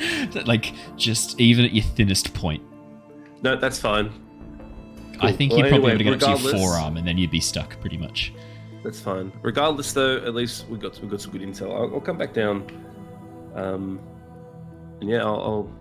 Like 0.45 0.73
just 0.97 1.39
even 1.39 1.63
at 1.63 1.71
your 1.71 1.85
thinnest 1.85 2.33
point, 2.33 2.61
No, 3.41 3.55
that's 3.55 3.79
fine. 3.79 4.11
I 5.19 5.31
think 5.31 5.51
Well, 5.53 5.61
you'd 5.61 5.69
probably 5.69 5.91
anyway, 5.93 6.05
able 6.05 6.19
to 6.19 6.19
get 6.19 6.29
up 6.29 6.37
to 6.39 6.43
your 6.43 6.57
forearm, 6.57 6.97
and 6.97 7.07
then 7.07 7.17
you'd 7.17 7.31
be 7.31 7.39
stuck 7.39 7.79
pretty 7.79 7.97
much. 7.97 8.33
That's 8.83 8.99
fine. 8.99 9.31
Regardless, 9.41 9.91
though, 9.93 10.17
at 10.17 10.35
least 10.35 10.67
we 10.69 10.77
got 10.77 10.99
we 11.01 11.07
got 11.07 11.21
some 11.21 11.31
good 11.31 11.41
intel. 11.41 11.71
I'll, 11.73 11.93
I'll 11.95 12.01
come 12.01 12.17
back 12.17 12.33
down. 12.33 12.65
Um, 13.55 13.99
and 15.01 15.09
yeah, 15.09 15.23
I'll, 15.23 15.41
I'll 15.41 15.71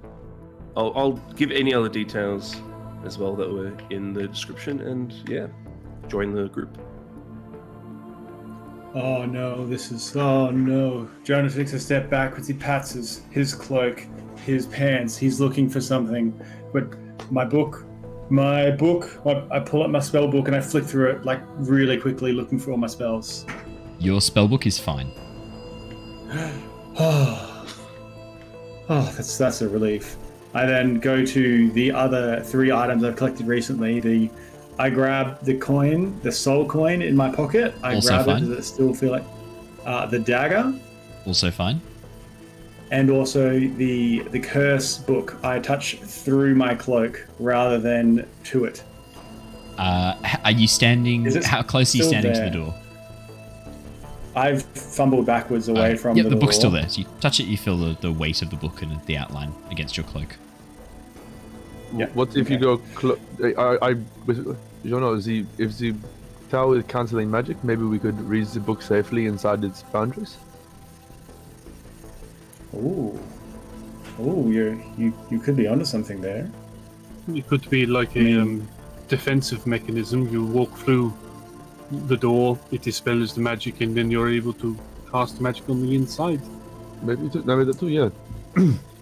I'll 0.76 0.92
I'll 0.98 1.12
give 1.34 1.50
any 1.50 1.74
other 1.74 1.88
details 1.88 2.56
as 3.06 3.18
well 3.18 3.34
that 3.36 3.50
were 3.50 3.72
in 3.90 4.12
the 4.12 4.28
description, 4.28 4.80
and 4.80 5.12
yeah, 5.28 5.46
join 6.08 6.34
the 6.34 6.48
group. 6.48 6.76
Oh 8.96 9.26
no, 9.26 9.66
this 9.66 9.92
is. 9.92 10.16
Oh 10.16 10.50
no. 10.50 11.08
Jonor 11.22 11.54
takes 11.54 11.74
a 11.74 11.78
step 11.78 12.08
backwards. 12.08 12.48
He 12.48 12.54
pats 12.54 12.92
his, 12.92 13.22
his 13.30 13.54
cloak, 13.54 14.02
his 14.44 14.66
pants. 14.66 15.18
He's 15.18 15.38
looking 15.38 15.68
for 15.68 15.82
something. 15.82 16.32
But 16.72 16.96
my 17.30 17.44
book, 17.44 17.84
my 18.30 18.70
book, 18.70 19.22
my, 19.24 19.44
I 19.50 19.60
pull 19.60 19.82
up 19.82 19.90
my 19.90 20.00
spell 20.00 20.28
book 20.28 20.46
and 20.46 20.56
I 20.56 20.62
flick 20.62 20.84
through 20.84 21.10
it 21.10 21.26
like 21.26 21.42
really 21.56 21.98
quickly, 21.98 22.32
looking 22.32 22.58
for 22.58 22.70
all 22.70 22.78
my 22.78 22.86
spells. 22.86 23.44
Your 23.98 24.22
spell 24.22 24.48
book 24.48 24.66
is 24.66 24.78
fine. 24.78 25.12
Oh, 26.98 27.66
oh 28.88 29.12
that's, 29.14 29.36
that's 29.36 29.60
a 29.60 29.68
relief. 29.68 30.16
I 30.56 30.64
then 30.64 30.98
go 31.00 31.24
to 31.24 31.70
the 31.72 31.92
other 31.92 32.40
three 32.40 32.72
items 32.72 33.04
I've 33.04 33.16
collected 33.16 33.46
recently. 33.46 34.00
The 34.00 34.30
I 34.78 34.88
grab 34.90 35.40
the 35.42 35.56
coin, 35.56 36.18
the 36.22 36.32
soul 36.32 36.66
coin 36.66 37.02
in 37.02 37.14
my 37.16 37.30
pocket. 37.30 37.74
I 37.82 37.94
Also 37.94 38.08
grab 38.14 38.26
fine. 38.26 38.36
it. 38.42 38.46
Does 38.48 38.58
it 38.58 38.62
still 38.64 38.92
feel 38.94 39.10
like 39.12 39.24
uh, 39.84 40.06
the 40.06 40.18
dagger? 40.18 40.64
Also 41.26 41.50
fine. 41.50 41.80
and 42.92 43.10
also 43.10 43.44
the 43.82 44.20
the 44.34 44.38
curse 44.40 44.98
book 45.10 45.36
I 45.42 45.58
touch 45.58 45.86
through 46.22 46.54
my 46.54 46.74
cloak 46.74 47.26
rather 47.38 47.78
than 47.78 48.26
to 48.50 48.64
it. 48.64 48.82
Uh, 49.76 50.14
are 50.44 50.52
you 50.62 50.68
standing? 50.68 51.18
How 51.42 51.62
close 51.62 51.94
are 51.94 51.98
you 51.98 52.04
standing 52.04 52.32
to 52.32 52.40
the 52.48 52.50
door? 52.50 52.74
I've 54.34 54.62
fumbled 54.62 55.26
backwards 55.26 55.68
away 55.68 55.94
Uh, 55.94 55.96
from 55.96 56.16
yeah, 56.16 56.22
the, 56.24 56.30
the 56.30 56.36
book's 56.36 56.56
door. 56.56 56.60
still 56.60 56.70
there. 56.70 56.88
So 56.88 57.00
you 57.00 57.06
touch 57.20 57.40
it, 57.40 57.44
you 57.44 57.56
feel 57.56 57.76
the, 57.76 57.96
the 58.00 58.12
weight 58.12 58.40
of 58.42 58.50
the 58.50 58.56
book 58.56 58.82
and 58.82 59.00
the 59.06 59.16
outline 59.16 59.52
against 59.70 59.96
your 59.96 60.04
cloak. 60.04 60.36
Yeah, 61.94 62.06
What 62.14 62.36
if 62.36 62.50
you 62.50 62.58
go? 62.58 62.78
Clo- 62.94 63.18
I, 63.42 63.78
I, 63.80 63.92
with, 64.26 64.38
you 64.82 64.90
don't 64.90 65.00
know. 65.00 65.14
Is 65.14 65.24
the 65.24 65.44
if 65.58 65.78
the 65.78 65.94
tower 66.50 66.78
is 66.78 66.84
canceling 66.86 67.30
magic, 67.30 67.62
maybe 67.62 67.84
we 67.84 67.98
could 67.98 68.20
read 68.22 68.46
the 68.48 68.60
book 68.60 68.82
safely 68.82 69.26
inside 69.26 69.62
its 69.64 69.82
boundaries. 69.82 70.36
Ooh, 72.74 73.18
ooh, 74.20 74.50
you 74.50 74.82
you 74.98 75.12
you 75.30 75.38
could 75.38 75.56
be 75.56 75.66
onto 75.66 75.84
something 75.84 76.20
there. 76.20 76.50
It 77.28 77.46
could 77.48 77.68
be 77.70 77.86
like 77.86 78.16
a 78.16 78.40
um, 78.40 78.68
defensive 79.08 79.66
mechanism. 79.66 80.28
You 80.28 80.44
walk 80.44 80.76
through 80.78 81.12
the 81.90 82.16
door, 82.16 82.58
it 82.70 82.82
dispels 82.82 83.34
the 83.34 83.40
magic, 83.40 83.80
and 83.80 83.96
then 83.96 84.10
you're 84.10 84.28
able 84.28 84.52
to 84.54 84.76
cast 85.10 85.40
magic 85.40 85.68
on 85.68 85.82
the 85.82 85.94
inside. 85.94 86.40
Maybe 87.02 87.28
too, 87.28 87.42
maybe 87.44 87.64
that 87.64 87.78
too. 87.78 87.88
Yeah. 87.88 88.10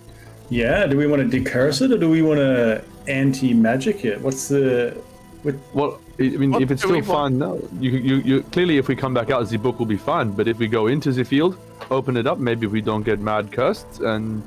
Yeah, 0.50 0.86
do 0.86 0.96
we 0.96 1.06
want 1.06 1.22
to 1.22 1.28
decurse 1.38 1.80
it 1.80 1.90
or 1.92 1.98
do 1.98 2.08
we 2.10 2.22
want 2.22 2.38
to 2.38 2.82
anti-magic 3.08 4.04
it? 4.04 4.20
What's 4.20 4.48
the 4.48 4.96
what? 5.42 5.54
Well, 5.72 6.00
I 6.18 6.24
I 6.24 6.28
mean, 6.36 6.52
What 6.52 6.62
if 6.62 6.70
it's 6.70 6.82
still 6.82 6.94
want? 6.94 7.06
fine 7.06 7.38
now, 7.38 7.58
you, 7.80 7.90
you, 7.90 8.16
you 8.16 8.42
clearly, 8.52 8.78
if 8.78 8.86
we 8.88 8.94
come 8.96 9.14
back 9.14 9.30
out, 9.30 9.48
the 9.48 9.56
book 9.58 9.78
will 9.78 9.86
be 9.86 9.96
fine. 9.96 10.30
But 10.30 10.46
if 10.48 10.58
we 10.58 10.68
go 10.68 10.86
into 10.86 11.10
the 11.12 11.24
field, 11.24 11.58
open 11.90 12.16
it 12.16 12.26
up, 12.26 12.38
maybe 12.38 12.66
we 12.66 12.80
don't 12.80 13.02
get 13.02 13.18
mad 13.20 13.50
cursed, 13.52 14.00
and 14.00 14.42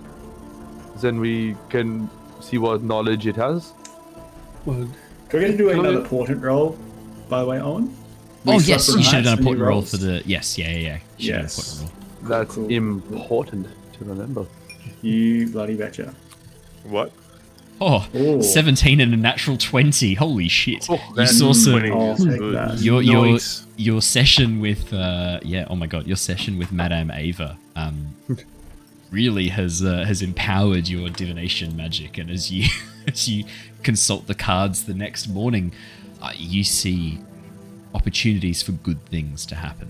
then 1.01 1.19
we 1.19 1.55
can 1.69 2.09
see 2.39 2.57
what 2.57 2.83
knowledge 2.83 3.27
it 3.27 3.35
has. 3.35 3.73
Well, 4.65 4.87
Do 5.29 5.37
I 5.37 5.41
get 5.41 5.51
to 5.51 5.57
do 5.57 5.69
Can 5.69 5.85
I- 5.85 5.89
another 5.89 6.07
portent 6.07 6.41
roll, 6.41 6.77
by 7.29 7.41
the 7.41 7.47
way, 7.47 7.59
Owen? 7.59 7.93
Oh 8.45 8.59
yes, 8.59 8.87
you 8.87 9.03
should 9.03 9.25
have 9.25 9.25
from 9.25 9.25
done 9.25 9.25
a 9.25 9.29
hats 9.29 9.37
and 9.39 9.45
point 9.45 9.59
new 9.59 9.65
roll 9.65 9.81
for 9.81 9.97
the 9.97 10.21
yes, 10.25 10.57
yeah, 10.57 10.69
yeah, 10.71 10.77
yeah. 10.77 10.97
You 11.17 11.25
should 11.25 11.35
have 11.35 11.41
done 11.41 11.41
a 11.41 11.43
Yes. 11.43 11.85
That's 12.23 12.55
Cool. 12.55 12.69
important 12.69 13.67
to 13.99 14.05
remember. 14.05 14.45
You 15.07 15.47
bloody 15.49 15.75
betcha. 15.75 16.13
What? 16.83 17.11
Oh, 17.79 18.07
Ooh. 18.15 18.41
17 18.41 18.99
and 18.99 19.13
a 19.13 19.17
natural 19.17 19.55
20. 19.57 20.15
Holy 20.15 20.47
shit. 20.47 20.87
you 20.89 21.25
saw 21.27 21.53
some 21.53 21.73
20 21.79 21.91
I'll 21.91 22.11
is 22.13 22.25
take 22.25 22.39
good. 22.39 22.55
that. 22.55 22.79
your 22.79 23.01
your 23.01 23.25
Nice. 23.27 23.65
your 23.77 24.01
session 24.01 24.59
with 24.59 24.91
uh 24.93 25.39
yeah, 25.43 25.65
oh 25.69 25.75
my 25.75 25.85
god, 25.87 26.07
your 26.07 26.17
session 26.17 26.57
with 26.57 26.71
Madam 26.71 27.11
Eva 27.11 27.57
um 27.75 28.15
really 29.11 29.47
has 29.47 29.83
uh, 29.83 30.03
has 30.05 30.21
empowered 30.21 30.87
your 30.89 31.09
divination 31.09 31.77
magic 31.77 32.17
and 32.17 32.29
as 32.29 32.51
you 32.51 32.67
as 33.07 33.29
you 33.29 33.45
consult 33.83 34.27
the 34.27 34.35
cards 34.35 34.83
the 34.85 34.93
next 34.93 35.27
morning, 35.27 35.71
uh, 36.21 36.31
you 36.35 36.63
see 36.63 37.19
opportunities 37.93 38.61
for 38.61 38.73
good 38.73 39.01
things 39.05 39.45
to 39.45 39.55
happen. 39.55 39.89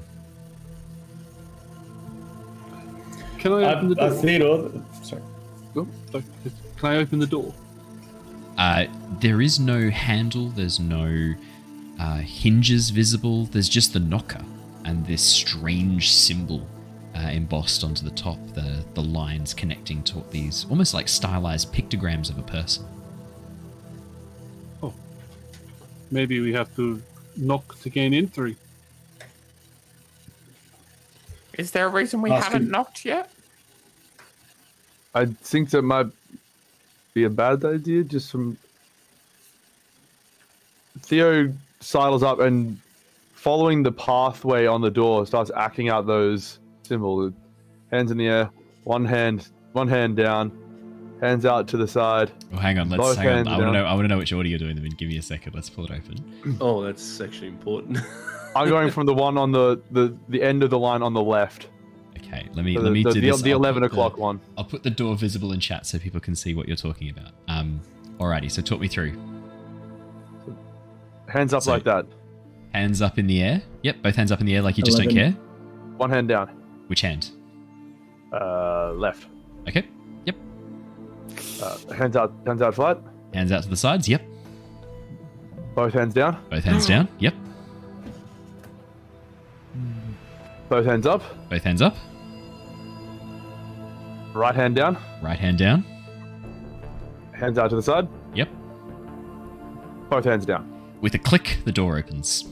Can 3.40 3.54
I 3.54 3.74
open 3.74 3.90
the 3.90 4.02
uh, 4.02 4.38
door? 4.40 4.72
Theodore, 5.74 5.88
sorry. 6.12 6.24
Oh. 6.46 6.52
Can 6.78 6.90
I 6.90 6.98
open 6.98 7.20
the 7.20 7.28
door? 7.28 7.54
Uh, 8.58 8.86
there 9.20 9.42
is 9.42 9.60
no 9.60 9.90
handle, 9.90 10.50
there's 10.50 10.80
no 10.80 11.34
uh, 12.00 12.18
hinges 12.18 12.90
visible, 12.90 13.46
there's 13.46 13.70
just 13.70 13.94
the 13.94 14.00
knocker 14.00 14.44
and 14.86 15.06
this 15.06 15.22
strange 15.22 16.12
symbol 16.12 16.66
uh, 17.16 17.20
embossed 17.20 17.84
onto 17.84 18.04
the 18.04 18.12
top, 18.12 18.38
the, 18.54 18.84
the 18.94 19.02
lines 19.02 19.54
connecting 19.54 20.02
to 20.04 20.24
these 20.32 20.66
almost 20.70 20.94
like 20.94 21.08
stylized 21.08 21.74
pictograms 21.74 22.30
of 22.30 22.38
a 22.38 22.44
person. 22.44 22.86
Oh, 24.82 24.94
maybe 26.10 26.40
we 26.40 26.54
have 26.54 26.74
to 26.78 27.02
knock 27.36 27.80
to 27.82 27.90
gain 27.90 28.14
entry. 28.14 28.56
Is 31.58 31.72
there 31.72 31.88
a 31.88 31.90
reason 31.90 32.22
we 32.22 32.32
Ask 32.32 32.52
haven't 32.52 32.70
knocked 32.70 33.04
yet? 33.04 33.32
I 35.18 35.26
think 35.26 35.72
that 35.72 35.82
might 35.82 36.08
be 37.16 37.24
a 37.24 37.30
bad 37.30 37.66
idea. 37.66 38.04
Just 38.04 38.32
from 38.32 38.56
Theo 41.00 41.52
sidles 41.80 42.22
up 42.22 42.40
and 42.40 42.80
following 43.34 43.82
the 43.82 43.92
pathway 43.92 44.68
on 44.68 44.82
the 44.82 44.92
door 44.92 45.26
starts 45.26 45.50
acting 45.56 45.90
out 45.90 46.06
those 46.06 46.60
symbols. 46.84 47.34
Hands 47.92 48.12
in 48.12 48.18
the 48.18 48.28
air, 48.28 48.50
one 48.84 49.06
hand, 49.06 49.48
one 49.72 49.88
hand 49.88 50.18
down, 50.18 50.52
hands 51.20 51.48
out 51.48 51.68
to 51.70 51.78
the 51.78 51.88
side. 51.88 52.32
Oh, 52.54 52.58
hang 52.58 52.78
on, 52.78 52.90
let's 52.90 53.02
Both 53.02 53.18
hang 53.18 53.30
on. 53.30 53.48
I 53.48 53.58
want 53.58 53.70
to 53.70 53.72
know. 53.72 53.86
I 53.86 53.94
want 53.94 54.04
to 54.04 54.10
know 54.10 54.18
which 54.20 54.34
order 54.34 54.48
you're 54.50 54.60
doing 54.60 54.76
them 54.76 54.86
in. 54.86 54.92
Give 54.92 55.08
me 55.08 55.18
a 55.18 55.22
second. 55.24 55.56
Let's 55.56 55.70
pull 55.70 55.86
it 55.86 55.92
open. 55.92 56.58
Oh, 56.62 56.84
that's 56.84 57.20
actually 57.22 57.48
important. 57.48 57.98
I'm 58.56 58.70
going 58.70 58.92
from 58.92 59.08
the 59.08 59.14
one 59.14 59.38
on 59.38 59.52
the, 59.52 59.82
the, 59.92 60.16
the 60.30 60.44
end 60.44 60.62
of 60.64 60.70
the 60.70 60.80
line 60.80 61.02
on 61.02 61.14
the 61.14 61.22
left. 61.22 61.70
Okay, 62.28 62.48
let 62.54 62.66
me 62.66 62.76
So 62.76 62.82
let 62.82 62.92
me 62.92 63.04
the, 63.04 63.12
do 63.12 63.22
the, 63.22 63.32
this. 63.32 63.42
the 63.42 63.52
I'll 63.52 63.58
11 63.58 63.84
put 63.84 63.92
o'clock 63.92 64.18
one. 64.18 64.40
I'll 64.58 64.66
put 64.66 64.84
the 64.84 64.90
door 64.90 65.16
visible 65.16 65.54
in 65.54 65.60
chat 65.60 65.86
so 65.86 65.98
people 65.98 66.20
can 66.20 66.36
see 66.36 66.54
what 66.56 66.68
you're 66.68 66.76
talking 66.78 67.10
about. 67.10 67.32
Um, 67.48 67.80
alrighty. 68.20 68.52
So 68.52 68.62
talk 68.62 68.80
me 68.82 68.88
through. 68.88 69.14
Hands 71.28 71.54
up 71.54 71.64
So- 71.64 71.72
like 71.72 71.84
that. 71.86 72.06
Hands 72.74 73.02
up 73.02 73.18
in 73.18 73.28
the 73.28 73.42
air. 73.42 73.62
Yep, 73.84 74.04
both 74.04 74.16
hands 74.16 74.32
up 74.32 74.40
in 74.42 74.46
the 74.46 74.56
air 74.56 74.62
like 74.62 74.78
you 74.78 74.84
just 74.84 74.98
don't 74.98 75.10
care. 75.10 75.32
One 75.96 76.10
hand 76.12 76.28
down. 76.28 76.50
Which 76.88 77.02
hand? 77.02 77.32
Uh, 78.32 78.92
left. 78.92 79.26
Okay. 79.68 79.86
Yep. 80.26 80.36
Uh, 81.64 81.94
hands 81.94 82.16
out, 82.18 82.34
hands 82.46 82.62
out 82.62 82.76
flat. 82.76 83.00
Hands 83.34 83.52
out 83.52 83.64
to 83.64 83.70
the 83.70 83.76
sides. 83.78 84.08
Yep. 84.08 84.22
Both 85.76 85.94
hands 85.94 86.14
down. 86.14 86.38
Both 86.52 86.66
hands 86.66 86.86
down. 86.86 87.08
Yep. 87.20 87.34
Both 90.70 90.86
hands 90.86 91.06
up. 91.08 91.24
Both 91.50 91.64
hands 91.64 91.82
up. 91.82 91.96
Right 94.38 94.54
hand 94.56 94.76
down. 94.76 94.98
Right 95.22 95.40
hand 95.40 95.58
down. 95.58 95.84
Hands 97.34 97.58
out 97.58 97.70
to 97.72 97.76
the 97.76 97.82
side. 97.82 98.08
Yep. 98.36 98.50
Both 100.10 100.26
hands 100.26 100.46
down. 100.46 100.72
With 101.02 101.16
a 101.16 101.20
click, 101.20 101.58
the 101.66 101.72
door 101.72 101.98
opens. 101.98 102.46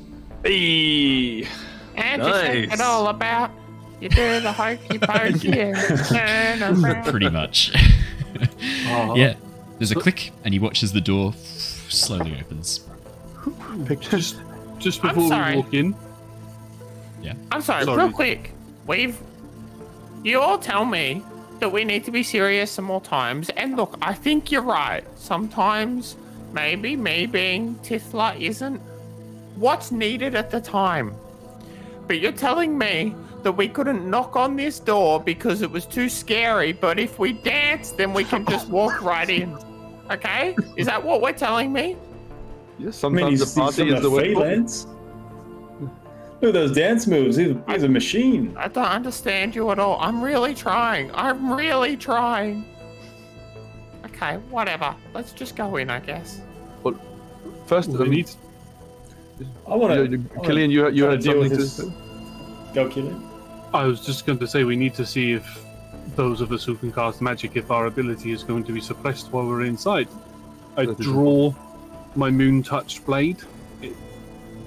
Hey. 0.43 1.47
And 1.95 2.23
you 2.23 2.33
think 2.33 2.69
Nice. 2.69 2.79
it 2.79 2.81
all 2.81 3.07
about 3.07 3.51
you 4.01 4.09
do 4.09 4.39
the 4.41 4.51
hokey 4.51 4.97
pokey 5.01 5.59
and 5.61 5.77
turn. 6.07 7.03
Pretty 7.05 7.29
much. 7.29 7.71
Oh. 8.87 9.15
yeah. 9.15 9.35
There's 9.77 9.91
a 9.91 9.95
click, 9.95 10.31
and 10.43 10.53
he 10.53 10.59
watches 10.59 10.91
the 10.91 11.01
door 11.01 11.33
slowly 11.33 12.37
opens. 12.39 12.81
Just, 13.99 14.37
just 14.79 15.01
before 15.01 15.23
we 15.29 15.55
walk 15.57 15.73
in, 15.73 15.95
Yeah. 17.21 17.33
I'm 17.51 17.61
sorry, 17.61 17.83
Sorry. 17.85 17.97
real 17.97 18.11
quick. 18.11 18.51
We've 18.87 19.17
you 20.23 20.39
all 20.39 20.57
tell 20.57 20.85
me 20.85 21.21
that 21.65 21.71
we 21.71 21.83
need 21.83 22.03
to 22.03 22.11
be 22.11 22.21
serious 22.21 22.69
some 22.69 22.85
more 22.85 23.01
times. 23.01 23.49
And 23.57 23.75
look, 23.75 23.97
I 23.99 24.13
think 24.13 24.51
you're 24.51 24.61
right. 24.61 25.03
Sometimes 25.15 26.15
maybe 26.53 26.95
me 26.95 27.25
being 27.25 27.73
Tithla 27.77 28.39
isn't 28.39 28.77
what's 29.55 29.91
needed 29.91 30.35
at 30.35 30.51
the 30.51 30.61
time. 30.61 31.15
But 32.05 32.19
you're 32.19 32.33
telling 32.33 32.77
me 32.77 33.15
that 33.41 33.53
we 33.53 33.67
couldn't 33.67 34.07
knock 34.07 34.35
on 34.35 34.55
this 34.55 34.77
door 34.77 35.19
because 35.19 35.63
it 35.63 35.71
was 35.71 35.87
too 35.87 36.07
scary, 36.07 36.71
but 36.71 36.99
if 36.99 37.17
we 37.17 37.33
dance, 37.33 37.89
then 37.89 38.13
we 38.13 38.25
can 38.25 38.45
just 38.45 38.69
walk 38.69 39.01
right 39.11 39.27
in. 39.27 39.57
Okay? 40.11 40.55
Is 40.77 40.85
that 40.85 41.03
what 41.03 41.19
we're 41.19 41.33
telling 41.33 41.73
me? 41.73 41.97
Yes, 42.77 43.03
I 43.03 43.09
mean, 43.09 43.21
sometimes 43.21 43.39
the 43.39 43.45
he's 43.45 43.55
party 43.55 43.89
is 43.91 44.03
the 44.03 44.09
the 44.09 44.09
way. 44.11 44.63
Freelance. 46.39 46.41
Look 46.41 46.49
at 46.49 46.53
those 46.53 46.75
dance 46.75 47.07
moves. 47.07 47.37
He's, 47.37 47.55
he's 47.67 47.83
a 47.83 47.89
machine. 47.89 48.55
I 48.57 48.67
don't 48.67 48.85
understand 48.85 49.55
you 49.55 49.71
at 49.71 49.79
all. 49.79 49.99
I'm 49.99 50.21
really 50.21 50.53
trying. 50.53 51.11
I'm 51.13 51.51
really 51.51 51.97
trying. 51.97 52.65
Okay, 54.05 54.35
whatever. 54.49 54.95
Let's 55.13 55.31
just 55.33 55.55
go 55.55 55.77
in, 55.77 55.89
I 55.89 55.99
guess. 55.99 56.41
First, 57.65 57.89
we 57.89 58.07
need. 58.07 58.29
I 59.67 59.75
want 59.75 59.93
to. 59.93 60.17
Killian, 60.43 60.71
you, 60.71 60.87
you 60.89 61.05
had 61.05 61.19
deal 61.21 61.33
something 61.33 61.49
with 61.49 61.51
to 61.51 61.57
this. 61.57 61.77
say? 61.77 61.91
Go, 62.73 62.89
Killian. 62.89 63.29
I 63.73 63.83
was 63.85 64.05
just 64.05 64.25
going 64.25 64.39
to 64.39 64.47
say 64.47 64.63
we 64.63 64.75
need 64.75 64.93
to 64.95 65.05
see 65.05 65.33
if 65.33 65.65
those 66.15 66.39
of 66.39 66.51
us 66.51 66.63
who 66.63 66.75
can 66.75 66.91
cast 66.93 67.21
magic, 67.21 67.57
if 67.57 67.71
our 67.71 67.87
ability 67.87 68.31
is 68.31 68.43
going 68.43 68.63
to 68.65 68.71
be 68.71 68.79
suppressed 68.79 69.31
while 69.33 69.45
we're 69.47 69.63
inside. 69.65 70.07
I 70.77 70.85
That 70.85 70.99
is 70.99 71.05
draw 71.05 71.53
my 72.15 72.29
moon 72.29 72.63
touched 72.63 73.05
blade. 73.05 73.37
It 73.81 73.95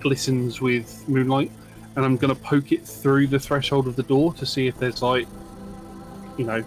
glistens 0.01 0.61
with 0.61 1.09
moonlight, 1.09 1.51
and 1.99 2.07
I'm 2.07 2.17
going 2.17 2.33
to 2.33 2.41
poke 2.41 2.71
it 2.71 2.87
through 2.87 3.27
the 3.27 3.41
threshold 3.41 3.89
of 3.89 3.97
the 3.97 4.05
door 4.05 4.33
to 4.35 4.47
see 4.47 4.69
if 4.69 4.79
there's 4.79 5.03
like, 5.03 5.27
you 6.37 6.45
know, 6.45 6.63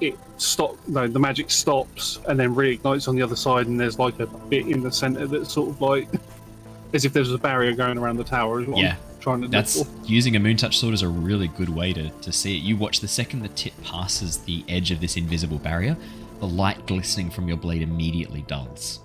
it 0.00 0.18
stop. 0.38 0.74
No, 0.88 1.06
the 1.06 1.20
magic 1.20 1.52
stops 1.52 2.18
and 2.26 2.36
then 2.36 2.52
reignites 2.56 3.06
on 3.06 3.14
the 3.14 3.22
other 3.22 3.36
side, 3.36 3.68
and 3.68 3.78
there's 3.78 4.00
like 4.00 4.18
a 4.18 4.26
bit 4.26 4.66
in 4.66 4.82
the 4.82 4.90
center 4.90 5.28
that's 5.28 5.52
sort 5.52 5.68
of 5.70 5.80
like 5.80 6.08
as 6.94 7.04
if 7.04 7.12
there's 7.12 7.30
a 7.32 7.38
barrier 7.38 7.72
going 7.76 7.96
around 7.96 8.16
the 8.16 8.24
tower. 8.24 8.60
Is 8.60 8.66
what 8.66 8.78
Yeah. 8.78 8.96
I'm 8.96 9.20
trying 9.20 9.42
to 9.42 9.46
That's 9.48 9.84
for. 9.84 9.88
using 10.04 10.34
a 10.34 10.40
moon 10.40 10.56
touch 10.56 10.78
sword 10.78 10.94
is 10.94 11.02
a 11.02 11.08
really 11.08 11.46
good 11.46 11.68
way 11.68 11.92
to, 11.92 12.10
to 12.10 12.32
see 12.32 12.56
it. 12.56 12.62
You 12.64 12.76
watch 12.76 12.98
the 12.98 13.06
second 13.06 13.42
the 13.42 13.48
tip 13.50 13.74
passes 13.84 14.38
the 14.38 14.64
edge 14.68 14.90
of 14.90 15.00
this 15.00 15.16
invisible 15.16 15.58
barrier, 15.58 15.96
the 16.40 16.48
light 16.48 16.86
glistening 16.86 17.30
from 17.30 17.46
your 17.46 17.56
blade 17.56 17.82
immediately 17.82 18.42
dulls. 18.48 18.98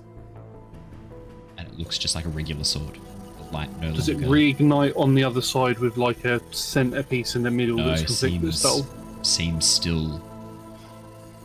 And 1.60 1.68
it 1.68 1.78
looks 1.78 2.00
just 2.00 2.16
like 2.16 2.26
a 2.26 2.30
regular 2.30 2.64
sword. 2.64 2.98
Light 3.56 3.70
no 3.80 3.94
Does 3.94 4.10
it 4.10 4.18
reignite 4.18 4.96
on 4.98 5.16
the 5.16 5.24
other 5.24 5.42
side 5.42 5.78
with 5.80 5.98
like 5.98 6.26
a 6.26 6.42
centerpiece 6.54 7.36
in 7.36 7.44
the 7.44 7.52
middle 7.52 7.78
no, 7.78 7.88
that's 7.88 8.04
completely 8.04 8.52
seems, 8.52 8.88
seems 9.22 9.66
still 9.66 10.22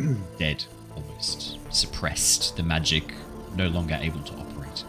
dead, 0.38 0.64
almost. 0.96 1.58
Suppressed. 1.72 2.56
The 2.56 2.62
magic 2.62 3.14
no 3.56 3.68
longer 3.68 3.98
able 4.00 4.22
to 4.22 4.32
operate. 4.34 4.84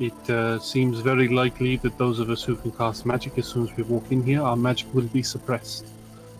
It 0.00 0.30
uh, 0.30 0.58
seems 0.58 1.00
very 1.00 1.28
likely 1.28 1.76
that 1.76 1.96
those 1.98 2.18
of 2.18 2.30
us 2.30 2.42
who 2.42 2.56
can 2.56 2.72
cast 2.72 3.06
magic 3.06 3.38
as 3.38 3.46
soon 3.46 3.68
as 3.68 3.76
we 3.76 3.82
walk 3.84 4.10
in 4.10 4.22
here, 4.22 4.42
our 4.42 4.56
magic 4.56 4.92
will 4.94 5.10
be 5.18 5.22
suppressed. 5.22 5.86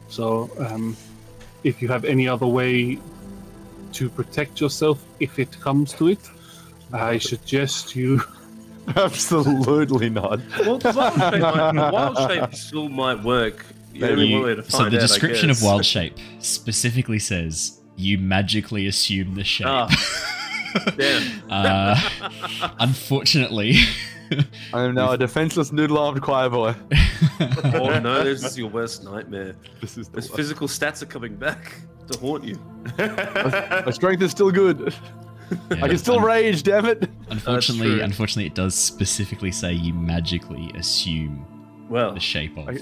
So, 0.08 0.50
um, 0.58 0.96
if 1.64 1.80
you 1.80 1.88
have 1.88 2.04
any 2.04 2.26
other 2.28 2.46
way 2.46 2.98
to 3.92 4.10
protect 4.10 4.60
yourself 4.60 5.04
if 5.20 5.38
it 5.38 5.58
comes 5.60 5.92
to 5.94 6.08
it, 6.08 6.28
I 6.92 7.18
suggest 7.18 7.94
you. 7.96 8.20
Absolutely 8.96 10.10
not. 10.10 10.40
Well, 10.60 10.78
wild 10.84 11.14
shape, 11.14 11.40
might, 11.42 11.90
wild 11.92 12.30
shape 12.30 12.54
still 12.54 12.88
might 12.88 13.22
work. 13.22 13.64
The 13.92 14.10
only 14.10 14.26
You- 14.26 14.42
way 14.42 14.54
to 14.56 14.62
so 14.70 14.78
the 14.88 14.96
out, 14.96 15.00
description 15.00 15.50
of 15.50 15.62
wild 15.62 15.84
shape 15.84 16.16
specifically 16.40 17.18
says 17.18 17.80
you 17.96 18.18
magically 18.18 18.86
assume 18.86 19.34
the 19.34 19.44
shape. 19.44 19.66
Ah, 19.68 19.88
damn. 20.96 21.42
uh, 21.50 22.70
unfortunately, 22.80 23.76
I 24.72 24.82
am 24.84 24.94
now 24.94 25.12
a 25.12 25.18
defenseless 25.18 25.72
noodle-armed 25.72 26.22
choir 26.22 26.48
boy. 26.48 26.74
oh 27.74 27.98
no, 28.02 28.24
this 28.24 28.42
is 28.44 28.56
your 28.58 28.68
worst 28.70 29.04
nightmare. 29.04 29.54
This 29.80 29.98
is 29.98 30.08
the 30.08 30.14
Those 30.16 30.30
worst. 30.30 30.36
physical 30.36 30.68
stats 30.68 31.02
are 31.02 31.06
coming 31.06 31.36
back 31.36 31.74
to 32.10 32.18
haunt 32.18 32.44
you. 32.44 32.58
My 32.98 33.90
strength 33.90 34.22
is 34.22 34.30
still 34.30 34.50
good. 34.50 34.94
Yeah, 35.70 35.84
I 35.84 35.88
can 35.88 35.98
still 35.98 36.18
un- 36.18 36.24
rage, 36.24 36.62
damn 36.62 36.86
it. 36.86 37.08
Unfortunately, 37.30 38.00
unfortunately, 38.00 38.46
it 38.46 38.54
does 38.54 38.74
specifically 38.74 39.50
say 39.52 39.72
you 39.72 39.92
magically 39.94 40.70
assume 40.74 41.46
Well, 41.88 42.14
the 42.14 42.20
shape 42.20 42.56
of. 42.58 42.68
I- 42.68 42.78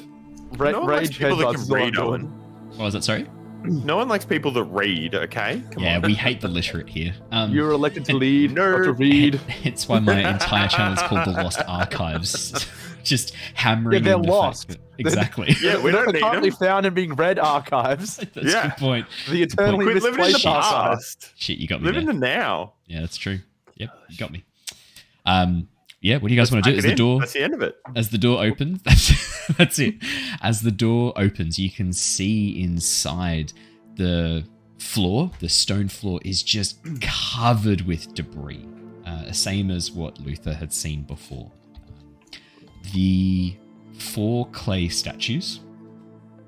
Ra- 0.57 0.73
No 0.73 0.81
one 0.81 0.89
likes 0.89 1.09
rage 1.11 1.19
people 1.19 1.37
that 1.37 1.47
headbutts 1.47 1.53
can 1.53 1.61
is 1.63 1.71
all 1.71 1.77
read, 1.77 1.95
doing. 1.95 2.07
Owen. 2.09 2.25
What 2.77 2.85
was 2.87 2.95
that? 2.95 3.05
Sorry. 3.05 3.27
No 3.63 3.97
one 3.99 4.09
likes 4.09 4.25
people 4.25 4.51
that 4.53 4.65
read. 4.65 5.15
Okay, 5.15 5.63
come 5.71 5.83
yeah, 5.83 5.97
on. 5.97 6.03
we 6.03 6.15
hate 6.15 6.41
the 6.41 6.49
literate 6.49 6.89
here. 6.89 7.15
Um, 7.31 7.53
You're 7.53 7.71
elected 7.73 8.05
to 8.07 8.17
lead, 8.17 8.53
not 8.53 8.85
to 8.85 8.93
read. 8.95 9.39
It's 9.65 9.87
why 9.87 10.01
my 10.01 10.29
entire 10.33 10.67
channel 10.67 10.95
is 10.95 11.03
called 11.03 11.27
the 11.27 11.33
Lost 11.33 11.61
Archives. 11.69 12.67
Just 13.05 13.35
hammering. 13.55 13.99
Yeah, 13.99 14.05
they're 14.05 14.15
in 14.17 14.23
the 14.23 14.29
lost. 14.29 14.79
Exactly. 14.99 15.55
Yeah, 15.63 15.81
we 15.83 15.91
don't 15.93 16.05
They're 16.07 16.13
need 16.15 16.23
currently 16.23 16.51
them. 16.51 16.59
found 16.59 16.87
and 16.87 16.95
being 16.95 17.15
read 17.15 17.39
archives. 17.39 18.17
That's 18.35 18.53
Yeah. 18.53 18.67
a 18.67 18.69
good 18.71 18.77
point. 18.79 19.07
The 19.29 19.43
eternally 19.43 19.85
Quit 19.87 19.95
living 20.03 20.11
in 20.11 20.17
the 20.17 20.19
misplaced 20.27 20.45
past. 20.45 21.33
Shit, 21.37 21.59
you 21.59 21.67
got 21.67 21.81
me 21.81 21.87
Live 21.87 21.97
in 21.97 22.07
the 22.07 22.13
now. 22.13 22.75
Yeah, 22.87 23.01
that's 23.01 23.17
true. 23.17 23.39
Yep, 23.77 23.91
you 24.11 24.17
got 24.19 24.31
me. 24.31 24.45
Um, 25.25 25.69
yeah. 26.03 26.17
What 26.19 26.29
do 26.29 26.35
you 26.35 26.41
guys 26.41 26.51
want 26.53 26.65
to 26.65 26.71
do? 26.71 26.77
Pack 26.77 26.79
As 26.79 26.85
the 26.85 26.91
in. 26.91 26.97
door, 26.97 27.21
That's 27.21 27.33
the 27.33 27.43
end 27.43 27.55
of 27.55 27.63
it. 27.63 27.77
as 27.97 28.11
the 28.11 28.19
door 28.19 28.43
opens, 28.43 28.83
that's 28.83 29.47
that's 29.57 29.79
it. 29.79 29.95
As 30.43 30.61
the 30.63 30.71
door 30.71 31.13
opens, 31.17 31.59
you 31.59 31.71
can 31.71 31.93
see 31.93 32.63
inside 32.63 33.53
the 33.97 34.45
floor. 34.79 35.31
The 35.41 35.49
stone 35.49 35.89
floor 35.89 36.21
is 36.25 36.43
just 36.43 36.79
covered 37.01 37.83
with 37.83 38.15
debris, 38.15 38.67
uh, 39.07 39.33
same 39.33 39.71
as 39.71 39.91
what 39.93 40.19
Luther 40.21 40.55
had 40.55 40.73
seen 40.73 41.03
before. 41.03 41.51
The 42.93 43.57
four 43.99 44.47
clay 44.49 44.89
statues 44.89 45.61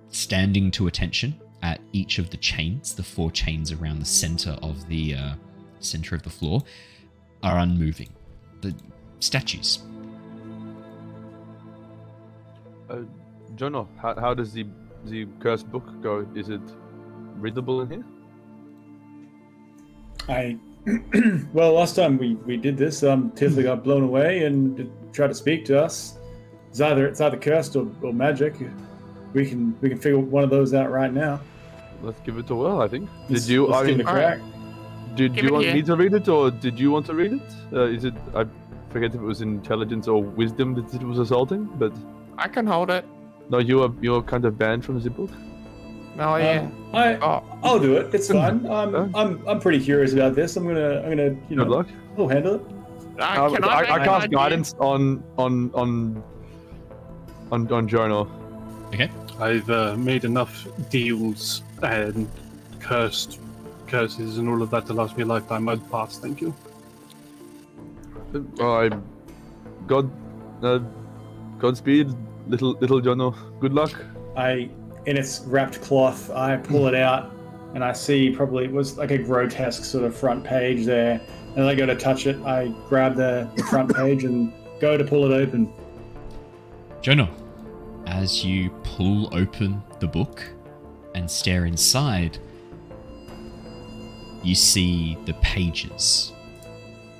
standing 0.08 0.70
to 0.72 0.86
attention 0.86 1.40
at 1.62 1.80
each 1.92 2.18
of 2.18 2.30
the 2.30 2.36
chains, 2.36 2.94
the 2.94 3.02
four 3.02 3.30
chains 3.30 3.72
around 3.72 4.00
the 4.00 4.04
center 4.04 4.56
of 4.62 4.88
the 4.88 5.14
uh, 5.14 5.34
center 5.78 6.14
of 6.14 6.22
the 6.22 6.30
floor, 6.30 6.62
are 7.42 7.58
unmoving. 7.58 8.08
The 8.60 8.74
statues. 9.20 9.82
Uh, 12.90 13.02
Jono, 13.54 13.86
how, 13.96 14.14
how 14.18 14.34
does 14.34 14.52
the 14.52 14.66
the 15.04 15.26
cursed 15.40 15.70
book 15.70 15.84
go? 16.00 16.26
Is 16.34 16.48
it 16.48 16.60
readable 17.36 17.82
in 17.82 17.90
here? 17.90 18.04
I 20.28 20.58
well, 21.52 21.74
last 21.74 21.94
time 21.94 22.18
we, 22.18 22.34
we 22.34 22.56
did 22.56 22.76
this, 22.76 23.04
um, 23.04 23.30
Tifley 23.32 23.62
got 23.62 23.84
blown 23.84 24.02
away 24.02 24.44
and 24.44 24.90
tried 25.12 25.28
to 25.28 25.34
speak 25.34 25.64
to 25.66 25.80
us. 25.80 26.18
It's 26.72 26.80
either 26.80 27.06
it's 27.06 27.20
either 27.20 27.36
cursed 27.36 27.76
or, 27.76 27.86
or 28.02 28.12
magic. 28.12 28.54
We 29.34 29.46
can 29.46 29.76
we 29.82 29.88
can 29.90 29.98
figure 29.98 30.18
one 30.18 30.42
of 30.42 30.50
those 30.50 30.72
out 30.74 30.90
right 30.90 31.12
now. 31.12 31.40
Let's 32.02 32.18
give 32.20 32.36
it 32.38 32.48
a 32.50 32.54
whirl. 32.54 32.80
I 32.80 32.88
think. 32.88 33.08
Let's- 33.28 33.44
did 33.46 33.52
you? 33.52 33.66
let's 33.66 33.82
I 33.82 33.86
give 33.86 33.98
mean, 33.98 34.06
it 34.06 34.10
a 34.10 34.12
crack. 34.12 34.38
did 35.14 35.34
Give 35.34 35.44
you 35.44 35.52
want 35.52 35.64
here. 35.66 35.74
me 35.74 35.82
to 35.82 35.96
read 35.96 36.14
it, 36.14 36.28
or 36.28 36.50
did 36.50 36.80
you 36.80 36.90
want 36.90 37.06
to 37.06 37.14
read 37.14 37.34
it? 37.34 37.42
Uh, 37.72 37.84
is 37.96 38.04
it? 38.04 38.14
I 38.34 38.46
forget 38.88 39.10
if 39.14 39.20
it 39.20 39.26
was 39.32 39.42
intelligence 39.42 40.08
or 40.08 40.22
wisdom 40.22 40.74
that 40.74 40.92
it 40.94 41.02
was 41.02 41.18
assaulting, 41.18 41.64
but 41.82 41.92
I 42.38 42.48
can 42.48 42.66
hold 42.66 42.90
it. 42.90 43.04
no, 43.50 43.58
you 43.58 43.82
are 43.82 43.92
you're 44.00 44.22
kind 44.22 44.44
of 44.46 44.56
banned 44.58 44.82
from 44.84 44.98
the 45.00 45.10
book. 45.10 45.30
Oh 46.18 46.36
yeah. 46.36 46.60
Um, 46.60 46.94
I 46.94 47.16
Oh, 47.16 47.42
I'll 47.62 47.78
do 47.78 47.96
it. 47.96 48.14
It's 48.14 48.28
fine. 48.30 48.66
I'm 48.78 48.94
Uh. 48.94 49.08
I'm 49.14 49.30
I'm 49.48 49.60
pretty 49.60 49.80
curious 49.84 50.12
about 50.14 50.34
this. 50.34 50.56
I'm 50.56 50.66
gonna 50.66 51.00
I'm 51.02 51.10
gonna 51.10 51.36
you 51.50 51.56
know 51.56 51.64
Good 51.64 51.76
luck. 51.78 51.86
I'll 52.18 52.28
handle 52.28 52.54
it. 52.56 52.62
uh, 53.20 53.44
Um, 53.44 53.54
can 53.54 53.64
I, 53.64 53.68
I, 53.68 53.80
I, 53.94 53.98
make 53.98 54.08
cast 54.08 54.30
guidance 54.30 54.74
on 54.78 55.22
on 55.38 55.70
on 55.74 56.22
on 57.52 57.70
on 57.70 57.88
Jono. 57.88 58.28
Okay. 58.88 59.10
I've 59.38 59.68
uh, 59.70 59.96
made 59.96 60.24
enough 60.24 60.66
deals 60.90 61.62
and 61.82 62.28
cursed 62.80 63.38
curses 63.86 64.38
and 64.38 64.48
all 64.48 64.62
of 64.62 64.70
that 64.70 64.86
to 64.86 64.92
last 64.92 65.16
me 65.16 65.22
a 65.22 65.26
lifetime. 65.26 65.68
I'd 65.68 65.88
pass, 65.90 66.18
thank 66.18 66.40
you. 66.40 66.54
Uh, 68.58 68.72
I 68.72 68.90
God 69.86 70.10
uh, 70.62 70.80
Godspeed, 71.58 72.10
little 72.48 72.72
little 72.80 73.00
Jono. 73.00 73.36
Good 73.60 73.74
luck. 73.74 73.92
I 74.36 74.70
in 75.06 75.16
its 75.16 75.40
wrapped 75.40 75.80
cloth, 75.82 76.30
I 76.30 76.56
pull 76.56 76.86
it 76.86 76.94
out 76.94 77.32
and 77.74 77.84
I 77.84 77.92
see 77.92 78.30
probably 78.30 78.64
it 78.64 78.72
was 78.72 78.96
like 78.98 79.10
a 79.10 79.18
grotesque 79.18 79.84
sort 79.84 80.04
of 80.04 80.16
front 80.16 80.44
page 80.44 80.84
there. 80.86 81.20
And 81.56 81.64
I 81.64 81.74
go 81.74 81.84
to 81.84 81.96
touch 81.96 82.26
it, 82.26 82.36
I 82.46 82.68
grab 82.88 83.16
the, 83.16 83.48
the 83.56 83.62
front 83.64 83.94
page 83.94 84.24
and 84.24 84.52
go 84.80 84.96
to 84.96 85.04
pull 85.04 85.30
it 85.30 85.34
open. 85.34 85.72
Jonor, 87.02 87.28
as 88.06 88.44
you 88.44 88.70
pull 88.84 89.34
open 89.36 89.82
the 90.00 90.06
book 90.06 90.44
and 91.14 91.30
stare 91.30 91.66
inside, 91.66 92.38
you 94.42 94.54
see 94.54 95.16
the 95.24 95.34
pages 95.34 96.32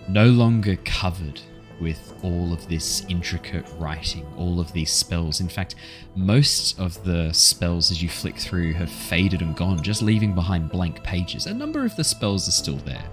no 0.09 0.27
longer 0.27 0.77
covered 0.85 1.41
with 1.81 2.15
all 2.23 2.53
of 2.53 2.69
this 2.69 3.05
intricate 3.09 3.67
writing, 3.79 4.25
all 4.37 4.61
of 4.61 4.73
these 4.73 4.91
spells. 4.93 5.41
In 5.41 5.49
fact, 5.49 5.75
most 6.15 6.79
of 6.79 7.03
the 7.05 7.33
spells 7.33 7.91
as 7.91 8.03
you 8.03 8.09
flick 8.09 8.37
through 8.37 8.75
have 8.75 8.91
faded 8.91 9.43
and 9.43 9.57
gone, 9.57 9.83
just 9.83 10.03
leaving 10.03 10.35
behind 10.35 10.71
blank 10.71 11.03
pages. 11.03 11.47
A 11.47 11.55
number 11.55 11.85
of 11.85 11.97
the 11.97 12.05
spells 12.05 12.47
are 12.49 12.53
still 12.53 12.77
there. 12.77 13.05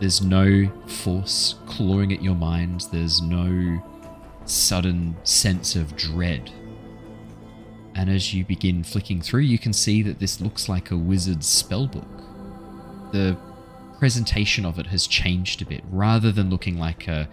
There's 0.00 0.22
no 0.22 0.70
force 0.86 1.56
clawing 1.66 2.12
at 2.12 2.22
your 2.22 2.36
mind, 2.36 2.86
there's 2.92 3.20
no 3.20 3.82
sudden 4.50 5.16
sense 5.24 5.76
of 5.76 5.96
dread. 5.96 6.50
And 7.94 8.08
as 8.08 8.32
you 8.32 8.44
begin 8.44 8.84
flicking 8.84 9.20
through, 9.20 9.40
you 9.42 9.58
can 9.58 9.72
see 9.72 10.02
that 10.02 10.20
this 10.20 10.40
looks 10.40 10.68
like 10.68 10.90
a 10.90 10.96
wizard's 10.96 11.48
spellbook. 11.48 12.06
The 13.12 13.36
presentation 13.98 14.64
of 14.64 14.78
it 14.78 14.86
has 14.86 15.06
changed 15.06 15.62
a 15.62 15.66
bit. 15.66 15.82
Rather 15.90 16.30
than 16.30 16.50
looking 16.50 16.78
like 16.78 17.08
a 17.08 17.28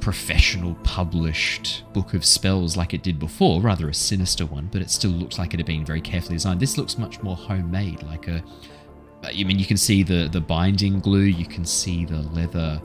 professional 0.00 0.74
published 0.76 1.82
book 1.92 2.14
of 2.14 2.24
spells 2.24 2.76
like 2.76 2.94
it 2.94 3.02
did 3.02 3.18
before, 3.18 3.60
rather 3.60 3.88
a 3.88 3.94
sinister 3.94 4.46
one, 4.46 4.68
but 4.72 4.80
it 4.80 4.90
still 4.90 5.10
looks 5.10 5.38
like 5.38 5.52
it 5.52 5.58
had 5.58 5.66
been 5.66 5.84
very 5.84 6.00
carefully 6.00 6.36
designed. 6.36 6.60
This 6.60 6.78
looks 6.78 6.96
much 6.96 7.22
more 7.22 7.36
homemade, 7.36 8.02
like 8.04 8.28
a. 8.28 8.42
I 9.24 9.32
mean, 9.44 9.58
you 9.58 9.66
can 9.66 9.76
see 9.76 10.02
the 10.02 10.28
the 10.30 10.40
binding 10.40 11.00
glue, 11.00 11.22
you 11.22 11.46
can 11.46 11.64
see 11.64 12.04
the 12.04 12.22
leather 12.22 12.80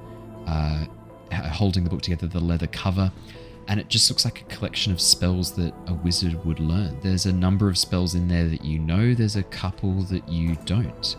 uh, 0.47 0.85
Uh, 1.31 1.47
holding 1.49 1.83
the 1.83 1.89
book 1.89 2.01
together, 2.01 2.27
the 2.27 2.39
leather 2.39 2.67
cover, 2.67 3.11
and 3.69 3.79
it 3.79 3.87
just 3.87 4.09
looks 4.09 4.25
like 4.25 4.41
a 4.41 4.43
collection 4.45 4.91
of 4.91 4.99
spells 4.99 5.53
that 5.53 5.73
a 5.87 5.93
wizard 5.93 6.43
would 6.45 6.59
learn. 6.59 6.97
There's 7.01 7.25
a 7.25 7.31
number 7.31 7.69
of 7.69 7.77
spells 7.77 8.15
in 8.15 8.27
there 8.27 8.47
that 8.49 8.65
you 8.65 8.79
know, 8.79 9.13
there's 9.13 9.37
a 9.37 9.43
couple 9.43 10.01
that 10.03 10.27
you 10.27 10.57
don't. 10.65 11.15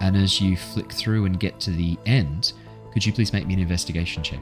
And 0.00 0.16
as 0.16 0.40
you 0.40 0.56
flick 0.56 0.92
through 0.92 1.26
and 1.26 1.38
get 1.38 1.60
to 1.60 1.70
the 1.70 1.96
end, 2.06 2.52
could 2.92 3.04
you 3.06 3.12
please 3.12 3.32
make 3.32 3.46
me 3.46 3.54
an 3.54 3.60
investigation 3.60 4.22
check? 4.24 4.40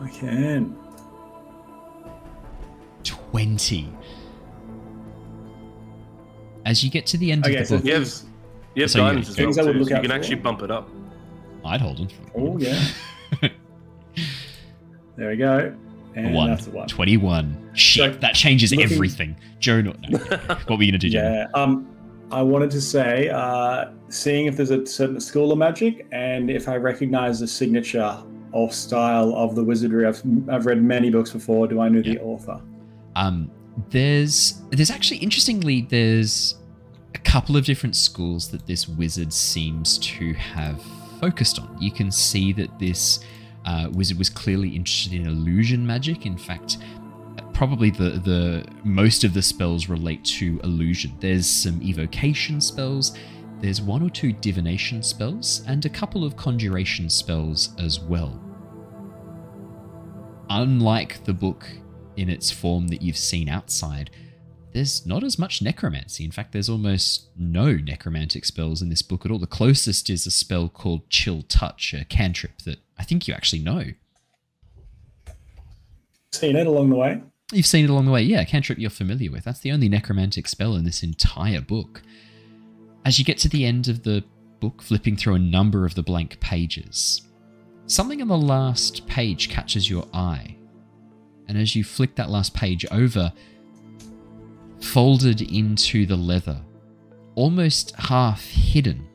I 0.00 0.08
can. 0.08 0.74
20. 3.04 3.92
As 6.64 6.82
you 6.84 6.90
get 6.90 7.06
to 7.06 7.18
the 7.18 7.32
end 7.32 7.44
Okay, 7.46 7.56
of 7.58 7.66
so 7.66 7.74
the 7.76 7.80
book, 7.80 7.86
You 7.86 7.94
have, 7.94 8.02
things, 8.08 8.24
you 8.74 8.82
have 8.82 8.90
So 8.90 8.98
you- 8.98 9.04
guidance 9.04 9.28
as 9.28 9.36
well, 9.36 9.44
things 9.46 9.58
I 9.58 9.62
would 9.62 9.72
too, 9.72 9.78
look 9.80 9.88
so 9.88 9.94
you 9.96 10.00
can 10.02 10.10
for. 10.10 10.16
actually 10.16 10.34
bump 10.36 10.62
it 10.62 10.70
up. 10.70 10.88
I'd 11.64 11.80
hold 11.80 12.00
on. 12.00 12.08
oh 12.36 12.58
yeah. 12.58 12.82
there 15.16 15.30
we 15.30 15.36
go. 15.36 15.74
And 16.16 16.34
one. 16.34 16.50
that's 16.50 16.66
one. 16.66 16.88
21. 16.88 17.70
Shit, 17.74 18.14
So, 18.14 18.18
that 18.18 18.34
changes 18.34 18.72
looking- 18.72 18.92
everything. 18.92 19.36
Jonor. 19.60 19.96
No. 20.10 20.18
what 20.66 20.78
were 20.78 20.82
you 20.82 20.90
going 20.92 21.00
to 21.00 21.08
do? 21.08 21.08
Yeah. 21.08 21.46
Um, 21.54 21.86
I 22.32 22.42
wanted 22.42 22.70
to 22.72 22.80
say, 22.80 23.28
uh, 23.28 23.90
seeing 24.08 24.46
if 24.46 24.56
there's 24.56 24.70
a 24.70 24.84
certain 24.86 25.20
school 25.20 25.52
of 25.52 25.58
magic 25.58 26.06
and 26.10 26.50
if 26.50 26.68
I 26.68 26.76
recognize 26.76 27.38
the 27.40 27.46
signature 27.46 28.20
or 28.52 28.72
style 28.72 29.34
of 29.36 29.54
the 29.54 29.62
wizardry. 29.62 30.06
I've, 30.06 30.22
I've 30.48 30.66
read 30.66 30.82
many 30.82 31.10
books 31.10 31.30
before. 31.30 31.66
Do 31.68 31.80
I 31.80 31.88
know 31.88 32.02
the 32.02 32.20
author? 32.20 32.60
Um, 33.16 33.50
there's 33.90 34.60
there's 34.70 34.90
actually 34.90 35.18
interestingly 35.18 35.82
there's 35.82 36.56
a 37.14 37.18
couple 37.18 37.56
of 37.56 37.64
different 37.64 37.96
schools 37.96 38.50
that 38.50 38.66
this 38.66 38.88
wizard 38.88 39.32
seems 39.32 39.98
to 39.98 40.32
have 40.34 40.80
focused 41.20 41.58
on. 41.58 41.76
You 41.80 41.90
can 41.90 42.10
see 42.10 42.52
that 42.54 42.78
this 42.78 43.20
uh, 43.64 43.88
wizard 43.92 44.18
was 44.18 44.30
clearly 44.30 44.70
interested 44.70 45.12
in 45.12 45.26
illusion 45.26 45.86
magic. 45.86 46.26
In 46.26 46.38
fact, 46.38 46.78
probably 47.52 47.90
the 47.90 48.10
the 48.24 48.64
most 48.84 49.22
of 49.22 49.34
the 49.34 49.42
spells 49.42 49.88
relate 49.88 50.24
to 50.24 50.60
illusion. 50.64 51.12
There's 51.20 51.46
some 51.46 51.82
evocation 51.82 52.60
spells. 52.60 53.16
There's 53.60 53.82
one 53.82 54.02
or 54.02 54.08
two 54.08 54.32
divination 54.32 55.02
spells 55.02 55.62
and 55.66 55.84
a 55.84 55.90
couple 55.90 56.24
of 56.24 56.36
conjuration 56.36 57.10
spells 57.10 57.74
as 57.78 58.00
well. 58.00 58.40
Unlike 60.48 61.24
the 61.24 61.34
book 61.34 61.68
in 62.16 62.30
its 62.30 62.50
form 62.50 62.88
that 62.88 63.02
you've 63.02 63.18
seen 63.18 63.48
outside, 63.48 64.10
there's 64.72 65.04
not 65.04 65.24
as 65.24 65.38
much 65.38 65.62
necromancy. 65.62 66.24
In 66.24 66.30
fact, 66.30 66.52
there's 66.52 66.68
almost 66.68 67.28
no 67.36 67.72
necromantic 67.72 68.44
spells 68.44 68.82
in 68.82 68.88
this 68.88 69.02
book 69.02 69.24
at 69.24 69.30
all. 69.32 69.38
The 69.38 69.46
closest 69.46 70.08
is 70.08 70.26
a 70.26 70.30
spell 70.30 70.68
called 70.68 71.08
Chill 71.10 71.42
Touch, 71.42 71.92
a 71.92 72.04
cantrip 72.04 72.62
that 72.62 72.78
I 72.98 73.04
think 73.04 73.26
you 73.26 73.34
actually 73.34 73.62
know. 73.62 73.84
Seen 76.32 76.56
it 76.56 76.66
along 76.66 76.90
the 76.90 76.96
way. 76.96 77.20
You've 77.52 77.66
seen 77.66 77.84
it 77.84 77.90
along 77.90 78.04
the 78.04 78.12
way. 78.12 78.22
Yeah, 78.22 78.44
cantrip 78.44 78.78
you're 78.78 78.90
familiar 78.90 79.30
with. 79.30 79.44
That's 79.44 79.60
the 79.60 79.72
only 79.72 79.88
necromantic 79.88 80.46
spell 80.46 80.76
in 80.76 80.84
this 80.84 81.02
entire 81.02 81.60
book. 81.60 82.02
As 83.04 83.18
you 83.18 83.24
get 83.24 83.38
to 83.38 83.48
the 83.48 83.64
end 83.64 83.88
of 83.88 84.04
the 84.04 84.22
book, 84.60 84.82
flipping 84.82 85.16
through 85.16 85.34
a 85.34 85.40
number 85.40 85.84
of 85.84 85.94
the 85.96 86.02
blank 86.02 86.38
pages. 86.38 87.22
Something 87.86 88.22
on 88.22 88.28
the 88.28 88.38
last 88.38 89.04
page 89.08 89.48
catches 89.48 89.90
your 89.90 90.06
eye, 90.14 90.56
and 91.48 91.58
as 91.58 91.74
you 91.74 91.82
flick 91.82 92.14
that 92.14 92.30
last 92.30 92.54
page 92.54 92.86
over, 92.92 93.32
folded 94.80 95.42
into 95.42 96.06
the 96.06 96.16
leather, 96.16 96.60
almost 97.34 97.94
half 97.96 98.44
hidden, 98.48 99.06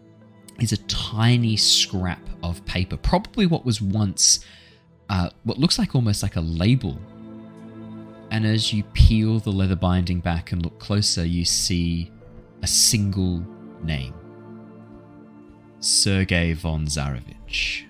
is 0.59 0.71
a 0.71 0.77
tiny 0.83 1.57
scrap 1.57 2.21
of 2.43 2.65
paper, 2.65 2.97
probably 2.97 3.45
what 3.45 3.65
was 3.65 3.81
once 3.81 4.45
uh, 5.09 5.29
what 5.43 5.57
looks 5.57 5.77
like 5.77 5.95
almost 5.95 6.23
like 6.23 6.35
a 6.35 6.41
label. 6.41 6.99
And 8.31 8.45
as 8.45 8.73
you 8.73 8.83
peel 8.93 9.39
the 9.39 9.51
leather 9.51 9.75
binding 9.75 10.19
back 10.19 10.51
and 10.51 10.63
look 10.63 10.79
closer, 10.79 11.25
you 11.25 11.45
see 11.45 12.11
a 12.63 12.67
single 12.67 13.45
name 13.83 14.13
Sergei 15.79 16.53
von 16.53 16.87
Zarovich. 16.87 17.83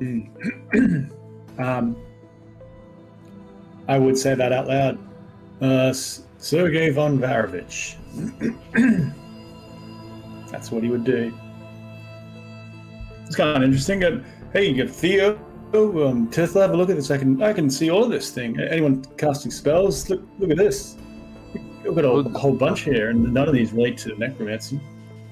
um, 1.58 1.96
I 3.88 3.98
would 3.98 4.16
say 4.16 4.34
that 4.34 4.52
out 4.52 4.66
loud. 4.68 4.98
Uh, 5.60 5.88
S- 5.90 6.24
Sergei 6.38 6.90
von 6.90 7.18
Zarovich. 7.18 7.96
That's 10.50 10.70
what 10.70 10.82
he 10.82 10.90
would 10.90 11.04
do. 11.04 11.32
It's 13.26 13.36
kind 13.36 13.56
of 13.56 13.62
interesting. 13.62 14.24
Hey, 14.52 14.68
you 14.70 14.84
got 14.84 14.94
Theo, 14.94 15.36
um, 15.74 16.30
Tithla, 16.30 16.62
have 16.62 16.70
a 16.70 16.76
look 16.76 16.90
at 16.90 16.96
this. 16.96 17.10
I 17.10 17.18
can 17.18 17.42
I 17.42 17.52
can 17.52 17.68
see 17.68 17.90
all 17.90 18.04
of 18.04 18.10
this 18.10 18.30
thing. 18.30 18.58
Anyone 18.60 19.04
casting 19.16 19.50
spells? 19.50 20.08
Look 20.08 20.22
look 20.38 20.50
at 20.50 20.56
this. 20.56 20.96
We've 21.82 21.94
got 21.94 22.04
a, 22.04 22.10
a 22.10 22.38
whole 22.38 22.54
bunch 22.54 22.80
here, 22.82 23.10
and 23.10 23.34
none 23.34 23.48
of 23.48 23.54
these 23.54 23.72
relate 23.72 23.98
to 23.98 24.16
necromancy. 24.16 24.80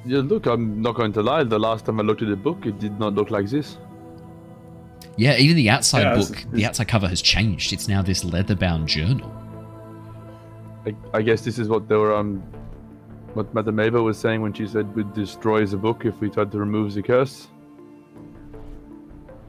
Yeah, 0.05 0.19
look, 0.19 0.47
I'm 0.47 0.83
not 0.83 0.97
going 0.97 1.13
to 1.13 1.23
lie. 1.23 1.45
The 1.45 1.59
last 1.59 1.87
time 1.87 2.01
I 2.01 2.03
looked 2.03 2.23
at 2.23 2.29
the 2.29 2.37
book, 2.37 2.67
it 2.67 2.79
did 2.81 2.99
not 2.99 3.15
look 3.15 3.31
like 3.31 3.49
this. 3.49 3.79
Yeah, 5.17 5.37
even 5.37 5.57
the 5.57 5.69
outside 5.71 6.03
Yeah, 6.03 6.15
book, 6.17 6.31
it's- 6.31 6.47
the 6.53 6.65
outside 6.67 6.89
cover 6.89 7.09
has 7.09 7.21
changed. 7.21 7.73
It's 7.73 7.87
now 7.89 8.03
this 8.03 8.25
leather 8.25 8.55
bound 8.57 8.89
journal. 8.89 9.31
I, 10.87 10.95
I 11.15 11.23
guess 11.23 11.43
this 11.43 11.59
is 11.59 11.69
what 11.69 11.89
they 11.89 11.95
were 11.97 12.15
um, 12.15 12.43
what 13.35 13.53
Madam 13.55 13.79
Eva 13.81 14.03
was 14.03 14.19
saying 14.19 14.41
when 14.43 14.53
she 14.53 14.67
said 14.67 14.95
we'd 14.97 15.13
destroy 15.15 15.65
the 15.67 15.77
book 15.77 16.05
if 16.05 16.19
we 16.21 16.29
tried 16.29 16.51
to 16.53 16.59
remove 16.59 16.95
the 16.95 17.03
curse. 17.03 17.49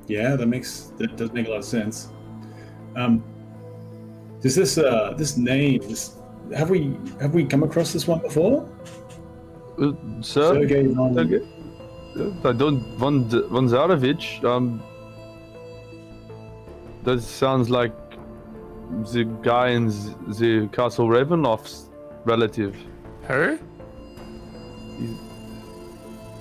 Yeah, 0.07 0.35
that 0.35 0.45
makes 0.47 0.91
that 0.97 1.15
does 1.17 1.31
make 1.31 1.47
a 1.47 1.51
lot 1.51 1.59
of 1.59 1.65
sense. 1.65 2.09
Um, 2.95 3.23
does 4.41 4.55
this 4.55 4.77
uh 4.77 5.13
this 5.17 5.37
name 5.37 5.81
just 5.81 6.17
have 6.55 6.69
we 6.69 6.95
have 7.21 7.33
we 7.33 7.45
come 7.45 7.63
across 7.63 7.93
this 7.93 8.05
one 8.07 8.19
before? 8.19 8.69
Uh, 9.81 9.93
sir, 10.21 10.53
Sergei 10.53 10.87
von- 10.87 11.13
Sergei- 11.15 11.47
I 12.43 12.51
don't 12.53 12.81
von 12.97 13.27
von 13.29 13.67
Zarovich. 13.67 14.43
Um, 14.43 14.83
that 17.03 17.21
sounds 17.21 17.69
like 17.69 17.93
the 19.11 19.25
guy 19.41 19.69
in 19.69 19.87
the 19.87 20.69
Castle 20.71 21.07
Ravenloft's 21.07 21.89
relative. 22.25 22.75
Who? 23.27 23.59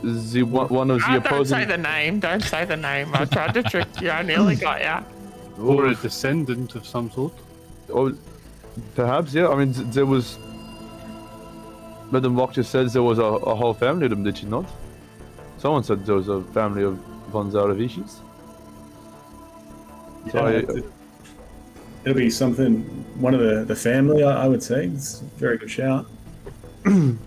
The 0.03 0.43
one, 0.43 0.69
one 0.69 0.91
of 0.91 0.99
the 0.99 1.05
Ah, 1.07 1.19
don't 1.19 1.47
say 1.47 1.65
the 1.65 1.79
name. 1.79 2.21
Don't 2.21 2.43
say 2.43 2.65
the 2.65 2.77
name. 2.77 3.11
I 3.15 3.25
tried 3.25 3.55
to 3.55 3.63
trick 3.63 3.89
you. 4.01 4.11
I 4.11 4.23
nearly 4.23 4.57
got 4.57 4.83
you. 4.83 5.07
Or 5.63 5.87
a 5.87 5.95
descendant 5.95 6.75
of 6.75 6.87
some 6.87 7.11
sort. 7.11 7.35
Oh, 7.93 8.13
perhaps, 8.95 9.35
yeah. 9.35 9.49
I 9.49 9.55
mean, 9.55 9.73
there 9.91 10.07
was. 10.07 10.39
Madame 12.11 12.35
Walk 12.37 12.55
just 12.55 12.71
says 12.71 12.95
there 12.95 13.03
was 13.03 13.19
a, 13.19 13.25
a 13.25 13.55
whole 13.55 13.75
family 13.75 14.07
of 14.07 14.11
them, 14.11 14.25
did 14.25 14.39
she 14.39 14.47
not? 14.47 14.65
Someone 15.59 15.85
said 15.85 16.07
there 16.07 16.17
was 16.17 16.29
a 16.29 16.43
family 16.53 16.83
of 16.85 16.95
von 17.31 17.51
Zaravichis. 20.27 20.33
So 20.33 20.39
I- 20.39 20.79
it- 20.79 20.85
it'll 22.05 22.17
be 22.17 22.31
something. 22.31 22.83
One 23.21 23.35
of 23.35 23.41
the 23.41 23.65
the 23.65 23.77
family, 23.77 24.23
I, 24.25 24.45
I 24.45 24.49
would 24.49 24.63
say. 24.63 24.87
It's 24.87 25.21
a 25.21 25.25
very 25.39 25.59
good 25.59 25.71
shout. 25.71 26.07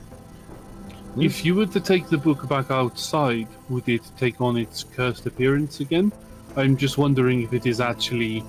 If 1.18 1.46
you 1.46 1.56
were 1.56 1.66
to 1.68 1.80
take 1.80 2.10
the 2.10 2.18
book 2.18 2.46
back 2.50 2.72
outside, 2.72 3.48
would 3.70 3.88
it 3.88 4.02
take 4.18 4.42
on 4.42 4.58
its 4.58 4.84
cursed 4.84 5.26
appearance 5.26 5.80
again? 5.80 6.12
I'm 6.58 6.76
just 6.76 6.98
wondering 6.98 7.42
if 7.42 7.54
it 7.54 7.66
is 7.66 7.80
actually 7.80 8.44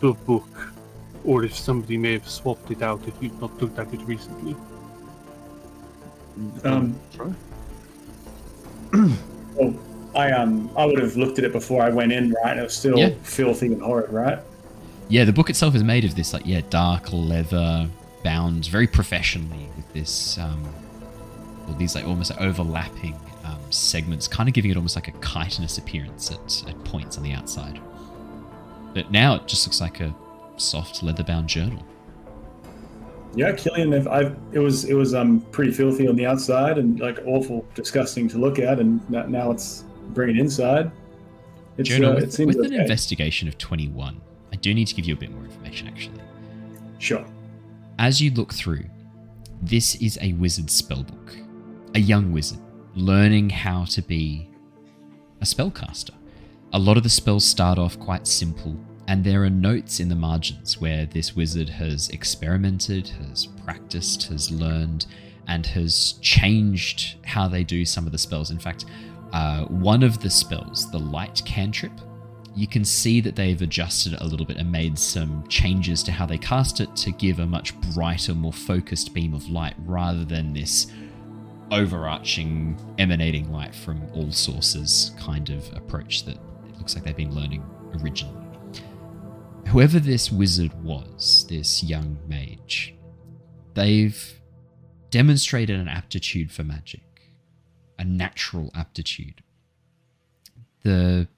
the 0.00 0.12
book, 0.26 0.72
or 1.24 1.44
if 1.44 1.56
somebody 1.56 1.96
may 1.96 2.14
have 2.14 2.28
swapped 2.28 2.72
it 2.72 2.82
out 2.82 3.06
if 3.06 3.14
you've 3.20 3.40
not 3.40 3.56
looked 3.62 3.78
at 3.78 3.94
it 3.94 4.00
recently. 4.00 4.56
Um, 6.64 6.98
well, 9.54 9.74
I 10.14 10.32
um 10.32 10.70
I 10.76 10.84
would 10.84 10.98
have 10.98 11.16
looked 11.16 11.38
at 11.38 11.44
it 11.44 11.52
before 11.52 11.82
I 11.82 11.90
went 11.90 12.12
in, 12.12 12.34
right? 12.44 12.56
It 12.56 12.62
was 12.62 12.76
still 12.76 12.98
Yeah. 12.98 13.10
filthy 13.22 13.66
and 13.66 13.80
horrid, 13.80 14.12
right? 14.12 14.38
Yeah, 15.08 15.24
the 15.24 15.32
book 15.32 15.50
itself 15.50 15.74
is 15.74 15.82
made 15.82 16.04
of 16.04 16.14
this, 16.14 16.32
like, 16.32 16.46
yeah, 16.46 16.60
dark 16.70 17.12
leather 17.12 17.88
bound 18.22 18.66
very 18.66 18.86
professionally 18.86 19.68
with 19.76 19.92
this, 19.92 20.38
um, 20.38 20.62
well, 21.66 21.76
these, 21.78 21.96
like, 21.96 22.04
almost 22.04 22.30
like 22.30 22.40
overlapping 22.40 23.16
um, 23.44 23.58
segments, 23.70 24.28
kind 24.28 24.48
of 24.48 24.54
giving 24.54 24.70
it 24.70 24.76
almost 24.76 24.94
like 24.94 25.08
a 25.08 25.12
chitinous 25.12 25.78
appearance 25.78 26.30
at, 26.30 26.68
at 26.68 26.84
points 26.84 27.16
on 27.16 27.24
the 27.24 27.32
outside. 27.32 27.80
But 28.94 29.10
now 29.10 29.34
it 29.34 29.48
just 29.48 29.66
looks 29.66 29.80
like 29.80 30.00
a 30.00 30.14
soft 30.58 31.02
leather 31.02 31.24
bound 31.24 31.48
journal. 31.48 31.84
Yeah, 33.34 33.52
Killian, 33.52 33.92
if 33.92 34.06
I 34.08 34.32
it 34.52 34.58
was 34.58 34.84
it 34.84 34.94
was 34.94 35.14
um 35.14 35.40
pretty 35.52 35.70
filthy 35.70 36.08
on 36.08 36.16
the 36.16 36.26
outside 36.26 36.78
and 36.78 36.98
like 36.98 37.18
awful, 37.26 37.64
disgusting 37.74 38.28
to 38.28 38.38
look 38.38 38.58
at, 38.58 38.80
and 38.80 39.00
now 39.08 39.52
it's 39.52 39.84
bringing 40.14 40.36
it 40.36 40.40
inside. 40.40 40.90
It's, 41.78 41.88
journal 41.88 42.12
uh, 42.12 42.14
with, 42.16 42.24
it 42.24 42.32
seems 42.32 42.56
with 42.56 42.66
an 42.66 42.74
investigation 42.74 43.48
of 43.48 43.56
21. 43.58 44.20
I 44.52 44.56
do 44.56 44.74
need 44.74 44.86
to 44.86 44.94
give 44.94 45.06
you 45.06 45.14
a 45.14 45.16
bit 45.16 45.30
more 45.30 45.44
information, 45.44 45.88
actually. 45.88 46.20
Sure. 46.98 47.24
As 47.98 48.20
you 48.20 48.30
look 48.32 48.52
through, 48.52 48.84
this 49.62 49.94
is 49.96 50.18
a 50.20 50.32
wizard 50.34 50.66
spellbook. 50.66 51.46
A 51.94 52.00
young 52.00 52.32
wizard 52.32 52.60
learning 52.94 53.50
how 53.50 53.84
to 53.84 54.02
be 54.02 54.48
a 55.40 55.44
spellcaster. 55.44 56.14
A 56.72 56.78
lot 56.78 56.96
of 56.96 57.02
the 57.02 57.08
spells 57.08 57.44
start 57.44 57.78
off 57.78 57.98
quite 57.98 58.26
simple, 58.26 58.76
and 59.08 59.24
there 59.24 59.42
are 59.44 59.50
notes 59.50 60.00
in 60.00 60.08
the 60.08 60.14
margins 60.14 60.80
where 60.80 61.06
this 61.06 61.34
wizard 61.34 61.68
has 61.68 62.08
experimented, 62.10 63.08
has 63.08 63.46
practiced, 63.64 64.24
has 64.24 64.50
learned, 64.50 65.06
and 65.48 65.66
has 65.66 66.14
changed 66.20 67.16
how 67.24 67.48
they 67.48 67.64
do 67.64 67.84
some 67.84 68.06
of 68.06 68.12
the 68.12 68.18
spells. 68.18 68.50
In 68.50 68.58
fact, 68.58 68.84
uh, 69.32 69.64
one 69.66 70.02
of 70.02 70.20
the 70.20 70.30
spells, 70.30 70.90
the 70.90 70.98
light 70.98 71.42
cantrip, 71.44 71.92
you 72.54 72.66
can 72.66 72.84
see 72.84 73.20
that 73.20 73.36
they've 73.36 73.62
adjusted 73.62 74.14
it 74.14 74.20
a 74.20 74.26
little 74.26 74.46
bit 74.46 74.56
and 74.56 74.70
made 74.70 74.98
some 74.98 75.46
changes 75.48 76.02
to 76.02 76.12
how 76.12 76.26
they 76.26 76.38
cast 76.38 76.80
it 76.80 76.94
to 76.96 77.12
give 77.12 77.38
a 77.38 77.46
much 77.46 77.78
brighter, 77.94 78.34
more 78.34 78.52
focused 78.52 79.14
beam 79.14 79.34
of 79.34 79.48
light 79.48 79.74
rather 79.78 80.24
than 80.24 80.52
this 80.52 80.88
overarching, 81.70 82.76
emanating 82.98 83.52
light 83.52 83.74
from 83.74 84.02
all 84.14 84.32
sources 84.32 85.12
kind 85.18 85.50
of 85.50 85.72
approach 85.76 86.24
that 86.24 86.36
it 86.36 86.76
looks 86.78 86.94
like 86.94 87.04
they've 87.04 87.16
been 87.16 87.34
learning 87.34 87.64
originally. 88.02 88.36
Whoever 89.68 90.00
this 90.00 90.32
wizard 90.32 90.72
was, 90.82 91.46
this 91.48 91.84
young 91.84 92.18
mage, 92.26 92.94
they've 93.74 94.40
demonstrated 95.10 95.78
an 95.78 95.86
aptitude 95.86 96.50
for 96.50 96.64
magic, 96.64 97.02
a 98.00 98.04
natural 98.04 98.70
aptitude. 98.74 99.42
The 100.82 101.28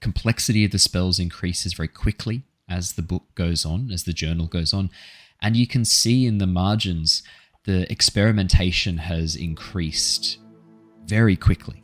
complexity 0.00 0.64
of 0.64 0.70
the 0.70 0.78
spells 0.78 1.18
increases 1.18 1.74
very 1.74 1.88
quickly 1.88 2.42
as 2.68 2.94
the 2.94 3.02
book 3.02 3.24
goes 3.34 3.64
on, 3.66 3.90
as 3.92 4.04
the 4.04 4.14
journal 4.14 4.46
goes 4.46 4.72
on, 4.72 4.90
and 5.40 5.54
you 5.54 5.66
can 5.66 5.84
see 5.84 6.26
in 6.26 6.38
the 6.38 6.46
margins 6.46 7.22
the 7.64 7.90
experimentation 7.92 8.96
has 8.96 9.36
increased 9.36 10.38
very 11.04 11.36
quickly. 11.36 11.82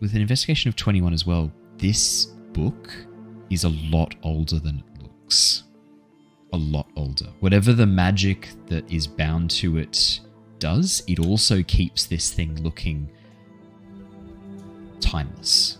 With 0.00 0.14
an 0.14 0.20
investigation 0.20 0.68
of 0.68 0.74
21 0.74 1.12
as 1.12 1.24
well, 1.24 1.52
this 1.76 2.26
book 2.52 2.92
is 3.48 3.62
a 3.62 3.68
lot 3.68 4.16
older 4.24 4.58
than 4.58 4.78
it 4.78 5.02
looks. 5.02 5.62
A 6.52 6.56
lot 6.56 6.88
older. 6.96 7.26
Whatever 7.38 7.72
the 7.72 7.86
magic 7.86 8.48
that 8.66 8.90
is 8.90 9.06
bound 9.06 9.50
to 9.52 9.78
it 9.78 10.20
does, 10.62 11.02
it 11.08 11.18
also 11.18 11.60
keeps 11.64 12.06
this 12.06 12.32
thing 12.32 12.54
looking 12.62 13.10
timeless. 15.00 15.78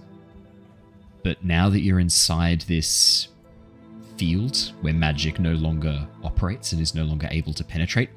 But 1.23 1.45
now 1.45 1.71
that 1.71 1.83
you're 1.83 2.01
inside 2.01 2.63
this 2.63 3.29
field 4.17 4.73
where 4.81 4.93
magic 4.93 5.39
no 5.39 5.53
longer 5.53 6.05
operates 6.25 6.73
and 6.73 6.83
is 6.83 6.97
no 6.97 7.05
longer 7.05 7.29
able 7.31 7.53
to 7.55 7.63
penetrate, 7.63 8.11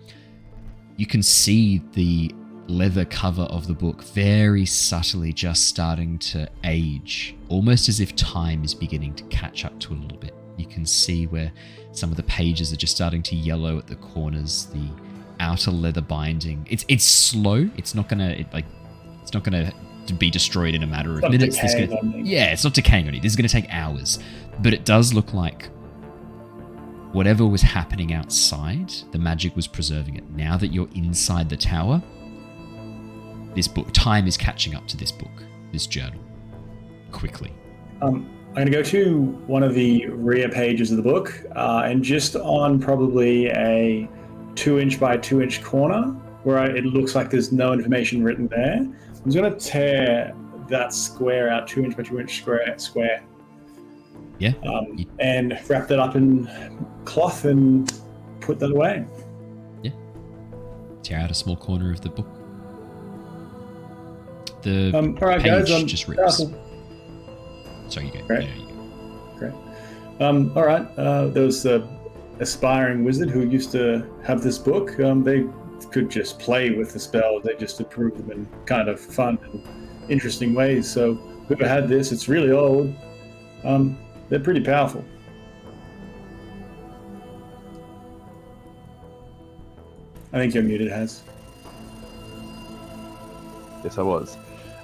you 0.97 1.05
can 1.05 1.21
see 1.21 1.83
the 1.93 2.33
leather 2.67 3.05
cover 3.05 3.43
of 3.43 3.67
the 3.67 3.73
book 3.75 4.03
very 4.03 4.65
subtly 4.65 5.31
just 5.31 5.67
starting 5.67 6.17
to 6.17 6.49
age, 6.63 7.35
almost 7.47 7.89
as 7.89 7.99
if 7.99 8.15
time 8.15 8.63
is 8.63 8.73
beginning 8.73 9.13
to 9.13 9.23
catch 9.25 9.65
up 9.65 9.79
to 9.81 9.93
a 9.93 9.97
little 9.97 10.17
bit. 10.17 10.33
You 10.57 10.65
can 10.65 10.83
see 10.83 11.27
where 11.27 11.51
some 11.91 12.09
of 12.09 12.17
the 12.17 12.23
pages 12.23 12.73
are 12.73 12.77
just 12.77 12.95
starting 12.95 13.21
to 13.21 13.35
yellow 13.35 13.77
at 13.77 13.85
the 13.85 13.97
corners, 13.97 14.65
the 14.73 14.89
outer 15.39 15.71
leather 15.71 16.01
binding. 16.01 16.67
It's 16.69 16.85
it's 16.87 17.05
slow. 17.05 17.69
It's 17.77 17.95
not 17.95 18.09
gonna 18.09 18.29
it, 18.29 18.53
like 18.53 18.65
it's 19.21 19.33
not 19.33 19.43
gonna 19.43 19.71
be 20.17 20.29
destroyed 20.29 20.75
in 20.75 20.83
a 20.83 20.87
matter 20.87 21.13
of 21.15 21.21
Not 21.23 21.31
minutes. 21.31 21.59
This 21.59 21.73
gonna- 21.73 22.17
yeah, 22.17 22.51
it's 22.51 22.63
not 22.63 22.73
decaying 22.73 23.07
on 23.07 23.13
you. 23.13 23.21
This 23.21 23.31
is 23.31 23.35
gonna 23.35 23.49
take 23.49 23.67
hours, 23.69 24.19
but 24.61 24.73
it 24.73 24.85
does 24.85 25.13
look 25.13 25.33
like 25.33 25.69
whatever 27.11 27.45
was 27.47 27.61
happening 27.61 28.13
outside, 28.13 28.91
the 29.11 29.17
magic 29.17 29.55
was 29.55 29.67
preserving 29.67 30.15
it. 30.17 30.29
Now 30.31 30.57
that 30.57 30.73
you're 30.73 30.89
inside 30.95 31.49
the 31.49 31.55
tower, 31.55 32.03
this 33.55 33.69
book 33.69 33.87
time 33.93 34.27
is 34.27 34.35
catching 34.35 34.75
up 34.75 34.85
to 34.89 34.97
this 34.97 35.13
book, 35.13 35.31
this 35.71 35.87
journal, 35.87 36.19
quickly. 37.13 37.53
Um, 38.01 38.29
I'm 38.49 38.53
going 38.55 38.65
to 38.67 38.71
go 38.71 38.83
to 38.83 39.21
one 39.47 39.63
of 39.63 39.73
the 39.73 40.07
rear 40.07 40.49
pages 40.49 40.91
of 40.91 40.97
the 40.97 41.03
book, 41.03 41.41
uh, 41.55 41.83
and 41.85 42.03
just 42.03 42.35
on 42.35 42.79
probably 42.79 43.47
a 43.47 44.09
two 44.55 44.79
inch 44.79 44.99
by 44.99 45.17
two 45.17 45.41
inch 45.41 45.61
corner 45.63 46.03
where 46.43 46.59
I, 46.59 46.65
it 46.67 46.85
looks 46.85 47.15
like 47.15 47.29
there's 47.29 47.51
no 47.51 47.73
information 47.73 48.23
written 48.23 48.47
there, 48.47 48.75
I'm 48.77 48.95
just 49.25 49.35
going 49.37 49.51
to 49.51 49.59
tear 49.59 50.33
that 50.69 50.93
square 50.93 51.49
out, 51.49 51.67
two 51.67 51.83
inch 51.83 51.97
by 51.97 52.03
two 52.03 52.19
inch 52.19 52.37
square, 52.37 52.77
square, 52.77 53.23
Yeah. 54.37 54.53
um, 54.67 55.05
and 55.19 55.59
wrap 55.67 55.87
that 55.87 55.99
up 55.99 56.15
in 56.15 56.47
cloth 57.05 57.45
and 57.45 57.91
put 58.41 58.59
that 58.59 58.71
away. 58.71 59.05
Yeah. 59.81 59.91
Tear 61.01 61.19
out 61.21 61.31
a 61.31 61.33
small 61.33 61.55
corner 61.55 61.91
of 61.91 62.01
the 62.01 62.09
book. 62.09 62.27
The 64.61 64.91
Um, 64.95 65.17
all 65.21 65.27
right, 65.27 65.41
page 65.41 65.67
guys. 65.67 65.71
Um, 65.71 65.87
just 65.87 66.07
rips. 66.07 66.43
Sorry, 67.87 68.05
you 68.07 68.11
go. 68.13 68.25
Great. 68.27 68.43
Yeah, 68.49 68.55
you 68.55 68.67
go. 68.67 69.37
Great. 69.37 69.53
Um, 70.19 70.51
all 70.55 70.65
right. 70.65 70.87
Uh, 70.97 71.27
there 71.27 71.43
was 71.43 71.61
the 71.63 71.87
aspiring 72.39 73.03
wizard 73.03 73.29
who 73.29 73.47
used 73.47 73.71
to 73.71 74.05
have 74.23 74.41
this 74.41 74.57
book. 74.57 74.99
Um, 74.99 75.23
they 75.23 75.45
could 75.91 76.09
just 76.09 76.39
play 76.39 76.71
with 76.71 76.93
the 76.93 76.99
spells. 76.99 77.43
They 77.43 77.55
just 77.55 77.79
improve 77.79 78.17
them 78.17 78.31
in 78.31 78.47
kind 78.65 78.89
of 78.89 78.99
fun 78.99 79.39
and 79.43 79.63
interesting 80.09 80.53
ways. 80.53 80.89
So 80.89 81.15
whoever 81.47 81.67
had 81.67 81.87
this, 81.87 82.11
it's 82.11 82.27
really 82.27 82.51
old. 82.51 82.93
Um, 83.63 83.97
they're 84.29 84.39
pretty 84.39 84.61
powerful. 84.61 85.03
I 90.33 90.37
think 90.37 90.53
you're 90.53 90.63
muted, 90.63 90.91
Has. 90.91 91.23
Yes, 93.83 93.97
I 93.97 94.01
was. 94.01 94.37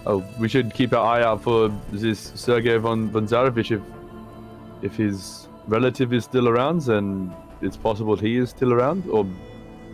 Oh, 0.05 0.23
we 0.39 0.47
should 0.47 0.73
keep 0.73 0.93
our 0.93 1.05
eye 1.05 1.23
out 1.23 1.43
for 1.43 1.69
this 1.91 2.31
Sergei 2.35 2.77
von, 2.77 3.09
von 3.09 3.27
Zarovich 3.27 3.71
if, 3.71 3.81
if 4.81 4.95
his 4.95 5.47
relative 5.71 6.13
is 6.13 6.25
still 6.25 6.49
around, 6.49 6.87
and 6.89 7.33
it's 7.61 7.77
possible 7.77 8.15
he 8.15 8.37
is 8.37 8.49
still 8.49 8.73
around, 8.73 9.07
or 9.07 9.25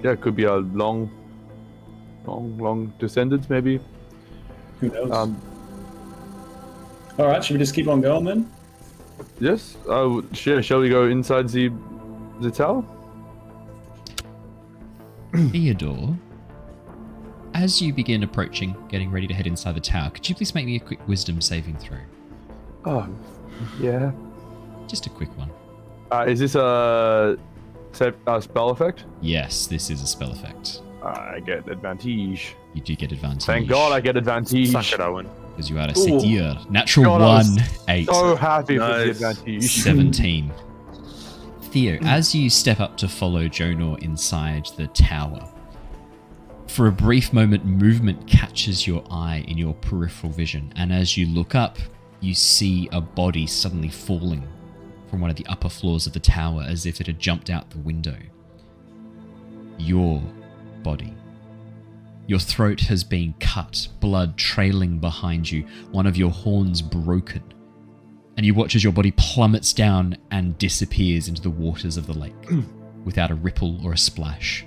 yeah, 0.03 0.11
it 0.11 0.21
could 0.21 0.35
be 0.35 0.43
a 0.43 0.55
long, 0.55 1.09
long, 2.25 2.57
long 2.57 2.93
descendant, 2.99 3.49
maybe. 3.49 3.79
Who 4.79 4.89
knows? 4.89 5.11
Um, 5.11 5.41
all 7.19 7.27
right. 7.27 7.43
Should 7.43 7.53
we 7.53 7.59
just 7.59 7.73
keep 7.73 7.87
on 7.87 8.01
going 8.01 8.25
then? 8.25 8.51
yes. 9.39 9.77
Oh, 9.87 10.23
sure. 10.33 10.61
Shall 10.61 10.79
we 10.79 10.89
go 10.89 11.07
inside 11.07 11.49
the 11.49 11.71
the 12.41 12.51
tower? 12.51 12.83
Theodore, 15.51 16.15
as 17.53 17.81
you 17.81 17.93
begin 17.93 18.23
approaching, 18.23 18.75
getting 18.89 19.11
ready 19.11 19.27
to 19.27 19.33
head 19.33 19.47
inside 19.47 19.75
the 19.75 19.81
tower, 19.81 20.09
could 20.09 20.27
you 20.27 20.35
please 20.35 20.53
make 20.55 20.65
me 20.65 20.75
a 20.75 20.79
quick 20.79 21.05
wisdom 21.07 21.41
saving 21.41 21.77
throw? 21.77 21.97
Oh, 22.85 23.09
yeah. 23.79 24.11
Just 24.87 25.05
a 25.05 25.09
quick 25.09 25.35
one. 25.37 25.51
Uh, 26.11 26.25
is 26.27 26.39
this 26.39 26.55
a, 26.55 27.37
a 28.27 28.41
spell 28.41 28.69
effect? 28.69 29.05
Yes, 29.21 29.67
this 29.67 29.89
is 29.89 30.01
a 30.01 30.07
spell 30.07 30.31
effect. 30.31 30.81
I 31.03 31.39
get 31.45 31.67
advantage. 31.69 32.55
You 32.73 32.81
do 32.81 32.95
get 32.95 33.11
advantage. 33.11 33.43
Thank 33.45 33.67
God 33.67 33.91
I 33.91 34.01
get 34.01 34.17
advantage. 34.17 34.71
Suck 34.71 34.91
it, 34.91 34.99
Owen. 34.99 35.29
Because 35.51 35.69
you 35.69 35.77
are 35.79 35.87
a 35.87 35.97
Ooh. 35.97 36.19
satyr. 36.19 36.57
Natural 36.69 37.05
God, 37.17 37.45
one, 37.47 37.65
eight. 37.89 38.07
So 38.07 38.35
happy 38.35 38.77
Nice. 38.77 39.07
with 39.07 39.19
the 39.19 39.29
advantage. 39.29 39.83
17. 39.83 40.51
Theo, 41.61 41.99
as 42.03 42.33
you 42.33 42.49
step 42.49 42.79
up 42.79 42.97
to 42.97 43.07
follow 43.07 43.47
Jonor 43.47 44.01
inside 44.01 44.67
the 44.77 44.87
tower, 44.87 45.47
for 46.67 46.87
a 46.87 46.91
brief 46.91 47.33
moment, 47.33 47.65
movement 47.65 48.27
catches 48.27 48.85
your 48.85 49.03
eye 49.09 49.43
in 49.47 49.57
your 49.57 49.73
peripheral 49.73 50.31
vision, 50.31 50.71
and 50.75 50.93
as 50.93 51.17
you 51.17 51.25
look 51.27 51.55
up, 51.55 51.77
you 52.19 52.33
see 52.33 52.87
a 52.91 53.01
body 53.01 53.47
suddenly 53.47 53.89
falling 53.89 54.47
from 55.09 55.21
one 55.21 55.29
of 55.29 55.35
the 55.35 55.45
upper 55.47 55.69
floors 55.69 56.07
of 56.07 56.13
the 56.13 56.19
tower 56.19 56.63
as 56.67 56.85
if 56.85 56.99
it 56.99 57.07
had 57.07 57.19
jumped 57.19 57.49
out 57.49 57.69
the 57.69 57.77
window. 57.79 58.17
Your 59.77 60.21
body. 60.83 61.13
Your 62.27 62.39
throat 62.39 62.81
has 62.81 63.03
been 63.03 63.33
cut, 63.39 63.87
blood 63.99 64.37
trailing 64.37 64.99
behind 64.99 65.49
you, 65.49 65.65
one 65.91 66.07
of 66.07 66.17
your 66.17 66.31
horns 66.31 66.81
broken 66.81 67.43
and 68.37 68.45
you 68.45 68.53
watch 68.53 68.75
as 68.75 68.83
your 68.83 68.93
body 68.93 69.11
plummets 69.17 69.73
down 69.73 70.15
and 70.29 70.57
disappears 70.59 71.27
into 71.27 71.41
the 71.41 71.49
waters 71.49 71.97
of 71.97 72.05
the 72.05 72.13
lake 72.13 72.33
without 73.03 73.31
a 73.31 73.35
ripple 73.35 73.83
or 73.83 73.93
a 73.93 73.97
splash. 73.97 74.63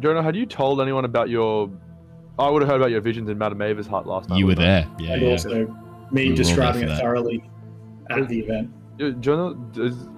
Jonor, 0.00 0.22
had 0.22 0.36
you 0.36 0.46
told 0.46 0.80
anyone 0.80 1.06
about 1.06 1.30
your? 1.30 1.70
I 2.40 2.50
would 2.50 2.62
have 2.62 2.70
heard 2.70 2.80
about 2.80 2.90
your 2.90 3.00
visions 3.00 3.28
in 3.28 3.38
Madame 3.38 3.62
Eva's 3.62 3.86
hut 3.86 4.06
last 4.06 4.28
night. 4.28 4.38
you 4.38 4.46
were 4.46 4.50
wouldn't 4.50 4.66
I? 4.66 4.70
there, 4.70 4.88
yeah. 4.98 5.12
and 5.14 5.22
yeah. 5.22 5.30
also 5.30 5.48
me 5.48 5.54
were 5.56 5.70
all 5.70 6.08
there 6.10 6.36
describing 6.36 6.88
it 6.88 6.98
thoroughly 6.98 7.50
at 8.10 8.28
the 8.28 8.40
event. 8.40 8.70
Yeah, 8.98 9.10
Jonor, 9.10 9.56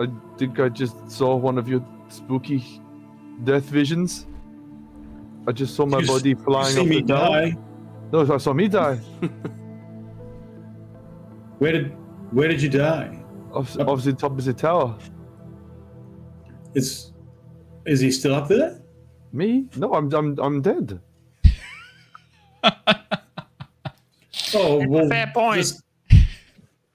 I 0.01 0.39
think 0.39 0.59
I 0.59 0.69
just 0.69 1.11
saw 1.11 1.37
one 1.37 1.59
of 1.59 1.69
your 1.69 1.85
spooky 2.09 2.81
death 3.45 3.65
visions. 3.65 4.27
I 5.47 5.53
just 5.53 5.75
saw 5.75 5.87
my 5.87 5.99
You 5.99 6.07
body 6.07 6.35
flying 6.35 6.75
see 6.75 6.81
off 6.81 6.87
me 6.87 7.01
the 7.03 7.15
tower. 7.15 7.51
die. 7.51 7.57
No, 8.13 8.35
I 8.35 8.39
saw 8.39 8.53
me 8.53 8.69
die. 8.69 8.97
Where 11.59 11.73
did 11.73 11.93
where 12.33 12.49
did 12.49 12.63
you 12.63 12.69
die? 12.69 13.19
off, 13.53 13.79
off 13.79 14.03
the 14.03 14.13
top 14.13 14.33
of 14.33 14.45
the 14.45 14.53
tower. 14.53 14.97
Is 16.75 17.13
is 17.87 18.01
he 18.01 18.11
still 18.11 18.35
up 18.35 18.49
there? 18.49 18.81
Me? 19.33 19.69
No, 19.77 19.95
I'm 19.95 20.13
I'm 20.13 20.39
I'm 20.41 20.63
dead. 20.63 21.01
Oh 24.55 24.87
well, 24.87 25.09
fair 25.09 25.31
point. 25.35 25.59
just- 25.61 25.83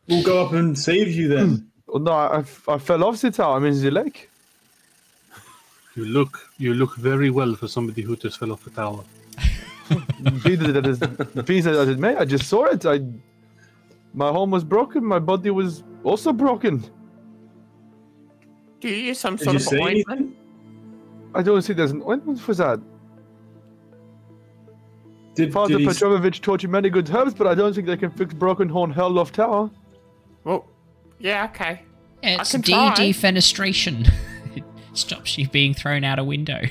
we'll 0.07 0.23
go 0.23 0.45
up 0.45 0.53
and 0.53 0.77
save 0.77 1.09
you 1.11 1.27
then. 1.27 1.67
Oh, 1.89 1.97
no, 1.97 2.11
I, 2.11 2.39
I- 2.39 2.73
I 2.75 2.77
fell 2.77 3.03
off 3.03 3.21
the 3.21 3.31
tower. 3.31 3.57
I'm 3.57 3.65
in 3.65 3.79
the 3.81 3.91
lake. 3.91 4.29
You 5.95 6.05
look 6.05 6.49
you 6.57 6.73
look 6.75 6.95
very 6.97 7.29
well 7.31 7.55
for 7.55 7.67
somebody 7.67 8.01
who 8.03 8.15
just 8.15 8.37
fell 8.39 8.51
off 8.51 8.67
a 8.67 8.69
tower. 8.69 9.03
Be 10.43 10.55
that 10.55 10.85
as 10.85 10.99
be 11.45 11.61
that 11.61 11.73
as 11.73 11.87
it 11.89 11.97
may, 11.97 12.15
I 12.15 12.25
just 12.25 12.47
saw 12.47 12.65
it. 12.65 12.85
I 12.85 12.99
my 14.13 14.29
home 14.29 14.51
was 14.51 14.63
broken. 14.63 15.03
My 15.05 15.19
body 15.19 15.49
was 15.49 15.83
also 16.03 16.33
broken. 16.33 16.83
Do 18.79 18.89
you 18.89 18.95
use 18.95 19.19
some 19.19 19.37
Did 19.37 19.43
sort 19.45 19.53
you 19.53 19.57
of 19.57 19.63
say 19.63 19.79
ointment? 19.81 20.09
anything? 20.19 20.35
I 21.33 21.41
don't 21.41 21.61
see 21.61 21.73
there's 21.73 21.91
an 21.91 22.03
ointment 22.05 22.39
for 22.39 22.53
that. 22.55 22.79
Did, 25.37 25.53
Father 25.53 25.77
did 25.77 25.87
Petrovich 25.87 26.41
taught 26.41 26.63
you 26.63 26.69
many 26.69 26.89
good 26.89 27.09
herbs, 27.13 27.33
but 27.33 27.47
I 27.47 27.55
don't 27.55 27.73
think 27.73 27.87
they 27.87 27.95
can 27.97 28.11
fix 28.11 28.33
broken 28.33 28.67
horn 28.67 28.93
Hellloft 28.93 29.31
Tower. 29.31 29.69
Well, 30.43 30.65
yeah, 31.19 31.45
okay. 31.45 31.83
It's 32.23 32.51
can 32.51 32.61
try. 32.63 32.93
de-defenestration. 32.95 34.11
it 34.55 34.63
stops 34.93 35.37
you 35.37 35.47
being 35.47 35.73
thrown 35.73 36.03
out 36.03 36.19
a 36.19 36.23
window. 36.23 36.61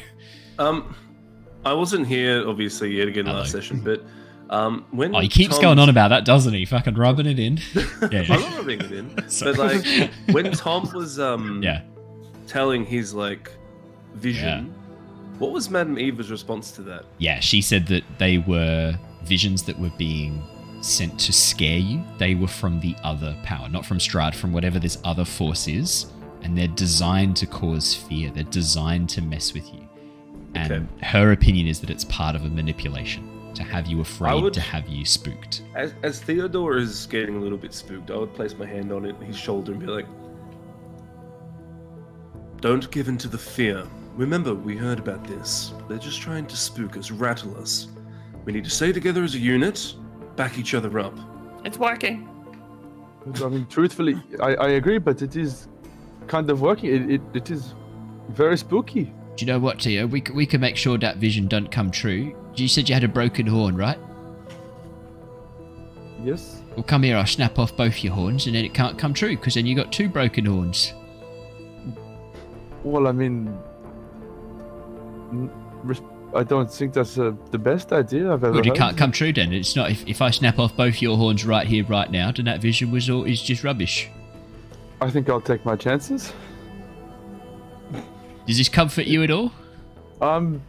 Um, 0.59 0.95
I 1.65 1.73
wasn't 1.73 2.07
here 2.07 2.49
obviously 2.49 2.97
yet 2.97 3.09
again 3.09 3.27
last 3.27 3.53
session, 3.53 3.81
but 3.81 4.03
um, 4.51 4.85
when 4.91 5.15
Oh, 5.15 5.21
he 5.21 5.29
keeps 5.29 5.51
Tom's- 5.51 5.63
going 5.63 5.79
on 5.79 5.89
about 5.89 6.09
that, 6.09 6.25
doesn't 6.25 6.53
he? 6.55 6.65
Fucking 6.65 6.95
rubbing 6.95 7.27
it 7.27 7.39
in. 7.39 7.59
Yeah, 8.11 8.25
I'm 8.29 8.41
not 8.41 8.57
rubbing 8.57 8.81
it 8.81 8.93
in, 8.93 9.09
but 9.41 9.59
like 9.59 10.11
when 10.31 10.53
Tom 10.53 10.89
was 10.95 11.19
um 11.19 11.63
yeah. 11.63 11.83
telling 12.47 12.85
his 12.85 13.15
like 13.15 13.51
vision, 14.15 14.75
what 15.39 15.53
was 15.53 15.71
Madame 15.71 15.99
Eva's 15.99 16.31
response 16.31 16.71
to 16.73 16.83
that? 16.83 17.05
Yeah, 17.19 17.41
she 17.41 17.61
said 17.63 17.87
that 17.89 18.03
they 18.19 18.39
were 18.39 18.99
visions 19.25 19.63
that 19.65 19.79
were 19.79 19.93
being 19.99 20.43
sent 20.83 21.19
to 21.21 21.33
scare 21.33 21.79
you. 21.79 22.03
They 22.19 22.35
were 22.35 22.47
from 22.49 22.81
the 22.81 22.95
other 23.03 23.37
power, 23.43 23.69
not 23.69 23.85
from 23.85 23.99
Strahd, 23.99 24.35
from 24.35 24.53
whatever 24.53 24.79
this 24.79 24.99
other 25.05 25.25
force 25.25 25.67
is. 25.69 26.07
And 26.43 26.57
they're 26.57 26.69
designed 26.69 27.37
to 27.39 27.47
cause 27.47 27.95
fear. 27.95 28.31
They're 28.31 28.45
designed 28.45 29.09
to 29.11 29.23
mess 29.23 29.53
with 29.53 29.67
you. 29.75 29.81
And 30.55 30.73
Okay. 30.73 31.07
her 31.07 31.33
opinion 31.33 31.67
is 31.67 31.81
that 31.81 31.91
it's 31.91 32.05
part 32.05 32.37
of 32.37 32.45
a 32.45 32.49
manipulation 32.49 33.29
to 33.55 33.63
have 33.65 33.87
you 33.87 34.01
afraid, 34.01 34.43
would- 34.43 34.53
to 34.55 34.61
have 34.61 34.87
you 34.89 35.05
spooked. 35.05 35.63
As, 35.75 35.93
as 36.03 36.21
Theodore 36.21 36.77
is 36.77 37.07
getting 37.07 37.37
a 37.37 37.41
little 37.41 37.59
bit 37.59 37.75
spooked, 37.75 38.11
I 38.11 38.17
would 38.17 38.33
place 38.35 38.57
my 38.57 38.67
hand 38.67 38.93
on 38.93 39.05
it, 39.07 39.17
his 39.23 39.37
shoulder, 39.37 39.73
and 39.73 39.81
be 39.81 39.87
like, 39.87 40.07
"Don't 42.61 42.89
give 42.91 43.09
in 43.09 43.19
to 43.19 43.29
the 43.29 43.39
fear. 43.39 43.87
Remember, 44.17 44.55
we 44.55 44.77
heard 44.77 44.99
about 44.99 45.25
this. 45.25 45.75
They're 45.89 45.99
just 45.99 46.21
trying 46.21 46.47
to 46.47 46.57
spook 46.57 46.97
us, 46.97 47.11
rattle 47.11 47.57
us. 47.59 47.89
We 48.45 48.53
need 48.53 48.65
to 48.65 48.71
stay 48.71 48.93
together 48.93 49.23
as 49.23 49.35
a 49.35 49.39
unit, 49.39 49.95
back 50.37 50.59
each 50.59 50.75
other 50.75 50.99
up." 50.99 51.15
It's 51.65 51.79
working. 51.79 52.29
I 53.43 53.49
mean, 53.49 53.67
truthfully, 53.67 54.23
I, 54.41 54.55
I 54.55 54.69
agree, 54.71 54.99
but 54.99 55.21
it 55.21 55.37
is 55.37 55.69
kind 56.29 56.49
of 56.49 56.61
working. 56.61 56.95
It, 56.95 57.11
it, 57.11 57.21
it 57.35 57.51
is 57.51 57.75
very 58.31 58.57
spooky. 58.57 59.13
Do 59.37 59.45
you 59.45 59.53
know 59.53 59.59
what, 59.59 59.81
Tio? 59.81 60.07
We, 60.07 60.23
we 60.33 60.47
can 60.47 60.61
make 60.61 60.77
sure 60.77 60.97
that 60.97 61.19
vision 61.19 61.47
doesn't 61.47 61.71
come 61.71 61.91
true. 61.91 62.35
You 62.55 62.69
said 62.69 62.89
you 62.89 62.95
had 62.95 63.05
a 63.05 63.09
broken 63.09 63.47
horn, 63.47 63.77
right? 63.77 63.99
Yes. 66.25 66.63
Well, 66.75 66.85
come 66.85 67.03
here, 67.03 67.17
I'll 67.17 67.27
snap 67.27 67.59
off 67.59 67.77
both 67.77 68.03
your 68.03 68.15
horns, 68.15 68.47
and 68.47 68.57
then 68.57 68.65
it 68.65 68.73
can't 68.73 68.97
come 68.99 69.13
true, 69.13 69.37
because 69.37 69.55
then 69.55 69.67
you 69.67 69.75
got 69.75 69.93
two 69.93 70.09
broken 70.09 70.47
horns. 70.47 70.95
Well, 72.83 73.09
I 73.09 73.13
mean, 73.13 73.49
n- 73.49 73.59
res- 73.59 73.76
I 76.35 76.43
don't 76.43 76.71
think 76.71 76.93
that's 76.93 77.17
uh, 77.19 77.33
the 77.51 77.59
best 77.59 77.93
idea 77.93 78.25
I've 78.33 78.45
ever 78.45 78.53
Well, 78.53 78.61
it 78.61 78.67
heard. 78.67 78.77
can't 78.77 78.97
come 78.99 79.13
true 79.13 79.33
then. 79.33 79.53
It's 79.53 79.75
not. 79.77 79.91
If, 79.91 80.07
if 80.07 80.21
I 80.21 80.31
snap 80.31 80.59
off 80.59 80.77
both 80.77 81.01
your 81.01 81.17
horns 81.17 81.47
right 81.47 81.67
here, 81.67 81.85
right 81.85 82.11
now, 82.11 82.31
then 82.33 82.45
that 82.47 82.61
vision 82.61 82.91
was 82.91 83.09
all 83.09 83.25
is 83.25 83.41
just 83.41 83.65
rubbish. 83.65 84.09
I 85.01 85.11
think 85.11 85.29
I'll 85.31 85.41
take 85.41 85.65
my 85.65 85.77
chances. 85.77 86.33
Does 88.47 88.59
this 88.59 88.69
comfort 88.69 89.07
you 89.07 89.23
at 89.23 89.31
all? 89.31 89.51
Um, 90.21 90.63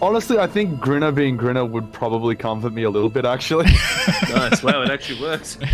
honestly, 0.00 0.38
I 0.38 0.46
think 0.46 0.80
Grinner 0.80 1.12
being 1.12 1.36
Grinner 1.36 1.64
would 1.64 1.92
probably 1.92 2.34
comfort 2.34 2.72
me 2.72 2.82
a 2.84 2.90
little 2.90 3.08
bit, 3.10 3.24
actually. 3.24 3.66
nice. 4.30 4.62
Wow, 4.62 4.82
it 4.82 4.90
actually 4.90 5.20
works. 5.20 5.58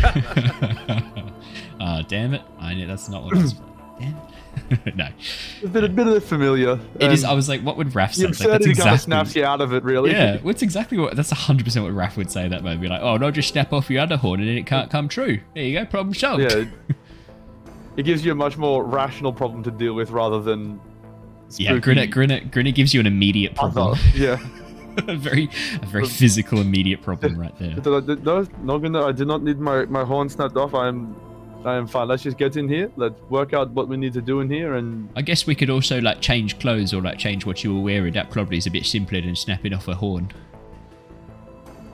Ah, 1.81 2.03
damn 2.09 2.35
it! 2.35 2.43
I 2.59 2.75
know 2.75 2.89
that's 2.89 3.09
not 3.09 3.23
what 3.23 3.37
I 3.37 3.43
was. 3.43 3.53
damn 4.01 4.09
it. 4.17 4.17
no, 4.95 5.09
a 5.63 5.69
bit, 5.69 5.85
a 5.85 5.89
bit 5.89 6.07
of 6.07 6.15
the 6.15 6.21
familiar. 6.21 6.79
it 7.01 7.13
is. 7.13 7.25
I 7.25 7.33
was 7.33 7.49
like, 7.49 7.63
what 7.63 7.77
would 7.77 7.89
Raph 7.89 8.15
say? 8.15 8.25
It's 8.27 8.41
like, 8.41 8.49
that's 8.49 8.67
absurdity 8.67 8.75
kind 8.75 8.89
of 8.89 8.95
exactly. 8.95 8.99
snaps 8.99 9.37
you 9.37 9.45
out 9.45 9.61
of 9.61 9.73
it, 9.73 9.83
really. 9.85 10.11
Yeah, 10.11 10.39
what's 10.43 10.63
exactly 10.63 10.99
what? 10.99 11.17
That's 11.17 11.31
hundred 11.31 11.65
percent 11.65 11.85
what 11.85 11.95
Raph 11.95 12.17
would 12.17 12.31
say. 12.31 12.45
at 12.45 12.51
That 12.51 12.63
moment, 12.63 12.81
be 12.81 12.89
like, 12.89 13.03
oh 13.03 13.17
no, 13.17 13.31
just 13.31 13.49
snap 13.49 13.73
off 13.73 13.91
your 13.91 14.03
other 14.03 14.17
horn 14.17 14.41
and 14.41 14.49
then 14.49 14.57
it 14.57 14.67
can't 14.67 14.91
come 14.91 15.09
true. 15.09 15.41
There 15.55 15.65
you 15.65 15.79
go, 15.79 15.87
problem 15.87 16.15
solved. 16.15 16.43
Yeah. 16.43 16.65
It 17.99 18.05
gives 18.05 18.25
you 18.25 18.31
a 18.31 18.35
much 18.37 18.57
more 18.57 18.85
rational 18.85 19.33
problem 19.33 19.65
to 19.65 19.73
deal 19.73 19.93
with 19.93 20.11
rather 20.13 20.41
than. 20.41 20.81
Yeah, 21.57 21.79
Grinner, 21.79 22.07
Grinner, 22.07 22.39
Grinner 22.45 22.71
gives 22.71 22.95
you 22.95 23.01
an 23.01 23.07
immediate 23.07 23.57
problem. 23.57 23.89
other. 23.89 24.01
Yeah. 24.15 24.39
a 25.09 25.17
very, 25.17 25.51
a 25.83 25.87
very 25.87 26.07
physical, 26.07 26.61
immediate 26.61 27.03
problem 27.03 27.37
right 27.37 27.57
there. 27.59 27.75
No, 28.63 28.79
no, 28.79 29.05
I 29.05 29.11
do 29.11 29.25
not 29.25 29.43
need 29.43 29.59
my, 29.59 29.85
my 29.87 30.05
horn 30.05 30.29
snapped 30.29 30.57
off. 30.57 30.75
I 30.75 30.87
am, 31.61 31.67
I 31.67 31.77
am 31.77 31.87
fine. 31.87 32.09
Let's 32.09 32.23
just 32.23 32.39
get 32.39 32.57
in 32.57 32.69
here. 32.69 32.91
Let's 32.97 33.21
work 33.23 33.53
out 33.53 33.71
what 33.71 33.89
we 33.89 33.97
need 33.97 34.13
to 34.15 34.23
do 34.23 34.41
in 34.41 34.51
here, 34.51 34.75
and 34.75 35.09
I 35.17 35.23
guess 35.23 35.47
we 35.47 35.55
could 35.55 35.71
also 35.71 36.01
like 36.01 36.21
change 36.21 36.59
clothes 36.59 36.93
or 36.93 37.03
like 37.03 37.19
change 37.19 37.47
what 37.47 37.65
you 37.65 37.75
were 37.75 37.83
wearing. 37.83 38.13
That 38.15 38.31
probably 38.31 38.59
is 38.59 38.67
a 38.67 38.71
bit 38.71 38.87
simpler 38.87 39.21
than 39.21 39.37
snapping 39.37 39.75
off 39.75 39.89
a 39.89 39.95
horn. 39.95 40.31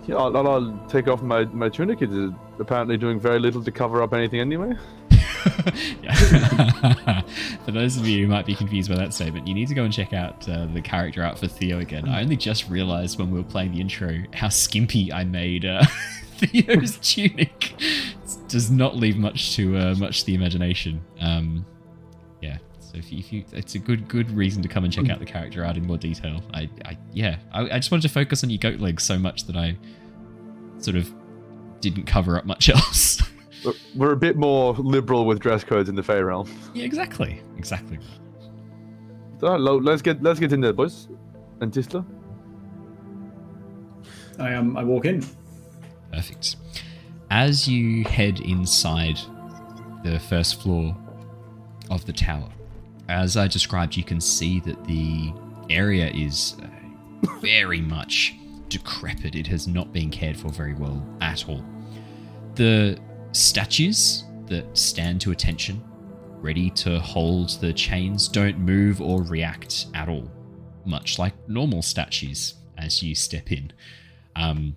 yeah, 0.06 0.16
I'll, 0.16 0.36
I'll- 0.36 0.86
take 0.88 1.08
off 1.08 1.22
my 1.22 1.44
my 1.46 1.68
tunic. 1.68 2.02
It 2.02 2.12
is 2.12 2.30
apparently 2.58 2.96
doing 2.96 3.18
very 3.18 3.38
little 3.38 3.62
to 3.64 3.70
cover 3.70 4.02
up 4.02 4.14
anything 4.14 4.40
anyway. 4.40 4.72
for 7.64 7.72
those 7.72 7.96
of 7.96 8.06
you 8.06 8.24
who 8.24 8.30
might 8.30 8.46
be 8.46 8.54
confused 8.54 8.88
by 8.88 8.96
that 8.96 9.12
statement, 9.12 9.46
you 9.46 9.54
need 9.54 9.68
to 9.68 9.74
go 9.74 9.84
and 9.84 9.92
check 9.92 10.12
out 10.12 10.48
uh, 10.48 10.66
the 10.66 10.80
character 10.80 11.22
art 11.22 11.38
for 11.38 11.46
Theo 11.46 11.80
again. 11.80 12.08
I 12.08 12.22
only 12.22 12.36
just 12.36 12.68
realized 12.68 13.18
when 13.18 13.30
we 13.30 13.38
were 13.38 13.44
playing 13.44 13.72
the 13.72 13.80
intro 13.80 14.22
how 14.32 14.48
skimpy 14.48 15.12
I 15.12 15.24
made 15.24 15.64
uh, 15.64 15.84
Theo's 16.38 16.98
tunic. 16.98 17.74
It 18.44 18.48
does 18.48 18.70
not 18.70 18.96
leave 18.96 19.16
much 19.16 19.54
to 19.56 19.76
uh, 19.76 19.94
much 19.96 20.20
to 20.20 20.26
the 20.26 20.34
imagination. 20.34 21.00
Um, 21.20 21.64
yeah, 22.42 22.58
so 22.78 22.98
if 22.98 23.10
you, 23.12 23.18
if 23.18 23.32
you, 23.32 23.44
it's 23.52 23.74
a 23.74 23.78
good 23.78 24.06
good 24.08 24.30
reason 24.30 24.62
to 24.62 24.68
come 24.68 24.84
and 24.84 24.92
check 24.92 25.08
out 25.08 25.18
the 25.18 25.24
character 25.24 25.64
art 25.64 25.76
in 25.76 25.86
more 25.86 25.96
detail. 25.98 26.42
I, 26.52 26.68
I 26.84 26.98
yeah, 27.12 27.38
I, 27.52 27.62
I 27.62 27.78
just 27.78 27.90
wanted 27.90 28.02
to 28.02 28.08
focus 28.10 28.44
on 28.44 28.50
your 28.50 28.58
goat 28.58 28.80
legs 28.80 29.02
so 29.02 29.18
much 29.18 29.44
that 29.46 29.56
I 29.56 29.76
sort 30.78 30.96
of 30.96 31.12
didn't 31.80 32.04
cover 32.04 32.36
up 32.36 32.44
much 32.44 32.68
else. 32.74 33.20
We're- 33.64 33.78
We're 33.96 34.12
a 34.12 34.16
bit 34.16 34.36
more 34.36 34.74
liberal 34.74 35.24
with 35.24 35.38
dress 35.40 35.64
codes 35.64 35.88
in 35.88 35.94
the 35.94 36.02
Fey 36.02 36.22
realm. 36.22 36.48
yeah, 36.74 36.84
exactly, 36.84 37.40
exactly. 37.56 37.98
So 39.40 39.56
let's 39.56 40.02
get 40.02 40.22
let's 40.22 40.38
get 40.38 40.52
in 40.52 40.60
there, 40.60 40.72
boys. 40.74 41.08
And 41.60 41.72
Tithla. 41.72 42.04
I 44.38 44.54
um 44.54 44.76
I 44.76 44.84
walk 44.84 45.06
in. 45.06 45.24
Perfect. 46.12 46.56
As 47.30 47.66
you 47.66 48.04
head 48.04 48.40
inside 48.40 49.18
the 50.02 50.20
first 50.20 50.60
floor 50.60 50.96
of 51.90 52.04
the 52.04 52.12
tower, 52.12 52.48
as 53.08 53.36
I 53.36 53.48
described, 53.48 53.96
you 53.96 54.04
can 54.04 54.20
see 54.20 54.60
that 54.60 54.84
the 54.84 55.32
area 55.70 56.08
is 56.08 56.56
uh, 56.62 57.38
very 57.40 57.80
much 57.80 58.34
decrepit. 58.68 59.34
It 59.34 59.46
has 59.48 59.66
not 59.66 59.92
been 59.92 60.10
cared 60.10 60.36
for 60.36 60.48
very 60.48 60.74
well 60.74 61.04
at 61.20 61.48
all. 61.48 61.64
The 62.54 62.98
statues 63.32 64.24
that 64.46 64.76
stand 64.76 65.20
to 65.22 65.32
attention, 65.32 65.82
ready 66.40 66.70
to 66.70 66.98
hold 67.00 67.50
the 67.60 67.72
chains, 67.72 68.28
don't 68.28 68.58
move 68.58 69.00
or 69.00 69.22
react 69.22 69.86
at 69.94 70.08
all, 70.08 70.30
much 70.84 71.18
like 71.18 71.34
normal 71.48 71.82
statues 71.82 72.54
as 72.78 73.02
you 73.02 73.14
step 73.14 73.50
in. 73.50 73.72
Um, 74.36 74.76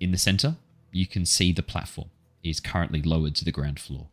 in 0.00 0.10
the 0.12 0.18
center, 0.18 0.56
you 0.92 1.06
can 1.06 1.24
see 1.24 1.52
the 1.52 1.62
platform 1.62 2.10
is 2.42 2.60
currently 2.60 3.02
lowered 3.02 3.34
to 3.36 3.44
the 3.44 3.52
ground 3.52 3.78
floor. 3.78 4.08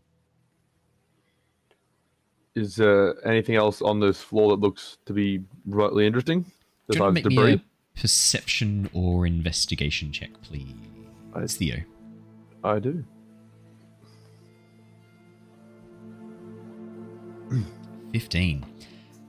Is 2.56 2.80
uh, 2.80 3.14
anything 3.26 3.56
else 3.56 3.82
on 3.82 4.00
this 4.00 4.22
floor 4.22 4.52
that 4.52 4.62
looks 4.62 4.98
to 5.06 5.14
be 5.14 5.44
remotely 5.66 6.08
interesting? 6.08 6.46
Do 6.90 6.98
you 6.98 7.04
want 7.04 7.16
Besides 7.16 7.36
to 7.36 7.42
make 7.42 7.48
me 7.48 7.54
a 7.54 8.00
perception 8.00 8.90
or 8.94 9.26
investigation 9.26 10.12
check, 10.12 10.30
please? 10.42 10.74
It's 11.36 11.56
Theo. 11.56 11.78
I 12.64 12.80
do. 12.80 13.04
Fifteen. 18.14 18.66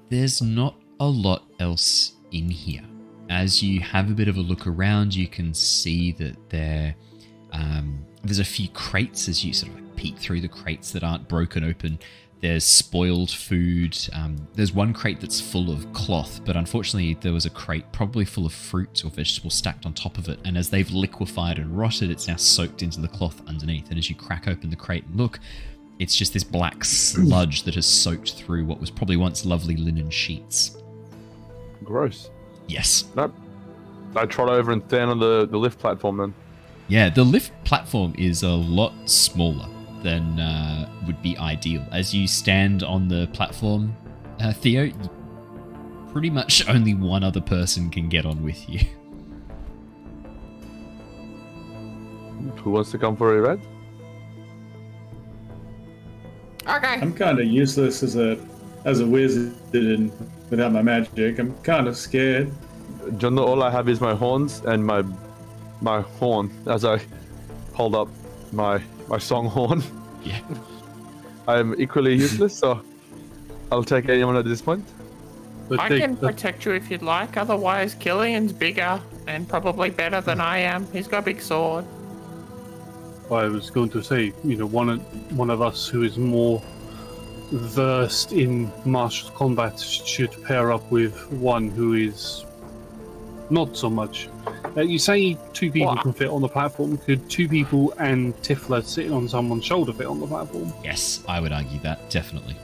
There's 0.09 0.41
not 0.41 0.77
a 1.01 1.07
lot 1.07 1.43
else 1.59 2.13
in 2.31 2.49
here. 2.49 2.85
As 3.29 3.61
you 3.61 3.81
have 3.81 4.09
a 4.11 4.15
bit 4.15 4.29
of 4.29 4.37
a 4.37 4.41
look 4.41 4.69
around, 4.69 5.15
you 5.15 5.27
can 5.27 5.53
see 5.53 6.13
that 6.13 6.37
there 6.49 6.95
um, 7.57 8.05
there's 8.23 8.39
a 8.39 8.45
few 8.45 8.69
crates 8.69 9.29
as 9.29 9.45
you 9.45 9.53
sort 9.53 9.73
of 9.73 9.81
like 9.81 9.97
peek 9.97 10.19
through 10.19 10.41
the 10.41 10.49
crates 10.49 10.91
that 10.93 11.03
aren't 11.03 11.29
broken 11.29 11.65
open. 11.65 11.99
There's 12.43 12.65
spoiled 12.65 13.31
food. 13.31 13.97
Um, 14.13 14.37
there's 14.55 14.73
one 14.73 14.93
crate 14.93 15.21
that's 15.21 15.41
full 15.41 15.71
of 15.71 15.91
cloth, 15.95 16.45
but 16.45 16.55
unfortunately, 16.55 17.15
there 17.15 17.33
was 17.33 17.47
a 17.47 17.51
crate 17.51 17.91
probably 17.93 18.27
full 18.27 18.45
of 18.45 18.53
fruit 18.53 19.05
or 19.05 19.11
vegetables 19.11 19.55
stacked 19.55 19.87
on 19.87 19.95
top 19.95 20.19
of 20.19 20.29
it. 20.29 20.39
And 20.45 20.59
as 20.59 20.69
they've 20.69 20.91
liquefied 20.91 21.59
and 21.59 21.77
rotted, 21.77 22.11
it's 22.11 22.29
now 22.29 22.37
soaked 22.37 22.83
into 22.83 23.01
the 23.01 23.09
cloth 23.09 23.41
underneath. 23.49 23.89
And 23.89 23.99
as 23.99 24.11
you 24.11 24.17
crack 24.17 24.49
open 24.49 24.69
the 24.69 24.77
crate 24.77 25.07
and 25.07 25.17
look, 25.17 25.41
it's 25.99 26.15
just 26.15 26.35
this 26.35 26.45
black 26.45 26.85
sludge 26.85 27.63
that 27.63 27.75
has 27.75 27.87
soaked 27.87 28.35
through 28.35 28.67
what 28.67 28.81
was 28.81 28.91
probably 28.91 29.17
once 29.17 29.47
lovely 29.47 29.77
linen 29.77 30.11
sheets. 30.11 30.77
Gross. 31.83 32.29
Yes. 32.67 33.05
Nope. 33.17 33.35
I 34.15 34.27
trot 34.27 34.51
over 34.51 34.73
and 34.73 34.83
stand 34.89 35.11
on 35.11 35.19
the, 35.19 35.47
the 35.47 35.57
lift 35.57 35.79
platform 35.79 36.19
then. 36.19 36.35
Yeah, 36.89 37.11
the 37.11 37.25
lift 37.25 37.53
platform 37.65 38.15
is 38.17 38.43
a 38.43 38.49
lot 38.49 38.93
smaller 39.07 39.69
than 40.03 40.39
uh, 40.39 40.89
would 41.07 41.21
be 41.21 41.37
ideal. 41.37 41.85
As 41.91 42.15
you 42.15 42.29
stand 42.29 42.85
on 42.85 43.09
the 43.09 43.29
platform, 43.33 43.97
uh, 44.41 44.53
Theo, 44.53 44.93
pretty 46.13 46.31
much 46.31 46.69
only 46.69 46.95
one 46.95 47.25
other 47.25 47.41
person 47.41 47.91
can 47.91 48.09
get 48.09 48.25
on 48.25 48.43
with 48.45 48.69
you. 48.69 48.81
Who 52.63 52.71
wants 52.71 52.91
to 52.93 52.99
come 52.99 53.17
for 53.17 53.37
a 53.37 53.41
ride? 53.41 53.61
Okay. 56.69 56.95
I'm 57.01 57.13
kind 57.13 57.39
of 57.39 57.47
useless 57.47 58.03
as 58.03 58.17
a 58.17 58.39
as 58.85 59.01
a 59.01 59.07
wizard 59.07 59.55
and 59.73 60.13
without 60.51 60.73
my 60.73 60.83
magic. 60.83 61.39
I'm 61.39 61.57
kind 61.63 61.89
of 61.89 61.97
scared. 61.97 62.53
John, 63.19 63.39
all 63.39 63.63
I 63.63 63.71
have 63.71 63.89
is 63.89 64.01
my 64.01 64.15
horns 64.15 64.63
and 64.65 64.85
my 64.85 65.05
my 65.81 66.01
horn 66.01 66.51
as 66.67 66.85
I 66.85 67.01
hold 67.75 67.95
up 67.95 68.09
my 68.53 68.81
my 69.09 69.19
song 69.19 69.47
horn. 69.47 69.83
Yeah. 70.23 70.41
I 71.49 71.59
am 71.59 71.75
equally 71.79 72.15
useless, 72.15 72.59
so 72.59 72.83
I'll 73.71 73.85
take 73.85 74.09
anyone 74.09 74.37
at 74.37 74.45
this 74.45 74.61
point. 74.61 74.85
I 75.79 75.89
can 75.89 76.17
protect 76.17 76.65
you 76.65 76.73
if 76.73 76.91
you'd 76.91 77.03
like. 77.03 77.37
Otherwise, 77.37 77.95
Killian's 77.95 78.53
bigger 78.53 79.01
and 79.27 79.49
probably 79.49 79.91
better 79.91 80.21
than 80.21 80.41
I 80.41 80.59
am. 80.59 80.87
He's 80.93 81.09
got 81.09 81.19
a 81.19 81.23
big 81.23 81.41
sword. 81.41 81.85
I 83.31 83.47
was 83.47 83.71
going 83.71 83.91
to 83.91 84.03
say, 84.03 84.33
you 84.45 84.57
know, 84.57 84.67
one 84.67 84.89
of, 84.89 85.37
one 85.37 85.51
of 85.51 85.61
us 85.61 85.89
who 85.89 86.05
is 86.05 86.17
more 86.17 86.63
versed 87.51 88.33
in 88.33 88.71
martial 88.85 89.31
combat 89.31 89.81
should 89.81 90.43
pair 90.45 90.73
up 90.73 90.89
with 90.91 91.33
one 91.33 91.69
who 91.69 91.95
is 91.95 92.46
not 93.51 93.77
so 93.77 93.89
much. 93.91 94.29
Uh, 94.77 94.83
you 94.83 94.99
say 94.99 95.39
two 95.53 95.71
people 95.71 95.95
What? 95.95 96.03
can 96.03 96.13
fit 96.13 96.29
on 96.29 96.43
the 96.43 96.49
platform. 96.49 96.99
Could 96.99 97.29
two 97.31 97.49
people 97.49 97.93
and 97.99 98.35
Tithla 98.43 98.85
sitting 98.85 99.13
on 99.13 99.29
someone's 99.29 99.65
shoulder 99.65 99.93
fit 99.93 100.07
on 100.07 100.21
the 100.21 100.27
platform? 100.27 100.73
Yes, 100.85 101.23
I 101.29 101.41
would 101.41 101.53
argue 101.53 101.81
that, 101.81 102.11
definitely. 102.11 102.57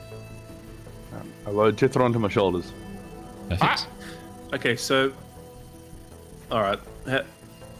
I 1.45 1.49
load 1.49 1.75
Chitra 1.75 2.01
onto 2.01 2.19
my 2.19 2.29
shoulders. 2.29 2.71
Perfect. 3.49 3.87
Okay, 4.53 4.75
so. 4.75 5.11
Alright. 6.51 6.79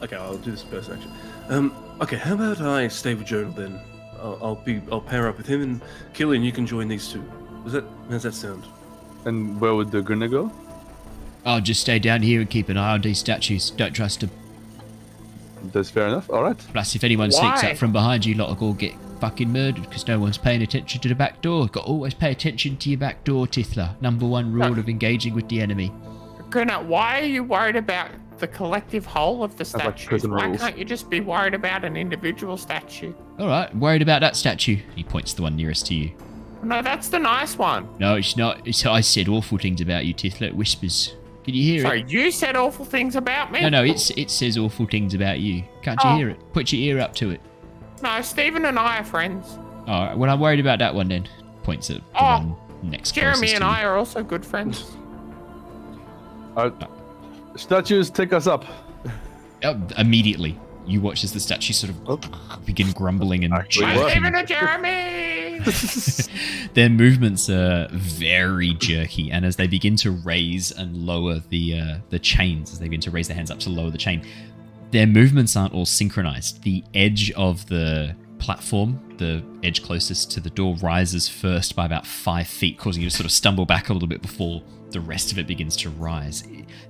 Okay, 0.02 0.16
I'll 0.18 0.38
do 0.38 0.52
this 0.52 0.64
first, 0.64 0.90
actually. 0.90 1.14
Um, 1.48 1.74
okay, 2.02 2.18
how 2.18 2.34
about 2.34 2.60
I 2.60 2.88
stay 2.90 3.14
with 3.14 3.28
Jonor 3.28 3.56
then? 3.56 3.80
I'll, 4.20 4.40
I'll 4.42 4.56
be 4.56 4.82
I'll 4.92 5.02
pair 5.02 5.28
up 5.28 5.38
with 5.38 5.48
him 5.48 5.62
and 5.62 5.82
Killian. 6.14 6.44
You 6.44 6.52
can 6.52 6.66
join 6.66 6.88
these 6.88 7.08
two. 7.12 7.24
Does 7.64 7.74
that 7.74 7.84
how 7.84 8.10
does 8.10 8.24
that 8.24 8.34
sound? 8.34 8.66
And 9.26 9.60
where 9.62 9.76
would 9.76 9.92
the 9.92 10.02
Grinner 10.02 10.28
go? 10.28 10.52
I'll 11.46 11.62
just 11.62 11.82
stay 11.82 12.00
down 12.00 12.22
here 12.22 12.40
and 12.40 12.50
keep 12.50 12.70
an 12.70 12.78
eye 12.78 12.94
on 12.94 13.02
these 13.02 13.20
statues. 13.20 13.70
Don't 13.72 13.94
trust 13.94 14.22
them. 14.22 14.32
That's 15.72 15.90
fair 15.90 16.08
enough. 16.08 16.30
All 16.30 16.44
right. 16.44 16.58
Plus, 16.58 16.96
if 16.96 17.04
anyone 17.04 17.32
sneaks 17.32 17.64
up 17.64 17.78
from 17.78 17.92
behind 17.92 18.26
you, 18.26 18.36
lot 18.36 18.50
will 18.60 18.68
all 18.68 18.74
get 18.74 18.94
fucking 19.20 19.52
murdered 19.52 19.84
because 19.84 20.06
no 20.08 20.20
one's 20.20 20.38
paying 20.38 20.62
attention 20.62 21.00
to 21.02 21.08
the 21.08 21.16
back 21.16 21.42
door. 21.42 21.68
Got 21.68 21.82
to 21.82 21.88
always 21.88 22.14
pay 22.14 22.32
attention 22.32 22.78
to 22.78 22.90
your 22.90 23.00
back 23.00 23.24
door, 23.24 23.48
Tithla. 23.48 24.00
Number 24.02 24.26
one 24.26 24.52
rule 24.52 24.78
of 24.78 24.90
engaging 24.90 25.34
with 25.34 25.48
the 25.48 25.62
enemy. 25.62 25.94
Grinner, 26.50 26.84
why 26.84 27.22
are 27.22 27.26
you 27.26 27.44
worried 27.44 27.78
about 27.78 28.12
the 28.40 28.48
collective 28.48 29.06
whole 29.06 29.44
of 29.44 29.58
the 29.58 29.64
like 29.64 29.82
statues? 29.82 30.08
prison 30.08 30.32
why 30.32 30.46
rules. 30.48 30.60
can't 30.60 30.78
you 30.78 30.84
just 30.84 31.10
be 31.10 31.22
worried 31.22 31.54
about 31.54 31.86
an 31.86 31.96
individual 31.96 32.58
statue? 32.58 33.14
All 33.40 33.48
right, 33.48 33.74
worried 33.76 34.02
about 34.02 34.20
that 34.20 34.36
statue. 34.36 34.78
He 34.96 35.04
points 35.04 35.32
to 35.32 35.38
the 35.38 35.44
one 35.44 35.56
nearest 35.56 35.88
to 35.88 35.96
you. 35.96 36.12
No, 36.62 36.82
that's 36.82 37.08
the 37.10 37.20
nice 37.20 37.58
one. 37.58 37.88
No, 38.00 38.16
it's 38.16 38.38
not. 38.38 38.68
It's, 38.68 38.86
I 38.86 39.02
said 39.02 39.28
awful 39.30 39.58
things 39.58 39.82
about 39.82 40.06
you, 40.06 40.14
Tithla. 40.14 40.48
It 40.48 40.56
whispers. 40.56 41.16
Can 41.44 41.54
you 41.54 41.64
hear 41.64 41.82
Sorry, 41.82 42.00
it? 42.02 42.10
Sorry, 42.10 42.12
you 42.24 42.32
said 42.32 42.56
awful 42.56 42.86
things 42.86 43.16
about 43.16 43.52
me. 43.52 43.62
No, 43.62 43.70
no, 43.70 43.84
it's 43.84 44.10
it 44.12 44.30
says 44.32 44.58
awful 44.58 44.86
things 44.86 45.14
about 45.14 45.40
you. 45.40 45.64
Can't 45.82 46.02
you 46.04 46.10
Oh. 46.10 46.16
hear 46.16 46.30
it? 46.30 46.54
Put 46.54 46.72
your 46.72 46.82
ear 46.82 47.02
up 47.04 47.14
to 47.16 47.32
it. 47.32 47.42
No, 48.02 48.22
Stephen 48.22 48.66
and 48.66 48.80
I 48.80 49.00
are 49.00 49.04
friends. 49.04 49.58
All 49.88 50.06
right, 50.08 50.18
well, 50.18 50.30
I'm 50.30 50.40
worried 50.40 50.60
about 50.62 50.80
that 50.80 50.96
one 50.96 51.10
then. 51.10 51.28
Points 51.64 51.90
at 51.90 51.98
the 51.98 52.04
Oh, 52.20 52.38
one 52.38 52.56
next 52.84 53.12
Jeremy 53.14 53.38
closest 53.38 53.56
and. 53.56 53.64
I 53.64 53.84
are 53.84 53.98
also 53.98 54.24
good 54.24 54.46
friends. 54.46 54.96
Uh, 56.56 56.70
statues, 57.56 58.10
take 58.10 58.32
us 58.34 58.48
up. 58.48 58.66
Uh, 59.64 59.76
immediately, 59.98 60.58
you 60.86 61.02
watch 61.02 61.24
as 61.24 61.34
the 61.34 61.40
statue 61.40 61.74
sort 61.74 61.94
of 62.08 62.66
begin 62.66 62.92
grumbling 62.92 63.44
and 63.44 63.54
Actually 63.54 63.86
Bye, 63.88 63.98
work. 63.98 64.12
Stephen 64.12 64.36
and 64.36 64.48
Jeremy. 64.48 65.60
Their 66.74 66.90
movements 66.90 67.50
are 67.50 67.88
very 67.92 68.74
jerky, 68.74 69.32
and 69.32 69.46
as 69.46 69.56
they 69.56 69.68
begin 69.68 69.96
to 69.98 70.12
raise 70.12 70.72
and 70.72 70.98
lower 70.98 71.40
the 71.50 71.80
uh, 71.80 71.98
the 72.10 72.20
chains, 72.20 72.74
as 72.74 72.80
they 72.80 72.86
begin 72.86 73.02
to 73.02 73.12
raise 73.12 73.28
their 73.28 73.38
hands 73.38 73.52
up 73.52 73.60
to 73.60 73.70
lower 73.70 73.90
the 73.90 73.98
chain, 73.98 74.26
their 74.92 75.08
movements 75.08 75.56
aren't 75.56 75.74
all 75.74 75.86
synchronized. 75.86 76.64
The 76.64 76.84
edge 76.94 77.32
of 77.32 77.66
the 77.68 78.16
platform, 78.40 79.00
the 79.18 79.44
edge 79.64 79.84
closest 79.84 80.32
to 80.32 80.42
the 80.42 80.50
door, 80.50 80.76
rises 80.82 81.30
first 81.30 81.76
by 81.76 81.86
about 81.86 82.06
five 82.06 82.48
feet, 82.48 82.78
causing 82.78 83.02
you 83.02 83.10
to 83.10 83.16
sort 83.16 83.26
of 83.26 83.32
stumble 83.32 83.66
back 83.66 83.90
a 83.90 83.94
little 83.94 84.10
bit 84.10 84.22
before 84.22 84.62
the 84.90 85.00
rest 85.00 85.32
of 85.32 85.40
it 85.40 85.48
begins 85.48 85.76
to 85.78 85.90
rise. 85.90 86.44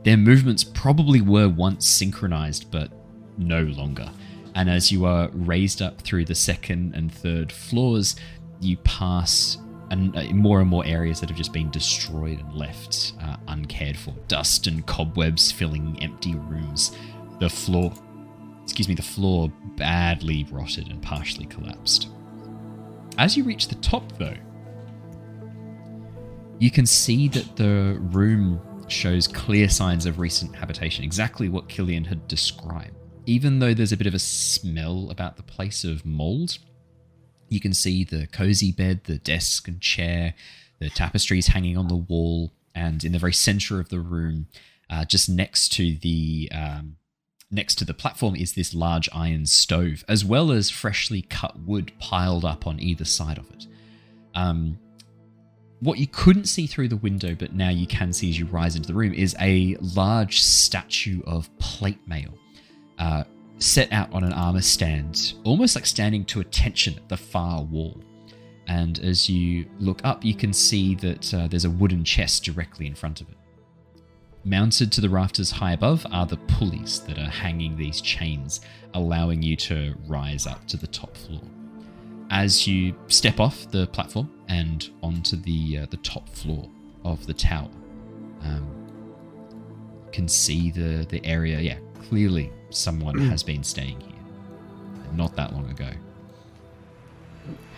Their 0.04 0.18
movements 0.18 0.64
probably 0.64 1.22
were 1.22 1.48
once 1.48 1.88
synchronized, 1.88 2.72
but 2.72 2.92
no 3.38 3.62
longer. 3.62 4.10
And 4.56 4.70
as 4.70 4.92
you 4.92 5.06
are 5.06 5.30
raised 5.34 5.82
up 5.82 6.02
through 6.02 6.26
the 6.26 6.36
second 6.36 6.94
and 6.96 7.12
third 7.12 7.52
floors, 7.52 8.16
you 8.60 8.78
pass 8.78 9.58
and 9.90 10.16
uh, 10.16 10.24
more 10.34 10.60
and 10.60 10.70
more 10.70 10.86
areas 10.86 11.20
that 11.20 11.30
have 11.30 11.38
just 11.38 11.54
been 11.54 11.70
destroyed 11.70 12.40
and 12.40 12.54
left 12.54 13.14
uh, 13.22 13.38
uncared 13.48 13.98
for. 13.98 14.14
Dust 14.28 14.68
and 14.68 14.86
cobwebs 14.86 15.52
filling 15.52 16.02
empty 16.02 16.36
rooms. 16.36 16.98
The 17.40 17.50
floor, 17.50 17.94
excuse 18.64 18.88
me, 18.88 18.96
the 18.96 19.02
floor 19.02 19.52
badly 19.76 20.48
rotted 20.52 20.90
and 20.90 21.02
partially 21.02 21.46
collapsed. 21.46 22.10
As 23.18 23.38
you 23.38 23.44
reach 23.44 23.68
the 23.68 23.76
top, 23.76 24.18
though, 24.18 24.36
you 26.60 26.72
can 26.72 26.86
see 26.86 27.28
that 27.28 27.56
the 27.56 27.98
room 28.00 28.62
shows 28.88 29.28
clear 29.28 29.70
signs 29.70 30.06
of 30.06 30.20
recent 30.20 30.56
habitation, 30.56 31.04
exactly 31.04 31.50
what 31.50 31.70
Killian 31.70 32.04
had 32.06 32.28
described. 32.28 32.96
Even 33.26 33.60
though 33.60 33.74
there's 33.74 33.94
a 33.94 33.98
bit 33.98 34.08
of 34.08 34.14
a 34.14 34.20
smell 34.20 35.10
about 35.10 35.38
the 35.38 35.44
place 35.44 35.84
of 35.84 36.06
mold, 36.06 36.58
you 37.50 37.60
can 37.60 37.74
see 37.74 38.04
the 38.04 38.28
cozy 38.28 38.72
bed, 38.72 39.06
the 39.06 39.18
desk 39.18 39.68
and 39.68 39.80
chair, 39.80 40.34
the 40.80 40.90
tapestries 40.90 41.48
hanging 41.48 41.78
on 41.78 41.88
the 41.88 41.96
wall, 41.96 42.52
and 42.76 43.04
in 43.04 43.12
the 43.12 43.20
very 43.20 43.34
center 43.34 43.80
of 43.80 43.90
the 43.90 44.00
room, 44.00 44.48
uh, 44.90 45.06
just 45.06 45.30
next 45.30 45.70
to 45.74 45.96
the 46.02 46.52
um, 46.54 46.98
next 47.50 47.76
to 47.76 47.86
the 47.86 47.94
platform, 47.94 48.36
is 48.36 48.54
this 48.54 48.74
large 48.74 49.08
iron 49.14 49.46
stove, 49.46 50.04
as 50.10 50.26
well 50.26 50.52
as 50.52 50.70
freshly 50.70 51.22
cut 51.22 51.60
wood 51.60 51.94
piled 52.00 52.44
up 52.44 52.68
on 52.68 52.80
either 52.80 53.06
side 53.06 53.38
of 53.38 53.50
it. 53.52 53.68
Um, 54.36 54.78
what 55.80 56.00
you 56.00 56.08
couldn't 56.08 56.46
see 56.46 56.66
through 56.66 56.88
the 56.88 56.98
window, 56.98 57.36
but 57.36 57.54
now 57.54 57.70
you 57.70 57.86
can 57.86 58.12
see 58.12 58.30
as 58.30 58.40
you 58.40 58.48
rise 58.48 58.76
into 58.76 58.88
the 58.88 58.94
room, 58.94 59.14
is 59.14 59.36
a 59.40 59.78
large 59.80 60.42
statue 60.42 61.22
of 61.26 61.56
plate 61.60 62.00
mail 62.08 62.34
uh, 63.00 63.24
set 63.58 63.92
out 63.92 64.12
on 64.14 64.24
an 64.24 64.34
armor 64.34 64.62
stand, 64.62 65.34
almost 65.44 65.76
like 65.76 65.86
standing 65.86 66.26
to 66.26 66.42
attention 66.42 66.96
at 66.96 67.10
the 67.10 67.18
far 67.18 67.64
wall. 67.64 68.00
And 68.68 69.00
as 69.00 69.30
you 69.30 69.66
look 69.80 70.02
up, 70.04 70.24
you 70.24 70.34
can 70.36 70.54
see 70.54 70.96
that 70.96 71.34
uh, 71.34 71.48
there's 71.48 71.66
a 71.66 71.70
wooden 71.70 72.04
chest 72.04 72.44
directly 72.44 72.88
in 72.88 72.96
front 72.96 73.22
of 73.22 73.30
it. 73.30 73.38
Mounted 74.46 74.92
to 74.92 75.02
the 75.02 75.10
rafters 75.10 75.52
high 75.52 75.72
above 75.72 76.06
are 76.12 76.26
the 76.26 76.38
pulleys 76.38 77.00
that 77.02 77.18
are 77.18 77.30
hanging 77.30 77.78
these 77.78 78.02
chains, 78.02 78.62
allowing 78.94 79.42
you 79.42 79.56
to 79.56 79.96
rise 80.08 80.46
up 80.46 80.68
to 80.68 80.78
the 80.78 80.88
top 80.88 81.16
floor. 81.16 81.42
As 82.30 82.68
you 82.68 82.96
step 83.08 83.40
off 83.40 83.70
the 83.72 83.88
platform 83.88 84.30
and 84.50 84.90
onto 85.02 85.38
the 85.38 85.80
uh, 85.80 85.86
the 85.90 85.98
top 85.98 86.28
floor 86.28 86.70
of 87.06 87.26
the 87.26 87.34
tower, 87.34 87.70
um, 88.42 88.68
can 90.12 90.28
see 90.28 90.72
the 90.72 91.06
the 91.10 91.26
area. 91.26 91.60
Yeah, 91.60 91.80
clearly 92.14 92.52
someone 92.70 93.18
has 93.18 93.42
been 93.42 93.64
staying 93.64 94.00
here, 94.00 94.22
not 95.14 95.36
that 95.36 95.52
long 95.52 95.68
ago. 95.72 95.90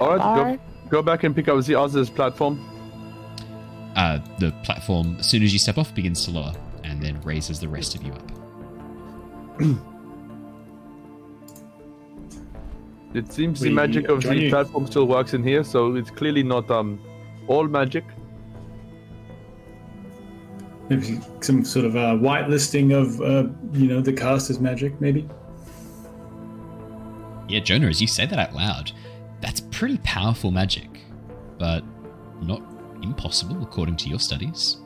All 0.01 0.09
right, 0.09 0.19
Alright. 0.19 0.59
go, 0.89 0.97
go 0.97 1.01
back 1.01 1.23
and 1.23 1.33
pick 1.33 1.47
up 1.47 1.63
the 1.63 1.75
other's 1.75 2.09
platform. 2.09 2.59
Uh, 3.95 4.19
the 4.39 4.51
platform, 4.63 5.15
as 5.19 5.29
soon 5.29 5.41
as 5.41 5.53
you 5.53 5.59
step 5.59 5.77
off, 5.77 5.95
begins 5.95 6.25
to 6.25 6.31
lower 6.31 6.53
and 6.83 7.01
then 7.01 7.21
raises 7.21 7.61
the 7.61 7.67
rest 7.69 7.95
of 7.95 8.03
you 8.03 8.11
up. 8.11 8.31
It 13.13 13.31
seems 13.31 13.61
We 13.61 13.69
the 13.69 13.73
magic 13.73 14.09
of 14.09 14.19
join 14.19 14.35
the 14.35 14.49
platform 14.49 14.85
still 14.87 15.07
works 15.07 15.33
in 15.33 15.43
here, 15.43 15.63
so 15.63 15.95
it's 15.95 16.11
clearly 16.11 16.43
not 16.43 16.69
um 16.69 16.99
all 17.47 17.69
magic. 17.69 18.03
Maybe 20.89 21.19
some 21.41 21.65
sort 21.65 21.85
of 21.85 21.95
uh, 21.95 22.13
whitelisting 22.13 22.93
of, 22.95 23.19
uh, 23.21 23.49
you 23.73 23.87
know, 23.87 24.01
the 24.01 24.13
cast 24.13 24.49
as 24.49 24.59
magic, 24.59 24.99
maybe. 25.01 25.27
Yeah, 27.47 27.59
Jonor, 27.59 27.89
as 27.89 28.01
you 28.01 28.07
say 28.07 28.25
that 28.25 28.37
out 28.37 28.53
loud, 28.53 28.91
that's 29.41 29.61
pretty 29.61 29.97
powerful 29.99 30.51
magic, 30.51 30.89
but 31.57 31.83
not 32.41 32.61
impossible 33.01 33.61
according 33.63 33.95
to 33.97 34.09
your 34.09 34.19
studies. 34.19 34.77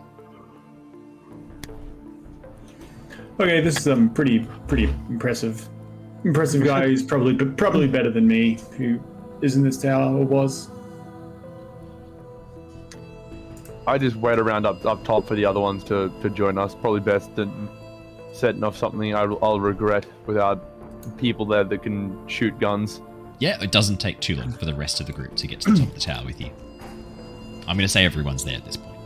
Okay, 3.40 3.62
this 3.62 3.78
is 3.78 3.88
um 3.88 4.10
pretty 4.14 4.46
pretty 4.68 4.94
impressive. 5.10 5.68
Impressive 6.26 6.64
guy 6.64 6.88
who's 6.88 7.02
probably 7.02 7.34
probably 7.36 7.88
better 7.88 8.12
than 8.12 8.28
me, 8.28 8.60
who 8.78 9.00
is 9.42 9.56
in 9.56 9.64
this 9.64 9.82
tower 9.82 10.18
or 10.18 10.26
was. 10.26 10.70
I 13.90 13.98
just 13.98 14.16
wait 14.18 14.38
around 14.38 14.68
up 14.68 14.86
up 14.86 15.04
top 15.04 15.28
for 15.28 15.34
the 15.34 15.46
other 15.46 15.60
ones 15.60 15.84
to, 15.86 16.14
to 16.22 16.30
join 16.30 16.60
us. 16.60 16.76
Probably 16.76 17.00
best 17.00 17.36
than 17.36 17.68
setting 18.32 18.64
off 18.64 18.78
something 18.78 19.16
I'll, 19.16 19.40
I'll 19.44 19.60
regret 19.60 20.06
without 20.28 21.18
people 21.18 21.46
there 21.46 21.64
that 21.64 21.82
can 21.82 22.28
shoot 22.28 22.58
guns. 22.60 23.02
Yeah, 23.40 23.62
it 23.62 23.72
doesn't 23.72 23.98
take 23.98 24.20
too 24.20 24.36
long 24.36 24.52
for 24.52 24.66
the 24.66 24.76
rest 24.76 25.00
of 25.00 25.08
the 25.08 25.14
group 25.14 25.36
to 25.38 25.48
get 25.48 25.62
to 25.62 25.72
the 25.72 25.80
top 25.80 25.88
of 25.88 25.94
the 25.96 26.00
tower 26.00 26.24
with 26.26 26.40
you. 26.40 26.52
I'm 27.62 27.78
going 27.78 27.80
to 27.80 27.88
say 27.88 28.06
everyone's 28.06 28.44
there 28.44 28.58
at 28.58 28.66
this 28.66 28.78
point. 28.78 28.98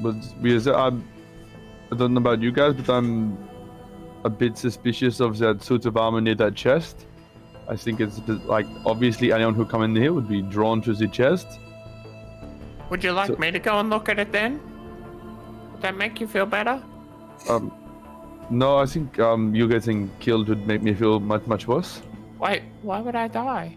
But 0.00 0.16
because 0.42 0.66
I'm, 0.66 1.08
I 1.92 1.96
don't 1.96 2.12
know 2.12 2.20
about 2.20 2.42
you 2.42 2.52
guys, 2.52 2.74
but 2.74 2.90
I'm 2.90 3.38
a 4.24 4.30
bit 4.30 4.58
suspicious 4.58 5.20
of 5.20 5.38
that 5.38 5.62
suit 5.62 5.86
of 5.86 5.96
armor 5.96 6.20
near 6.20 6.34
that 6.34 6.54
chest. 6.54 7.06
I 7.68 7.76
think 7.76 8.00
it's 8.00 8.18
like 8.28 8.66
obviously 8.84 9.32
anyone 9.32 9.54
who 9.54 9.64
come 9.64 9.82
in 9.82 9.96
here 9.96 10.12
would 10.12 10.28
be 10.28 10.42
drawn 10.42 10.82
to 10.82 10.92
the 10.92 11.08
chest. 11.08 11.46
Would 12.90 13.04
you 13.04 13.12
like 13.12 13.28
So- 13.28 13.36
me 13.36 13.50
to 13.50 13.58
go 13.58 13.78
and 13.78 13.88
look 13.90 14.08
at 14.08 14.18
it 14.18 14.32
then? 14.32 14.60
Would 15.72 15.82
that 15.82 15.96
make 15.96 16.20
you 16.20 16.26
feel 16.26 16.46
better? 16.46 16.82
Um, 17.48 17.72
no, 18.50 18.76
I 18.78 18.86
think 18.86 19.18
um 19.20 19.54
you 19.54 19.68
getting 19.68 20.10
killed 20.20 20.48
would 20.48 20.66
make 20.66 20.82
me 20.82 20.92
feel 20.94 21.20
much 21.20 21.46
much 21.46 21.66
worse. 21.68 22.02
Wait, 22.38 22.62
why 22.82 23.00
would 23.00 23.14
I 23.14 23.28
die? 23.28 23.76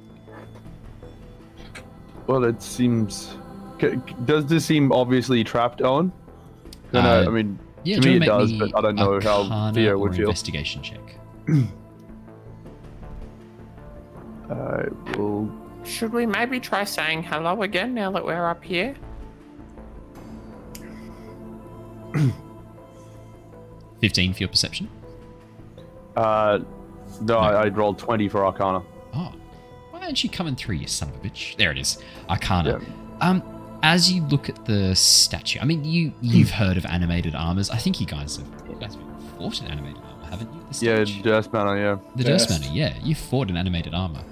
Well, 2.28 2.44
it 2.46 2.62
seems. 2.62 3.38
c- 3.82 3.90
c- 4.08 4.16
Does 4.26 4.46
this 4.46 4.66
seem 4.66 4.92
obviously 4.92 5.44
trapped, 5.44 5.82
Owen? 5.82 6.12
No, 6.94 7.02
no, 7.02 7.10
Uh, 7.10 7.26
I 7.28 7.30
mean, 7.30 7.60
Yeah, 7.84 7.96
to 7.98 8.02
do 8.02 8.10
me 8.12 8.16
it 8.26 8.30
does, 8.30 8.52
me 8.52 8.60
but 8.60 8.72
I 8.78 8.82
don't 8.82 8.96
know 8.96 9.20
how 9.20 9.42
Arcana 9.44 9.74
Theo 9.74 9.98
would 9.98 10.16
feel. 10.16 10.30
investigation 10.30 10.82
check. 10.82 11.02
I 14.50 14.86
will. 15.18 15.50
Should 15.86 16.14
we 16.14 16.26
maybe 16.26 16.60
try 16.60 16.84
saying 16.86 17.24
hello 17.24 17.62
again 17.64 17.94
now 17.94 18.12
that 18.12 18.24
we're 18.24 18.48
up 18.48 18.64
here? 18.64 18.96
Fifteen 24.02 24.34
for 24.34 24.40
your 24.40 24.50
perception. 24.50 24.90
Uh, 26.16 26.60
no, 27.22 27.38
I, 27.38 27.66
I 27.66 27.68
rolled 27.70 28.00
twenty 28.00 28.28
for 28.30 28.46
Arcana. 28.46 28.84
Oh, 29.14 29.34
why 29.92 30.00
aren't 30.02 30.24
you 30.24 30.30
coming 30.30 30.56
through, 30.56 30.76
you 30.76 30.88
son 30.88 31.10
of 31.10 31.16
a 31.16 31.20
bitch? 31.20 31.56
There 31.58 31.72
it 31.72 31.78
is. 31.78 32.02
Arcana. 32.30 32.80
Um, 33.22 33.42
as 33.84 34.12
you 34.12 34.22
look 34.24 34.50
at 34.50 34.66
the 34.66 34.96
statue, 34.96 35.60
I 35.60 35.66
mean, 35.66 35.84
you 35.84 36.14
you've 36.22 36.52
heard 36.52 36.78
of 36.78 36.86
animated 36.86 37.36
armors. 37.36 37.70
I 37.70 37.78
think 37.78 38.00
you 38.00 38.06
guys 38.08 38.38
have 38.38 38.48
you 38.70 38.76
guys 38.80 38.96
have 38.96 39.04
fought 39.38 39.62
in 39.62 39.68
animated 39.68 40.02
armor, 40.04 40.26
haven't 40.28 40.54
you? 40.54 40.60
The 40.72 40.86
Yeah, 40.86 41.04
statue? 41.04 41.22
Durst 41.24 41.52
Manor, 41.54 41.78
yeah. 41.78 41.98
The 42.16 42.24
Durst 42.24 42.50
Manor, 42.50 42.68
yeah. 42.72 42.98
You 43.04 43.16
fought 43.16 43.50
in 43.50 43.58
animated 43.58 43.94
armor. 43.94 44.24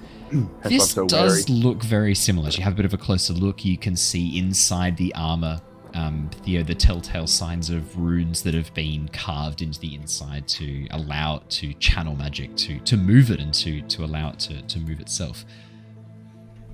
This 0.64 0.92
so 0.92 1.06
does 1.06 1.48
wary. 1.48 1.60
look 1.60 1.82
very 1.82 2.14
similar. 2.14 2.48
As 2.48 2.56
you 2.56 2.64
have 2.64 2.74
a 2.74 2.76
bit 2.76 2.84
of 2.84 2.94
a 2.94 2.98
closer 2.98 3.32
look, 3.32 3.64
you 3.64 3.76
can 3.76 3.96
see 3.96 4.38
inside 4.38 4.96
the 4.96 5.14
armor, 5.14 5.60
um, 5.94 6.30
the, 6.44 6.62
the 6.62 6.74
telltale 6.74 7.26
signs 7.26 7.70
of 7.70 7.96
runes 7.98 8.42
that 8.42 8.54
have 8.54 8.72
been 8.74 9.08
carved 9.08 9.62
into 9.62 9.78
the 9.80 9.94
inside 9.94 10.48
to 10.48 10.86
allow 10.90 11.36
it 11.36 11.50
to 11.50 11.74
channel 11.74 12.16
magic, 12.16 12.56
to 12.56 12.78
to 12.80 12.96
move 12.96 13.30
it, 13.30 13.40
and 13.40 13.52
to 13.54 13.82
to 13.82 14.04
allow 14.04 14.30
it 14.30 14.38
to 14.40 14.62
to 14.62 14.78
move 14.78 15.00
itself. 15.00 15.44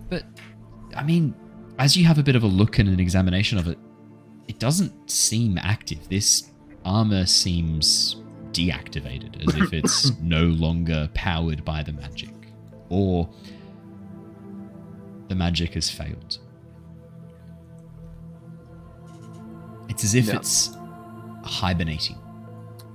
But 0.09 0.25
I 0.97 1.03
mean, 1.03 1.35
as 1.79 1.97
you 1.97 2.05
have 2.05 2.19
a 2.19 2.23
bit 2.23 2.37
of 2.37 2.43
a 2.43 2.47
look 2.47 2.79
and 2.79 2.89
an 2.89 3.01
examination 3.01 3.59
of 3.59 3.69
it, 3.69 3.79
it 4.49 4.59
doesn't 4.59 5.11
seem 5.11 5.59
active. 5.59 6.09
This 6.09 6.51
armor 6.85 7.27
seems 7.27 8.17
deactivated, 8.53 9.47
as 9.47 9.55
if 9.55 9.73
it's 9.73 10.19
no 10.21 10.45
longer 10.45 11.09
powered 11.15 11.65
by 11.65 11.83
the 11.83 11.93
magic, 11.93 12.31
or 12.89 13.29
the 15.29 15.35
magic 15.35 15.75
has 15.75 15.91
failed. 15.91 16.39
It's 19.89 20.05
as 20.05 20.15
if 20.15 20.27
Yeah. 20.27 20.37
it's 20.37 20.77
hibernating. 21.45 22.17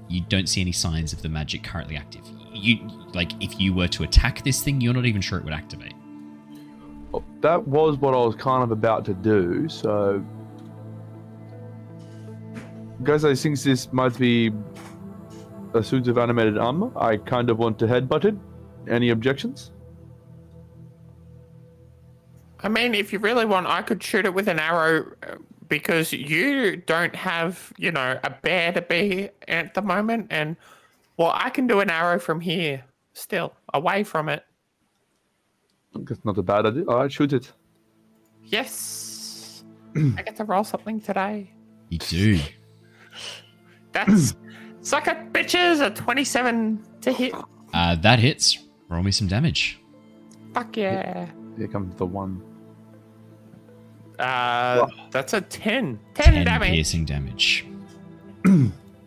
You 0.08 0.22
don't 0.30 0.48
see 0.48 0.62
any 0.62 0.72
signs 0.72 1.14
of 1.14 1.22
the 1.22 1.30
magic 1.30 1.64
currently 1.64 1.96
active. 1.98 2.22
You 2.54 2.80
like 3.14 3.32
if 3.44 3.60
you 3.60 3.74
were 3.74 3.88
to 3.90 4.04
attack 4.04 4.44
this 4.44 4.62
thing, 4.64 4.80
you're 4.82 4.94
not 4.94 5.06
even 5.06 5.22
sure 5.22 5.38
it 5.40 5.44
would 5.44 5.54
activate. 5.54 5.94
Well, 7.12 7.24
that 7.42 7.68
was 7.68 7.98
what 7.98 8.14
I 8.14 8.18
was 8.18 8.36
kind 8.36 8.64
of 8.64 8.72
about 8.72 9.06
to 9.06 9.14
do, 9.14 9.68
so. 9.70 10.24
Guys, 13.04 13.26
I 13.26 13.36
think 13.36 13.60
this 13.60 13.92
might 13.92 14.18
be 14.18 14.52
a 15.74 15.84
suit 15.84 16.08
of 16.08 16.18
animated 16.18 16.58
armor. 16.58 16.92
I 16.96 17.18
kind 17.18 17.50
of 17.50 17.58
want 17.60 17.78
to 17.80 17.86
headbutt 17.86 18.26
it. 18.26 18.36
Any 18.88 19.10
objections? 19.10 19.72
I 22.64 22.70
mean, 22.70 22.96
if 22.96 23.12
you 23.12 23.20
really 23.20 23.46
want, 23.46 23.68
I 23.68 23.82
could 23.82 24.02
shoot 24.02 24.26
it 24.26 24.34
with 24.34 24.48
an 24.48 24.58
arrow 24.58 25.12
uh, 25.24 25.36
because 25.68 26.14
you 26.14 26.78
don't 26.78 27.16
have, 27.16 27.74
you 27.78 27.92
know, 27.92 28.20
a 28.24 28.30
bear 28.30 28.72
to 28.72 28.82
be 28.82 29.30
at 29.48 29.74
the 29.74 29.82
moment. 29.82 30.28
And, 30.30 30.56
well, 31.18 31.34
I 31.36 31.50
can 31.50 31.68
do 31.68 31.82
an 31.82 31.90
arrow 31.90 32.20
from 32.20 32.40
here 32.40 32.84
still, 33.12 33.54
away 33.74 34.04
from 34.04 34.30
it. 34.30 34.46
That's 35.94 36.24
not 36.24 36.38
a 36.38 36.44
bad 36.44 36.66
idea. 36.66 36.86
All 36.86 36.98
right, 36.98 37.12
shoot 37.12 37.34
it. 37.34 37.52
Yes. 38.46 39.64
I 39.96 40.22
get 40.24 40.36
to 40.38 40.46
roll 40.46 40.64
something 40.64 41.00
today. 41.00 41.52
You 41.90 42.00
do. 42.00 42.40
That's 43.92 44.36
suck 44.82 45.08
it, 45.08 45.34
bitches. 45.34 45.86
A 45.86 45.92
27 45.92 46.84
to 47.02 47.12
hit. 47.12 47.34
Uh, 47.74 47.96
that 47.98 48.20
hits. 48.20 48.58
Roll 48.90 49.04
me 49.04 49.12
some 49.12 49.28
damage. 49.28 49.80
Fuck 50.54 50.78
yeah. 50.78 51.28
Here 51.58 51.68
comes 51.68 51.96
the 51.96 52.06
one. 52.06 52.42
Uh, 54.20 54.88
that's 55.12 55.34
a 55.34 55.42
10. 55.42 56.00
10, 56.14 56.34
10 56.34 56.46
damage. 56.46 56.70
piercing 56.70 57.06
damage. 57.06 57.66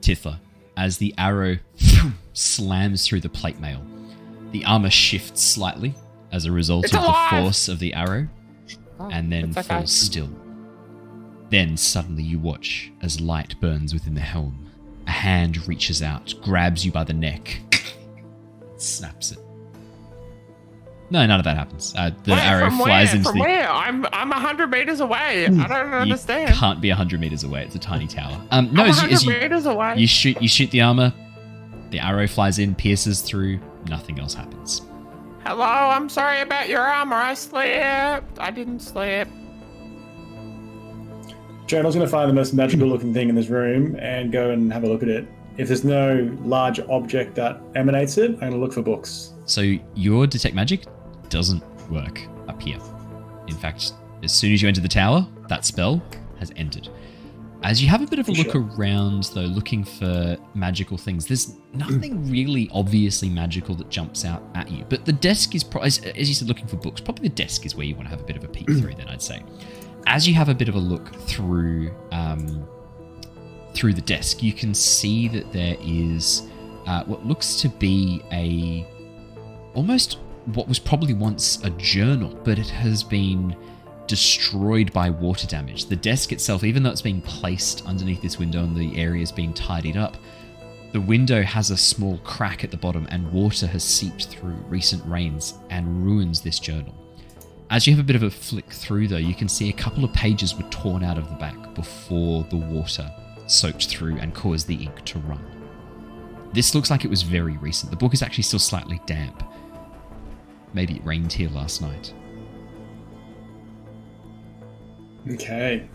Tithla, 0.01 0.39
as 0.77 0.99
the 0.99 1.15
arrow 1.19 1.57
slams 2.33 3.07
through 3.07 3.21
the 3.21 3.29
plate 3.29 3.59
mail, 3.61 3.83
the 4.53 4.65
armor 4.65 4.91
shifts 4.91 5.43
slightly 5.43 5.95
as 6.33 6.45
a 6.47 6.53
result 6.53 6.85
It's 6.87 6.95
of 6.95 7.03
alive! 7.03 7.31
the 7.31 7.43
force 7.43 7.69
of 7.69 7.79
the 7.79 7.95
arrow, 7.95 8.29
Oh, 8.99 9.11
and 9.11 9.31
then 9.31 9.51
okay. 9.51 9.63
falls 9.63 9.93
still. 9.93 10.31
Then 11.51 11.77
suddenly 11.77 12.23
you 12.23 12.39
watch 12.39 12.91
as 13.03 13.21
light 13.21 13.61
burns 13.61 13.93
within 13.93 14.15
the 14.15 14.21
helm. 14.23 14.71
A 15.07 15.11
hand 15.11 15.69
reaches 15.69 16.03
out, 16.03 16.33
grabs 16.43 16.85
you 16.85 16.91
by 16.93 17.05
the 17.05 17.13
neck, 17.13 17.61
snaps 18.79 19.33
it. 19.33 19.39
No, 21.09 21.25
none 21.25 21.39
of 21.39 21.45
that 21.45 21.57
happens. 21.57 21.95
Uh, 21.97 22.11
the 22.25 22.33
Where? 22.33 22.41
arrow 22.41 22.67
From 22.69 22.79
flies 22.79 23.09
where? 23.09 23.17
into 23.17 23.29
From 23.29 23.39
the. 23.39 23.45
where? 23.45 23.71
I'm 23.71 24.07
I'm 24.13 24.33
a 24.33 24.41
hundred 24.41 24.71
meters 24.71 24.99
away. 25.01 25.45
I 25.47 25.49
don't 25.49 25.61
You 25.91 25.97
understand. 25.99 26.55
can't 26.55 26.81
be 26.81 26.91
hundred 26.91 27.21
meters 27.21 27.45
away. 27.45 27.63
It's 27.65 27.77
a 27.77 27.79
tiny 27.79 28.09
tower. 28.09 28.41
Um, 28.51 28.73
no, 28.75 28.83
I'm 28.83 28.91
as 28.91 29.03
you, 29.03 29.09
as 29.11 29.25
100 29.25 29.35
you, 29.37 29.49
meters 29.49 29.67
away. 29.67 29.95
you 29.99 30.07
shoot, 30.09 30.41
you 30.43 30.49
shoot 30.49 30.71
the 30.73 30.81
armor. 30.81 31.13
The 31.91 32.01
arrow 32.01 32.27
flies 32.27 32.59
in, 32.59 32.75
pierces 32.75 33.21
through. 33.21 33.61
Nothing 33.89 34.19
else 34.19 34.35
happens. 34.35 34.83
Hello, 35.45 35.63
I'm 35.65 36.09
sorry 36.09 36.41
about 36.41 36.69
your 36.69 36.81
armor. 36.81 37.15
I 37.15 37.35
slipped. 37.35 38.39
I 38.41 38.51
didn't 38.51 38.81
slip. 38.81 39.29
Jonor's 41.69 41.95
going 41.95 42.07
to 42.07 42.11
find 42.11 42.29
the 42.29 42.35
most 42.35 42.53
magical 42.53 42.87
looking 42.89 43.13
thing 43.13 43.29
in 43.29 43.35
this 43.35 43.49
room 43.49 43.97
and 44.01 44.31
go 44.33 44.51
and 44.51 44.73
have 44.73 44.85
a 44.85 44.89
look 44.89 45.03
at 45.03 45.09
it. 45.09 45.27
If 45.57 45.69
there's 45.69 45.85
no 45.85 46.37
large 46.43 46.81
object 46.81 47.35
that 47.37 47.61
emanates 47.75 48.19
it, 48.19 48.33
I'm 48.33 48.39
going 48.39 48.53
to 48.53 48.59
look 48.59 48.73
for 48.73 48.83
books. 48.83 49.33
So 49.47 49.75
your 49.95 50.27
detect 50.27 50.55
magic 50.55 50.85
doesn't 51.37 51.63
work 51.91 52.23
up 52.49 52.63
here. 52.63 52.79
In 53.47 53.55
fact, 53.57 53.93
as 54.23 54.33
soon 54.33 54.55
as 54.55 54.63
you 54.63 54.69
enter 54.69 54.81
the 54.81 54.89
tower, 54.89 55.27
that 55.49 55.67
spell 55.67 56.03
has 56.39 56.51
ended. 56.57 56.89
As 57.63 57.83
you 57.83 57.89
have 57.89 58.01
a 58.01 58.07
bit 58.07 58.19
of 58.19 58.27
a 58.31 58.33
look 58.33 58.53
Sure. 58.53 58.67
around, 58.79 59.25
though, 59.35 59.43
looking 59.43 59.85
for 59.85 60.39
magical 60.55 60.97
things, 60.97 61.27
there's 61.27 61.55
nothing 61.75 62.31
really 62.31 62.71
obviously 62.73 63.29
magical 63.29 63.75
that 63.75 63.91
jumps 63.91 64.25
out 64.25 64.43
at 64.55 64.71
you. 64.71 64.87
But 64.89 65.05
the 65.05 65.13
desk 65.13 65.55
is, 65.55 65.63
pro- 65.63 65.83
as, 65.83 65.99
as 65.99 66.27
you 66.27 66.35
said, 66.35 66.49
looking 66.49 66.67
for 66.67 66.77
books. 66.77 67.03
Probably 67.03 67.29
the 67.29 67.35
desk 67.35 67.67
is 67.67 67.77
where 67.77 67.85
you 67.85 67.95
want 67.95 68.07
to 68.07 68.11
have 68.11 68.21
a 68.23 68.25
bit 68.25 68.37
of 68.37 68.45
a 68.45 68.49
peek 68.49 68.67
through. 68.67 68.95
Then 68.95 69.09
I'd 69.09 69.21
say, 69.21 69.43
as 70.07 70.27
you 70.27 70.33
have 70.35 70.49
a 70.49 70.55
bit 70.55 70.71
of 70.71 70.75
a 70.75 70.79
look 70.79 71.15
through 71.29 71.95
um, 72.13 72.67
through 73.75 73.93
the 73.93 74.01
desk, 74.01 74.43
you 74.43 74.55
can 74.55 74.73
see 74.73 75.29
that 75.29 75.53
there 75.53 75.77
is 75.83 76.49
uh, 76.87 77.05
what 77.05 77.27
looks 77.27 77.61
to 77.61 77.69
be 77.69 78.23
a 78.33 78.87
almost 79.75 80.19
what 80.47 80.69
was 80.69 80.79
probably 80.79 81.15
once 81.15 81.63
a 81.65 81.71
journal, 81.71 82.39
but 82.45 82.59
it 82.59 82.69
has 82.69 83.03
been 83.03 83.57
destroyed 84.07 84.93
by 84.93 85.11
water 85.11 85.47
damage. 85.47 85.87
The 85.87 85.97
desk 85.97 86.33
itself, 86.33 86.63
even 86.65 86.83
though 86.83 86.91
it's 86.91 87.03
being 87.03 87.23
placed 87.23 87.87
underneath 87.87 88.23
this 88.23 88.39
window 88.39 88.63
and 88.63 88.77
the 88.77 88.97
area 88.97 89.23
is 89.23 89.33
being 89.33 89.53
tidied 89.53 89.97
up, 89.97 90.17
the 90.93 91.01
window 91.01 91.43
has 91.43 91.71
a 91.71 91.77
small 91.77 92.19
crack 92.19 92.65
at 92.65 92.71
the 92.71 92.77
bottom 92.77 93.07
and 93.11 93.31
water 93.33 93.67
has 93.67 93.85
seeped 93.85 94.27
through 94.29 94.55
recent 94.69 95.05
rains 95.07 95.55
and 95.71 96.05
ruins 96.05 96.41
this 96.41 96.59
journal. 96.59 96.95
As 97.69 97.87
you 97.87 97.93
have 97.95 98.01
a 98.01 98.07
bit 98.07 98.15
of 98.15 98.23
a 98.23 98.31
flick 98.31 98.73
through, 98.73 99.09
though, 99.09 99.17
you 99.17 99.35
can 99.35 99.49
see 99.49 99.69
a 99.69 99.73
couple 99.73 100.05
of 100.05 100.13
pages 100.13 100.55
were 100.55 100.69
torn 100.71 101.03
out 101.03 101.19
of 101.19 101.29
the 101.29 101.35
back 101.35 101.75
before 101.75 102.45
the 102.45 102.57
water 102.57 103.13
soaked 103.49 103.89
through 103.89 104.19
and 104.19 104.35
caused 104.35 104.69
the 104.69 104.77
ink 104.77 105.05
to 105.05 105.19
run. 105.21 105.45
This 106.53 106.75
looks 106.75 106.91
like 106.91 107.05
it 107.05 107.11
was 107.11 107.23
very 107.23 107.57
recent. 107.57 107.91
The 107.91 107.97
book 107.97 108.15
is 108.15 108.23
actually 108.23 108.45
still 108.45 108.61
slightly 108.61 109.01
damp. 109.05 109.43
Maybe 110.75 110.97
it 110.97 111.05
rained 111.05 111.33
here 111.33 111.49
last 111.51 111.81
night. 111.81 112.13
Okay. 115.31 115.89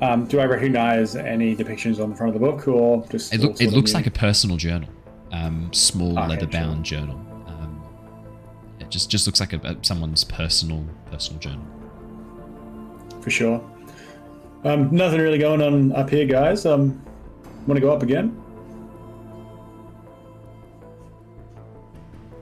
Um, 0.00 0.26
do 0.26 0.40
I 0.40 0.44
recognize 0.44 1.16
any 1.16 1.56
depictions 1.56 2.02
on 2.02 2.10
the 2.10 2.16
front 2.16 2.34
of 2.34 2.40
the 2.40 2.46
book, 2.46 2.68
or 2.68 3.06
just 3.08 3.32
It, 3.32 3.40
look, 3.40 3.60
it 3.60 3.72
looks 3.72 3.94
like 3.94 4.06
a 4.06 4.10
personal 4.10 4.56
journal, 4.56 4.90
um, 5.32 5.72
small 5.72 6.18
Okay, 6.18 6.28
leather-bound 6.28 6.84
journal. 6.84 7.16
Um, 7.46 7.82
it 8.78 8.90
just 8.90 9.10
just 9.10 9.26
looks 9.26 9.40
like 9.40 9.52
a, 9.54 9.60
a, 9.64 9.76
someone's 9.82 10.22
personal 10.24 10.84
personal 11.10 11.40
journal. 11.40 11.64
for 13.22 13.30
sure. 13.30 13.64
Um, 14.64 14.90
nothing 14.94 15.20
really 15.20 15.38
going 15.38 15.62
on 15.62 15.92
up 15.92 16.10
here, 16.10 16.26
guys. 16.26 16.66
Um, 16.66 17.02
want 17.66 17.76
to 17.76 17.80
go 17.80 17.92
up 17.92 18.02
again? 18.02 18.42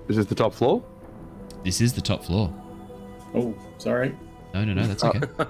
Is 0.09 0.17
this 0.17 0.27
the 0.27 0.35
top 0.35 0.53
floor? 0.55 0.83
This 1.65 1.81
is 1.81 1.93
the 1.93 2.01
top 2.01 2.25
floor. 2.25 2.53
Oh, 3.35 3.55
sorry. 3.79 4.15
No, 4.53 4.65
no, 4.65 4.75
no, 4.75 4.87
that's 4.87 5.03
okay. 5.05 5.21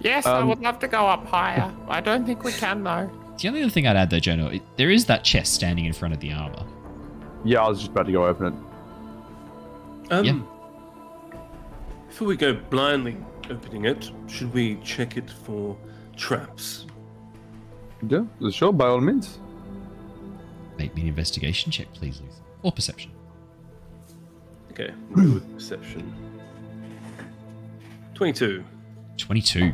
Yes, 0.00 0.26
I 0.26 0.40
Um, 0.40 0.48
would 0.48 0.60
love 0.60 0.78
to 0.80 0.88
go 0.88 1.06
up 1.06 1.26
higher. 1.26 1.72
I 1.88 2.02
don't 2.02 2.26
think 2.26 2.44
we 2.44 2.52
can 2.52 2.84
though. 2.84 3.10
the 3.40 3.48
only 3.48 3.62
other 3.62 3.70
thing 3.70 3.86
I'd 3.86 3.96
add, 3.96 4.10
though, 4.10 4.18
Jono, 4.18 4.54
it, 4.54 4.62
there 4.76 4.90
is 4.90 5.06
that 5.06 5.24
chest 5.24 5.54
standing 5.54 5.86
in 5.86 5.94
front 5.94 6.12
of 6.12 6.20
the 6.20 6.32
armor. 6.32 6.64
Yeah, 7.46 7.62
I 7.64 7.68
was 7.68 7.78
just 7.78 7.92
about 7.92 8.04
to 8.06 8.12
go 8.12 8.26
open 8.26 8.46
it. 8.48 10.12
Um, 10.12 10.24
Yeah. 10.24 10.40
Before 12.08 12.28
we 12.28 12.36
go 12.36 12.52
blindly 12.54 13.16
opening 13.48 13.86
it, 13.86 14.10
should 14.26 14.52
we 14.52 14.76
check 14.76 15.16
it 15.16 15.30
for 15.30 15.76
traps? 16.14 16.86
Yeah, 18.06 18.24
sure, 18.50 18.72
by 18.74 18.86
all 18.88 19.00
means. 19.00 19.38
Make 20.78 20.94
me 20.94 21.02
an 21.02 21.08
investigation 21.08 21.72
check, 21.72 21.90
please, 21.94 22.20
Luther. 22.20 22.42
Or 22.62 22.70
perception. 22.72 23.12
Okay, 24.78 24.92
we'll 25.14 25.34
with 25.34 25.54
perception. 25.54 26.14
22. 28.12 28.62
22. 29.16 29.72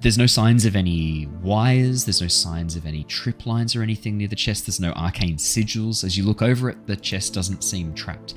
There's 0.00 0.18
no 0.18 0.26
signs 0.26 0.64
of 0.64 0.74
any 0.74 1.28
wires, 1.40 2.04
there's 2.04 2.20
no 2.20 2.26
signs 2.26 2.74
of 2.74 2.84
any 2.84 3.04
trip 3.04 3.46
lines 3.46 3.76
or 3.76 3.82
anything 3.82 4.18
near 4.18 4.26
the 4.26 4.34
chest, 4.34 4.66
there's 4.66 4.80
no 4.80 4.90
arcane 4.92 5.36
sigils. 5.36 6.02
As 6.02 6.18
you 6.18 6.24
look 6.24 6.42
over 6.42 6.68
it, 6.68 6.84
the 6.88 6.96
chest 6.96 7.32
doesn't 7.32 7.62
seem 7.62 7.94
trapped. 7.94 8.34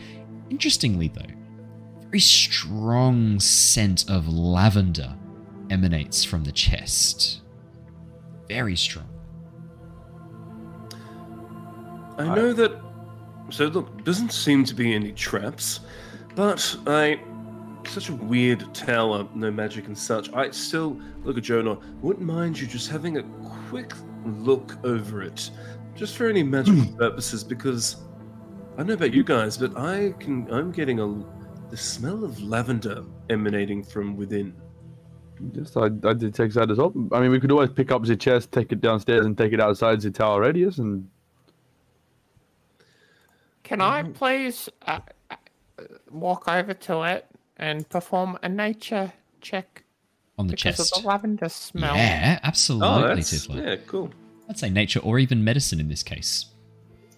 Interestingly, 0.51 1.07
though, 1.07 1.21
a 1.21 2.05
very 2.05 2.19
strong 2.19 3.39
scent 3.39 4.07
of 4.07 4.27
lavender 4.27 5.15
emanates 5.71 6.23
from 6.23 6.43
the 6.43 6.51
chest. 6.51 7.41
Very 8.47 8.75
strong. 8.75 9.09
I 12.19 12.35
know 12.35 12.53
that. 12.53 12.79
So 13.49 13.65
look, 13.65 14.03
doesn't 14.03 14.31
seem 14.31 14.63
to 14.65 14.75
be 14.75 14.93
any 14.93 15.11
traps, 15.11 15.79
but 16.35 16.77
I. 16.87 17.19
Such 17.85 18.07
a 18.07 18.15
weird 18.15 18.73
tower, 18.73 19.27
no 19.35 19.51
magic 19.51 19.87
and 19.87 19.97
such. 19.97 20.31
I 20.33 20.51
still 20.51 20.97
look 21.25 21.37
at 21.37 21.43
Jonor. 21.43 21.83
Wouldn't 22.01 22.25
mind 22.25 22.57
you 22.57 22.65
just 22.65 22.89
having 22.89 23.17
a 23.17 23.23
quick 23.67 23.91
look 24.25 24.77
over 24.85 25.21
it, 25.21 25.51
just 25.93 26.15
for 26.15 26.29
any 26.29 26.43
magical 26.43 26.85
purposes, 26.97 27.43
because 27.43 27.97
I 28.75 28.77
don't 28.77 28.87
know 28.87 28.93
about 28.93 29.13
you 29.13 29.21
guys, 29.25 29.57
but 29.57 29.77
I 29.77 30.13
can. 30.17 30.49
I'm 30.49 30.71
getting 30.71 31.01
a 31.01 31.25
the 31.69 31.77
smell 31.77 32.23
of 32.23 32.41
lavender 32.41 33.03
emanating 33.29 33.83
from 33.83 34.15
within. 34.15 34.53
Yes, 35.51 35.75
I, 35.75 35.87
I 36.07 36.13
did 36.13 36.33
take 36.33 36.53
that 36.53 36.71
as 36.71 36.77
well. 36.77 36.93
I 37.11 37.19
mean, 37.19 37.31
we 37.31 37.39
could 37.39 37.51
always 37.51 37.71
pick 37.71 37.91
up 37.91 38.05
the 38.05 38.15
chest, 38.15 38.51
take 38.51 38.71
it 38.71 38.79
downstairs, 38.79 39.25
and 39.25 39.37
take 39.37 39.51
it 39.51 39.59
outside 39.59 39.99
the 39.99 40.11
tower 40.11 40.41
radius, 40.41 40.77
and 40.77 41.05
Can 43.63 43.81
I 43.81 44.03
please 44.03 44.69
uh, 44.83 44.99
uh, 45.22 45.22
walk 46.11 46.47
over 46.47 46.73
to 46.73 47.03
it 47.03 47.25
and 47.57 47.87
perform 47.89 48.37
a 48.43 48.49
nature 48.49 49.13
check 49.41 49.83
On 50.37 50.47
the 50.47 50.51
because 50.53 50.77
chest. 50.77 50.97
of 50.97 51.03
the 51.03 51.07
lavender 51.07 51.49
smell? 51.49 51.95
Yeah, 51.95 52.39
absolutely, 52.43 52.87
Oh, 52.87 53.15
that's 53.15 53.31
Tithla. 53.47 53.65
yeah, 53.65 53.75
cool. 53.87 54.11
I'd 54.49 54.57
say 54.59 54.69
nature 54.69 54.99
or 54.99 55.19
even 55.19 55.43
medicine 55.43 55.79
in 55.79 55.87
this 55.87 56.03
case. 56.03 56.45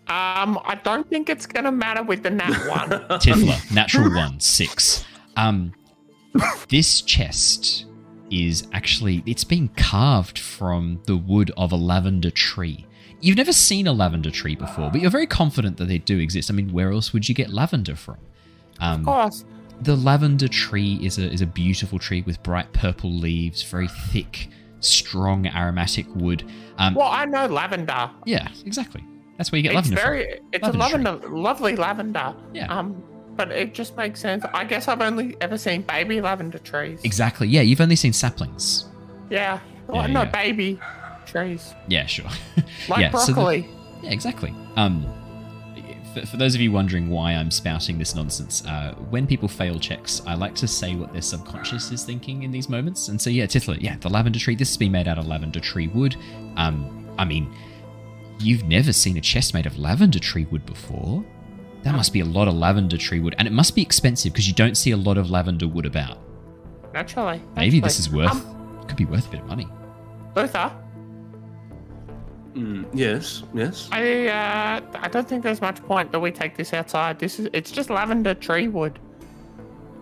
Um, 0.07 0.59
I 0.65 0.79
don't 0.83 1.09
think 1.09 1.29
it's 1.29 1.45
gonna 1.47 1.71
matter 1.71 2.03
with 2.03 2.21
the 2.23 2.29
nat 2.29 2.49
one. 2.69 2.89
Tithla, 3.19 3.73
natural 3.73 4.13
one, 4.13 4.39
six. 4.39 5.03
Um, 5.35 5.73
this 6.69 7.01
chest 7.01 7.85
is 8.29 8.67
actually 8.73 9.23
it's 9.25 9.43
been 9.43 9.67
carved 9.69 10.37
from 10.39 11.01
the 11.05 11.15
wood 11.15 11.51
of 11.57 11.71
a 11.71 11.75
lavender 11.75 12.29
tree. 12.29 12.85
You've 13.21 13.37
never 13.37 13.53
seen 13.53 13.87
a 13.87 13.93
lavender 13.93 14.29
tree 14.29 14.55
before, 14.55 14.91
but 14.91 15.01
you're 15.01 15.09
very 15.09 15.25
confident 15.25 15.77
that 15.77 15.85
they 15.87 15.97
do 15.97 16.19
exist. 16.19 16.51
I 16.51 16.53
mean, 16.53 16.71
where 16.71 16.91
else 16.91 17.13
would 17.13 17.27
you 17.27 17.33
get 17.33 17.49
lavender 17.51 17.95
from? 17.95 18.17
Um, 18.79 18.99
of 19.01 19.05
course. 19.05 19.45
the 19.81 19.95
lavender 19.95 20.47
tree 20.47 20.99
is 21.01 21.17
a 21.17 21.31
is 21.31 21.41
a 21.41 21.45
beautiful 21.47 21.99
tree 21.99 22.21
with 22.21 22.41
bright 22.43 22.71
purple 22.73 23.11
leaves, 23.11 23.63
very 23.63 23.87
thick, 24.11 24.49
strong 24.79 25.47
aromatic 25.47 26.05
wood. 26.15 26.43
Um, 26.77 26.93
Well, 26.95 27.07
I 27.09 27.25
know 27.25 27.45
lavender. 27.47 28.09
yeah, 28.25 28.47
exactly. 28.65 29.03
That's 29.37 29.51
where 29.51 29.57
you 29.57 29.63
get 29.63 29.73
it's 29.75 29.89
lavender 29.89 30.01
very, 30.01 30.37
from. 30.37 30.47
it's 30.53 30.63
Lavender 30.63 30.85
a 30.85 30.89
tree. 30.89 31.03
lavender, 31.03 31.29
lovely 31.29 31.75
lavender. 31.75 32.35
Yeah. 32.53 32.67
Um, 32.77 33.03
but 33.35 33.51
it 33.51 33.73
just 33.73 33.97
makes 33.97 34.21
sense. 34.21 34.45
I 34.53 34.63
guess 34.63 34.87
I've 34.87 35.01
only 35.01 35.35
ever 35.41 35.57
seen 35.57 35.81
baby 35.81 36.21
lavender 36.21 36.57
trees. 36.59 37.01
Exactly. 37.03 37.47
Yeah, 37.49 37.61
you've 37.61 37.81
only 37.81 37.97
seen 37.97 38.13
saplings. 38.13 38.85
Yeah. 39.29 39.59
Well, 39.87 40.01
Yeah, 40.07 40.13
no 40.13 40.23
yeah. 40.23 40.29
baby 40.31 40.79
trees. 41.25 41.73
Yeah, 41.89 42.05
sure. 42.05 42.29
Like 42.89 43.01
yeah, 43.01 43.11
so 43.11 43.25
the- 43.27 43.33
broccoli. 43.33 43.67
yeah, 44.03 44.11
exactly. 44.11 44.53
Um, 44.77 45.05
for, 46.15 46.25
for 46.25 46.37
those 46.37 46.55
of 46.55 46.61
you 46.61 46.71
wondering 46.71 47.09
why 47.09 47.33
I'm 47.33 47.51
spouting 47.51 47.97
this 47.97 48.15
nonsense, 48.15 48.65
uh, 48.65 48.95
when 49.09 49.27
people 49.27 49.47
fail 49.47 49.77
checks, 49.79 50.21
I 50.25 50.35
like 50.35 50.55
to 50.55 50.67
say 50.67 50.95
what 50.95 51.11
their 51.11 51.21
subconscious 51.21 51.91
is 51.91 52.03
thinking 52.03 52.43
in 52.43 52.51
these 52.51 52.69
moments. 52.69 53.09
And 53.09 53.21
so, 53.21 53.29
yeah, 53.29 53.45
Tithla, 53.45 53.81
yeah, 53.81 53.97
the 53.97 54.09
lavender 54.09 54.39
tree. 54.39 54.55
This 54.55 54.69
has 54.69 54.77
been 54.77 54.91
made 54.91 55.07
out 55.07 55.17
of 55.17 55.27
lavender 55.27 55.59
tree 55.59 55.87
wood. 55.87 56.15
Um, 56.55 57.09
I 57.17 57.25
mean, 57.25 57.53
you've 58.39 58.63
never 58.63 58.93
seen 58.93 59.17
a 59.17 59.21
chest 59.21 59.53
made 59.53 59.65
of 59.65 59.77
lavender 59.77 60.19
tree 60.19 60.45
wood 60.45 60.65
before. 60.65 61.23
That 61.83 61.93
must 61.93 62.13
be 62.13 62.21
a 62.21 62.25
lot 62.25 62.47
of 62.47 62.55
lavender 62.55 62.97
tree 62.97 63.19
wood, 63.19 63.35
and 63.37 63.47
it 63.47 63.51
must 63.51 63.75
be 63.75 63.81
expensive 63.81 64.33
because 64.33 64.47
you 64.47 64.55
don't 64.55 64.75
see 64.75 64.91
a 64.91 64.97
lot 64.97 65.17
of 65.17 65.29
lavender 65.29 65.67
wood 65.67 65.85
about. 65.85 66.17
Naturally. 66.93 67.41
Maybe 67.55 67.79
naturally. 67.79 67.81
this 67.81 67.99
is 67.99 68.09
worth 68.09 68.31
Um, 68.31 68.85
could 68.87 68.97
be 68.97 69.05
worth 69.05 69.27
a 69.27 69.31
bit 69.31 69.41
of 69.41 69.47
money. 69.47 69.67
Luther, 70.35 70.71
Mm, 72.55 72.85
yes, 72.93 73.43
yes. 73.53 73.89
I 73.91 74.27
uh, 74.27 74.81
I 75.01 75.07
don't 75.09 75.27
think 75.27 75.43
there's 75.43 75.59
much 75.61 75.83
point 75.83 76.11
that 76.13 76.19
we 76.21 76.31
take 76.31 76.55
this 76.55 76.73
outside. 76.73 77.19
This 77.19 77.37
is 77.39 77.49
it's 77.51 77.69
just 77.69 77.89
lavender 77.89 78.33
tree 78.33 78.69
wood. 78.69 78.97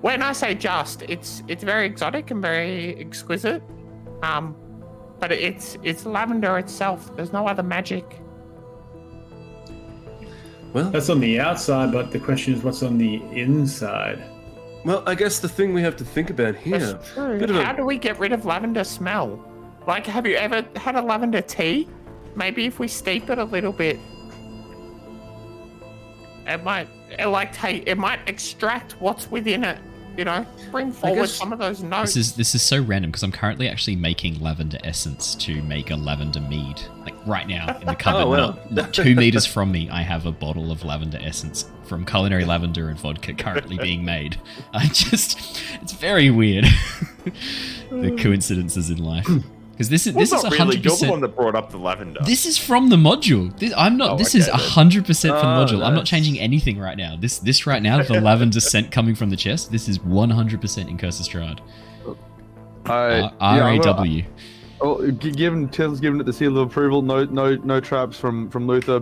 When 0.01 0.21
I 0.21 0.34
say 0.34 0.53
just, 0.53 1.01
it's 1.03 1.41
it's 1.47 1.63
very 1.63 1.85
exotic 1.85 2.30
and 2.30 2.41
very 2.41 2.95
exquisite. 2.99 3.63
Um, 4.21 4.55
but 5.19 5.31
it's 5.31 5.77
it's 5.81 6.05
lavender 6.05 6.57
itself. 6.59 7.15
There's 7.15 7.34
no 7.34 7.47
other 7.47 7.63
magic. 7.63 8.19
Well, 10.73 10.89
That's 10.89 11.09
on 11.09 11.19
the 11.19 11.39
outside, 11.39 11.91
but 11.91 12.11
the 12.11 12.19
question 12.19 12.53
is 12.55 12.63
what's 12.63 12.81
on 12.84 12.97
the 12.97 13.15
inside? 13.31 14.23
well, 14.85 15.01
I 15.07 15.15
guess 15.15 15.39
the 15.39 15.47
thing 15.47 15.73
we 15.73 15.81
have 15.81 15.95
to 15.97 16.03
think 16.05 16.30
about 16.30 16.55
here. 16.55 16.80
That's 16.80 17.13
true. 17.13 17.39
bit 17.39 17.49
of 17.49 17.55
a- 17.55 17.63
How 17.63 17.73
do 17.73 17.85
we 17.85 17.97
get 17.97 18.19
rid 18.19 18.34
of 18.34 18.43
lavender 18.45 18.84
smell? 18.84 19.39
Like, 19.88 20.05
have 20.07 20.25
you 20.27 20.35
ever 20.35 20.65
had 20.75 20.95
a 20.95 21.01
lavender 21.01 21.41
tea? 21.41 21.88
Maybe 22.35 22.65
if 22.65 22.80
we 22.80 22.88
steep 22.88 23.30
it 23.30 23.38
a 23.38 23.43
little 23.43 23.72
bit, 23.72 23.99
it 26.45 26.64
might, 26.64 26.88
it 27.18 27.27
like 27.27 27.53
take, 27.53 27.88
it 27.88 27.97
might 27.97 28.19
extract 28.27 28.93
what's 28.99 29.30
within 29.30 29.64
it. 29.64 29.80
You 30.18 30.26
know, 30.26 30.45
bring 30.69 30.91
forward 30.91 31.27
some 31.27 31.51
of 31.51 31.57
those 31.57 31.81
notes. 31.81 32.14
This 32.14 32.27
is 32.27 32.35
this 32.35 32.53
is 32.53 32.61
so 32.61 32.80
random 32.84 33.10
because 33.10 33.23
I'm 33.23 33.31
currently 33.31 33.68
actually 33.68 33.95
making 33.95 34.39
lavender 34.39 34.77
essence 34.84 35.34
to 35.35 35.64
make 35.64 35.89
a 35.89 35.95
lavender 35.95 36.39
mead. 36.39 36.80
Like 36.99 37.15
right 37.26 37.47
now 37.47 37.76
in 37.80 37.88
the 37.88 37.95
cupboard, 37.99 38.26
Oh, 38.26 38.30
well. 38.30 38.47
not, 38.53 38.72
not 38.72 38.93
two 38.93 39.15
meters 39.15 39.47
from 39.47 39.72
me, 39.72 39.89
I 39.89 40.03
have 40.03 40.27
a 40.27 40.31
bottle 40.31 40.72
of 40.72 40.84
lavender 40.84 41.18
essence 41.19 41.65
from 41.85 42.05
culinary 42.05 42.45
lavender 42.45 42.89
and 42.89 42.99
vodka 42.99 43.34
currently 43.34 43.77
being 43.77 44.05
made. 44.05 44.39
I 44.72 44.85
just, 44.89 45.64
it's 45.81 45.93
very 45.93 46.30
weird 46.30 46.65
the 47.89 48.10
hmm. 48.10 48.15
coincidences 48.18 48.91
in 48.91 48.99
life 48.99 49.27
because 49.74 49.90
this 49.90 50.08
is 50.08 50.14
Well, 50.14 50.22
this 50.22 50.32
is 50.32 50.44
not 50.44 50.45
a 50.45 50.56
really. 50.56 50.58
hundred 50.58 50.86
You're 50.86 50.95
the 50.95 51.10
one 51.10 51.20
percent. 51.20 51.22
that 51.22 51.36
brought 51.36 51.56
up 51.56 51.70
the 51.72 51.78
lavender. 51.78 52.20
This 52.24 52.45
is 52.45 52.58
from 52.58 52.90
the 52.90 52.95
module. 52.95 53.58
This, 53.60 53.74
I'm 53.76 53.98
not. 53.98 54.12
Oh, 54.12 54.18
this 54.18 54.34
is 54.36 54.48
okay, 54.48 54.56
a 54.56 54.60
hundred 54.62 55.06
percent 55.06 55.34
from 55.40 55.56
the 55.56 55.62
Oh, 55.62 55.66
module. 55.66 55.86
I'm 55.86 55.94
not 55.95 56.06
changing 56.06 56.40
anything 56.40 56.80
right 56.80 56.98
now. 56.98 57.16
This 57.20 57.40
this 57.40 57.68
right 57.68 57.82
now, 57.82 58.02
the 58.02 58.22
lavender 58.30 58.60
scent 58.60 58.91
coming 58.91 59.16
from 59.16 59.30
the 59.30 59.36
chest. 59.36 59.72
This 59.72 59.90
is 59.90 60.00
100 60.02 60.62
percent 60.62 60.90
in 60.90 60.98
Curse 60.98 61.22
Strahd. 61.28 61.60
I 62.86 63.20
uh, 63.22 63.32
R 63.40 63.70
A 63.74 63.80
W. 63.80 64.24
Oh, 64.82 65.10
given 65.12 65.70
Til's 65.70 66.00
given 66.00 66.20
it 66.20 66.26
the 66.26 66.34
seal 66.34 66.58
of 66.58 66.68
approval. 66.70 67.02
No, 67.02 67.24
no, 67.26 67.56
no 67.56 67.80
traps 67.80 68.18
from 68.20 68.50
from 68.50 68.68
Luther. 68.68 69.02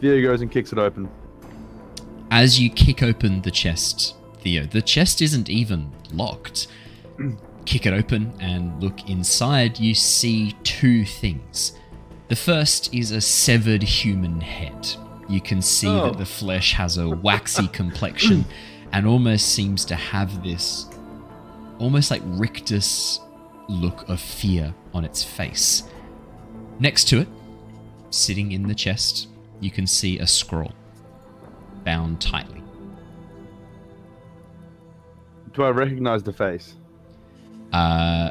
Theo 0.00 0.20
goes 0.22 0.40
and 0.42 0.50
kicks 0.50 0.72
it 0.72 0.78
open. 0.78 1.08
As 2.30 2.58
you 2.60 2.68
kick 2.70 3.02
open 3.02 3.40
the 3.42 3.50
chest, 3.52 4.16
Theo, 4.40 4.64
the 4.66 4.82
chest 4.82 5.22
isn't 5.22 5.48
even 5.48 5.90
locked. 6.12 6.66
kick 7.66 7.84
it 7.86 7.92
open 7.92 8.32
and 8.40 8.80
look 8.82 9.08
inside, 9.10 9.78
you 9.78 9.94
see 9.94 10.52
two 10.62 11.04
things. 11.04 11.72
The 12.28 12.36
first 12.36 12.94
is 12.94 13.10
a 13.10 13.20
severed 13.20 13.82
human 13.82 14.40
head. 14.40 14.88
You 15.28 15.40
can 15.40 15.60
see 15.60 15.88
Oh. 15.88 16.04
that 16.10 16.18
the 16.18 16.24
flesh 16.26 16.72
has 16.74 16.96
a 16.98 17.08
waxy 17.08 17.68
complexion 17.72 18.44
and 18.92 19.06
almost 19.06 19.48
seems 19.48 19.84
to 19.86 19.94
have 19.96 20.42
this 20.42 20.86
almost 21.78 22.10
like 22.10 22.22
rictus 22.24 23.20
look 23.68 24.08
of 24.08 24.20
fear 24.20 24.72
on 24.94 25.04
its 25.04 25.22
face. 25.22 25.82
Next 26.78 27.04
to 27.08 27.20
it, 27.20 27.28
sitting 28.10 28.52
in 28.52 28.62
the 28.66 28.74
chest, 28.74 29.28
you 29.60 29.70
can 29.70 29.86
see 29.86 30.18
a 30.20 30.26
scroll 30.26 30.72
bound 31.84 32.20
tightly. 32.20 32.62
Do 35.52 35.62
I 35.64 35.70
recognize 35.70 36.22
the 36.22 36.32
face? 36.32 36.74
Uh, 37.76 38.30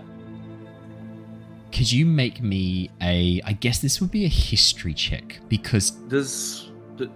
could 1.72 1.92
you 1.92 2.04
make 2.04 2.42
me 2.42 2.90
a? 3.00 3.42
I 3.46 3.54
guess 3.54 3.78
this 3.80 4.02
would 4.02 4.10
be 4.10 4.26
a 4.26 4.30
history 4.30 4.94
check 4.94 5.40
because 5.50 5.92
Does 5.92 6.72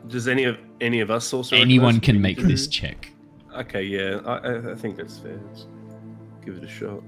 does 0.10 0.28
any 0.28 0.44
of 0.44 0.60
any 0.80 1.00
of 1.00 1.10
us 1.10 1.34
also? 1.34 1.56
anyone 1.56 2.00
can 2.00 2.22
make 2.22 2.38
this 2.38 2.68
check. 2.68 3.12
Okay, 3.58 3.82
yeah, 3.82 4.20
I, 4.26 4.74
I, 4.74 4.76
think 4.76 4.98
that's 4.98 5.18
fair. 5.18 5.40
Let's 5.48 5.66
give 6.46 6.58
it 6.58 6.64
a 6.64 6.68
shot. 6.68 7.02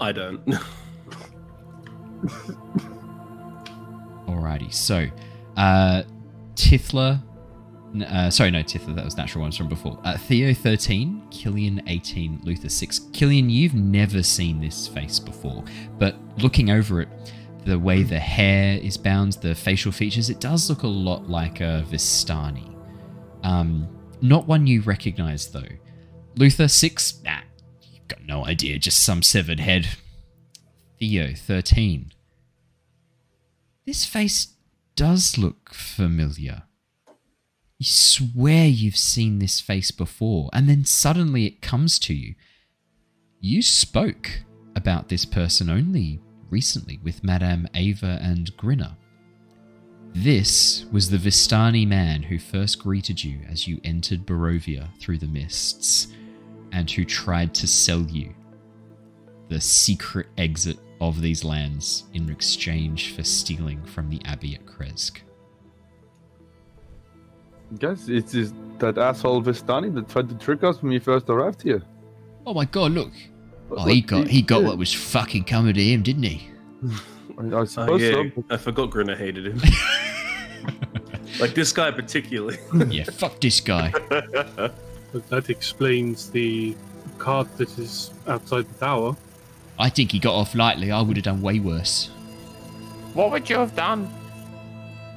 I 0.00 0.12
don't. 0.12 0.46
Alrighty, 4.26 4.72
so 4.72 5.06
uh, 5.58 6.04
Tithla. 6.54 7.22
Uh, 8.06 8.28
sorry, 8.28 8.50
no, 8.50 8.62
Tithler. 8.62 8.94
That 8.94 9.04
was 9.04 9.16
natural 9.16 9.42
ones 9.42 9.56
from 9.56 9.68
before. 9.68 9.98
Uh, 10.04 10.18
Theo 10.18 10.52
thirteen, 10.52 11.22
Killian 11.30 11.82
eighteen, 11.86 12.38
Luther 12.42 12.68
six. 12.68 12.98
Killian, 13.12 13.48
you've 13.48 13.74
never 13.74 14.22
seen 14.22 14.60
this 14.60 14.86
face 14.86 15.18
before, 15.18 15.64
but 15.98 16.16
looking 16.38 16.70
over 16.70 17.00
it, 17.00 17.08
the 17.64 17.78
way 17.78 18.02
the 18.02 18.18
hair 18.18 18.78
is 18.78 18.96
bound, 18.96 19.34
the 19.34 19.54
facial 19.54 19.90
features, 19.90 20.28
it 20.28 20.38
does 20.38 20.68
look 20.68 20.82
a 20.82 20.86
lot 20.86 21.28
like 21.30 21.60
a 21.60 21.84
Vistani. 21.88 22.74
Um, 23.42 23.88
not 24.20 24.46
one 24.46 24.66
you 24.66 24.82
recognize 24.82 25.48
though. 25.48 25.62
Luther 26.36 26.68
six. 26.68 27.22
Nah, 27.24 27.40
you've 27.90 28.08
got 28.08 28.22
no 28.24 28.44
idea. 28.44 28.78
Just 28.78 29.02
some 29.04 29.22
severed 29.22 29.60
head. 29.60 29.88
Theo 30.98 31.32
thirteen. 31.34 32.12
This 33.86 34.04
face 34.04 34.54
does 34.94 35.38
look 35.38 35.72
familiar. 35.72 36.64
You 37.78 37.86
swear 37.86 38.66
you've 38.66 38.96
seen 38.96 39.38
this 39.38 39.60
face 39.60 39.92
before, 39.92 40.50
and 40.52 40.68
then 40.68 40.84
suddenly 40.84 41.46
it 41.46 41.62
comes 41.62 42.00
to 42.00 42.14
you. 42.14 42.34
You 43.40 43.62
spoke 43.62 44.42
about 44.74 45.08
this 45.08 45.24
person 45.24 45.70
only 45.70 46.20
recently 46.50 46.98
with 47.04 47.22
Madame 47.22 47.68
Eva 47.74 48.18
and 48.20 48.56
Grinner. 48.56 48.96
This 50.12 50.86
was 50.90 51.08
the 51.08 51.18
Vistani 51.18 51.86
man 51.86 52.24
who 52.24 52.40
first 52.40 52.80
greeted 52.80 53.22
you 53.22 53.42
as 53.48 53.68
you 53.68 53.80
entered 53.84 54.26
Barovia 54.26 54.88
through 54.98 55.18
the 55.18 55.26
mists, 55.28 56.08
and 56.72 56.90
who 56.90 57.04
tried 57.04 57.54
to 57.54 57.68
sell 57.68 58.02
you 58.02 58.34
the 59.48 59.60
secret 59.60 60.26
exit 60.36 60.78
of 61.00 61.20
these 61.20 61.44
lands 61.44 62.04
in 62.12 62.28
exchange 62.28 63.14
for 63.14 63.22
stealing 63.22 63.84
from 63.84 64.10
the 64.10 64.20
Abbey 64.24 64.56
at 64.56 64.66
Krezk. 64.66 65.20
Guess 67.78 68.08
it's 68.08 68.32
just 68.32 68.54
that 68.78 68.96
asshole 68.96 69.42
Vistani 69.42 69.92
that 69.94 70.08
tried 70.08 70.28
to 70.30 70.34
trick 70.36 70.64
us 70.64 70.80
when 70.82 70.90
we 70.90 70.98
first 70.98 71.28
arrived 71.28 71.62
here. 71.62 71.82
Oh 72.46 72.54
my 72.54 72.64
god, 72.64 72.92
look. 72.92 73.12
What- 73.68 73.80
Oh, 73.80 73.84
he 73.84 74.00
got 74.00 74.26
he 74.28 74.36
he 74.36 74.42
got 74.42 74.60
did. 74.60 74.68
what 74.68 74.78
was 74.78 74.94
fucking 74.94 75.44
coming 75.44 75.74
to 75.74 75.82
him, 75.82 76.02
didn't 76.02 76.22
he? 76.22 76.48
I, 77.38 77.42
I 77.42 77.52
Oh 77.52 77.64
suppose 77.66 78.00
yeah, 78.00 78.12
so. 78.12 78.44
I 78.50 78.56
forgot 78.56 78.90
Grinner 78.90 79.14
hated 79.16 79.46
him. 79.46 79.60
like 81.40 81.54
this 81.54 81.72
guy 81.72 81.90
particularly. 81.90 82.58
yeah, 82.88 83.04
fuck 83.04 83.38
this 83.40 83.60
guy. 83.60 83.92
But 85.12 85.28
that 85.28 85.50
explains 85.50 86.30
the 86.30 86.74
card 87.18 87.48
that 87.58 87.78
is 87.78 88.10
outside 88.26 88.66
the 88.68 88.74
tower. 88.78 89.16
I 89.78 89.88
think 89.90 90.12
he 90.12 90.18
got 90.18 90.34
off 90.34 90.54
lightly. 90.54 90.90
I 90.90 91.00
would 91.02 91.16
have 91.16 91.24
done 91.24 91.40
way 91.42 91.60
worse. 91.60 92.06
What 93.14 93.30
would 93.30 93.48
you 93.50 93.56
have 93.56 93.74
done? 93.76 94.10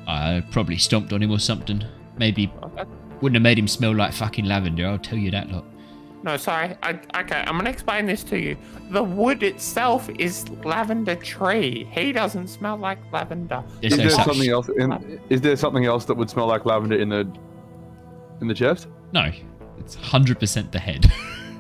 I 0.08 0.44
probably 0.52 0.78
stomped 0.78 1.14
on 1.14 1.22
him 1.24 1.32
or 1.32 1.40
something. 1.40 1.84
Maybe 2.18 2.52
Okay. 2.64 2.84
wouldn't 3.22 3.36
have 3.36 3.44
made 3.44 3.58
him 3.60 3.68
smell 3.68 3.96
like 3.96 4.14
fucking 4.14 4.46
lavender. 4.46 4.88
I'll 4.88 4.98
tell 4.98 5.18
you 5.18 5.32
that 5.32 5.50
lot. 5.52 5.66
No, 6.24 6.38
sorry. 6.38 6.76
I, 6.84 6.92
okay, 7.22 7.44
I'm 7.48 7.58
gonna 7.58 7.72
explain 7.72 8.06
this 8.06 8.24
to 8.26 8.40
you. 8.40 8.56
The 8.92 9.02
wood 9.02 9.42
itself 9.42 10.08
is 10.20 10.48
lavender 10.64 11.16
tree. 11.16 11.88
He 11.92 12.12
doesn't 12.12 12.48
smell 12.48 12.78
like 12.78 13.00
lavender. 13.12 13.64
There's 13.82 13.94
Is 13.94 13.98
no 13.98 14.04
there 14.04 14.12
such- 14.12 14.26
something 14.26 14.50
else? 14.52 14.70
In, 14.70 15.20
is 15.30 15.42
there 15.42 15.56
something 15.56 15.86
else 15.86 16.06
that 16.06 16.16
would 16.16 16.30
smell 16.30 16.46
like 16.48 16.66
lavender 16.66 16.96
in 16.96 17.10
the 17.10 17.28
in 18.40 18.48
the 18.48 18.54
chest? 18.54 18.88
No, 19.14 19.32
it's 19.80 19.96
hundred 19.96 20.40
percent 20.40 20.72
the 20.72 20.80
head. 20.80 21.06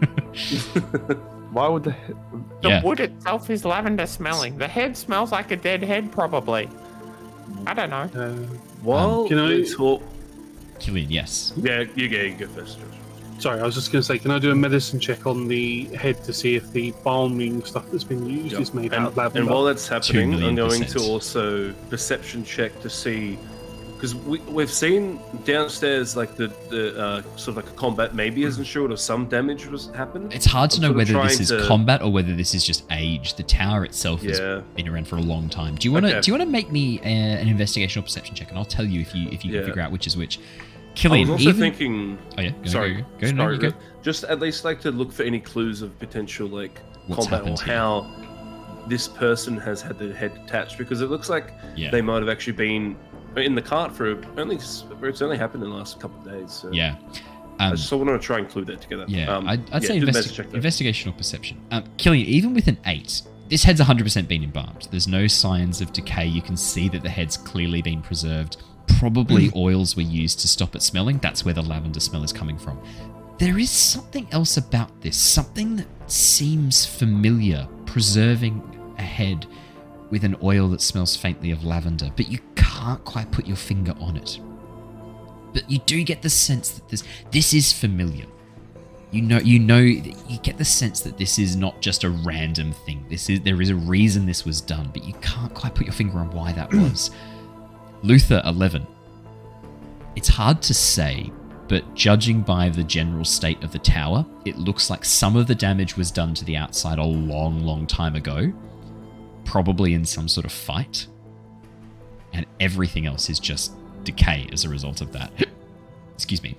Why 1.51 1.67
would 1.67 1.83
the 1.83 1.95
The 2.61 2.69
Yeah. 2.69 2.83
wood 2.83 2.99
itself 2.99 3.49
is 3.49 3.65
lavender 3.65 4.05
smelling. 4.05 4.57
The 4.57 4.67
head 4.67 4.95
smells 4.95 5.31
like 5.31 5.51
a 5.51 5.55
dead 5.55 5.83
head, 5.83 6.11
probably. 6.11 6.69
I 7.67 7.73
don't 7.73 7.89
know. 7.89 8.09
Uh, 8.15 8.29
While 8.83 9.27
Can 9.27 9.39
I- 9.39 9.63
talk, 9.63 10.01
Killian, 10.81 11.11
yes. 11.11 11.53
yeah, 11.57 11.83
you 11.95 12.09
go, 12.09 12.17
you 12.17 12.33
go 12.35 12.47
first. 12.47 12.79
Sorry, 13.39 13.59
I 13.59 13.63
was 13.63 13.73
just 13.73 13.91
going 13.91 14.01
to 14.01 14.05
say, 14.05 14.19
can 14.19 14.29
I 14.31 14.37
do 14.39 14.51
a 14.51 14.55
medicine 14.55 14.99
check 14.99 15.25
on 15.25 15.47
the 15.47 15.85
head 15.95 16.23
to 16.25 16.33
see 16.33 16.55
if 16.55 16.71
the 16.73 16.91
balming 17.03 17.65
stuff 17.65 17.85
that's 17.91 18.03
been 18.03 18.25
used 18.27 18.53
is 18.59 18.73
made 18.73 18.93
out 18.93 18.97
And, 18.97 19.07
of 19.07 19.17
lavender? 19.17 19.39
and 19.41 19.49
while 19.49 19.63
that's 19.63 19.87
happening, 19.87 20.29
million 20.31 20.49
I'm 20.49 20.55
going 20.55 20.81
percent. 20.83 21.03
to 21.03 21.09
also 21.09 21.73
perception 21.89 22.43
check 22.43 22.79
to 22.81 22.89
see 22.89 23.39
because 23.95 24.13
we, 24.15 24.39
we've 24.41 24.71
seen 24.71 25.19
downstairs 25.43 26.15
like 26.15 26.35
the 26.35 26.47
the 26.69 26.99
uh, 26.99 27.21
sort 27.35 27.49
of 27.49 27.57
like 27.57 27.67
a 27.67 27.75
combat 27.77 28.15
maybe 28.15 28.43
isn't 28.43 28.63
sure 28.63 28.91
or 28.91 28.97
some 28.97 29.25
damage 29.27 29.65
was 29.67 29.89
happened. 29.95 30.33
It's 30.33 30.45
hard 30.45 30.69
to 30.71 30.77
I'm 30.77 30.81
know 30.91 30.97
whether 30.97 31.13
this 31.21 31.39
is 31.39 31.49
to- 31.49 31.63
combat 31.67 32.01
or 32.01 32.11
whether 32.11 32.35
this 32.35 32.53
is 32.55 32.63
just 32.63 32.83
age. 32.91 33.35
The 33.35 33.43
tower 33.43 33.85
itself 33.85 34.21
has 34.23 34.39
Yeah. 34.39 34.61
been 34.75 34.87
around 34.87 35.07
for 35.07 35.17
a 35.17 35.21
long 35.21 35.49
time. 35.49 35.75
Do 35.75 35.87
you 35.87 35.91
want 35.91 36.05
to? 36.05 36.11
Okay. 36.13 36.21
Do 36.21 36.31
you 36.31 36.33
want 36.37 36.47
to 36.47 36.51
make 36.51 36.71
me 36.71 36.99
uh, 36.99 37.03
an 37.03 37.47
investigation 37.47 37.99
or 37.99 38.03
perception 38.03 38.33
check, 38.35 38.49
and 38.49 38.57
I'll 38.57 38.65
tell 38.65 38.85
you 38.85 39.01
if 39.01 39.13
you 39.15 39.29
if 39.29 39.43
you 39.45 39.51
Yeah. 39.53 39.59
can 39.61 39.69
figure 39.69 39.81
out 39.81 39.91
which 39.91 40.05
is 40.07 40.15
which. 40.17 40.39
I 40.91 40.93
Killian, 40.95 41.29
was 41.29 41.45
also 41.45 41.49
even 41.49 41.59
thinking. 41.61 42.17
Oh, 42.37 42.41
yeah, 42.41 42.49
go, 42.51 42.69
sorry, 42.69 42.93
go, 42.95 43.03
go. 43.19 43.31
No, 43.31 43.43
sorry, 43.43 43.57
go. 43.57 43.71
Just 44.01 44.23
at 44.25 44.39
least 44.39 44.65
like 44.65 44.81
to 44.81 44.91
look 44.91 45.11
for 45.11 45.23
any 45.23 45.39
clues 45.39 45.81
of 45.81 45.97
potential 45.99 46.47
like 46.47 46.79
What's 47.07 47.27
combat 47.27 47.49
or 47.49 47.63
how 47.63 48.07
this 48.87 49.07
person 49.07 49.57
has 49.57 49.81
had 49.81 49.97
their 49.99 50.13
head 50.13 50.33
detached 50.33 50.77
because 50.77 51.01
it 51.01 51.09
looks 51.09 51.29
like 51.29 51.53
Yeah. 51.75 51.91
they 51.91 52.01
might 52.01 52.19
have 52.19 52.29
actually 52.29 52.53
been 52.53 52.95
in 53.37 53.55
the 53.55 53.61
cart 53.61 53.95
for 53.95 54.21
only 54.37 54.55
it's 54.57 55.21
only 55.21 55.37
happened 55.37 55.63
in 55.63 55.69
the 55.69 55.75
last 55.75 55.99
couple 55.99 56.19
of 56.19 56.25
days. 56.39 56.51
So 56.51 56.71
yeah. 56.71 56.95
I 57.59 57.67
Um, 57.67 57.75
just 57.75 57.91
want 57.91 58.09
to 58.09 58.19
try 58.19 58.39
and 58.39 58.49
clue 58.49 58.65
that 58.65 58.81
together. 58.81 59.05
Yeah, 59.07 59.33
Um, 59.35 59.47
I'd, 59.47 59.59
I'd 59.71 59.83
yeah, 59.83 59.87
say 59.87 59.99
investi- 59.99 60.05
medicine 60.05 60.33
check 60.33 60.49
though. 60.49 60.57
or 61.11 61.13
perception. 61.13 61.57
Um, 61.71 61.83
Killian, 61.97 62.25
even 62.27 62.53
with 62.53 62.67
an 62.67 62.77
eight, 62.87 63.21
this 63.49 63.63
head's 63.63 63.79
100% 63.79 64.27
been 64.27 64.43
embalmed. 64.43 64.87
There's 64.91 65.07
no 65.07 65.27
signs 65.27 65.79
of 65.79 65.93
decay. 65.93 66.25
You 66.25 66.41
can 66.41 66.57
see 66.57 66.89
that 66.89 67.03
the 67.03 67.09
head's 67.09 67.37
clearly 67.37 67.81
been 67.81 68.01
preserved. 68.01 68.57
Probably 68.87 69.47
Hmm. 69.47 69.57
oils 69.57 69.95
were 69.95 70.01
used 70.01 70.39
to 70.41 70.47
stop 70.47 70.75
it 70.75 70.81
smelling. 70.81 71.17
That's 71.19 71.43
where 71.45 71.53
the 71.53 71.61
lavender 71.61 71.99
smell 71.99 72.23
is 72.23 72.31
coming 72.33 72.57
from. 72.57 72.77
There 73.39 73.57
is 73.57 73.69
something 73.71 74.27
else 74.31 74.57
about 74.57 75.01
this, 75.01 75.17
something 75.17 75.75
that 75.77 75.87
seems 76.07 76.85
familiar, 76.85 77.67
preserving 77.85 78.61
a 78.99 79.01
head 79.01 79.47
with 80.11 80.23
an 80.23 80.35
oil 80.43 80.67
that 80.69 80.81
smells 80.81 81.15
faintly 81.15 81.51
of 81.51 81.63
lavender, 81.63 82.11
but 82.15 82.29
you 82.29 82.39
can't 82.55 83.03
quite 83.05 83.31
put 83.31 83.47
your 83.47 83.55
finger 83.57 83.95
on 83.99 84.17
it. 84.17 84.39
But 85.53 85.69
you 85.69 85.79
do 85.85 86.03
get 86.03 86.21
the 86.21 86.29
sense 86.29 86.69
that 86.71 86.87
this 86.89 87.03
this 87.31 87.53
is 87.53 87.73
familiar. 87.73 88.25
You 89.11 89.21
know, 89.23 89.39
you 89.39 89.59
know, 89.59 89.79
you 89.79 90.37
get 90.41 90.57
the 90.57 90.63
sense 90.63 91.01
that 91.01 91.17
this 91.17 91.37
is 91.37 91.55
not 91.57 91.81
just 91.81 92.05
a 92.05 92.09
random 92.09 92.71
thing. 92.85 93.05
This 93.09 93.29
is 93.29 93.41
there 93.41 93.61
is 93.61 93.69
a 93.69 93.75
reason 93.75 94.25
this 94.25 94.45
was 94.45 94.61
done, 94.61 94.89
but 94.93 95.03
you 95.03 95.13
can't 95.15 95.53
quite 95.53 95.75
put 95.75 95.85
your 95.85 95.93
finger 95.93 96.19
on 96.19 96.29
why 96.31 96.53
that 96.53 96.71
was. 96.73 97.11
Luther 98.03 98.41
eleven. 98.45 98.85
It's 100.15 100.27
hard 100.27 100.61
to 100.63 100.73
say, 100.73 101.31
but 101.67 101.93
judging 101.95 102.41
by 102.41 102.69
the 102.69 102.83
general 102.83 103.23
state 103.23 103.63
of 103.63 103.71
the 103.71 103.79
tower, 103.79 104.25
it 104.45 104.57
looks 104.57 104.89
like 104.89 105.05
some 105.05 105.35
of 105.35 105.47
the 105.47 105.55
damage 105.55 105.95
was 105.95 106.11
done 106.11 106.33
to 106.33 106.45
the 106.45 106.57
outside 106.57 106.99
a 106.99 107.03
long, 107.03 107.61
long 107.61 107.87
time 107.87 108.15
ago, 108.15 108.51
probably 109.45 109.93
in 109.93 110.03
some 110.03 110.27
sort 110.27 110.45
of 110.45 110.51
fight, 110.51 111.07
and 112.33 112.45
everything 112.59 113.05
else 113.05 113.29
is 113.29 113.39
just 113.39 113.73
decay 114.03 114.49
as 114.51 114.65
a 114.65 114.69
result 114.69 115.01
of 115.01 115.11
that. 115.13 115.31
Excuse 116.15 116.43
me 116.43 116.57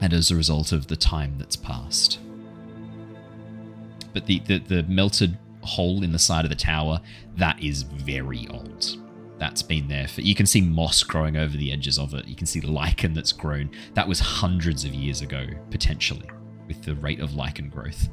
and 0.00 0.12
as 0.12 0.30
a 0.30 0.36
result 0.36 0.72
of 0.72 0.86
the 0.86 0.96
time 0.96 1.36
that's 1.38 1.56
passed. 1.56 2.20
But 4.12 4.26
the, 4.26 4.40
the, 4.40 4.58
the 4.58 4.82
melted 4.84 5.36
hole 5.62 6.02
in 6.02 6.12
the 6.12 6.18
side 6.18 6.44
of 6.44 6.50
the 6.50 6.56
tower, 6.56 7.00
that 7.36 7.62
is 7.62 7.82
very 7.82 8.46
old. 8.48 8.96
That's 9.38 9.62
been 9.62 9.86
there 9.88 10.08
for. 10.08 10.20
You 10.22 10.34
can 10.34 10.46
see 10.46 10.60
moss 10.60 11.02
growing 11.02 11.36
over 11.36 11.56
the 11.56 11.72
edges 11.72 11.98
of 11.98 12.12
it. 12.14 12.26
You 12.26 12.34
can 12.34 12.46
see 12.46 12.60
lichen 12.60 13.14
that's 13.14 13.32
grown. 13.32 13.70
That 13.94 14.08
was 14.08 14.18
hundreds 14.18 14.84
of 14.84 14.94
years 14.94 15.20
ago, 15.22 15.46
potentially, 15.70 16.28
with 16.66 16.82
the 16.82 16.96
rate 16.96 17.20
of 17.20 17.34
lichen 17.34 17.68
growth. 17.68 18.08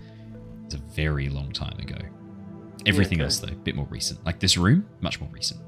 It's 0.66 0.76
a 0.76 0.80
very 0.96 1.30
long 1.30 1.52
time 1.52 1.78
ago. 1.80 1.98
Everything 2.86 3.18
Okay. 3.20 3.24
else, 3.26 3.40
though, 3.40 3.48
a 3.52 3.56
bit 3.56 3.76
more 3.76 3.88
recent. 3.90 4.24
Like 4.26 4.40
this 4.40 4.56
room, 4.58 4.86
much 5.02 5.20
more 5.20 5.30
recent. 5.32 5.60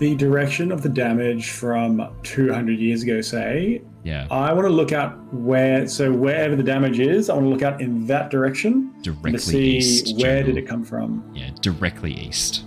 The 0.00 0.14
direction 0.14 0.72
of 0.72 0.80
the 0.80 0.88
damage 0.88 1.50
from 1.50 2.16
200 2.22 2.78
years 2.78 3.02
ago, 3.02 3.20
say, 3.20 3.82
Yeah, 4.02 4.26
I 4.30 4.50
want 4.54 4.66
to 4.66 4.72
look 4.72 4.92
out 4.92 5.12
where, 5.30 5.86
so 5.86 6.10
wherever 6.10 6.56
the 6.56 6.62
damage 6.62 6.98
is, 6.98 7.28
I 7.28 7.34
want 7.34 7.44
to 7.44 7.50
look 7.50 7.60
out 7.60 7.82
in 7.82 8.06
that 8.06 8.30
direction 8.30 8.94
directly 9.02 9.32
to 9.32 9.38
see 9.38 9.76
east. 9.76 10.16
where 10.16 10.42
did 10.42 10.56
it 10.56 10.66
come 10.66 10.84
from. 10.84 11.30
Yeah, 11.34 11.50
directly 11.60 12.14
east. 12.14 12.64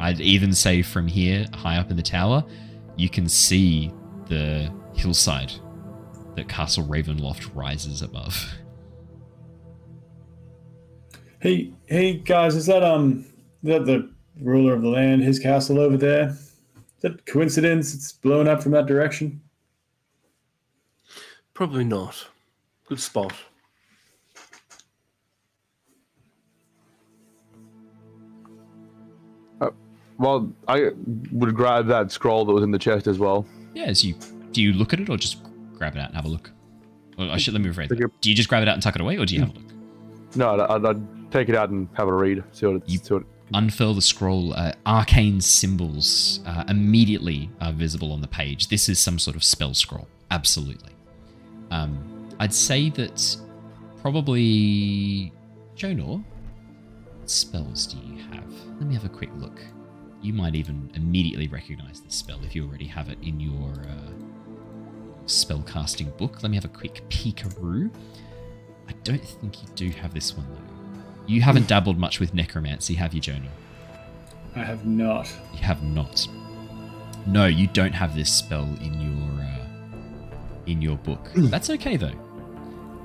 I'd 0.00 0.22
even 0.22 0.54
say 0.54 0.80
from 0.80 1.06
here, 1.06 1.44
high 1.52 1.76
up 1.76 1.90
in 1.90 1.96
the 1.98 2.02
tower, 2.02 2.42
you 2.96 3.10
can 3.10 3.28
see 3.28 3.92
the 4.30 4.72
hillside 4.94 5.52
that 6.34 6.48
Castle 6.48 6.84
Ravenloft 6.84 7.54
rises 7.54 8.00
above. 8.00 8.42
Hey, 11.40 11.74
hey 11.84 12.14
guys, 12.14 12.56
is 12.56 12.64
that 12.64 12.82
um, 12.82 13.26
is 13.62 13.68
that 13.68 13.84
the 13.84 14.10
ruler 14.40 14.72
of 14.72 14.80
the 14.80 14.88
land, 14.88 15.22
his 15.22 15.38
castle 15.38 15.78
over 15.78 15.98
there? 15.98 16.34
Is 17.04 17.10
that 17.12 17.26
coincidence? 17.26 17.92
It's 17.92 18.12
blown 18.12 18.48
up 18.48 18.62
from 18.62 18.72
that 18.72 18.86
direction. 18.86 19.42
Probably 21.52 21.84
not. 21.84 22.28
Good 22.88 22.98
spot. 22.98 23.34
Uh, 29.60 29.70
well, 30.18 30.50
I 30.66 30.90
would 31.32 31.54
grab 31.54 31.86
that 31.88 32.10
scroll 32.10 32.44
that 32.46 32.52
was 32.52 32.62
in 32.62 32.70
the 32.70 32.78
chest 32.78 33.06
as 33.06 33.18
well. 33.18 33.46
Yeah, 33.74 33.84
as 33.84 34.04
you 34.04 34.14
do 34.52 34.62
you 34.62 34.72
look 34.72 34.92
at 34.92 35.00
it 35.00 35.10
or 35.10 35.16
just 35.16 35.42
grab 35.74 35.96
it 35.96 36.00
out 36.00 36.06
and 36.06 36.16
have 36.16 36.24
a 36.24 36.28
look? 36.28 36.50
Or 37.18 37.26
I 37.26 37.36
should 37.36 37.52
let 37.54 37.62
me 37.62 37.68
rephrase 37.70 37.88
that. 37.88 38.10
Do 38.20 38.30
you 38.30 38.34
just 38.36 38.48
grab 38.48 38.62
it 38.62 38.68
out 38.68 38.74
and 38.74 38.82
tuck 38.82 38.94
it 38.94 39.00
away, 39.00 39.18
or 39.18 39.26
do 39.26 39.34
you 39.34 39.40
have 39.40 39.50
a 39.50 39.52
look? 39.58 39.72
No, 40.36 40.54
I'd, 40.54 40.60
I'd, 40.60 40.86
I'd 40.86 41.30
take 41.32 41.48
it 41.48 41.54
out 41.54 41.68
and 41.68 41.86
have 41.94 42.08
a 42.08 42.12
read. 42.12 42.42
See 42.52 42.66
what 42.66 42.76
it's. 42.76 42.90
You- 42.90 42.98
see 42.98 43.14
what, 43.14 43.24
Unfurl 43.52 43.94
the 43.94 44.02
scroll. 44.02 44.54
Uh, 44.54 44.72
arcane 44.86 45.40
symbols 45.40 46.40
uh, 46.46 46.64
immediately 46.68 47.50
are 47.60 47.72
visible 47.72 48.10
on 48.12 48.20
the 48.20 48.28
page. 48.28 48.68
This 48.68 48.88
is 48.88 48.98
some 48.98 49.18
sort 49.18 49.36
of 49.36 49.44
spell 49.44 49.74
scroll. 49.74 50.08
Absolutely. 50.30 50.92
Um, 51.70 52.28
I'd 52.40 52.54
say 52.54 52.90
that 52.90 53.36
probably 54.00 55.32
Jonor. 55.76 56.24
What 57.18 57.30
spells 57.30 57.86
do 57.86 57.96
you 57.98 58.22
have? 58.32 58.50
Let 58.78 58.82
me 58.88 58.94
have 58.94 59.04
a 59.04 59.08
quick 59.10 59.30
look. 59.36 59.60
you 60.24 60.32
might 60.32 60.54
even 60.54 60.90
immediately 60.94 61.48
recognize 61.48 62.00
this 62.00 62.14
spell 62.14 62.40
if 62.44 62.54
you 62.56 62.66
already 62.66 62.86
have 62.86 63.10
it 63.10 63.18
in 63.22 63.38
your 63.38 63.70
uh, 63.86 64.10
spellcasting 65.26 66.16
book. 66.16 66.42
Let 66.42 66.50
me 66.50 66.56
have 66.56 66.64
a 66.64 66.68
quick 66.68 67.02
peekaroo. 67.10 67.94
I 68.88 68.92
don't 69.04 69.22
think 69.22 69.62
you 69.62 69.68
do 69.74 69.90
have 69.90 70.14
this 70.14 70.34
one 70.34 70.46
though. 70.50 70.73
You 71.26 71.40
haven't 71.40 71.68
dabbled 71.68 71.98
much 71.98 72.20
with 72.20 72.34
necromancy, 72.34 72.94
have 72.94 73.14
you, 73.14 73.20
Jonor? 73.20 73.48
I 74.54 74.60
have 74.60 74.86
not. 74.86 75.32
You 75.54 75.60
have 75.60 75.82
not. 75.82 76.28
No, 77.26 77.46
you 77.46 77.66
don't 77.68 77.94
have 77.94 78.14
this 78.14 78.32
spell 78.32 78.68
in 78.80 79.00
your 79.00 79.42
uh, 79.42 79.66
in 80.66 80.82
your 80.82 80.96
book. 80.98 81.30
That's 81.34 81.70
okay 81.70 81.96
though. 81.96 82.12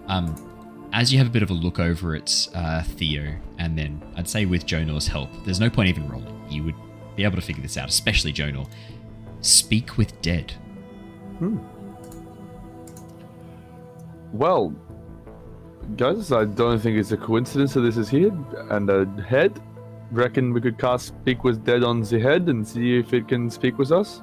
Um, 0.08 0.36
as 0.92 1.12
you 1.12 1.18
have 1.20 1.28
a 1.28 1.30
bit 1.30 1.44
of 1.44 1.50
a 1.50 1.54
look 1.54 1.80
over 1.80 2.16
it, 2.16 2.48
uh, 2.54 2.84
Theo, 2.84 3.36
and 3.58 3.78
then 3.78 4.02
I'd 4.16 4.28
say 4.28 4.46
with 4.46 4.66
Jonor's 4.66 5.08
help, 5.08 5.30
there's 5.46 5.60
no 5.60 5.70
point 5.70 5.90
even 5.90 6.08
rolling. 6.10 6.36
You 6.50 6.64
would 6.64 6.76
be 7.16 7.24
able 7.24 7.36
to 7.36 7.42
figure 7.42 7.62
this 7.62 7.78
out, 7.78 7.90
especially 7.90 8.34
Jonor. 8.34 8.68
Speak 9.42 9.98
with 9.98 10.20
dead. 10.22 10.52
Hmm. 11.38 11.60
Well, 14.34 14.76
guys, 15.96 16.32
I 16.32 16.46
don't 16.46 16.80
think 16.80 16.98
it's 16.98 17.12
a 17.12 17.18
coincidence 17.18 17.74
that 17.74 17.82
this 17.82 17.98
is 17.98 18.10
here 18.10 18.32
and 18.70 18.90
a 18.90 19.06
head. 19.28 19.60
Reckon 20.12 20.54
we 20.54 20.62
could 20.62 20.78
cast 20.80 21.08
Speak 21.08 21.44
with 21.44 21.64
Dead 21.64 21.84
on 21.84 22.02
the 22.02 22.20
head 22.20 22.50
and 22.50 22.68
see 22.68 22.98
if 22.98 23.14
it 23.14 23.28
can 23.28 23.50
speak 23.50 23.78
with 23.78 23.92
us? 23.92 24.22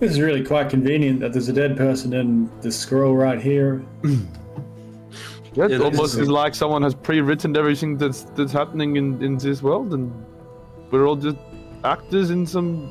This 0.00 0.10
is 0.12 0.20
really 0.20 0.42
quite 0.44 0.68
convenient 0.70 1.20
that 1.20 1.32
there's 1.32 1.48
a 1.48 1.52
dead 1.52 1.76
person 1.76 2.12
in 2.14 2.50
the 2.60 2.72
scroll 2.72 3.14
right 3.14 3.40
here. 3.40 3.84
Yeah, 5.54 5.64
it's 5.66 5.72
Yeah, 5.74 5.80
almost 5.80 6.14
is- 6.14 6.20
is 6.20 6.28
like 6.30 6.54
someone 6.54 6.80
has 6.80 6.94
pre-written 6.94 7.54
everything 7.58 7.98
that's 7.98 8.22
that's 8.34 8.52
happening 8.52 8.96
in, 8.96 9.22
in 9.22 9.36
this 9.36 9.62
world, 9.62 9.92
and 9.92 10.10
we're 10.90 11.06
all 11.06 11.14
just 11.14 11.36
actors 11.84 12.30
in 12.30 12.46
some 12.46 12.90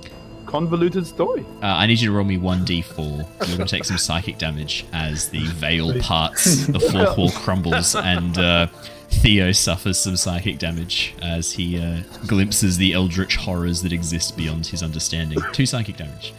convoluted 0.52 1.08
story. 1.08 1.46
Uh, 1.64 1.68
I 1.68 1.86
need 1.88 2.02
you 2.02 2.10
to 2.10 2.14
roll 2.14 2.26
me 2.26 2.38
1d4. 2.38 2.98
You're 2.98 3.58
going 3.58 3.60
to 3.60 3.66
take 3.66 3.86
some 3.86 3.98
psychic 3.98 4.38
damage 4.38 4.86
as 4.92 5.30
the 5.30 5.46
veil 5.46 5.98
parts, 6.02 6.68
the 6.68 6.80
fourth 6.92 7.18
wall 7.18 7.32
crumbles, 7.32 7.96
and 7.96 8.38
uh, 8.38 8.68
Theo 9.10 9.54
suffers 9.54 9.98
some 9.98 10.18
psychic 10.18 10.60
damage 10.60 11.16
as 11.22 11.54
he 11.54 11.80
uh, 11.80 12.02
glimpses 12.28 12.78
the 12.78 12.92
eldritch 12.92 13.38
horrors 13.38 13.82
that 13.84 13.94
exist 13.94 14.36
beyond 14.36 14.68
his 14.68 14.84
understanding. 14.84 15.40
Two 15.54 15.66
psychic 15.66 15.96
damage. 15.96 16.34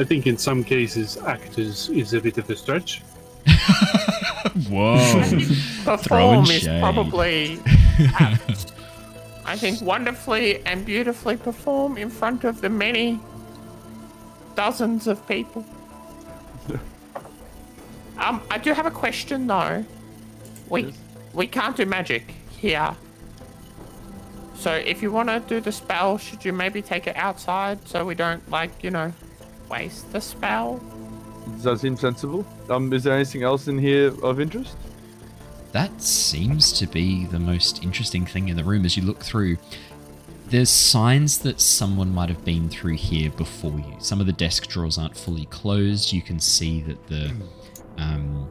I 0.00 0.04
think 0.04 0.26
in 0.26 0.36
some 0.36 0.64
cases, 0.64 1.18
actors 1.18 1.88
is 1.88 2.14
a 2.14 2.20
bit 2.20 2.36
of 2.36 2.50
a 2.50 2.56
stretch. 2.56 3.00
Whoa. 4.68 4.98
Throwing 5.98 6.42
Perform 6.42 6.44
is 6.46 6.64
probably 6.80 7.60
apt. 8.18 8.72
I 9.48 9.56
think 9.56 9.80
wonderfully 9.80 10.60
and 10.66 10.84
beautifully 10.84 11.38
perform 11.38 11.96
in 11.96 12.10
front 12.10 12.44
of 12.44 12.60
the 12.60 12.68
many 12.68 13.18
dozens 14.56 15.06
of 15.06 15.26
people. 15.26 15.64
um, 18.18 18.42
I 18.50 18.58
do 18.58 18.74
have 18.74 18.84
a 18.84 18.90
question 18.90 19.46
though. 19.46 19.86
We 20.68 20.92
we 21.32 21.46
can't 21.46 21.74
do 21.74 21.86
magic 21.86 22.34
here. 22.50 22.94
So 24.54 24.74
if 24.74 25.02
you 25.02 25.10
want 25.10 25.30
to 25.30 25.40
do 25.40 25.60
the 25.60 25.72
spell, 25.72 26.18
should 26.18 26.44
you 26.44 26.52
maybe 26.52 26.82
take 26.82 27.06
it 27.06 27.16
outside 27.16 27.88
so 27.88 28.04
we 28.04 28.14
don't 28.14 28.46
like 28.50 28.84
you 28.84 28.90
know 28.90 29.14
waste 29.70 30.12
the 30.12 30.20
spell? 30.20 30.78
Does 31.54 31.62
that 31.62 31.80
seem 31.80 31.96
sensible? 31.96 32.44
Um, 32.68 32.92
is 32.92 33.04
there 33.04 33.14
anything 33.14 33.44
else 33.44 33.66
in 33.66 33.78
here 33.78 34.12
of 34.22 34.40
interest? 34.40 34.76
That 35.72 36.00
seems 36.00 36.72
to 36.78 36.86
be 36.86 37.26
the 37.26 37.38
most 37.38 37.82
interesting 37.82 38.24
thing 38.24 38.48
in 38.48 38.56
the 38.56 38.64
room 38.64 38.84
as 38.84 38.96
you 38.96 39.02
look 39.02 39.22
through. 39.22 39.58
There's 40.48 40.70
signs 40.70 41.38
that 41.40 41.60
someone 41.60 42.14
might 42.14 42.30
have 42.30 42.42
been 42.44 42.70
through 42.70 42.96
here 42.96 43.30
before 43.30 43.78
you. 43.78 43.96
Some 43.98 44.18
of 44.18 44.26
the 44.26 44.32
desk 44.32 44.66
drawers 44.66 44.96
aren't 44.96 45.16
fully 45.16 45.44
closed. 45.46 46.10
You 46.10 46.22
can 46.22 46.40
see 46.40 46.80
that 46.82 47.06
the 47.06 47.34
um, 47.98 48.48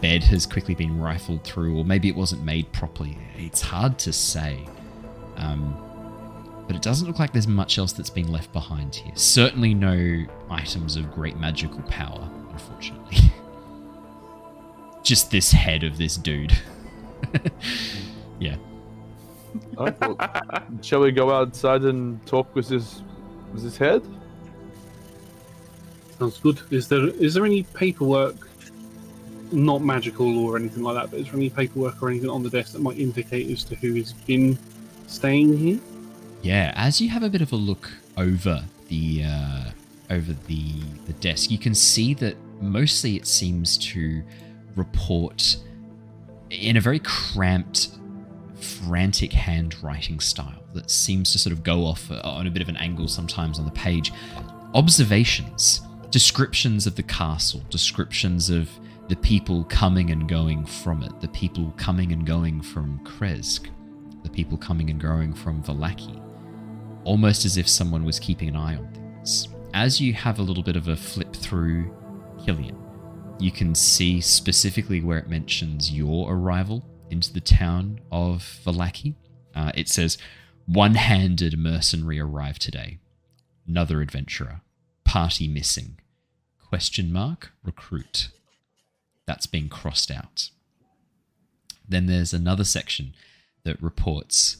bed 0.00 0.24
has 0.24 0.46
quickly 0.46 0.74
been 0.74 0.98
rifled 0.98 1.44
through, 1.44 1.76
or 1.76 1.84
maybe 1.84 2.08
it 2.08 2.16
wasn't 2.16 2.42
made 2.42 2.72
properly. 2.72 3.18
It's 3.36 3.60
hard 3.60 3.98
to 4.00 4.12
say. 4.12 4.66
Um, 5.36 5.76
but 6.66 6.74
it 6.74 6.82
doesn't 6.82 7.06
look 7.06 7.18
like 7.18 7.32
there's 7.32 7.46
much 7.46 7.78
else 7.78 7.92
that's 7.92 8.10
been 8.10 8.32
left 8.32 8.52
behind 8.52 8.94
here. 8.94 9.12
Certainly 9.14 9.74
no 9.74 10.24
items 10.50 10.96
of 10.96 11.12
great 11.12 11.36
magical 11.38 11.82
power, 11.82 12.28
unfortunately. 12.50 13.18
Just 15.06 15.30
this 15.30 15.52
head 15.52 15.84
of 15.84 15.98
this 15.98 16.16
dude. 16.16 16.52
yeah. 18.40 18.56
Alright, 19.76 20.00
well, 20.00 20.18
shall 20.82 21.00
we 21.00 21.12
go 21.12 21.30
outside 21.30 21.82
and 21.82 22.24
talk 22.26 22.52
with 22.56 22.66
this 22.66 23.02
with 23.52 23.62
this 23.62 23.76
head? 23.76 24.02
Sounds 26.18 26.40
good. 26.40 26.60
Is 26.72 26.88
there 26.88 27.06
is 27.06 27.34
there 27.34 27.46
any 27.46 27.62
paperwork, 27.62 28.34
not 29.52 29.80
magical 29.80 30.44
or 30.44 30.56
anything 30.56 30.82
like 30.82 30.96
that, 30.96 31.12
but 31.12 31.20
is 31.20 31.26
there 31.26 31.36
any 31.36 31.50
paperwork 31.50 32.02
or 32.02 32.10
anything 32.10 32.28
on 32.28 32.42
the 32.42 32.50
desk 32.50 32.72
that 32.72 32.80
might 32.80 32.98
indicate 32.98 33.48
as 33.48 33.62
to 33.62 33.76
who 33.76 33.94
has 33.94 34.12
been 34.12 34.58
staying 35.06 35.56
here? 35.56 35.78
Yeah, 36.42 36.72
as 36.74 37.00
you 37.00 37.10
have 37.10 37.22
a 37.22 37.28
bit 37.28 37.42
of 37.42 37.52
a 37.52 37.56
look 37.56 37.92
over 38.16 38.64
the 38.88 39.22
uh, 39.24 39.70
over 40.10 40.32
the 40.48 40.72
the 41.06 41.12
desk, 41.20 41.52
you 41.52 41.58
can 41.58 41.76
see 41.76 42.12
that 42.14 42.36
mostly 42.60 43.14
it 43.14 43.28
seems 43.28 43.78
to 43.78 44.24
report 44.76 45.56
in 46.50 46.76
a 46.76 46.80
very 46.80 47.00
cramped, 47.00 47.90
frantic 48.54 49.32
handwriting 49.32 50.20
style 50.20 50.62
that 50.74 50.90
seems 50.90 51.32
to 51.32 51.38
sort 51.38 51.52
of 51.52 51.62
go 51.62 51.84
off 51.84 52.10
uh, 52.10 52.20
on 52.24 52.46
a 52.46 52.50
bit 52.50 52.62
of 52.62 52.68
an 52.68 52.76
angle 52.76 53.08
sometimes 53.08 53.58
on 53.58 53.64
the 53.64 53.72
page. 53.72 54.12
Observations, 54.74 55.80
descriptions 56.10 56.86
of 56.86 56.94
the 56.94 57.02
castle, 57.02 57.62
descriptions 57.70 58.50
of 58.50 58.68
the 59.08 59.16
people 59.16 59.64
coming 59.64 60.10
and 60.10 60.28
going 60.28 60.64
from 60.66 61.02
it, 61.02 61.20
the 61.20 61.28
people 61.28 61.72
coming 61.76 62.12
and 62.12 62.26
going 62.26 62.60
from 62.60 63.00
Krezk, 63.04 63.68
the 64.22 64.30
people 64.30 64.58
coming 64.58 64.90
and 64.90 65.00
going 65.00 65.32
from 65.32 65.62
Vallaki 65.62 66.22
almost 67.06 67.44
as 67.44 67.56
if 67.56 67.68
someone 67.68 68.04
was 68.04 68.18
keeping 68.18 68.48
an 68.48 68.56
eye 68.56 68.76
on 68.76 68.86
things. 68.92 69.48
As 69.72 70.00
you 70.00 70.12
have 70.12 70.40
a 70.40 70.42
little 70.42 70.62
bit 70.62 70.76
of 70.76 70.88
a 70.88 70.96
flip 70.96 71.34
through 71.34 71.94
Killian, 72.44 72.76
you 73.38 73.50
can 73.50 73.74
see 73.74 74.20
specifically 74.20 75.00
where 75.00 75.18
it 75.18 75.28
mentions 75.28 75.92
your 75.92 76.32
arrival 76.32 76.84
into 77.10 77.32
the 77.32 77.40
town 77.40 78.00
of 78.10 78.60
Vallaki. 78.64 79.14
Uh, 79.54 79.72
it 79.74 79.88
says, 79.88 80.18
one 80.66 80.94
handed 80.94 81.58
mercenary 81.58 82.18
arrived 82.18 82.62
today. 82.62 82.98
Another 83.66 84.00
adventurer. 84.00 84.62
Party 85.04 85.46
missing. 85.46 85.98
Question 86.68 87.12
mark, 87.12 87.52
recruit. 87.62 88.28
That's 89.26 89.46
been 89.46 89.68
crossed 89.68 90.10
out. 90.10 90.50
Then 91.88 92.06
there's 92.06 92.32
another 92.32 92.64
section 92.64 93.14
that 93.64 93.80
reports 93.82 94.58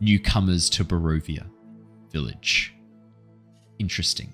newcomers 0.00 0.70
to 0.70 0.84
Barovia 0.84 1.46
village. 2.10 2.74
Interesting. 3.78 4.32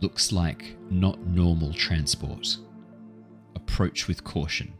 Looks 0.00 0.32
like 0.32 0.76
not 0.90 1.20
normal 1.26 1.72
transport. 1.72 2.56
Approach 3.72 4.06
with 4.06 4.22
caution. 4.22 4.74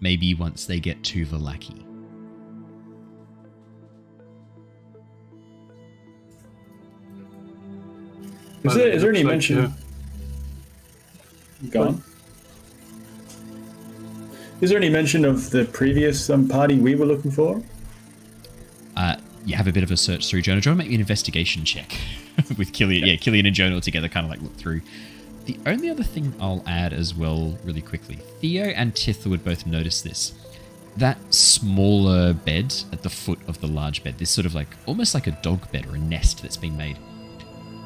Maybe 0.00 0.32
once 0.32 0.64
they 0.64 0.80
get 0.80 1.04
to 1.04 1.26
Vallaki. 1.26 1.84
Is 8.64 8.74
there, 8.74 8.88
is 8.88 9.02
there 9.02 9.10
any 9.10 9.22
like, 9.24 9.30
mention? 9.30 9.58
uh, 9.58 9.72
Go 11.68 11.82
on. 11.82 12.02
Is 14.62 14.70
there 14.70 14.78
any 14.78 14.88
mention 14.88 15.26
of 15.26 15.50
the 15.50 15.66
previous 15.66 16.30
um, 16.30 16.48
party 16.48 16.78
we 16.78 16.94
were 16.94 17.04
looking 17.04 17.30
for? 17.30 17.62
Uh, 18.96 19.16
you 19.44 19.54
have 19.54 19.66
a 19.66 19.72
bit 19.72 19.82
of 19.82 19.90
a 19.90 19.98
search 19.98 20.26
through 20.28 20.40
Jonor. 20.40 20.62
Do 20.62 20.70
you 20.70 20.76
want 20.76 20.80
to 20.80 20.84
make 20.84 20.88
me 20.88 20.94
an 20.94 21.00
investigation 21.02 21.66
check 21.66 21.94
with 22.56 22.72
Killian? 22.72 23.06
Yeah, 23.06 23.16
Killian 23.16 23.44
and 23.44 23.54
Jonor 23.54 23.82
together 23.82 24.08
kind 24.08 24.24
of 24.24 24.30
like 24.30 24.40
look 24.40 24.56
through. 24.56 24.80
The 25.44 25.58
only 25.66 25.90
other 25.90 26.02
thing 26.02 26.32
I'll 26.40 26.62
add 26.66 26.92
as 26.92 27.14
well, 27.14 27.56
really 27.64 27.82
quickly, 27.82 28.16
Theo 28.40 28.64
and 28.64 28.94
Tithla 28.94 29.26
would 29.30 29.44
both 29.44 29.66
notice 29.66 30.00
this. 30.00 30.32
That 30.96 31.18
smaller 31.34 32.32
bed 32.32 32.72
at 32.92 33.02
the 33.02 33.10
foot 33.10 33.40
of 33.48 33.60
the 33.60 33.66
large 33.66 34.02
bed, 34.04 34.16
this 34.18 34.30
sort 34.30 34.46
of 34.46 34.54
like 34.54 34.68
almost 34.86 35.12
like 35.14 35.26
a 35.26 35.32
dog 35.42 35.70
bed 35.72 35.86
or 35.86 35.96
a 35.96 35.98
nest 35.98 36.40
that's 36.42 36.56
been 36.56 36.76
made. 36.76 36.96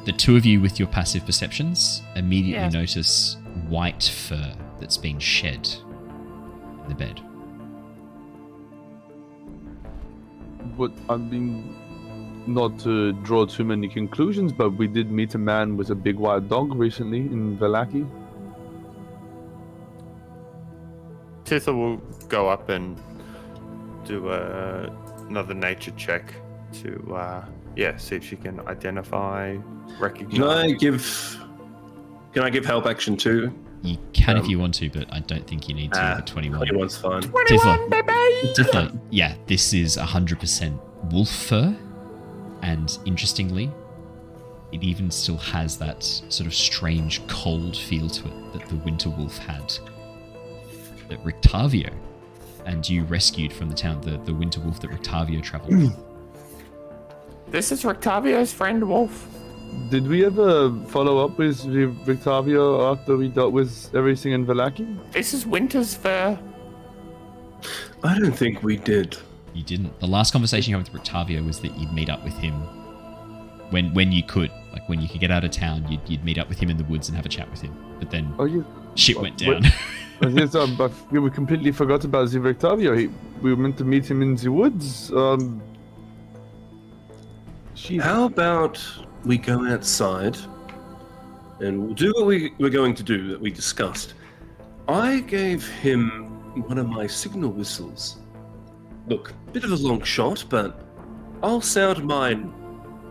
The 0.05 0.11
two 0.13 0.37
of 0.37 0.45
you 0.45 0.61
with 0.61 0.79
your 0.79 0.87
passive 0.87 1.25
perceptions 1.25 2.01
immediately 2.15 2.63
Yes. 2.63 2.73
notice 2.73 3.37
white 3.67 4.03
fur 4.03 4.55
that's 4.79 4.97
been 4.97 5.19
shed 5.19 5.67
in 6.83 6.89
the 6.89 6.95
bed. 6.95 7.19
But 10.77 10.91
I 11.09 11.17
mean, 11.17 11.75
not 12.49 12.79
to 12.79 13.13
draw 13.23 13.45
too 13.45 13.63
many 13.63 13.87
conclusions, 13.87 14.51
but 14.51 14.71
we 14.71 14.87
did 14.87 15.11
meet 15.11 15.35
a 15.35 15.37
man 15.37 15.77
with 15.77 15.89
a 15.91 15.95
big 15.95 16.15
white 16.17 16.49
dog 16.49 16.73
recently 16.75 17.19
in 17.19 17.57
Vallaki. 17.57 18.07
Tithla 21.45 21.75
will 21.75 21.97
go 22.27 22.49
up 22.49 22.69
and 22.69 22.97
do 24.05 24.29
a 24.29 24.91
another 25.29 25.53
nature 25.53 25.91
check 25.91 26.33
to, 26.73 27.15
uh, 27.15 27.45
yeah, 27.75 27.95
see 27.97 28.15
if 28.15 28.23
she 28.25 28.35
can 28.35 28.59
identify, 28.67 29.55
recognize. 29.99 30.37
Can 30.37 30.43
I 30.43 30.71
give? 30.71 31.37
Can 32.33 32.43
I 32.43 32.49
give 32.49 32.65
help 32.65 32.85
action 32.85 33.15
too? 33.17 33.53
You 33.81 33.97
can 34.13 34.37
if 34.37 34.43
Um, 34.43 34.49
you 34.49 34.59
want 34.59 34.73
to, 34.75 34.89
but 34.89 35.11
I 35.13 35.19
don't 35.19 35.47
think 35.47 35.69
you 35.69 35.75
need 35.75 35.93
to. 35.93 36.15
For 36.17 36.23
21. 36.25 36.67
21's 36.67 36.97
fine. 36.97 37.21
Tiffler, 37.21 37.77
Tiffler, 38.55 38.99
yeah, 39.09 39.35
this 39.47 39.73
is 39.73 39.97
100% 39.97 40.77
wolf 41.11 41.29
fur. 41.29 41.75
And 42.61 42.97
interestingly, 43.05 43.71
it 44.71 44.83
even 44.83 45.09
still 45.09 45.37
has 45.37 45.77
that 45.77 46.03
sort 46.03 46.47
of 46.47 46.53
strange 46.53 47.25
cold 47.27 47.75
feel 47.75 48.09
to 48.09 48.27
it 48.27 48.53
that 48.53 48.67
the 48.69 48.75
winter 48.77 49.09
wolf 49.09 49.37
had. 49.37 49.73
That 51.07 51.23
Rictavio 51.23 51.91
and 52.65 52.87
you 52.87 53.03
rescued 53.05 53.51
from 53.51 53.69
the 53.69 53.75
town, 53.75 54.01
the, 54.01 54.17
the 54.19 54.33
winter 54.33 54.59
wolf 54.59 54.79
that 54.81 54.91
Rictavio 54.91 55.41
traveled 55.41 55.75
with. 55.75 55.95
This 57.51 57.71
is 57.71 57.81
Rictavio's 57.81 58.53
friend 58.53 58.87
Wolf. 58.87 59.27
Did 59.89 60.07
we 60.07 60.23
ever 60.23 60.71
follow 60.85 61.25
up 61.25 61.39
with 61.39 61.57
Rictavio 62.05 62.91
after 62.95 63.17
we 63.17 63.27
dealt 63.27 63.53
with 63.53 63.89
everything 63.95 64.33
in 64.33 64.45
Vallaki? 64.45 64.99
This 65.13 65.33
is 65.33 65.47
Winter's 65.47 65.95
fur. 65.95 66.37
I 68.03 68.19
don't 68.19 68.33
think 68.33 68.61
we 68.61 68.77
did. 68.77 69.17
You 69.59 69.65
didn't. 69.65 69.99
The 69.99 70.07
last 70.07 70.31
conversation 70.31 70.71
you 70.71 70.77
had 70.77 70.87
with 70.89 71.03
Rictavio 71.03 71.45
was 71.45 71.59
that 71.59 71.77
you'd 71.77 71.91
meet 71.91 72.09
up 72.09 72.23
with 72.23 72.33
him 72.35 72.53
when 73.71 73.93
when 73.93 74.09
you 74.09 74.23
could. 74.23 74.49
Like 74.71 74.87
when 74.87 75.01
you 75.01 75.09
could 75.09 75.19
get 75.19 75.31
out 75.31 75.43
of 75.43 75.51
town, 75.51 75.85
you'd, 75.91 75.99
you'd 76.07 76.23
meet 76.23 76.37
up 76.37 76.47
with 76.47 76.59
him 76.59 76.69
in 76.69 76.77
the 76.77 76.85
woods 76.85 77.09
and 77.09 77.15
have 77.17 77.25
a 77.25 77.29
chat 77.29 77.51
with 77.51 77.59
him. 77.59 77.75
But 77.99 78.09
then 78.09 78.33
Oh, 78.39 78.45
you. 78.45 78.65
shit 78.95 79.19
went 79.19 79.37
down. 79.37 79.63
Uh, 80.21 80.27
yes, 80.27 80.53
um, 80.53 80.75
but 80.75 80.91
we 81.13 81.29
completely 81.29 81.71
forgot 81.71 82.03
about 82.03 82.29
the 82.29 82.37
Rictavio. 82.39 82.97
He, 82.99 83.09
we 83.41 83.53
were 83.53 83.55
meant 83.61 83.77
to 83.77 83.85
meet 83.85 84.05
him 84.11 84.21
in 84.21 84.35
the 84.35 84.49
woods. 84.49 85.13
Um, 85.13 85.61
How 88.01 88.25
about 88.25 88.77
we 89.23 89.37
go 89.37 89.65
outside 89.65 90.37
and 91.61 91.81
we'll 91.81 91.93
do 91.93 92.11
what 92.17 92.25
we 92.25 92.53
were 92.59 92.69
going 92.69 92.95
to 92.95 93.03
do 93.03 93.29
that 93.29 93.39
we 93.39 93.49
discussed? 93.49 94.13
I 94.89 95.21
gave 95.21 95.65
him 95.65 96.09
one 96.67 96.77
of 96.77 96.89
my 96.89 97.07
signal 97.07 97.51
whistles. 97.51 98.17
Look, 99.07 99.33
bit 99.53 99.63
of 99.63 99.71
a 99.71 99.75
long 99.75 100.01
shot, 100.03 100.45
but 100.49 100.79
I'll 101.43 101.61
sound 101.61 102.03
mine 102.05 102.53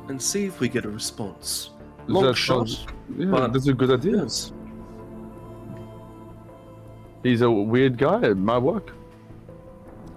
and 0.09 0.21
see 0.21 0.45
if 0.45 0.61
we 0.61 0.69
get 0.69 0.85
a 0.85 0.91
response. 0.91 1.71
Long 2.07 2.25
That 2.25 2.35
shot, 2.37 2.69
sounds- 2.69 2.87
yeah, 3.17 3.27
but 3.27 3.53
that's 3.53 3.67
a 3.67 3.75
good 3.75 3.91
idea. 3.91 4.23
yes. 4.23 4.53
He's 7.23 7.41
a 7.43 7.51
weird 7.51 7.99
guy 7.99 8.23
at 8.23 8.37
my 8.37 8.59
work. 8.59 8.93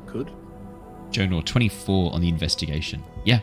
Good. 0.06 0.31
Jonor, 1.11 1.43
24 1.43 2.14
on 2.14 2.22
the 2.22 2.30
investigation. 2.30 3.03
Yeah. 3.26 3.39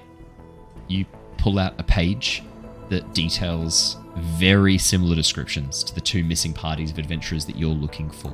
You 0.87 1.05
pull 1.37 1.59
out 1.59 1.75
a 1.79 1.83
page 1.83 2.43
that 2.89 3.13
details 3.15 3.97
very 4.17 4.79
similar 4.79 5.15
descriptions 5.15 5.85
to 5.85 5.95
the 5.95 6.01
two 6.01 6.25
missing 6.25 6.53
parties 6.53 6.91
of 6.91 6.99
adventurers 6.99 7.45
that 7.47 7.57
you're 7.57 7.69
looking 7.75 8.11
for 8.11 8.33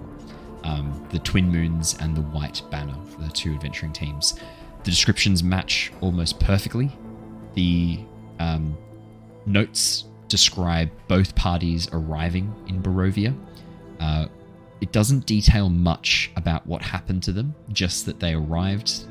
um, 0.65 1.07
the 1.11 1.19
Twin 1.20 1.51
Moons 1.51 1.97
and 2.01 2.16
the 2.16 2.23
White 2.23 2.62
Banner, 2.70 2.97
for 3.07 3.20
the 3.20 3.31
two 3.31 3.55
adventuring 3.55 3.93
teams. 3.93 4.41
The 4.82 4.91
descriptions 4.91 5.43
match 5.43 5.93
almost 6.01 6.41
perfectly. 6.41 6.91
The 7.55 8.01
um, 8.41 8.77
notes 9.47 10.07
describe 10.28 10.91
both 11.07 11.35
parties 11.35 11.89
arriving 11.93 12.53
in 12.69 12.82
Barovia. 12.82 13.36
Uh, 14.01 14.27
it 14.81 14.93
doesn't 14.93 15.27
detail 15.27 15.70
much 15.70 16.31
about 16.36 16.66
what 16.66 16.82
happened 16.82 17.23
to 17.24 17.32
them, 17.32 17.55
just 17.73 18.05
that 18.07 18.20
they 18.20 18.35
arrived, 18.35 19.05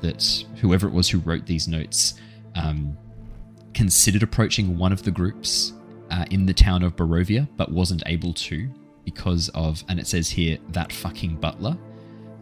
that 0.00 0.44
whoever 0.60 0.88
it 0.88 0.92
was 0.92 1.08
who 1.08 1.20
wrote 1.20 1.46
these 1.46 1.68
notes 1.68 2.14
um, 2.56 2.96
considered 3.72 4.22
approaching 4.22 4.76
one 4.76 4.92
of 4.92 5.02
the 5.02 5.10
groups 5.10 5.72
uh, 6.10 6.24
in 6.30 6.44
the 6.44 6.54
town 6.54 6.82
of 6.82 6.96
Barovia, 6.96 7.48
but 7.56 7.70
wasn't 7.70 8.02
able 8.06 8.32
to 8.34 8.68
because 9.04 9.48
of, 9.50 9.82
and 9.88 9.98
it 9.98 10.06
says 10.06 10.28
here, 10.28 10.58
that 10.70 10.92
fucking 10.92 11.36
butler. 11.36 11.76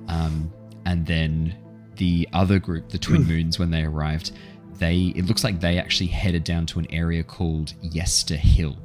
Um, 0.09 0.52
and 0.84 1.06
then 1.06 1.56
the 1.97 2.28
other 2.32 2.59
group, 2.59 2.89
the 2.89 2.98
Twin 2.98 3.24
Moons, 3.24 3.59
when 3.59 3.70
they 3.70 3.82
arrived, 3.82 4.32
they 4.78 5.12
it 5.14 5.26
looks 5.26 5.44
like 5.44 5.60
they 5.60 5.78
actually 5.78 6.09
headed 6.09 6.44
down 6.44 6.66
to 6.66 6.78
an 6.78 6.86
area 6.90 7.22
called 7.22 7.74
Yester 7.82 8.36
Hill 8.36 8.76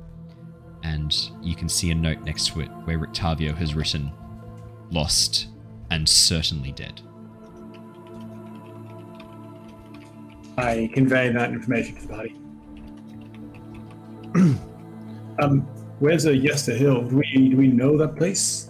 and 0.84 1.32
you 1.42 1.56
can 1.56 1.70
see 1.70 1.92
a 1.92 1.96
note 1.96 2.22
next 2.22 2.48
to 2.48 2.62
it 2.62 2.70
where 2.86 2.98
Rictavio 2.98 3.56
has 3.56 3.76
written, 3.76 4.12
"Lost 4.90 5.48
and 5.90 6.08
certainly 6.08 6.72
dead." 6.72 7.02
I 10.58 10.90
convey 10.94 11.32
that 11.32 11.52
information 11.52 11.96
to 11.96 12.02
the 12.02 12.08
party. 12.08 12.36
um, 15.40 15.68
where's 16.00 16.26
a 16.26 16.36
Yester 16.36 16.76
Hill? 16.76 17.04
Do 17.04 17.18
we 17.18 17.50
do 17.50 17.58
we 17.58 17.68
know 17.68 17.98
that 17.98 18.16
place? 18.16 18.70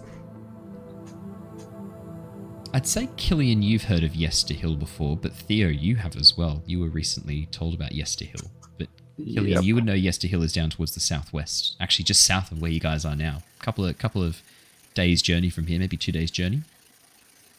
I'd 2.74 2.86
say 2.86 3.08
Killian, 3.16 3.62
you've 3.62 3.84
heard 3.84 4.04
of 4.04 4.14
Yester 4.14 4.54
Hill 4.54 4.76
before, 4.76 5.16
but 5.16 5.32
Theo, 5.32 5.68
you 5.68 5.96
have 5.96 6.16
as 6.16 6.36
well. 6.36 6.62
You 6.66 6.80
were 6.80 6.88
recently 6.88 7.46
told 7.46 7.74
about 7.74 7.92
Yester 7.92 8.26
Hill, 8.26 8.50
but 8.78 8.88
Killian, 9.16 9.46
Yep. 9.56 9.64
you 9.64 9.74
would 9.74 9.84
know 9.86 9.94
Yester 9.94 10.28
Hill 10.28 10.42
is 10.42 10.52
down 10.52 10.70
towards 10.70 10.92
the 10.92 11.00
southwest, 11.00 11.76
actually 11.80 12.04
just 12.04 12.22
south 12.22 12.52
of 12.52 12.60
where 12.60 12.70
you 12.70 12.78
guys 12.80 13.04
are 13.06 13.16
now. 13.16 13.42
Couple 13.60 13.86
of 13.86 13.96
couple 13.98 14.22
of 14.22 14.42
days 14.94 15.22
journey 15.22 15.48
from 15.50 15.66
here, 15.66 15.78
maybe 15.78 15.96
two 15.96 16.12
days 16.12 16.30
journey. 16.30 16.62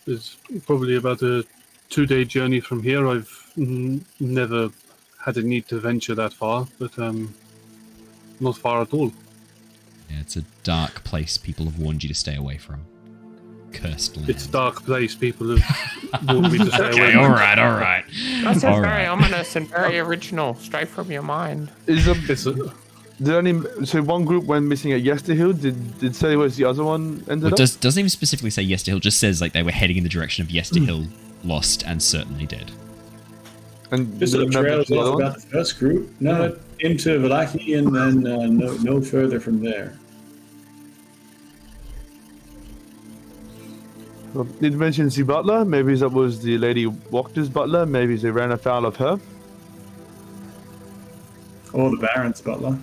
It's 0.06 0.38
probably 0.66 0.96
about 0.96 1.22
a 1.24 1.44
two 1.90 2.06
day 2.06 2.24
journey 2.24 2.60
from 2.60 2.84
here. 2.84 3.08
I've 3.08 3.52
n- 3.58 4.06
never 4.20 4.70
had 5.26 5.38
a 5.38 5.42
need 5.42 5.68
to 5.70 5.80
venture 5.80 6.16
that 6.16 6.34
far, 6.34 6.68
but 6.78 6.98
um, 7.00 7.34
not 8.40 8.58
far 8.58 8.82
at 8.84 8.94
all. 8.94 9.12
Yeah, 10.10 10.20
it's 10.22 10.36
a 10.38 10.44
dark 10.64 11.04
place. 11.04 11.38
People 11.38 11.66
have 11.66 11.78
warned 11.80 12.04
you 12.04 12.10
to 12.10 12.16
stay 12.16 12.36
away 12.36 12.58
from. 12.58 12.82
Cursed 13.72 14.18
land. 14.18 14.30
It's 14.30 14.48
a 14.48 14.52
dark 14.52 14.84
place. 14.84 15.14
People 15.16 15.56
have 15.58 16.28
warned 16.28 16.52
me 16.52 16.58
to 16.58 16.66
stay 16.72 16.84
okay, 16.86 17.14
away. 17.14 17.24
all 17.24 17.30
right, 17.30 17.60
all 17.60 17.78
right. 17.78 18.04
That 18.44 18.54
sounds 18.58 18.64
All 18.64 18.82
very 18.82 19.04
right. 19.04 19.08
ominous 19.08 19.56
and 19.56 19.68
very 19.70 20.00
original, 20.00 20.56
straight 20.56 20.88
from 20.88 21.12
your 21.12 21.22
mind. 21.22 21.70
Is 21.86 22.08
a, 22.08 22.16
It's 22.32 22.48
a, 22.48 22.54
did 22.54 23.30
only 23.36 23.86
so 23.86 24.02
one 24.02 24.26
group 24.26 24.46
went 24.46 24.66
missing 24.66 24.92
at 24.94 25.02
Yesterhill? 25.02 25.62
Did 25.62 26.00
did 26.00 26.16
say 26.16 26.36
where's 26.36 26.56
the 26.56 26.64
other 26.66 26.84
one 26.84 27.24
ended 27.30 27.44
Well, 27.44 27.54
up? 27.54 27.58
does, 27.58 27.76
doesn't 27.76 28.00
even 28.00 28.10
specifically 28.10 28.50
say 28.50 28.64
Yester 28.64 28.90
Hill, 28.92 29.00
just 29.00 29.20
says 29.20 29.40
like 29.42 29.52
they 29.54 29.62
were 29.62 29.72
heading 29.72 29.98
in 29.98 30.04
the 30.04 30.10
direction 30.10 30.44
of 30.44 30.50
Yester 30.50 30.80
Hill, 30.80 31.06
lost 31.44 31.84
and 31.86 32.02
certainly 32.02 32.48
dead. 32.48 32.72
and 33.92 34.18
Just 34.20 34.32
the 34.34 34.40
the 34.40 34.46
member 34.48 34.64
trails 34.70 34.82
of 34.84 34.88
the 34.88 35.00
other 35.00 35.12
one? 35.12 35.22
about 35.22 35.36
the 35.36 35.42
first 35.48 35.78
group. 35.78 36.10
No, 36.20 36.58
into 36.80 37.20
Vallaki 37.20 37.78
and 37.78 37.96
then 37.96 38.28
uh, 38.28 38.46
no 38.48 38.74
no 38.78 39.02
further 39.02 39.40
from 39.40 39.62
there. 39.62 39.98
Well, 44.34 44.44
Did 44.62 44.74
mention 44.76 45.10
the 45.10 45.24
butler? 45.24 45.66
Maybe 45.66 45.96
that 45.96 46.10
was 46.10 46.42
the 46.42 46.58
lady 46.58 46.86
Wachter's 46.86 47.50
butler. 47.50 47.86
Maybe 47.86 48.16
they 48.16 48.30
ran 48.30 48.52
afoul 48.52 48.86
of 48.86 48.96
her. 48.98 49.20
Or 51.74 51.90
the 51.92 51.98
Baron's 51.98 52.42
butler. 52.42 52.78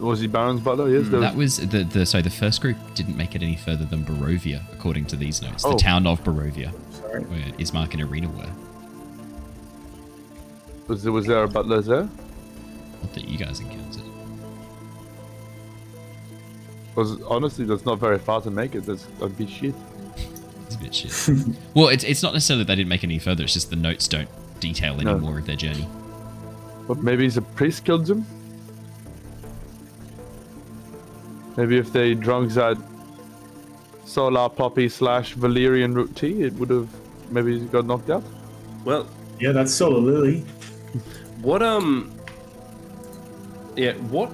Was 0.00 0.20
he 0.20 0.26
Baron's 0.26 0.60
butler? 0.60 0.88
Yes. 0.88 1.08
there 1.08 1.20
That 1.20 1.36
was 1.36 1.58
the, 1.58 1.84
the 1.84 2.06
sorry, 2.06 2.22
the 2.22 2.30
first 2.30 2.60
group 2.60 2.76
didn't 2.94 3.16
make 3.16 3.34
it 3.34 3.42
any 3.42 3.56
further 3.56 3.84
than 3.84 4.04
Barovia, 4.04 4.62
according 4.72 5.06
to 5.06 5.16
these 5.16 5.42
notes. 5.42 5.64
Oh. 5.64 5.72
The 5.72 5.78
town 5.78 6.06
of 6.06 6.24
Barovia, 6.24 6.72
Sorry. 6.92 7.22
where 7.24 7.52
Ismark 7.58 7.92
and 7.94 8.02
Ireena 8.02 8.34
were. 8.36 8.50
was 10.88 11.02
there 11.02 11.12
was 11.12 11.26
there 11.26 11.44
a 11.44 11.48
butler 11.48 11.82
there? 11.82 12.08
Not 13.02 13.12
that 13.14 13.28
you 13.28 13.36
guys 13.38 13.60
encountered. 13.60 14.02
Was 16.94 17.22
honestly 17.22 17.64
that's 17.64 17.84
not 17.86 17.98
very 17.98 18.18
far 18.18 18.40
to 18.42 18.50
make 18.50 18.74
it. 18.74 18.80
That's 18.84 19.04
that'd 19.18 19.36
be 19.36 19.46
shit. 19.46 19.74
It's 20.66 20.76
a 20.76 20.78
bit 20.78 20.94
shit. 20.94 21.56
well, 21.74 21.88
it's, 21.88 22.02
it's 22.02 22.22
not 22.22 22.32
necessarily 22.32 22.64
that 22.64 22.68
they 22.68 22.76
didn't 22.76 22.88
make 22.88 23.02
it 23.02 23.06
any 23.08 23.18
further, 23.18 23.44
it's 23.44 23.52
just 23.52 23.68
the 23.68 23.76
notes 23.76 24.08
don't 24.08 24.28
detail 24.58 24.94
any 24.94 25.04
No. 25.04 25.18
more 25.18 25.38
of 25.38 25.44
their 25.44 25.56
journey. 25.56 25.86
But 26.88 27.02
maybe 27.02 27.28
the 27.28 27.42
priest 27.42 27.84
killed 27.84 28.06
them. 28.06 28.24
Maybe 31.58 31.76
if 31.76 31.92
they 31.92 32.14
drunk 32.14 32.52
that 32.52 32.78
solar 34.06 34.48
poppy 34.48 34.88
slash 34.88 35.34
Valerian 35.34 35.92
root 35.94 36.16
tea, 36.16 36.42
it 36.42 36.54
would 36.54 36.70
have 36.70 36.88
maybe 37.30 37.60
got 37.60 37.84
knocked 37.84 38.08
out. 38.08 38.24
Well, 38.86 39.06
Yeah, 39.38 39.52
that's 39.52 39.72
Solar 39.74 40.00
Lily. 40.00 40.40
what 41.42 41.62
um, 41.62 42.12
yeah, 43.76 43.92
what 43.94 44.30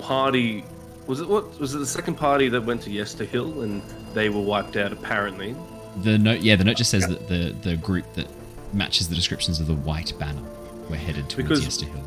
party 0.00 0.64
was 1.06 1.20
it? 1.20 1.28
What 1.28 1.58
was 1.60 1.74
it? 1.74 1.78
The 1.78 1.86
second 1.86 2.14
party 2.16 2.48
that 2.48 2.62
went 2.64 2.82
to 2.82 2.90
Yester 2.90 3.24
Hill 3.24 3.62
and 3.62 3.82
they 4.14 4.28
were 4.28 4.40
wiped 4.40 4.76
out 4.76 4.92
apparently. 4.92 5.54
The 6.02 6.18
note, 6.18 6.40
yeah, 6.40 6.56
the 6.56 6.64
note 6.64 6.76
just 6.76 6.90
says 6.90 7.06
that 7.08 7.28
the, 7.28 7.54
the 7.62 7.76
group 7.76 8.04
that 8.14 8.26
matches 8.74 9.08
the 9.08 9.14
descriptions 9.14 9.60
of 9.60 9.66
the 9.66 9.74
White 9.74 10.12
Banner 10.18 10.42
were 10.90 10.96
headed 10.96 11.28
towards 11.30 11.48
Because- 11.48 11.64
Yester 11.64 11.86
Hill. 11.86 12.02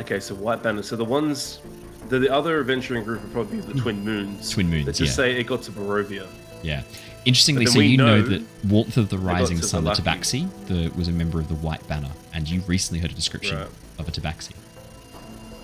Okay, 0.00 0.20
so 0.20 0.34
White 0.34 0.62
Banner. 0.62 0.82
So 0.82 0.96
the 0.96 1.04
ones, 1.04 1.60
the, 2.08 2.18
the 2.18 2.30
other 2.32 2.58
adventuring 2.60 3.04
group 3.04 3.22
are 3.22 3.28
probably 3.28 3.60
the 3.60 3.78
Twin 3.78 4.02
Moons. 4.02 4.50
Twin 4.50 4.68
Moons, 4.70 4.86
That 4.86 4.94
just 4.94 5.12
yeah. 5.12 5.24
say 5.24 5.38
it 5.40 5.44
got 5.44 5.62
to 5.62 5.70
Barovia. 5.72 6.26
Yeah. 6.62 6.82
Interestingly, 7.26 7.66
so 7.66 7.80
you 7.80 7.98
know, 7.98 8.16
know 8.16 8.22
that 8.22 8.42
Warmth 8.66 8.96
of 8.96 9.10
the 9.10 9.18
Rising 9.18 9.60
Sun, 9.60 9.84
the. 9.84 9.90
Tabaxi, 9.90 10.48
the, 10.68 10.88
was 10.96 11.08
a 11.08 11.12
member 11.12 11.38
of 11.38 11.48
the 11.48 11.54
White 11.56 11.86
Banner, 11.86 12.08
and 12.32 12.48
you 12.48 12.60
recently 12.62 12.98
heard 12.98 13.10
a 13.10 13.14
description 13.14 13.58
Right. 13.58 13.68
of 13.98 14.08
a 14.08 14.10
Tabaxi. 14.10 14.52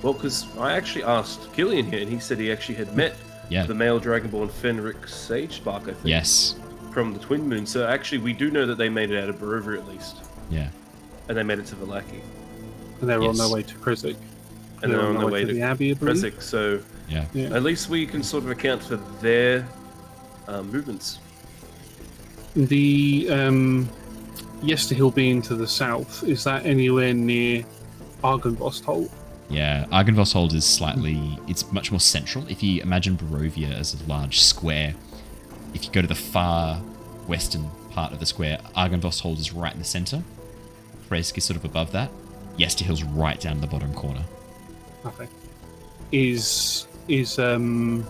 Well, 0.02 0.12
because 0.12 0.46
I 0.58 0.72
actually 0.76 1.04
asked 1.04 1.52
Killian 1.52 1.90
here, 1.90 2.00
and 2.00 2.08
he 2.10 2.18
said 2.18 2.38
he 2.38 2.52
actually 2.52 2.76
had 2.76 2.94
met 2.96 3.16
Yeah. 3.48 3.64
the 3.66 3.74
male 3.74 4.00
dragonborn 4.00 4.50
Fenric 4.50 5.06
Sagespark, 5.06 5.82
I 5.82 5.84
think. 5.92 5.98
Yes. 6.04 6.56
From 6.92 7.12
the 7.12 7.18
Twin 7.20 7.48
Moon. 7.48 7.66
So 7.66 7.86
actually, 7.86 8.18
we 8.18 8.32
do 8.32 8.50
know 8.50 8.66
that 8.66 8.78
they 8.78 8.88
made 8.88 9.10
it 9.10 9.22
out 9.22 9.28
of 9.28 9.36
Barovia 9.40 9.78
at 9.78 9.88
least, 9.88 10.16
Yeah. 10.50 10.68
and 11.28 11.36
they 11.36 11.42
made 11.42 11.58
it 11.58 11.66
to 11.66 11.76
Vallaki, 11.76 12.20
And 13.00 13.08
they 13.10 13.16
were 13.18 13.28
on 13.28 13.36
their 13.36 13.48
way 13.48 13.62
to 13.62 13.74
Krezk. 13.76 14.16
and 14.82 14.92
they're 14.92 15.00
on 15.00 15.16
their 15.18 15.26
way 15.26 15.44
to 15.44 15.52
the 15.52 15.62
Abbey, 15.62 15.90
I 15.90 15.94
believe. 15.94 16.42
So 16.42 16.80
Yeah. 17.08 17.24
Yeah. 17.34 17.54
at 17.54 17.62
least 17.62 17.88
we 17.88 18.06
can 18.06 18.22
sort 18.22 18.44
of 18.44 18.50
account 18.50 18.82
for 18.82 18.96
their 19.20 19.66
um, 20.48 20.70
movements. 20.70 21.18
The 22.54 23.28
um, 23.30 23.88
Yesterhill 24.62 25.14
being 25.14 25.42
to 25.42 25.54
the 25.54 25.66
south, 25.66 26.24
is 26.24 26.44
that 26.44 26.64
anywhere 26.64 27.12
near 27.12 27.64
Argynvost 28.24 28.84
Yeah, 29.48 29.84
Argynvostholt 29.92 30.54
is 30.54 30.64
slightly, 30.64 31.38
it's 31.46 31.70
much 31.72 31.90
more 31.92 32.00
central. 32.00 32.46
If 32.48 32.62
you 32.62 32.82
imagine 32.82 33.16
Barovia 33.16 33.72
as 33.72 33.94
a 33.94 34.04
large 34.06 34.40
square, 34.40 34.94
if 35.72 35.84
you 35.84 35.92
go 35.92 36.02
to 36.02 36.08
the 36.08 36.14
far 36.16 36.76
western 37.28 37.70
part 37.90 38.12
of 38.12 38.18
the 38.18 38.26
square, 38.26 38.58
Argynvostholt 38.76 39.38
is 39.38 39.52
right 39.52 39.72
in 39.72 39.78
the 39.78 39.84
center. 39.84 40.22
Krezk 41.08 41.38
is 41.38 41.44
sort 41.44 41.56
of 41.56 41.64
above 41.64 41.92
that. 41.92 42.10
Yesterhill's 42.58 43.04
right 43.04 43.38
down 43.40 43.60
the 43.60 43.66
bottom 43.66 43.94
corner. 43.94 44.24
Okay. 45.04 45.28
Is 46.10 46.86
is 47.08 47.38
um 47.38 48.04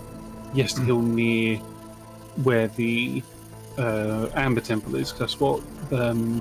Yesterhill 0.54 1.02
near 1.04 1.58
where 2.42 2.68
the 2.68 3.22
uh, 3.76 4.28
Amber 4.34 4.60
Temple 4.62 4.94
is? 4.96 5.10
'Cause 5.10 5.18
that's 5.18 5.40
what 5.40 5.60
um 5.92 6.40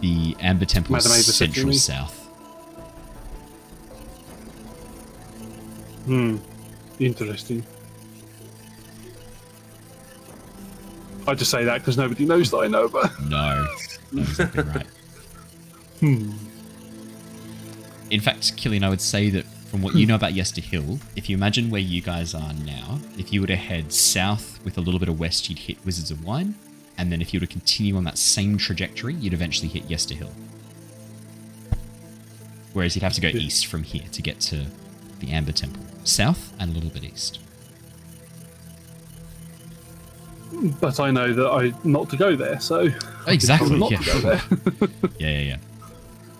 The 0.00 0.34
Amber 0.40 0.64
Temple 0.64 0.96
is 0.96 1.34
central 1.34 1.72
south. 1.74 2.23
Hmm 6.04 6.36
interesting. 7.00 7.64
I 11.26 11.34
just 11.34 11.50
say 11.50 11.64
that 11.64 11.78
because 11.78 11.96
nobody 11.96 12.24
knows 12.26 12.50
that 12.50 12.58
I 12.58 12.66
know, 12.68 12.88
but 12.88 13.10
No, 13.22 13.66
no, 14.12 14.22
exactly 14.22 14.62
right. 14.62 14.86
hmm. 16.00 16.32
In 18.10 18.20
fact, 18.20 18.56
Killian, 18.56 18.84
I 18.84 18.90
would 18.90 19.00
say 19.00 19.30
that 19.30 19.44
from 19.44 19.82
what 19.82 19.94
you 19.96 20.06
know 20.06 20.14
about 20.14 20.34
Yester 20.34 20.60
Hill, 20.60 21.00
if 21.16 21.28
you 21.28 21.36
imagine 21.36 21.70
where 21.70 21.80
you 21.80 22.00
guys 22.00 22.34
are 22.34 22.52
now, 22.52 23.00
if 23.18 23.32
you 23.32 23.40
were 23.40 23.46
to 23.46 23.56
head 23.56 23.92
south 23.92 24.62
with 24.64 24.76
a 24.78 24.80
little 24.80 25.00
bit 25.00 25.08
of 25.08 25.18
west, 25.18 25.48
you'd 25.48 25.58
hit 25.58 25.84
Wizards 25.84 26.10
of 26.10 26.24
Wine, 26.24 26.54
and 26.98 27.10
then 27.10 27.20
if 27.22 27.32
you 27.34 27.40
were 27.40 27.46
to 27.46 27.52
continue 27.52 27.96
on 27.96 28.04
that 28.04 28.18
same 28.18 28.56
trajectory, 28.58 29.14
you'd 29.14 29.32
eventually 29.32 29.68
hit 29.68 29.90
Yester 29.90 30.14
Hill. 30.14 30.30
Whereas 32.74 32.94
you'd 32.94 33.02
have 33.02 33.14
to 33.14 33.20
go 33.20 33.28
east 33.28 33.66
from 33.66 33.82
here 33.82 34.04
to 34.12 34.22
get 34.22 34.38
to 34.40 34.66
the 35.20 35.30
Amber 35.32 35.52
Temple. 35.52 35.82
South 36.04 36.52
and 36.58 36.70
a 36.70 36.74
little 36.74 36.90
bit 36.90 37.04
east. 37.04 37.40
but 40.80 41.00
I 41.00 41.10
know 41.10 41.32
that 41.32 41.48
I 41.50 41.72
not 41.84 42.08
to 42.10 42.16
go 42.16 42.36
there, 42.36 42.60
so 42.60 42.88
Exactly. 43.26 43.78
not 43.78 43.90
Yeah. 43.90 43.98
to 43.98 44.04
go 44.04 44.20
there. 44.20 44.42
yeah, 45.18 45.28
yeah, 45.30 45.38
yeah. 45.40 45.56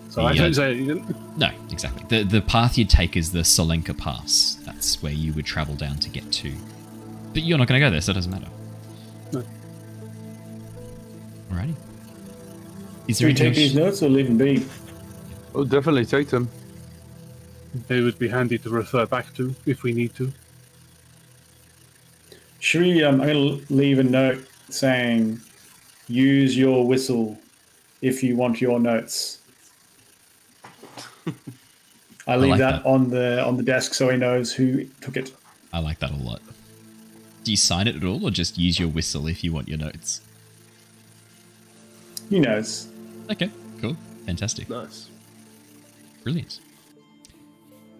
So 0.09 0.23
I 0.25 0.33
The, 0.33 0.39
uh, 0.39 0.43
don't 0.43 0.53
say 0.53 0.71
anything. 0.77 1.15
No, 1.37 1.49
exactly. 1.71 2.05
The 2.07 2.23
the 2.23 2.41
path 2.41 2.77
you'd 2.77 2.89
take 2.89 3.17
is 3.17 3.31
the 3.31 3.39
Solenka 3.39 3.97
Pass. 3.97 4.57
That's 4.65 5.01
where 5.03 5.11
you 5.11 5.33
would 5.33 5.45
travel 5.45 5.75
down 5.75 5.97
to 5.97 6.09
get 6.09 6.31
to. 6.33 6.53
But 7.33 7.43
you're 7.43 7.57
not 7.57 7.67
going 7.67 7.81
to 7.81 7.85
go 7.85 7.91
there, 7.91 7.99
so 7.99 8.11
it 8.11 8.15
doesn't 8.15 8.31
matter. 8.31 8.47
No. 9.33 9.43
Alrighty. 11.51 11.75
Is 13.09 13.17
Do 13.17 13.25
there 13.25 13.31
we 13.31 13.33
take 13.33 13.55
these 13.55 13.75
notes 13.75 14.01
or 14.01 14.07
leave 14.09 14.27
them 14.27 14.37
be? 14.37 14.65
I'll 15.53 15.65
definitely 15.65 16.05
take 16.05 16.29
them. 16.29 16.49
They 17.87 18.01
would 18.01 18.17
be 18.17 18.29
handy 18.29 18.57
to 18.59 18.69
refer 18.69 19.05
back 19.05 19.33
to 19.35 19.53
if 19.65 19.83
we 19.83 19.93
need 19.93 20.15
to. 20.15 20.31
Should 22.59 22.81
we? 22.81 23.03
Um, 23.03 23.21
I'm 23.21 23.27
going 23.27 23.65
to 23.65 23.73
leave 23.73 23.99
a 23.99 24.03
note 24.03 24.47
saying, 24.69 25.39
"Use 26.07 26.57
your 26.57 26.87
whistle 26.87 27.37
if 28.01 28.23
you 28.23 28.35
want 28.35 28.61
your 28.61 28.79
notes." 28.79 29.39
I 32.27 32.37
leave 32.37 32.51
like 32.51 32.59
that, 32.59 32.83
that. 32.83 32.89
on 32.89 33.09
the 33.09 33.45
on 33.45 33.57
the 33.57 33.63
desk 33.63 33.93
so 33.93 34.09
he 34.09 34.17
knows 34.17 34.53
who 34.53 34.85
took 35.01 35.17
it. 35.17 35.31
I 35.73 35.79
like 35.79 35.99
that 35.99 36.11
a 36.11 36.15
lot. 36.15 36.41
Do 37.43 37.51
you 37.51 37.57
sign 37.57 37.87
it 37.87 37.95
at 37.95 38.03
all, 38.03 38.25
or 38.25 38.31
just 38.31 38.57
use 38.57 38.79
your 38.79 38.89
whistle 38.89 39.27
if 39.27 39.43
you 39.43 39.53
want 39.53 39.67
your 39.67 39.77
notes? 39.77 40.21
He 42.29 42.39
knows. 42.39 42.87
Okay, 43.29 43.51
cool. 43.81 43.95
Fantastic. 44.25 44.69
Nice. 44.69 45.09
Brilliant. 46.23 46.59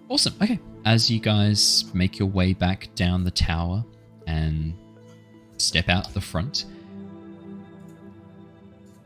Awesome. 0.10 0.36
Okay. 0.41 0.60
As 0.86 1.10
you 1.10 1.19
guys 1.19 1.86
make 1.94 2.19
your 2.19 2.27
way 2.27 2.53
back 2.53 2.90
down 2.95 3.23
the 3.23 3.32
tower 3.32 3.84
and 4.27 4.73
step 5.57 5.90
out 5.90 6.14
the 6.14 6.22
front, 6.22 6.65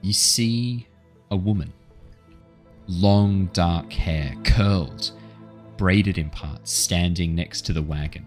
you 0.01 0.13
see 0.13 0.87
a 1.31 1.35
woman. 1.35 1.71
Long 2.87 3.45
dark 3.53 3.93
hair, 3.93 4.33
curled, 4.43 5.11
braided 5.77 6.17
in 6.17 6.29
parts, 6.29 6.71
standing 6.71 7.33
next 7.33 7.61
to 7.67 7.73
the 7.73 7.81
wagon. 7.81 8.25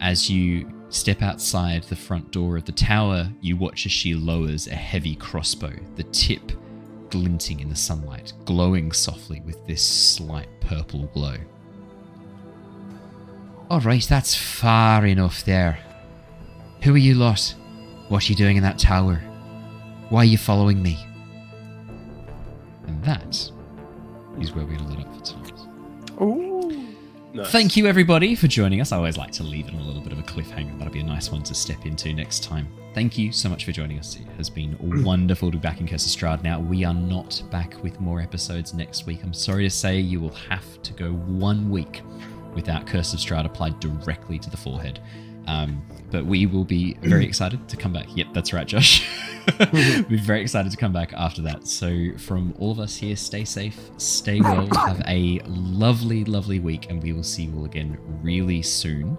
As 0.00 0.30
you 0.30 0.72
step 0.88 1.20
outside 1.20 1.82
the 1.84 1.96
front 1.96 2.30
door 2.30 2.56
of 2.56 2.64
the 2.64 2.72
tower, 2.72 3.28
you 3.40 3.56
watch 3.56 3.84
as 3.84 3.92
she 3.92 4.14
lowers 4.14 4.68
a 4.68 4.74
heavy 4.74 5.16
crossbow, 5.16 5.74
the 5.96 6.04
tip 6.04 6.52
glinting 7.10 7.60
in 7.60 7.68
the 7.68 7.76
sunlight, 7.76 8.32
glowing 8.44 8.92
softly 8.92 9.40
with 9.40 9.64
this 9.66 9.82
slight 9.82 10.48
purple 10.60 11.06
glow. 11.06 11.36
All 13.68 13.80
right, 13.80 14.06
that's 14.08 14.34
far 14.34 15.06
enough 15.06 15.44
there. 15.44 15.78
Who 16.82 16.94
are 16.94 16.98
you 16.98 17.14
lot? 17.14 17.54
What 18.08 18.24
are 18.24 18.32
you 18.32 18.36
doing 18.36 18.56
in 18.56 18.62
that 18.62 18.78
tower? 18.78 19.16
Why 20.08 20.20
are 20.20 20.24
you 20.24 20.38
following 20.38 20.80
me? 20.82 20.98
And 22.86 23.02
that 23.02 23.50
is 24.40 24.52
where 24.52 24.64
going 24.64 24.78
to 24.78 24.84
let 24.84 25.00
up 25.00 25.14
for 25.14 25.24
tonight. 25.24 26.55
Nice. 27.36 27.50
Thank 27.50 27.76
you, 27.76 27.86
everybody, 27.86 28.34
for 28.34 28.48
joining 28.48 28.80
us. 28.80 28.92
I 28.92 28.96
always 28.96 29.18
like 29.18 29.30
to 29.32 29.42
leave 29.42 29.68
it 29.68 29.74
on 29.74 29.80
a 29.80 29.84
little 29.84 30.00
bit 30.00 30.12
of 30.12 30.18
a 30.18 30.22
cliffhanger. 30.22 30.78
That'll 30.78 30.92
be 30.92 31.00
a 31.00 31.04
nice 31.04 31.30
one 31.30 31.42
to 31.42 31.54
step 31.54 31.84
into 31.84 32.14
next 32.14 32.42
time. 32.42 32.66
Thank 32.94 33.18
you 33.18 33.30
so 33.30 33.50
much 33.50 33.66
for 33.66 33.72
joining 33.72 33.98
us. 33.98 34.16
It 34.16 34.26
has 34.38 34.48
been 34.48 34.74
wonderful 35.04 35.50
to 35.50 35.58
be 35.58 35.60
back 35.60 35.80
in 35.80 35.86
Curse 35.86 36.06
of 36.06 36.18
Strahd. 36.18 36.42
Now, 36.42 36.60
we 36.60 36.82
are 36.82 36.94
not 36.94 37.42
back 37.50 37.74
with 37.82 38.00
more 38.00 38.22
episodes 38.22 38.72
next 38.72 39.04
week. 39.04 39.22
I'm 39.22 39.34
sorry 39.34 39.64
to 39.64 39.70
say 39.70 40.00
you 40.00 40.18
will 40.18 40.34
have 40.48 40.82
to 40.82 40.94
go 40.94 41.10
one 41.12 41.68
week 41.68 42.00
without 42.54 42.86
Curse 42.86 43.12
of 43.12 43.20
Strahd 43.20 43.44
applied 43.44 43.80
directly 43.80 44.38
to 44.38 44.48
the 44.48 44.56
forehead. 44.56 45.00
Um, 45.46 45.84
but 46.10 46.24
we 46.24 46.46
will 46.46 46.64
be 46.64 46.94
very 47.02 47.24
excited 47.24 47.68
to 47.68 47.76
come 47.76 47.92
back. 47.92 48.06
Yep, 48.14 48.28
that's 48.32 48.52
right, 48.52 48.66
Josh. 48.66 49.06
We're 49.72 50.22
very 50.22 50.40
excited 50.40 50.70
to 50.70 50.76
come 50.76 50.92
back 50.92 51.12
after 51.14 51.42
that. 51.42 51.66
So, 51.66 52.10
from 52.18 52.54
all 52.58 52.72
of 52.72 52.80
us 52.80 52.96
here, 52.96 53.16
stay 53.16 53.44
safe, 53.44 53.78
stay 53.96 54.40
well, 54.40 54.68
have 54.74 55.02
a 55.06 55.40
lovely, 55.46 56.24
lovely 56.24 56.58
week, 56.58 56.90
and 56.90 57.02
we 57.02 57.12
will 57.12 57.22
see 57.22 57.44
you 57.44 57.56
all 57.56 57.64
again 57.64 57.98
really 58.22 58.62
soon. 58.62 59.18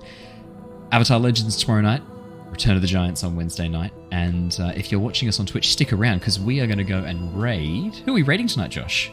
Avatar 0.92 1.20
Legends 1.20 1.58
tomorrow 1.58 1.82
night, 1.82 2.02
Return 2.50 2.76
of 2.76 2.82
the 2.82 2.88
Giants 2.88 3.24
on 3.24 3.36
Wednesday 3.36 3.68
night, 3.68 3.94
and 4.12 4.58
uh, 4.60 4.72
if 4.76 4.92
you're 4.92 5.02
watching 5.02 5.28
us 5.28 5.40
on 5.40 5.46
Twitch, 5.46 5.70
stick 5.70 5.92
around 5.94 6.20
because 6.20 6.40
we 6.40 6.60
are 6.60 6.68
going 6.68 6.78
to 6.78 6.84
go 6.84 7.00
and 7.00 7.40
raid. 7.40 7.96
Who 7.96 8.12
are 8.12 8.16
we 8.16 8.24
raiding 8.24 8.48
tonight, 8.48 8.72
Josh? 8.72 9.12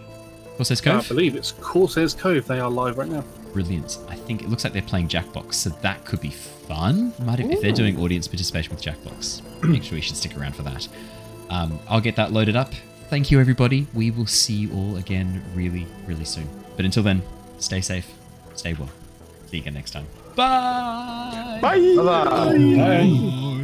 Corsair's 0.57 0.81
I 0.83 0.85
Cove? 0.85 1.09
believe 1.09 1.35
it's 1.37 1.53
Corsair's 1.53 2.15
Cove. 2.15 2.47
They 2.47 2.61
are 2.61 2.71
live 2.71 2.97
right 2.99 3.09
now. 3.09 3.25
Brilliant. 3.53 3.99
I 4.09 4.15
think 4.17 4.43
it 4.43 4.49
looks 4.49 4.65
like 4.65 4.73
they're 4.73 4.83
playing 4.83 5.09
Jackbox, 5.09 5.55
so 5.55 5.71
that 5.71 6.05
could 6.05 6.21
be 6.21 6.31
fun. 6.31 7.13
Might 7.21 7.41
if, 7.41 7.51
if 7.51 7.61
they're 7.61 7.73
doing 7.73 7.99
audience 8.01 8.27
participation 8.29 8.75
with 8.75 8.83
Jackbox, 8.83 9.43
make 9.69 9.83
sure 9.83 9.97
you 9.97 10.03
should 10.03 10.17
stick 10.17 10.37
around 10.39 10.55
for 10.57 10.63
that. 10.63 10.89
Um, 11.51 11.79
I'll 11.89 12.01
get 12.01 12.17
that 12.17 12.33
loaded 12.33 12.57
up. 12.57 12.73
Thank 13.11 13.31
you, 13.31 13.39
everybody. 13.41 13.87
We 13.95 14.11
will 14.11 14.27
see 14.27 14.55
you 14.55 14.73
all 14.73 14.97
again 14.97 15.43
really, 15.55 15.87
really 16.07 16.25
soon. 16.25 16.49
But 16.77 16.85
until 16.85 17.03
then, 17.03 17.23
stay 17.59 17.81
safe, 17.81 18.13
stay 18.55 18.75
well. 18.75 18.89
See 19.47 19.59
you 19.59 19.63
again 19.63 19.75
next 19.75 19.91
time. 19.93 20.07
Bye. 20.35 21.59
Bye. 21.61 21.95
Bye. 21.97 22.59
Bye. 22.77 23.61